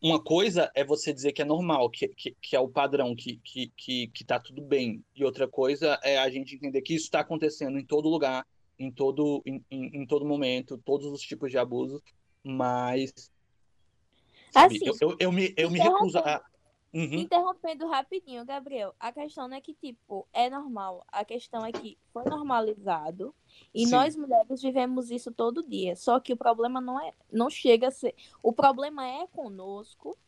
uma 0.00 0.22
coisa 0.22 0.70
é 0.74 0.84
você 0.84 1.12
dizer 1.12 1.32
que 1.32 1.42
é 1.42 1.44
normal, 1.44 1.88
que, 1.90 2.08
que, 2.08 2.36
que 2.40 2.56
é 2.56 2.60
o 2.60 2.68
padrão, 2.68 3.14
que, 3.14 3.38
que, 3.38 3.72
que, 3.76 4.06
que 4.08 4.24
tá 4.24 4.38
tudo 4.38 4.62
bem. 4.62 5.02
E 5.14 5.24
outra 5.24 5.48
coisa 5.48 5.98
é 6.02 6.18
a 6.18 6.28
gente 6.30 6.54
entender 6.54 6.82
que 6.82 6.94
isso 6.94 7.06
está 7.06 7.20
acontecendo 7.20 7.78
em 7.78 7.84
todo 7.84 8.08
lugar, 8.08 8.46
em 8.78 8.90
todo, 8.90 9.42
em, 9.44 9.64
em, 9.70 10.02
em, 10.02 10.06
todo 10.06 10.24
momento, 10.24 10.78
todos 10.84 11.06
os 11.06 11.20
tipos 11.20 11.50
de 11.50 11.58
abuso, 11.58 12.02
mas. 12.42 13.12
Sabe, 14.50 14.76
assim, 14.76 14.86
eu, 14.86 14.96
eu, 15.00 15.16
eu, 15.20 15.32
me, 15.32 15.54
eu 15.56 15.70
me 15.70 15.78
recuso 15.78 16.18
a. 16.18 16.42
Uhum. 16.92 17.20
Interrompendo 17.20 17.86
rapidinho, 17.86 18.44
Gabriel. 18.44 18.94
A 18.98 19.12
questão 19.12 19.46
não 19.46 19.56
é 19.56 19.60
que, 19.60 19.74
tipo, 19.74 20.26
é 20.32 20.50
normal. 20.50 21.04
A 21.08 21.24
questão 21.24 21.64
é 21.64 21.70
que 21.70 21.96
foi 22.12 22.24
normalizado 22.24 23.32
e 23.72 23.86
Sim. 23.86 23.92
nós 23.92 24.16
mulheres 24.16 24.60
vivemos 24.60 25.10
isso 25.10 25.30
todo 25.30 25.66
dia. 25.66 25.94
Só 25.94 26.18
que 26.18 26.32
o 26.32 26.36
problema 26.36 26.80
não 26.80 27.00
é, 27.00 27.12
não 27.30 27.48
chega 27.48 27.88
a 27.88 27.90
ser. 27.92 28.14
O 28.42 28.52
problema 28.52 29.06
é 29.06 29.26
conosco, 29.28 30.18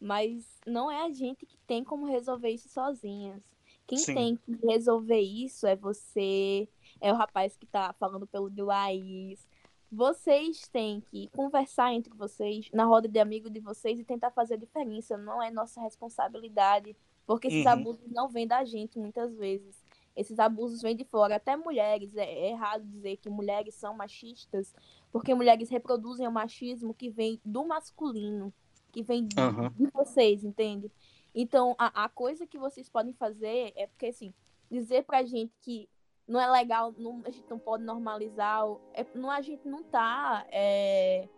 mas 0.00 0.58
não 0.66 0.90
é 0.90 1.04
a 1.04 1.12
gente 1.12 1.44
que 1.44 1.58
tem 1.66 1.84
como 1.84 2.06
resolver 2.06 2.48
isso 2.48 2.68
sozinhas. 2.70 3.42
Quem 3.86 3.98
Sim. 3.98 4.14
tem 4.14 4.36
que 4.36 4.66
resolver 4.66 5.20
isso 5.20 5.66
é 5.66 5.76
você, 5.76 6.68
é 7.00 7.12
o 7.12 7.16
rapaz 7.16 7.56
que 7.56 7.66
tá 7.66 7.94
falando 7.98 8.26
pelo 8.26 8.50
de 8.50 8.62
Laís, 8.62 9.46
vocês 9.90 10.66
têm 10.68 11.00
que 11.00 11.28
conversar 11.28 11.92
entre 11.92 12.12
vocês, 12.14 12.70
na 12.72 12.84
roda 12.84 13.08
de 13.08 13.18
amigos 13.18 13.52
de 13.52 13.60
vocês, 13.60 13.98
e 13.98 14.04
tentar 14.04 14.30
fazer 14.30 14.54
a 14.54 14.58
diferença. 14.58 15.16
Não 15.16 15.42
é 15.42 15.50
nossa 15.50 15.80
responsabilidade, 15.80 16.96
porque 17.26 17.48
esses 17.48 17.64
uhum. 17.64 17.72
abusos 17.72 18.10
não 18.10 18.28
vêm 18.28 18.46
da 18.46 18.64
gente 18.64 18.98
muitas 18.98 19.34
vezes. 19.36 19.82
Esses 20.16 20.38
abusos 20.38 20.80
vêm 20.82 20.96
de 20.96 21.04
fora. 21.04 21.36
Até 21.36 21.56
mulheres, 21.56 22.16
é, 22.16 22.24
é 22.24 22.50
errado 22.50 22.84
dizer 22.84 23.18
que 23.18 23.28
mulheres 23.28 23.74
são 23.74 23.94
machistas, 23.94 24.74
porque 25.12 25.34
mulheres 25.34 25.68
reproduzem 25.68 26.26
o 26.26 26.32
machismo 26.32 26.94
que 26.94 27.10
vem 27.10 27.40
do 27.44 27.64
masculino, 27.64 28.52
que 28.90 29.02
vem 29.02 29.26
de, 29.26 29.38
uhum. 29.38 29.68
de 29.70 29.90
vocês, 29.92 30.42
entende? 30.42 30.90
Então, 31.34 31.74
a, 31.78 32.04
a 32.04 32.08
coisa 32.08 32.46
que 32.46 32.58
vocês 32.58 32.88
podem 32.88 33.12
fazer 33.12 33.72
é 33.76 33.86
porque, 33.86 34.06
assim, 34.06 34.32
dizer 34.70 35.04
pra 35.04 35.22
gente 35.22 35.52
que 35.60 35.88
não 36.26 36.40
é 36.40 36.50
legal, 36.50 36.92
não, 36.98 37.22
a 37.24 37.30
gente 37.30 37.48
não 37.48 37.58
pode 37.58 37.84
normalizar. 37.84 38.64
É, 38.92 39.06
não, 39.14 39.30
a 39.30 39.40
gente 39.40 39.66
não 39.66 39.82
tá. 39.82 40.44
É, 40.50 41.28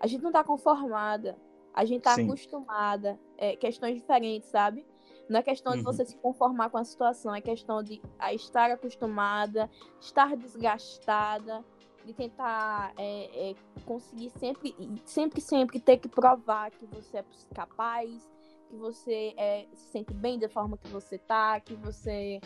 a 0.00 0.06
gente 0.06 0.22
não 0.22 0.32
tá 0.32 0.42
conformada. 0.42 1.38
A 1.72 1.84
gente 1.84 2.02
tá 2.02 2.14
Sim. 2.14 2.24
acostumada. 2.24 3.18
É, 3.38 3.56
questões 3.56 3.94
diferentes, 3.94 4.48
sabe? 4.48 4.84
Não 5.28 5.38
é 5.38 5.42
questão 5.42 5.72
uhum. 5.72 5.78
de 5.78 5.84
você 5.84 6.04
se 6.04 6.16
conformar 6.16 6.70
com 6.70 6.78
a 6.78 6.84
situação, 6.84 7.34
é 7.34 7.40
questão 7.40 7.82
de 7.82 8.02
a 8.18 8.34
estar 8.34 8.70
acostumada, 8.70 9.70
estar 10.00 10.36
desgastada, 10.36 11.64
de 12.04 12.12
tentar 12.12 12.92
é, 12.98 13.50
é, 13.50 13.54
conseguir 13.86 14.30
sempre, 14.30 14.74
sempre, 15.04 15.40
sempre 15.40 15.80
ter 15.80 15.98
que 15.98 16.08
provar 16.08 16.70
que 16.72 16.84
você 16.86 17.18
é 17.18 17.24
capaz, 17.54 18.30
que 18.68 18.76
você 18.76 19.32
é, 19.36 19.66
se 19.72 19.90
sente 19.90 20.12
bem 20.12 20.38
da 20.38 20.48
forma 20.48 20.76
que 20.76 20.88
você 20.88 21.16
tá, 21.16 21.60
que 21.60 21.74
você 21.74 22.40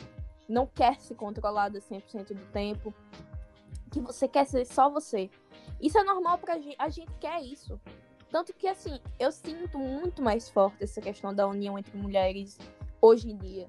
não 0.48 0.66
quer 0.66 1.00
se 1.00 1.14
controlar 1.14 1.70
100% 1.70 2.28
do 2.28 2.46
tempo, 2.52 2.94
que 3.90 4.00
você 4.00 4.28
quer 4.28 4.46
ser 4.46 4.64
só 4.64 4.90
você. 4.90 5.30
Isso 5.80 5.98
é 5.98 6.04
normal 6.04 6.38
pra 6.38 6.58
gente, 6.58 6.76
a 6.78 6.88
gente 6.88 7.12
quer 7.18 7.42
isso. 7.42 7.80
Tanto 8.30 8.52
que, 8.52 8.66
assim, 8.68 9.00
eu 9.18 9.30
sinto 9.30 9.78
muito 9.78 10.22
mais 10.22 10.48
forte 10.48 10.84
essa 10.84 11.00
questão 11.00 11.34
da 11.34 11.46
união 11.46 11.78
entre 11.78 11.96
mulheres 11.96 12.58
hoje 13.00 13.30
em 13.30 13.36
dia. 13.36 13.68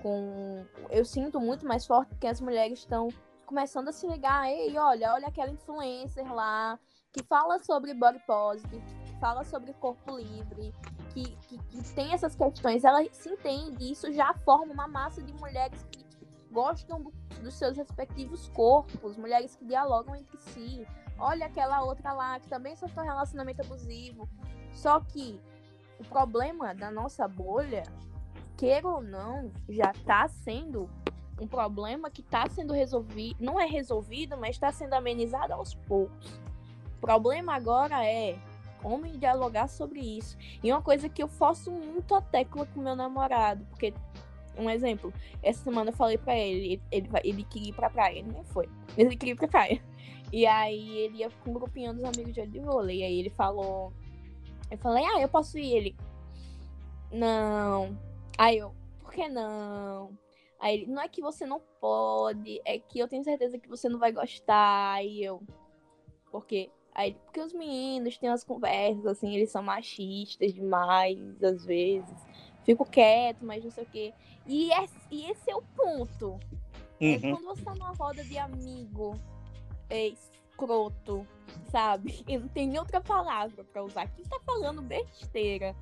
Com... 0.00 0.64
Eu 0.90 1.04
sinto 1.04 1.40
muito 1.40 1.66
mais 1.66 1.86
forte 1.86 2.14
que 2.16 2.26
as 2.26 2.40
mulheres 2.40 2.80
estão 2.80 3.08
começando 3.46 3.88
a 3.88 3.92
se 3.92 4.06
ligar. 4.06 4.50
Ei, 4.50 4.76
olha, 4.76 5.14
olha 5.14 5.28
aquela 5.28 5.50
influencer 5.50 6.32
lá 6.32 6.78
que 7.12 7.22
fala 7.22 7.58
sobre 7.58 7.94
body 7.94 8.18
positive, 8.26 8.82
que 9.06 9.20
fala 9.20 9.44
sobre 9.44 9.72
corpo 9.74 10.16
livre, 10.16 10.74
que, 11.12 11.36
que, 11.46 11.58
que 11.58 11.94
tem 11.94 12.12
essas 12.12 12.34
questões. 12.34 12.82
Ela 12.84 13.04
se 13.12 13.28
entende. 13.28 13.92
Isso 13.92 14.10
já 14.12 14.34
forma 14.34 14.72
uma 14.72 14.88
massa 14.88 15.22
de 15.22 15.32
mulheres 15.34 15.86
que 15.92 16.01
gostam 16.52 17.02
do, 17.02 17.12
dos 17.40 17.54
seus 17.54 17.76
respectivos 17.76 18.48
corpos, 18.50 19.16
mulheres 19.16 19.56
que 19.56 19.64
dialogam 19.64 20.14
entre 20.14 20.38
si. 20.38 20.86
Olha 21.18 21.46
aquela 21.46 21.82
outra 21.82 22.12
lá 22.12 22.38
que 22.38 22.48
também 22.48 22.76
sofreu 22.76 23.04
um 23.04 23.06
relacionamento 23.06 23.62
abusivo. 23.62 24.28
Só 24.72 25.00
que 25.00 25.40
o 25.98 26.04
problema 26.04 26.74
da 26.74 26.90
nossa 26.90 27.26
bolha, 27.26 27.82
queira 28.56 28.86
ou 28.86 29.02
não, 29.02 29.50
já 29.68 29.90
está 29.90 30.28
sendo 30.28 30.88
um 31.40 31.46
problema 31.46 32.10
que 32.10 32.20
está 32.20 32.48
sendo 32.48 32.72
resolvido, 32.72 33.36
não 33.40 33.58
é 33.58 33.66
resolvido, 33.66 34.36
mas 34.36 34.50
está 34.50 34.70
sendo 34.70 34.94
amenizado 34.94 35.52
aos 35.52 35.74
poucos. 35.74 36.40
O 36.98 37.00
problema 37.00 37.54
agora 37.54 38.04
é 38.06 38.38
como 38.80 39.06
dialogar 39.06 39.68
sobre 39.68 40.00
isso. 40.00 40.36
E 40.62 40.72
uma 40.72 40.82
coisa 40.82 41.08
que 41.08 41.22
eu 41.22 41.28
forço 41.28 41.70
muito 41.70 42.14
a 42.14 42.20
tecla 42.20 42.66
com 42.66 42.80
meu 42.80 42.96
namorado, 42.96 43.64
porque 43.66 43.94
um 44.56 44.68
exemplo, 44.68 45.12
essa 45.42 45.62
semana 45.64 45.90
eu 45.90 45.94
falei 45.94 46.18
pra 46.18 46.36
ele, 46.36 46.80
ele, 46.90 47.08
ele, 47.24 47.44
queria 47.44 47.70
ir 47.70 47.72
pra 47.72 47.90
praia, 47.90 48.18
ele 48.18 48.30
nem 48.30 48.44
foi. 48.44 48.68
Ele 48.96 49.16
queria 49.16 49.32
ir 49.32 49.36
pra 49.36 49.48
praia. 49.48 49.82
E 50.32 50.46
aí 50.46 50.98
ele 50.98 51.18
ia 51.18 51.30
com 51.30 51.50
um 51.50 51.54
grupinho 51.54 51.92
dos 51.92 52.04
amigos 52.04 52.34
de 52.34 52.60
vôlei. 52.60 53.00
E 53.00 53.02
aí 53.04 53.18
ele 53.18 53.30
falou. 53.30 53.92
Eu 54.70 54.78
falei, 54.78 55.04
ah, 55.04 55.20
eu 55.20 55.28
posso 55.28 55.58
ir. 55.58 55.76
Ele. 55.76 55.96
Não. 57.10 57.98
Aí 58.38 58.58
eu, 58.58 58.74
por 59.00 59.12
que 59.12 59.28
não? 59.28 60.16
Aí 60.58 60.74
ele, 60.76 60.86
não 60.86 61.02
é 61.02 61.08
que 61.08 61.20
você 61.20 61.44
não 61.44 61.60
pode, 61.80 62.60
é 62.64 62.78
que 62.78 62.98
eu 62.98 63.08
tenho 63.08 63.24
certeza 63.24 63.58
que 63.58 63.68
você 63.68 63.88
não 63.88 63.98
vai 63.98 64.12
gostar. 64.12 64.94
Aí 64.94 65.22
eu. 65.22 65.42
Por 66.30 66.46
quê? 66.46 66.70
Aí, 66.94 67.14
porque 67.24 67.40
os 67.40 67.52
meninos 67.54 68.18
têm 68.18 68.28
umas 68.28 68.44
conversas, 68.44 69.06
assim, 69.06 69.34
eles 69.34 69.50
são 69.50 69.62
machistas 69.62 70.52
demais, 70.52 71.42
às 71.42 71.64
vezes 71.64 72.14
fico 72.64 72.84
quieto, 72.84 73.44
mas 73.44 73.62
não 73.62 73.70
sei 73.70 73.84
o 73.84 73.86
quê. 73.86 74.12
E, 74.46 74.72
é, 74.72 74.86
e 75.10 75.30
esse 75.30 75.50
é 75.50 75.56
o 75.56 75.62
ponto. 75.62 76.38
É 77.00 77.06
uhum. 77.06 77.14
É 77.14 77.18
quando 77.18 77.44
você 77.44 77.62
tá 77.62 77.74
numa 77.74 77.92
roda 77.92 78.22
de 78.24 78.38
amigo 78.38 79.18
é 79.90 80.08
escroto, 80.08 81.26
sabe? 81.70 82.24
E 82.28 82.38
não 82.38 82.48
tem 82.48 82.66
nem 82.66 82.78
outra 82.78 83.00
palavra 83.00 83.62
para 83.64 83.84
usar. 83.84 84.08
Quem 84.08 84.24
tá 84.24 84.40
falando 84.44 84.80
besteira? 84.80 85.76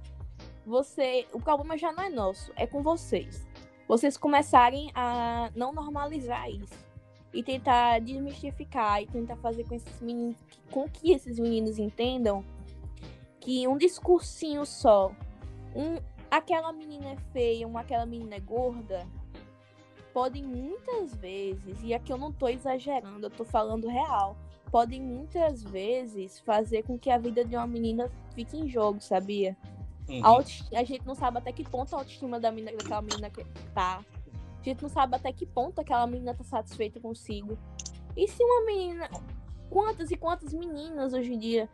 Você. 0.67 1.27
O 1.33 1.41
problema 1.41 1.79
já 1.79 1.93
não 1.93 2.03
é 2.03 2.09
nosso, 2.11 2.53
é 2.57 2.67
com 2.67 2.83
vocês. 2.83 3.47
Vocês 3.87 4.17
começarem 4.17 4.91
a 4.95 5.51
não 5.55 5.73
normalizar 5.73 6.51
isso. 6.51 6.91
E 7.33 7.43
tentar 7.43 8.01
desmistificar 8.01 9.03
e 9.03 9.07
tentar 9.07 9.37
fazer 9.37 9.67
com 9.69 9.75
esses 9.75 10.01
meninos. 10.01 10.37
Com 10.71 10.89
que 10.89 11.13
esses 11.13 11.39
meninos 11.39 11.79
entendam 11.79 12.45
que 13.41 13.67
um 13.67 13.79
discursinho 13.79 14.67
só, 14.67 15.13
um, 15.75 15.97
aquela 16.31 16.73
menina 16.73 17.11
é 17.11 17.17
feia 17.33 17.67
ou 17.67 17.77
aquela 17.77 18.07
menina 18.07 18.37
é 18.37 18.41
gorda, 18.41 19.07
podem 20.13 20.45
muitas 20.45 21.15
vezes, 21.15 21.83
e 21.83 21.95
aqui 21.95 22.13
eu 22.13 22.19
não 22.19 22.33
tô 22.33 22.49
exagerando, 22.49 23.27
eu 23.27 23.31
tô 23.31 23.45
falando 23.45 23.89
real, 23.89 24.37
podem 24.71 25.01
muitas 25.01 25.63
vezes 25.63 26.39
fazer 26.41 26.83
com 26.85 26.99
que 26.99 27.11
a 27.11 27.19
vida 27.19 27.45
de 27.45 27.57
uma 27.57 27.67
menina 27.67 28.11
fique 28.35 28.57
em 28.57 28.69
jogo, 28.69 29.01
sabia? 29.01 29.57
Uhum. 30.09 30.25
A, 30.25 30.39
a, 30.81 30.85
gente 30.85 31.07
não 31.07 31.15
sabe 31.15 31.39
até 31.39 31.53
que 31.53 31.63
ponto 31.63 31.95
a 31.95 31.99
autoestima 31.99 32.41
da 32.41 32.51
menina, 32.51 32.77
daquela 32.77 33.03
menina 33.03 33.31
tá. 33.73 34.05
A 34.61 34.63
gente 34.63 34.83
não 34.83 34.89
sabe 34.89 35.17
até 35.17 35.33
que 35.33 35.47
ponto 35.47 35.81
aquela 35.81 36.07
menina 36.07 36.35
tá 36.35 36.45
satisfeita 36.45 37.01
consigo. 37.01 37.57
E 38.17 38.27
se 38.27 38.43
uma 38.43 38.67
menina. 38.67 39.09
Quantas 39.71 40.11
e 40.11 40.17
quantas 40.17 40.53
meninas 40.53 41.13
hoje 41.13 41.33
em 41.33 41.39
dia 41.39 41.69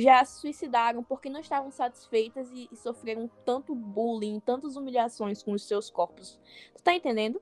já 0.00 0.24
se 0.24 0.40
suicidaram 0.40 1.04
porque 1.04 1.28
não 1.28 1.40
estavam 1.40 1.70
satisfeitas 1.70 2.50
e, 2.50 2.68
e 2.72 2.76
sofreram 2.76 3.30
tanto 3.44 3.74
bullying, 3.74 4.40
tantas 4.40 4.76
humilhações 4.76 5.42
com 5.42 5.52
os 5.52 5.66
seus 5.66 5.90
corpos. 5.90 6.40
Tu 6.74 6.82
tá 6.82 6.94
entendendo? 6.94 7.40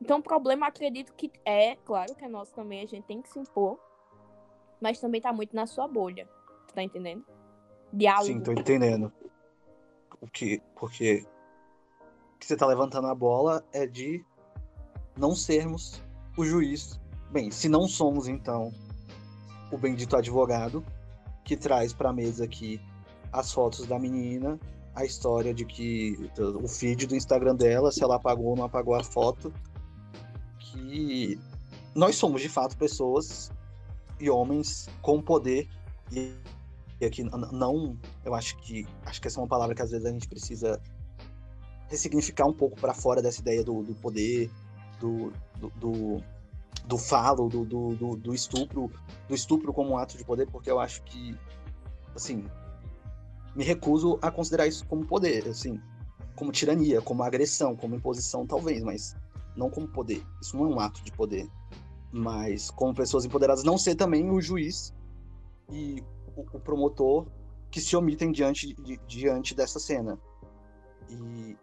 Então 0.00 0.18
o 0.18 0.22
problema, 0.22 0.66
acredito 0.66 1.14
que 1.14 1.30
é, 1.44 1.76
claro 1.76 2.14
que 2.16 2.24
é 2.24 2.28
nosso 2.28 2.52
também, 2.52 2.82
a 2.82 2.86
gente 2.86 3.04
tem 3.04 3.22
que 3.22 3.28
se 3.28 3.38
impor, 3.38 3.78
mas 4.80 4.98
também 4.98 5.20
tá 5.20 5.32
muito 5.32 5.54
na 5.54 5.66
sua 5.66 5.86
bolha. 5.86 6.28
Tu 6.66 6.74
tá 6.74 6.82
entendendo? 6.82 7.24
Diálogo. 7.92 8.26
Sim, 8.26 8.40
tô 8.40 8.50
entendendo. 8.50 9.12
O 10.20 10.26
que, 10.26 10.60
porque 10.74 11.24
o 12.34 12.38
que 12.38 12.46
você 12.46 12.56
tá 12.56 12.66
levantando 12.66 13.06
a 13.06 13.14
bola 13.14 13.64
é 13.72 13.86
de 13.86 14.24
não 15.16 15.34
sermos 15.36 16.02
o 16.36 16.44
juiz. 16.44 17.00
Bem, 17.30 17.50
se 17.50 17.68
não 17.68 17.86
somos, 17.86 18.26
então, 18.26 18.72
o 19.70 19.78
bendito 19.78 20.16
advogado, 20.16 20.84
que 21.44 21.56
traz 21.56 21.92
para 21.92 22.10
a 22.10 22.12
mesa 22.12 22.44
aqui 22.44 22.80
as 23.32 23.52
fotos 23.52 23.86
da 23.86 23.98
menina, 23.98 24.58
a 24.94 25.04
história 25.04 25.54
de 25.54 25.64
que 25.64 26.30
o 26.38 26.68
feed 26.68 27.06
do 27.06 27.16
Instagram 27.16 27.56
dela, 27.56 27.90
se 27.90 28.02
ela 28.02 28.16
apagou 28.16 28.46
ou 28.46 28.56
não 28.56 28.64
apagou 28.64 28.94
a 28.94 29.02
foto, 29.02 29.52
que 30.58 31.38
nós 31.94 32.16
somos 32.16 32.42
de 32.42 32.48
fato 32.48 32.76
pessoas 32.76 33.50
e 34.20 34.30
homens 34.30 34.88
com 35.00 35.20
poder 35.20 35.68
e, 36.10 36.34
aqui 37.04 37.24
não, 37.24 37.98
eu 38.24 38.34
acho 38.34 38.56
que 38.58 38.86
acho 39.06 39.20
que 39.20 39.26
essa 39.26 39.40
é 39.40 39.42
uma 39.42 39.48
palavra 39.48 39.74
que 39.74 39.82
às 39.82 39.90
vezes 39.90 40.06
a 40.06 40.10
gente 40.10 40.28
precisa 40.28 40.80
ressignificar 41.88 42.46
um 42.46 42.52
pouco 42.52 42.78
para 42.80 42.94
fora 42.94 43.20
dessa 43.20 43.40
ideia 43.40 43.64
do, 43.64 43.82
do 43.82 43.94
poder, 43.96 44.50
do, 45.00 45.32
do, 45.58 45.70
do 45.76 46.24
do 46.86 46.98
falo, 46.98 47.48
do, 47.48 47.64
do, 47.64 47.94
do, 47.94 48.16
do, 48.16 48.34
estupro, 48.34 48.90
do 49.28 49.34
estupro 49.34 49.72
como 49.72 49.90
um 49.90 49.96
ato 49.96 50.16
de 50.16 50.24
poder, 50.24 50.48
porque 50.50 50.70
eu 50.70 50.80
acho 50.80 51.02
que, 51.04 51.36
assim, 52.14 52.44
me 53.54 53.64
recuso 53.64 54.18
a 54.20 54.30
considerar 54.30 54.66
isso 54.66 54.86
como 54.86 55.06
poder, 55.06 55.48
assim, 55.48 55.80
como 56.34 56.52
tirania, 56.52 57.00
como 57.00 57.22
agressão, 57.22 57.76
como 57.76 57.94
imposição, 57.94 58.46
talvez, 58.46 58.82
mas 58.82 59.16
não 59.56 59.70
como 59.70 59.86
poder. 59.88 60.24
Isso 60.40 60.56
não 60.56 60.64
é 60.64 60.74
um 60.74 60.80
ato 60.80 61.02
de 61.04 61.12
poder. 61.12 61.48
Mas 62.10 62.70
como 62.70 62.94
pessoas 62.94 63.24
empoderadas, 63.24 63.64
não 63.64 63.78
ser 63.78 63.94
também 63.94 64.30
o 64.30 64.40
juiz 64.40 64.94
e 65.70 66.02
o, 66.36 66.40
o 66.40 66.60
promotor 66.60 67.26
que 67.70 67.80
se 67.80 67.96
omitem 67.96 68.32
diante, 68.32 68.74
di, 68.74 69.00
diante 69.06 69.54
dessa 69.54 69.78
cena. 69.78 70.18
e 71.08 71.56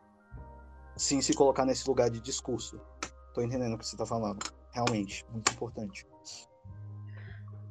sim 0.95 1.21
se 1.21 1.33
colocar 1.33 1.65
nesse 1.65 1.87
lugar 1.87 2.09
de 2.09 2.19
discurso. 2.19 2.79
Tô 3.33 3.41
entendendo 3.41 3.73
o 3.73 3.77
que 3.77 3.85
você 3.85 3.95
tá 3.95 4.05
falando. 4.05 4.39
Realmente, 4.71 5.25
muito 5.31 5.51
importante. 5.51 6.07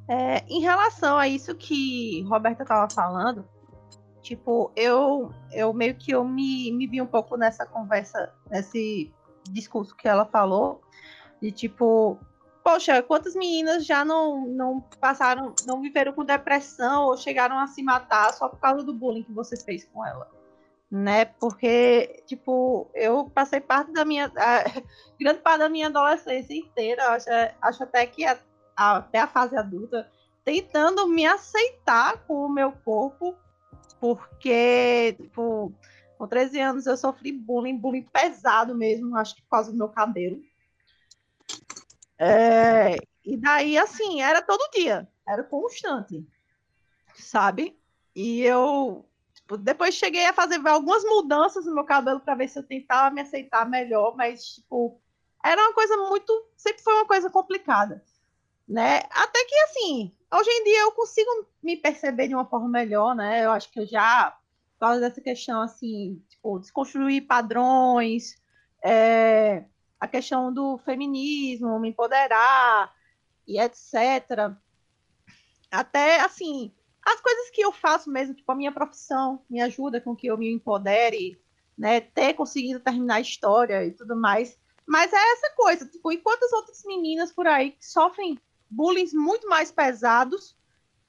É, 0.07 0.43
em 0.47 0.59
relação 0.59 1.17
a 1.17 1.27
isso 1.27 1.55
que 1.55 2.23
Roberta 2.23 2.63
estava 2.63 2.91
falando, 2.91 3.47
tipo, 4.21 4.71
eu, 4.75 5.31
eu 5.51 5.71
meio 5.73 5.95
que 5.95 6.11
eu 6.11 6.25
me, 6.25 6.71
me 6.71 6.87
vi 6.87 7.01
um 7.01 7.05
pouco 7.05 7.37
nessa 7.37 7.65
conversa, 7.65 8.33
nesse 8.49 9.13
discurso 9.51 9.95
que 9.95 10.07
ela 10.07 10.25
falou, 10.25 10.81
de 11.41 11.51
tipo, 11.51 12.19
poxa, 12.63 13.01
quantas 13.03 13.35
meninas 13.35 13.85
já 13.85 14.03
não, 14.03 14.47
não 14.47 14.81
passaram, 14.99 15.53
não 15.65 15.81
viveram 15.81 16.13
com 16.13 16.25
depressão 16.25 17.05
ou 17.05 17.17
chegaram 17.17 17.57
a 17.57 17.67
se 17.67 17.81
matar 17.83 18.33
só 18.33 18.49
por 18.49 18.59
causa 18.59 18.83
do 18.83 18.93
bullying 18.93 19.23
que 19.23 19.31
você 19.31 19.55
fez 19.57 19.85
com 19.85 20.05
ela? 20.05 20.38
Né? 20.91 21.25
Porque, 21.25 22.23
tipo, 22.25 22.89
eu 22.95 23.29
passei 23.29 23.59
parte 23.59 23.91
da 23.91 24.03
minha. 24.03 24.25
A, 24.35 24.63
grande 25.19 25.41
parte 25.41 25.59
da 25.59 25.69
minha 25.69 25.87
adolescência 25.87 26.55
inteira, 26.55 27.09
acho, 27.09 27.29
acho 27.61 27.83
até 27.83 28.05
que 28.07 28.25
a, 28.25 28.39
até 28.75 29.19
a 29.19 29.27
fase 29.27 29.55
adulta, 29.55 30.09
tentando 30.43 31.07
me 31.07 31.25
aceitar 31.25 32.25
com 32.25 32.45
o 32.45 32.49
meu 32.49 32.71
corpo, 32.71 33.37
porque, 33.99 35.15
tipo, 35.19 35.73
com 36.17 36.27
13 36.27 36.59
anos 36.59 36.85
eu 36.85 36.97
sofri 36.97 37.31
bullying, 37.31 37.77
bullying 37.77 38.03
pesado 38.03 38.75
mesmo, 38.75 39.15
acho 39.15 39.35
que 39.35 39.41
por 39.43 39.49
causa 39.49 39.71
do 39.71 39.77
meu 39.77 39.89
cabelo. 39.89 40.41
É, 42.17 42.97
e 43.23 43.37
daí, 43.37 43.77
assim, 43.77 44.21
era 44.21 44.41
todo 44.41 44.71
dia, 44.73 45.07
era 45.27 45.43
constante, 45.43 46.27
sabe? 47.15 47.79
E 48.15 48.41
eu 48.41 49.08
tipo, 49.49 49.57
depois 49.57 49.95
cheguei 49.95 50.25
a 50.25 50.33
fazer 50.33 50.65
algumas 50.67 51.03
mudanças 51.03 51.65
no 51.65 51.73
meu 51.73 51.83
cabelo 51.83 52.19
para 52.19 52.35
ver 52.35 52.47
se 52.47 52.59
eu 52.59 52.63
tentava 52.63 53.13
me 53.13 53.21
aceitar 53.21 53.69
melhor, 53.69 54.15
mas, 54.15 54.55
tipo, 54.55 55.01
era 55.43 55.61
uma 55.61 55.73
coisa 55.73 55.97
muito. 55.97 56.31
Sempre 56.55 56.83
foi 56.83 56.93
uma 56.93 57.05
coisa 57.05 57.29
complicada 57.29 58.03
né? 58.69 58.99
Até 59.09 59.43
que 59.45 59.55
assim, 59.61 60.15
hoje 60.31 60.49
em 60.51 60.63
dia 60.63 60.81
eu 60.81 60.91
consigo 60.91 61.47
me 61.63 61.75
perceber 61.75 62.27
de 62.27 62.35
uma 62.35 62.45
forma 62.45 62.69
melhor, 62.69 63.15
né? 63.15 63.43
Eu 63.43 63.51
acho 63.51 63.71
que 63.71 63.79
eu 63.79 63.87
já 63.87 64.37
por 64.73 64.87
causa 64.87 65.01
dessa 65.01 65.19
questão 65.19 65.61
assim, 65.61 66.23
tipo, 66.29 66.59
desconstruir 66.59 67.27
padrões, 67.27 68.35
é, 68.81 69.65
a 69.99 70.07
questão 70.07 70.53
do 70.53 70.77
feminismo, 70.77 71.79
me 71.79 71.89
empoderar 71.89 72.93
e 73.45 73.59
etc. 73.59 74.53
Até 75.69 76.21
assim, 76.21 76.71
as 77.13 77.21
coisas 77.21 77.49
que 77.49 77.61
eu 77.61 77.71
faço 77.71 78.09
mesmo, 78.09 78.35
tipo 78.35 78.51
a 78.51 78.55
minha 78.55 78.71
profissão, 78.71 79.41
me 79.49 79.61
ajuda 79.61 79.99
com 79.99 80.15
que 80.15 80.27
eu 80.27 80.37
me 80.37 80.51
empodere, 80.51 81.39
né? 81.77 82.01
Ter 82.01 82.33
conseguido 82.33 82.79
terminar 82.79 83.15
a 83.15 83.21
história 83.21 83.85
e 83.85 83.91
tudo 83.91 84.15
mais. 84.15 84.57
Mas 84.85 85.13
é 85.13 85.31
essa 85.33 85.51
coisa, 85.55 85.85
tipo, 85.85 86.11
e 86.11 86.17
quantas 86.17 86.51
outras 86.51 86.83
meninas 86.85 87.31
por 87.31 87.47
aí 87.47 87.71
que 87.71 87.85
sofrem 87.85 88.39
bullying 88.69 89.09
muito 89.13 89.47
mais 89.47 89.71
pesados 89.71 90.55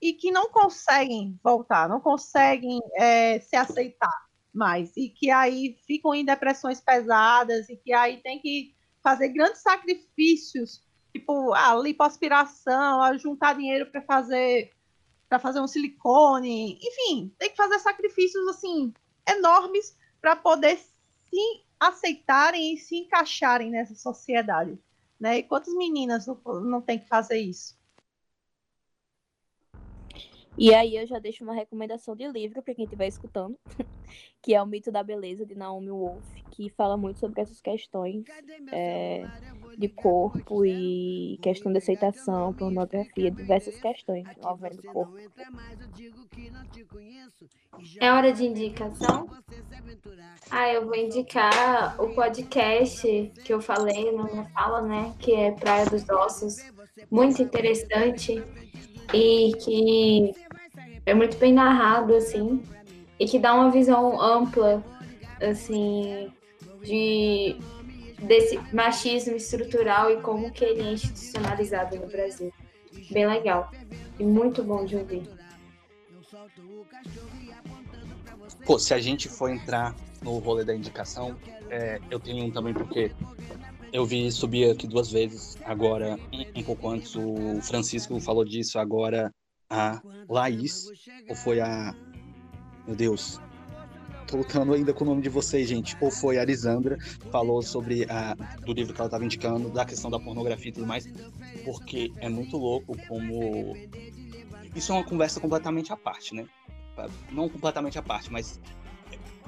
e 0.00 0.12
que 0.12 0.30
não 0.30 0.48
conseguem 0.50 1.38
voltar, 1.42 1.88
não 1.88 2.00
conseguem 2.00 2.80
é, 2.94 3.38
se 3.40 3.54
aceitar 3.56 4.28
mais, 4.52 4.96
e 4.96 5.08
que 5.08 5.30
aí 5.30 5.78
ficam 5.86 6.14
em 6.14 6.24
depressões 6.24 6.80
pesadas, 6.80 7.68
e 7.68 7.76
que 7.76 7.92
aí 7.92 8.18
tem 8.18 8.40
que 8.40 8.74
fazer 9.02 9.28
grandes 9.28 9.62
sacrifícios, 9.62 10.82
tipo 11.12 11.52
a 11.52 11.74
lipoaspiração, 11.74 13.02
a 13.02 13.16
juntar 13.16 13.54
dinheiro 13.54 13.86
para 13.86 14.02
fazer 14.02 14.72
para 15.30 15.38
fazer 15.38 15.60
um 15.60 15.68
silicone, 15.68 16.76
enfim, 16.82 17.32
tem 17.38 17.50
que 17.50 17.56
fazer 17.56 17.78
sacrifícios 17.78 18.48
assim 18.48 18.92
enormes 19.28 19.96
para 20.20 20.34
poder 20.34 20.76
se 20.76 21.64
aceitarem 21.78 22.74
e 22.74 22.76
se 22.76 22.96
encaixarem 22.96 23.70
nessa 23.70 23.94
sociedade. 23.94 24.76
Né? 25.20 25.38
E 25.38 25.42
quantas 25.44 25.72
meninas 25.74 26.26
não, 26.26 26.34
não 26.62 26.82
tem 26.82 26.98
que 26.98 27.06
fazer 27.06 27.38
isso? 27.38 27.78
E 30.58 30.74
aí 30.74 30.96
eu 30.96 31.06
já 31.06 31.18
deixo 31.18 31.44
uma 31.44 31.54
recomendação 31.54 32.14
de 32.14 32.26
livro 32.28 32.62
para 32.62 32.74
quem 32.74 32.84
estiver 32.84 33.06
escutando, 33.06 33.56
que 34.42 34.54
é 34.54 34.62
o 34.62 34.66
Mito 34.66 34.90
da 34.90 35.02
Beleza 35.02 35.46
de 35.46 35.54
Naomi 35.54 35.90
Wolf, 35.90 36.24
que 36.50 36.68
fala 36.70 36.96
muito 36.96 37.18
sobre 37.20 37.40
essas 37.40 37.60
questões 37.60 38.24
é, 38.72 39.26
de 39.78 39.88
corpo 39.88 40.64
e 40.66 41.38
questão 41.40 41.72
de 41.72 41.78
aceitação, 41.78 42.52
pornografia, 42.52 43.30
diversas 43.30 43.80
questões 43.80 44.26
envolvendo 44.36 44.80
o 44.80 44.92
corpo. 44.92 45.16
É 48.00 48.12
hora 48.12 48.32
de 48.32 48.44
indicação? 48.44 49.28
Ah, 50.50 50.70
eu 50.72 50.84
vou 50.84 50.96
indicar 50.96 52.00
o 52.02 52.12
podcast 52.14 53.32
que 53.44 53.54
eu 53.54 53.60
falei 53.60 54.12
na 54.12 54.24
minha 54.24 54.44
fala, 54.50 54.82
né? 54.82 55.14
Que 55.18 55.32
é 55.32 55.52
Praia 55.52 55.86
dos 55.86 56.06
Ossos. 56.08 56.56
Muito 57.10 57.40
interessante 57.40 58.42
e 59.12 59.52
que 59.62 60.34
é 61.06 61.14
muito 61.14 61.36
bem 61.38 61.52
narrado, 61.52 62.14
assim, 62.14 62.62
e 63.18 63.26
que 63.26 63.38
dá 63.38 63.54
uma 63.54 63.70
visão 63.70 64.20
ampla, 64.20 64.84
assim, 65.40 66.32
de 66.82 67.56
desse 68.22 68.58
machismo 68.72 69.34
estrutural 69.34 70.10
e 70.10 70.20
como 70.20 70.50
que 70.50 70.64
ele 70.64 70.82
é 70.82 70.92
institucionalizado 70.92 71.96
no 71.96 72.06
Brasil. 72.06 72.52
Bem 73.10 73.26
legal 73.26 73.70
e 74.18 74.24
muito 74.24 74.62
bom 74.62 74.84
de 74.84 74.96
ouvir. 74.96 75.22
Pô, 78.66 78.78
se 78.78 78.92
a 78.92 79.00
gente 79.00 79.28
for 79.28 79.50
entrar 79.50 79.94
no 80.22 80.38
rolê 80.38 80.64
da 80.64 80.74
indicação, 80.74 81.36
é, 81.70 81.98
eu 82.10 82.20
tenho 82.20 82.44
um 82.44 82.50
também 82.50 82.74
porque 82.74 83.12
eu 83.92 84.04
vi 84.04 84.30
subir 84.30 84.70
aqui 84.70 84.86
duas 84.86 85.10
vezes, 85.10 85.56
agora 85.64 86.16
um, 86.32 86.60
um 86.60 86.62
pouco 86.62 86.88
antes 86.88 87.14
o 87.16 87.60
Francisco 87.62 88.18
falou 88.20 88.44
disso, 88.44 88.78
agora 88.78 89.32
a 89.68 90.00
Laís, 90.28 90.86
ou 91.28 91.36
foi 91.36 91.60
a. 91.60 91.94
Meu 92.86 92.96
Deus. 92.96 93.40
Tô 94.26 94.36
lutando 94.36 94.72
ainda 94.74 94.92
com 94.92 95.04
o 95.04 95.06
nome 95.08 95.22
de 95.22 95.28
vocês, 95.28 95.68
gente. 95.68 95.96
Ou 96.00 96.10
foi 96.10 96.38
a 96.38 96.44
Lisandra, 96.44 96.96
falou 97.32 97.62
sobre 97.62 98.04
a, 98.08 98.34
do 98.64 98.72
livro 98.72 98.94
que 98.94 99.00
ela 99.00 99.08
estava 99.08 99.24
indicando, 99.24 99.70
da 99.70 99.84
questão 99.84 100.10
da 100.10 100.20
pornografia 100.20 100.70
e 100.70 100.72
tudo 100.72 100.86
mais, 100.86 101.04
porque 101.64 102.12
é 102.18 102.28
muito 102.28 102.56
louco 102.56 102.96
como. 103.08 103.74
Isso 104.74 104.92
é 104.92 104.94
uma 104.94 105.04
conversa 105.04 105.40
completamente 105.40 105.92
à 105.92 105.96
parte, 105.96 106.34
né? 106.34 106.46
Não 107.32 107.48
completamente 107.48 107.98
à 107.98 108.02
parte, 108.02 108.30
mas 108.30 108.60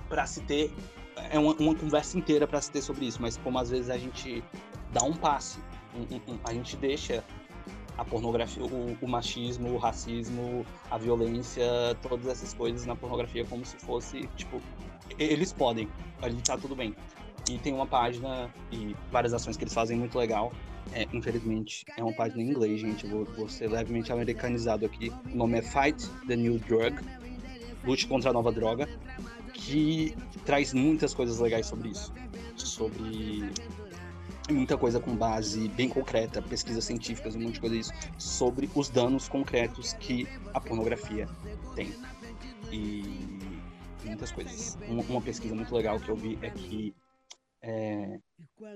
para 0.08 0.26
se 0.26 0.40
ter. 0.42 0.72
É 1.30 1.38
uma, 1.38 1.54
uma 1.54 1.74
conversa 1.74 2.18
inteira 2.18 2.46
para 2.46 2.60
se 2.60 2.70
ter 2.70 2.82
sobre 2.82 3.06
isso, 3.06 3.20
mas 3.20 3.36
como 3.36 3.58
às 3.58 3.70
vezes 3.70 3.90
a 3.90 3.98
gente 3.98 4.42
dá 4.92 5.02
um 5.02 5.12
passe, 5.12 5.58
um, 5.94 6.32
um, 6.32 6.38
a 6.44 6.52
gente 6.52 6.76
deixa 6.76 7.24
a 7.98 8.04
pornografia, 8.04 8.64
o, 8.64 8.96
o, 9.00 9.08
machismo, 9.08 9.74
o 9.74 9.76
racismo, 9.76 10.64
a 10.90 10.96
violência, 10.96 11.64
todas 12.00 12.26
essas 12.26 12.54
coisas 12.54 12.86
na 12.86 12.96
pornografia 12.96 13.44
como 13.44 13.64
se 13.64 13.76
fosse, 13.76 14.26
tipo, 14.36 14.60
eles 15.18 15.52
podem, 15.52 15.88
ali 16.22 16.40
tá 16.42 16.56
tudo 16.56 16.74
bem. 16.74 16.94
E 17.50 17.58
tem 17.58 17.72
uma 17.72 17.86
página 17.86 18.48
e 18.70 18.96
várias 19.10 19.34
ações 19.34 19.56
que 19.56 19.64
eles 19.64 19.74
fazem 19.74 19.98
muito 19.98 20.16
legal. 20.16 20.52
É, 20.92 21.06
infelizmente, 21.12 21.84
é 21.96 22.02
uma 22.02 22.12
página 22.12 22.40
em 22.42 22.50
inglês, 22.50 22.80
gente. 22.80 23.06
vou, 23.06 23.24
vou 23.24 23.48
ser 23.48 23.68
levemente 23.68 24.12
americanizado 24.12 24.86
aqui. 24.86 25.12
O 25.32 25.36
nome 25.36 25.58
é 25.58 25.62
Fight 25.62 26.08
the 26.28 26.36
New 26.36 26.58
Drug 26.60 26.96
Lute 27.84 28.06
contra 28.06 28.30
a 28.30 28.32
Nova 28.32 28.52
Droga 28.52 28.88
que 29.52 30.14
traz 30.44 30.72
muitas 30.72 31.14
coisas 31.14 31.38
legais 31.38 31.66
sobre 31.66 31.90
isso. 31.90 32.12
Sobre 32.56 33.50
muita 34.50 34.76
coisa 34.76 35.00
com 35.00 35.14
base 35.14 35.68
bem 35.68 35.88
concreta, 35.88 36.42
pesquisas 36.42 36.84
científicas, 36.84 37.34
um 37.34 37.40
monte 37.40 37.54
de 37.54 37.60
coisa 37.60 37.76
isso, 37.76 37.92
sobre 38.18 38.68
os 38.74 38.88
danos 38.88 39.28
concretos 39.28 39.92
que 39.94 40.26
a 40.52 40.60
pornografia 40.60 41.28
tem. 41.74 41.92
E 42.70 43.02
muitas 44.04 44.32
coisas. 44.32 44.78
Uma, 44.88 45.02
uma 45.04 45.20
pesquisa 45.20 45.54
muito 45.54 45.74
legal 45.74 45.98
que 46.00 46.08
eu 46.08 46.16
vi 46.16 46.38
é 46.42 46.50
que, 46.50 46.94
é, 47.62 48.18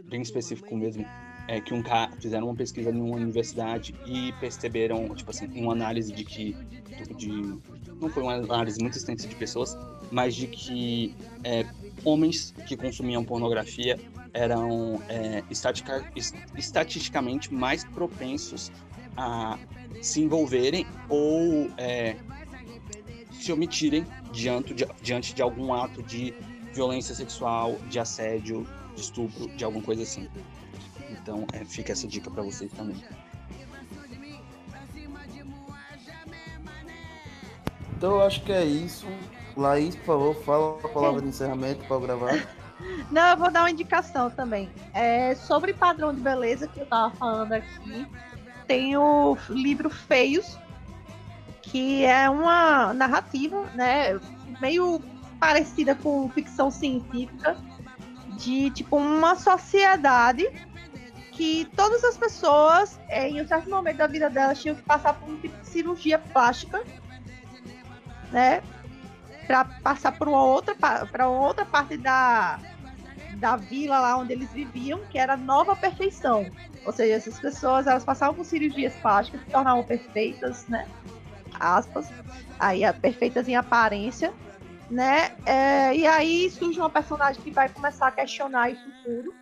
bem 0.04 0.22
específico 0.22 0.76
mesmo, 0.76 1.04
é 1.48 1.60
que 1.60 1.74
um 1.74 1.82
cara 1.82 2.12
fizeram 2.16 2.46
uma 2.46 2.56
pesquisa 2.56 2.92
numa 2.92 3.16
universidade 3.16 3.94
e 4.06 4.32
perceberam, 4.34 5.14
tipo 5.14 5.30
assim, 5.30 5.46
uma 5.60 5.72
análise 5.72 6.12
de 6.12 6.24
que 6.24 6.54
de 7.16 7.30
não 8.00 8.10
foi 8.10 8.22
uma 8.22 8.34
análise 8.34 8.80
muito 8.80 8.96
extensa 8.96 9.26
de 9.26 9.34
pessoas, 9.36 9.76
mas 10.10 10.34
de 10.34 10.46
que 10.46 11.14
é, 11.42 11.66
homens 12.04 12.54
que 12.66 12.76
consumiam 12.76 13.24
pornografia 13.24 13.98
eram 14.32 15.00
é, 15.08 15.42
estatica, 15.50 16.04
estatisticamente 16.56 17.52
mais 17.52 17.84
propensos 17.84 18.70
a 19.16 19.58
se 20.02 20.20
envolverem 20.20 20.86
ou 21.08 21.70
é, 21.78 22.16
se 23.32 23.50
omitirem 23.52 24.06
diante 24.32 24.74
de, 24.74 24.86
diante 25.02 25.34
de 25.34 25.42
algum 25.42 25.72
ato 25.72 26.02
de 26.02 26.34
violência 26.72 27.14
sexual, 27.14 27.76
de 27.88 27.98
assédio, 27.98 28.66
de 28.94 29.00
estupro, 29.00 29.48
de 29.56 29.64
alguma 29.64 29.82
coisa 29.82 30.02
assim. 30.02 30.28
Então, 31.10 31.46
é, 31.52 31.64
fica 31.64 31.92
essa 31.92 32.06
dica 32.06 32.30
para 32.30 32.42
vocês 32.42 32.70
também. 32.72 32.96
Então, 37.96 38.12
eu 38.12 38.22
acho 38.22 38.42
que 38.44 38.52
é 38.52 38.64
isso. 38.64 39.06
Laís, 39.56 39.96
por 39.96 40.04
favor, 40.04 40.34
fala 40.44 40.78
a 40.84 40.88
palavra 40.88 41.22
de 41.22 41.28
encerramento 41.28 41.84
para 41.86 42.00
gravar. 42.00 42.46
Não, 43.10 43.30
eu 43.30 43.36
vou 43.36 43.50
dar 43.50 43.62
uma 43.62 43.70
indicação 43.70 44.30
também. 44.30 44.68
É, 44.92 45.34
sobre 45.34 45.72
padrão 45.72 46.14
de 46.14 46.20
beleza 46.20 46.68
que 46.68 46.80
eu 46.80 46.86
tava 46.86 47.14
falando 47.16 47.52
aqui, 47.52 48.06
tem 48.66 48.96
o 48.96 49.36
livro 49.48 49.88
Feios, 49.88 50.58
que 51.62 52.04
é 52.04 52.28
uma 52.28 52.92
narrativa, 52.92 53.62
né, 53.74 54.20
meio 54.60 55.00
parecida 55.40 55.94
com 55.94 56.28
ficção 56.30 56.70
científica, 56.70 57.56
de 58.36 58.70
tipo 58.70 58.96
uma 58.96 59.34
sociedade 59.34 60.46
que 61.32 61.66
todas 61.76 62.02
as 62.02 62.16
pessoas, 62.16 62.98
é, 63.08 63.28
em 63.28 63.42
um 63.42 63.46
certo 63.46 63.68
momento 63.68 63.98
da 63.98 64.06
vida 64.06 64.30
delas, 64.30 64.60
tinham 64.60 64.74
que 64.74 64.82
passar 64.82 65.14
por 65.14 65.28
um 65.28 65.38
tipo 65.38 65.58
de 65.60 65.66
cirurgia 65.66 66.18
plástica, 66.18 66.82
né? 68.32 68.62
Para 69.46 69.64
passar 69.64 70.12
por 70.16 70.28
uma 70.28 70.42
outra, 70.42 70.74
para 70.74 71.28
outra 71.28 71.64
parte 71.64 71.96
da, 71.96 72.58
da 73.36 73.56
vila 73.56 74.00
lá 74.00 74.16
onde 74.16 74.32
eles 74.32 74.50
viviam, 74.52 75.00
que 75.10 75.18
era 75.18 75.36
Nova 75.36 75.76
Perfeição. 75.76 76.50
Ou 76.84 76.92
seja, 76.92 77.14
essas 77.14 77.38
pessoas 77.38 77.86
elas 77.86 78.04
passavam 78.04 78.34
por 78.34 78.44
cirurgias 78.44 78.94
plásticas, 78.96 79.40
se 79.42 79.50
tornavam 79.50 79.84
perfeitas, 79.84 80.66
né? 80.68 80.88
Aspas, 81.58 82.08
aí 82.58 82.80
perfeitas 83.00 83.48
em 83.48 83.56
aparência, 83.56 84.32
né? 84.90 85.36
É, 85.44 85.94
e 85.94 86.06
aí 86.06 86.50
surge 86.50 86.78
uma 86.78 86.90
personagem 86.90 87.42
que 87.42 87.50
vai 87.50 87.68
começar 87.68 88.08
a 88.08 88.12
questionar 88.12 88.70
isso 88.70 88.88
tudo 89.04 89.34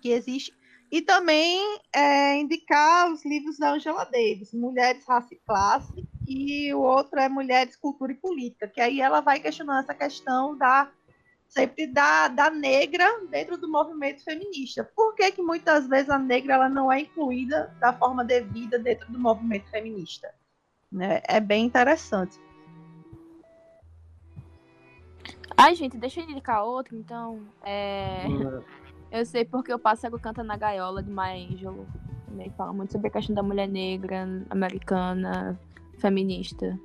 que 0.00 0.10
existe 0.10 0.52
e 0.90 1.00
também 1.00 1.80
é, 1.94 2.36
indicar 2.36 3.10
os 3.10 3.24
livros 3.24 3.58
da 3.58 3.72
Angela 3.72 4.04
Davis, 4.04 4.52
Mulheres, 4.52 5.04
Raça 5.06 5.32
e 5.32 5.40
Classe, 5.46 6.06
e 6.32 6.74
o 6.74 6.80
outro 6.80 7.18
é 7.18 7.28
Mulheres, 7.28 7.76
Cultura 7.76 8.12
e 8.12 8.16
Política, 8.16 8.68
que 8.68 8.80
aí 8.80 9.00
ela 9.00 9.20
vai 9.20 9.40
questionando 9.40 9.80
essa 9.80 9.94
questão 9.94 10.56
da 10.56 10.90
sempre 11.46 11.86
da, 11.86 12.28
da 12.28 12.48
negra 12.48 13.06
dentro 13.30 13.58
do 13.58 13.70
movimento 13.70 14.24
feminista. 14.24 14.90
Por 14.96 15.14
que, 15.14 15.30
que 15.32 15.42
muitas 15.42 15.86
vezes 15.86 16.08
a 16.08 16.18
negra 16.18 16.54
ela 16.54 16.68
não 16.68 16.90
é 16.90 17.00
incluída 17.00 17.74
da 17.78 17.92
forma 17.92 18.24
devida 18.24 18.78
dentro 18.78 19.12
do 19.12 19.18
movimento 19.18 19.68
feminista? 19.68 20.34
Né? 20.90 21.20
É 21.28 21.38
bem 21.38 21.66
interessante. 21.66 22.40
Ai, 25.54 25.74
gente, 25.74 25.98
deixa 25.98 26.20
eu 26.20 26.24
indicar 26.24 26.64
outro, 26.64 26.96
então. 26.96 27.46
É... 27.62 28.24
Eu 29.10 29.26
sei 29.26 29.44
porque 29.44 29.72
o 29.74 29.78
Pássaro 29.78 30.18
Canta 30.18 30.42
na 30.42 30.56
Gaiola 30.56 31.02
de 31.02 31.10
Maya 31.10 31.46
Angelou. 31.46 31.86
Também 32.26 32.50
fala 32.56 32.72
muito 32.72 32.92
sobre 32.92 33.08
a 33.08 33.10
questão 33.10 33.34
da 33.34 33.42
mulher 33.42 33.68
negra, 33.68 34.26
americana, 34.48 35.60
feminista. 36.02 36.78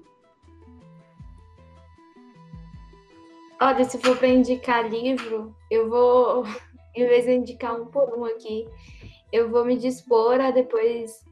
Olha, 3.60 3.84
se 3.84 3.98
for 3.98 4.16
para 4.18 4.28
indicar 4.28 4.88
livro, 4.88 5.54
eu 5.70 5.90
vou, 5.90 6.46
em 6.96 7.06
vez 7.08 7.26
de 7.26 7.34
indicar 7.34 7.76
um 7.76 7.88
por 7.88 8.18
um 8.18 8.24
aqui, 8.24 8.68
eu 9.34 9.50
vou 9.50 9.66
me 9.66 9.76
dispor 9.76 10.40
a 10.40 10.52
depois 10.52 11.26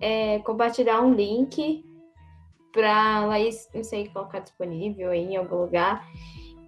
é, 0.00 0.38
compartilhar 0.38 1.02
um 1.02 1.12
link 1.12 1.84
para 2.72 3.26
Laís, 3.26 3.68
não 3.74 3.84
sei, 3.84 4.08
colocar 4.08 4.38
disponível 4.38 5.12
em 5.12 5.36
algum 5.36 5.56
lugar 5.56 6.08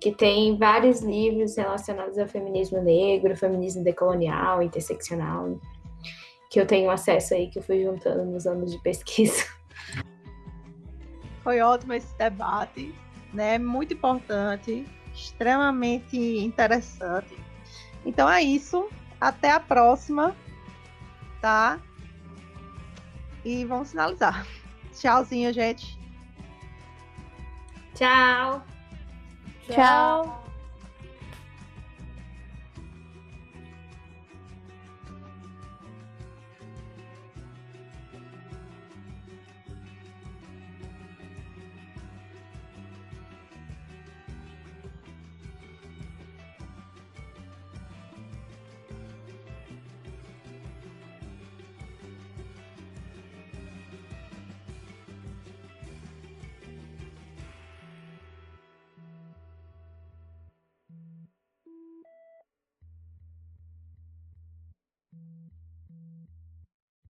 que 0.01 0.13
tem 0.13 0.59
vários 0.59 1.01
livros 1.01 1.57
relacionados 1.57 2.19
ao 2.19 2.29
feminismo 2.29 2.79
negro, 2.83 3.35
feminismo 3.35 3.83
decolonial, 3.83 4.63
interseccional, 4.63 5.59
que 6.51 6.61
eu 6.61 6.67
tenho 6.67 6.91
acesso 6.91 7.33
aí, 7.33 7.49
que 7.49 7.59
eu 7.59 7.63
fui 7.63 7.83
juntando 7.83 8.23
nos 8.25 8.47
anos 8.47 8.71
de 8.71 8.79
pesquisa. 8.83 9.45
Foi 11.45 11.61
ótimo 11.61 11.93
esse 11.93 12.12
debate, 12.16 12.93
né? 13.33 13.59
Muito 13.59 13.93
importante, 13.93 14.87
extremamente 15.15 16.16
interessante. 16.16 17.39
Então 18.05 18.29
é 18.29 18.43
isso. 18.43 18.89
Até 19.21 19.53
a 19.53 19.61
próxima, 19.61 20.35
tá? 21.41 21.79
E 23.45 23.65
vamos 23.66 23.91
finalizar. 23.91 24.47
Tchauzinho, 24.93 25.53
gente. 25.53 25.99
Tchau. 27.95 28.65
Tchau. 29.69 30.44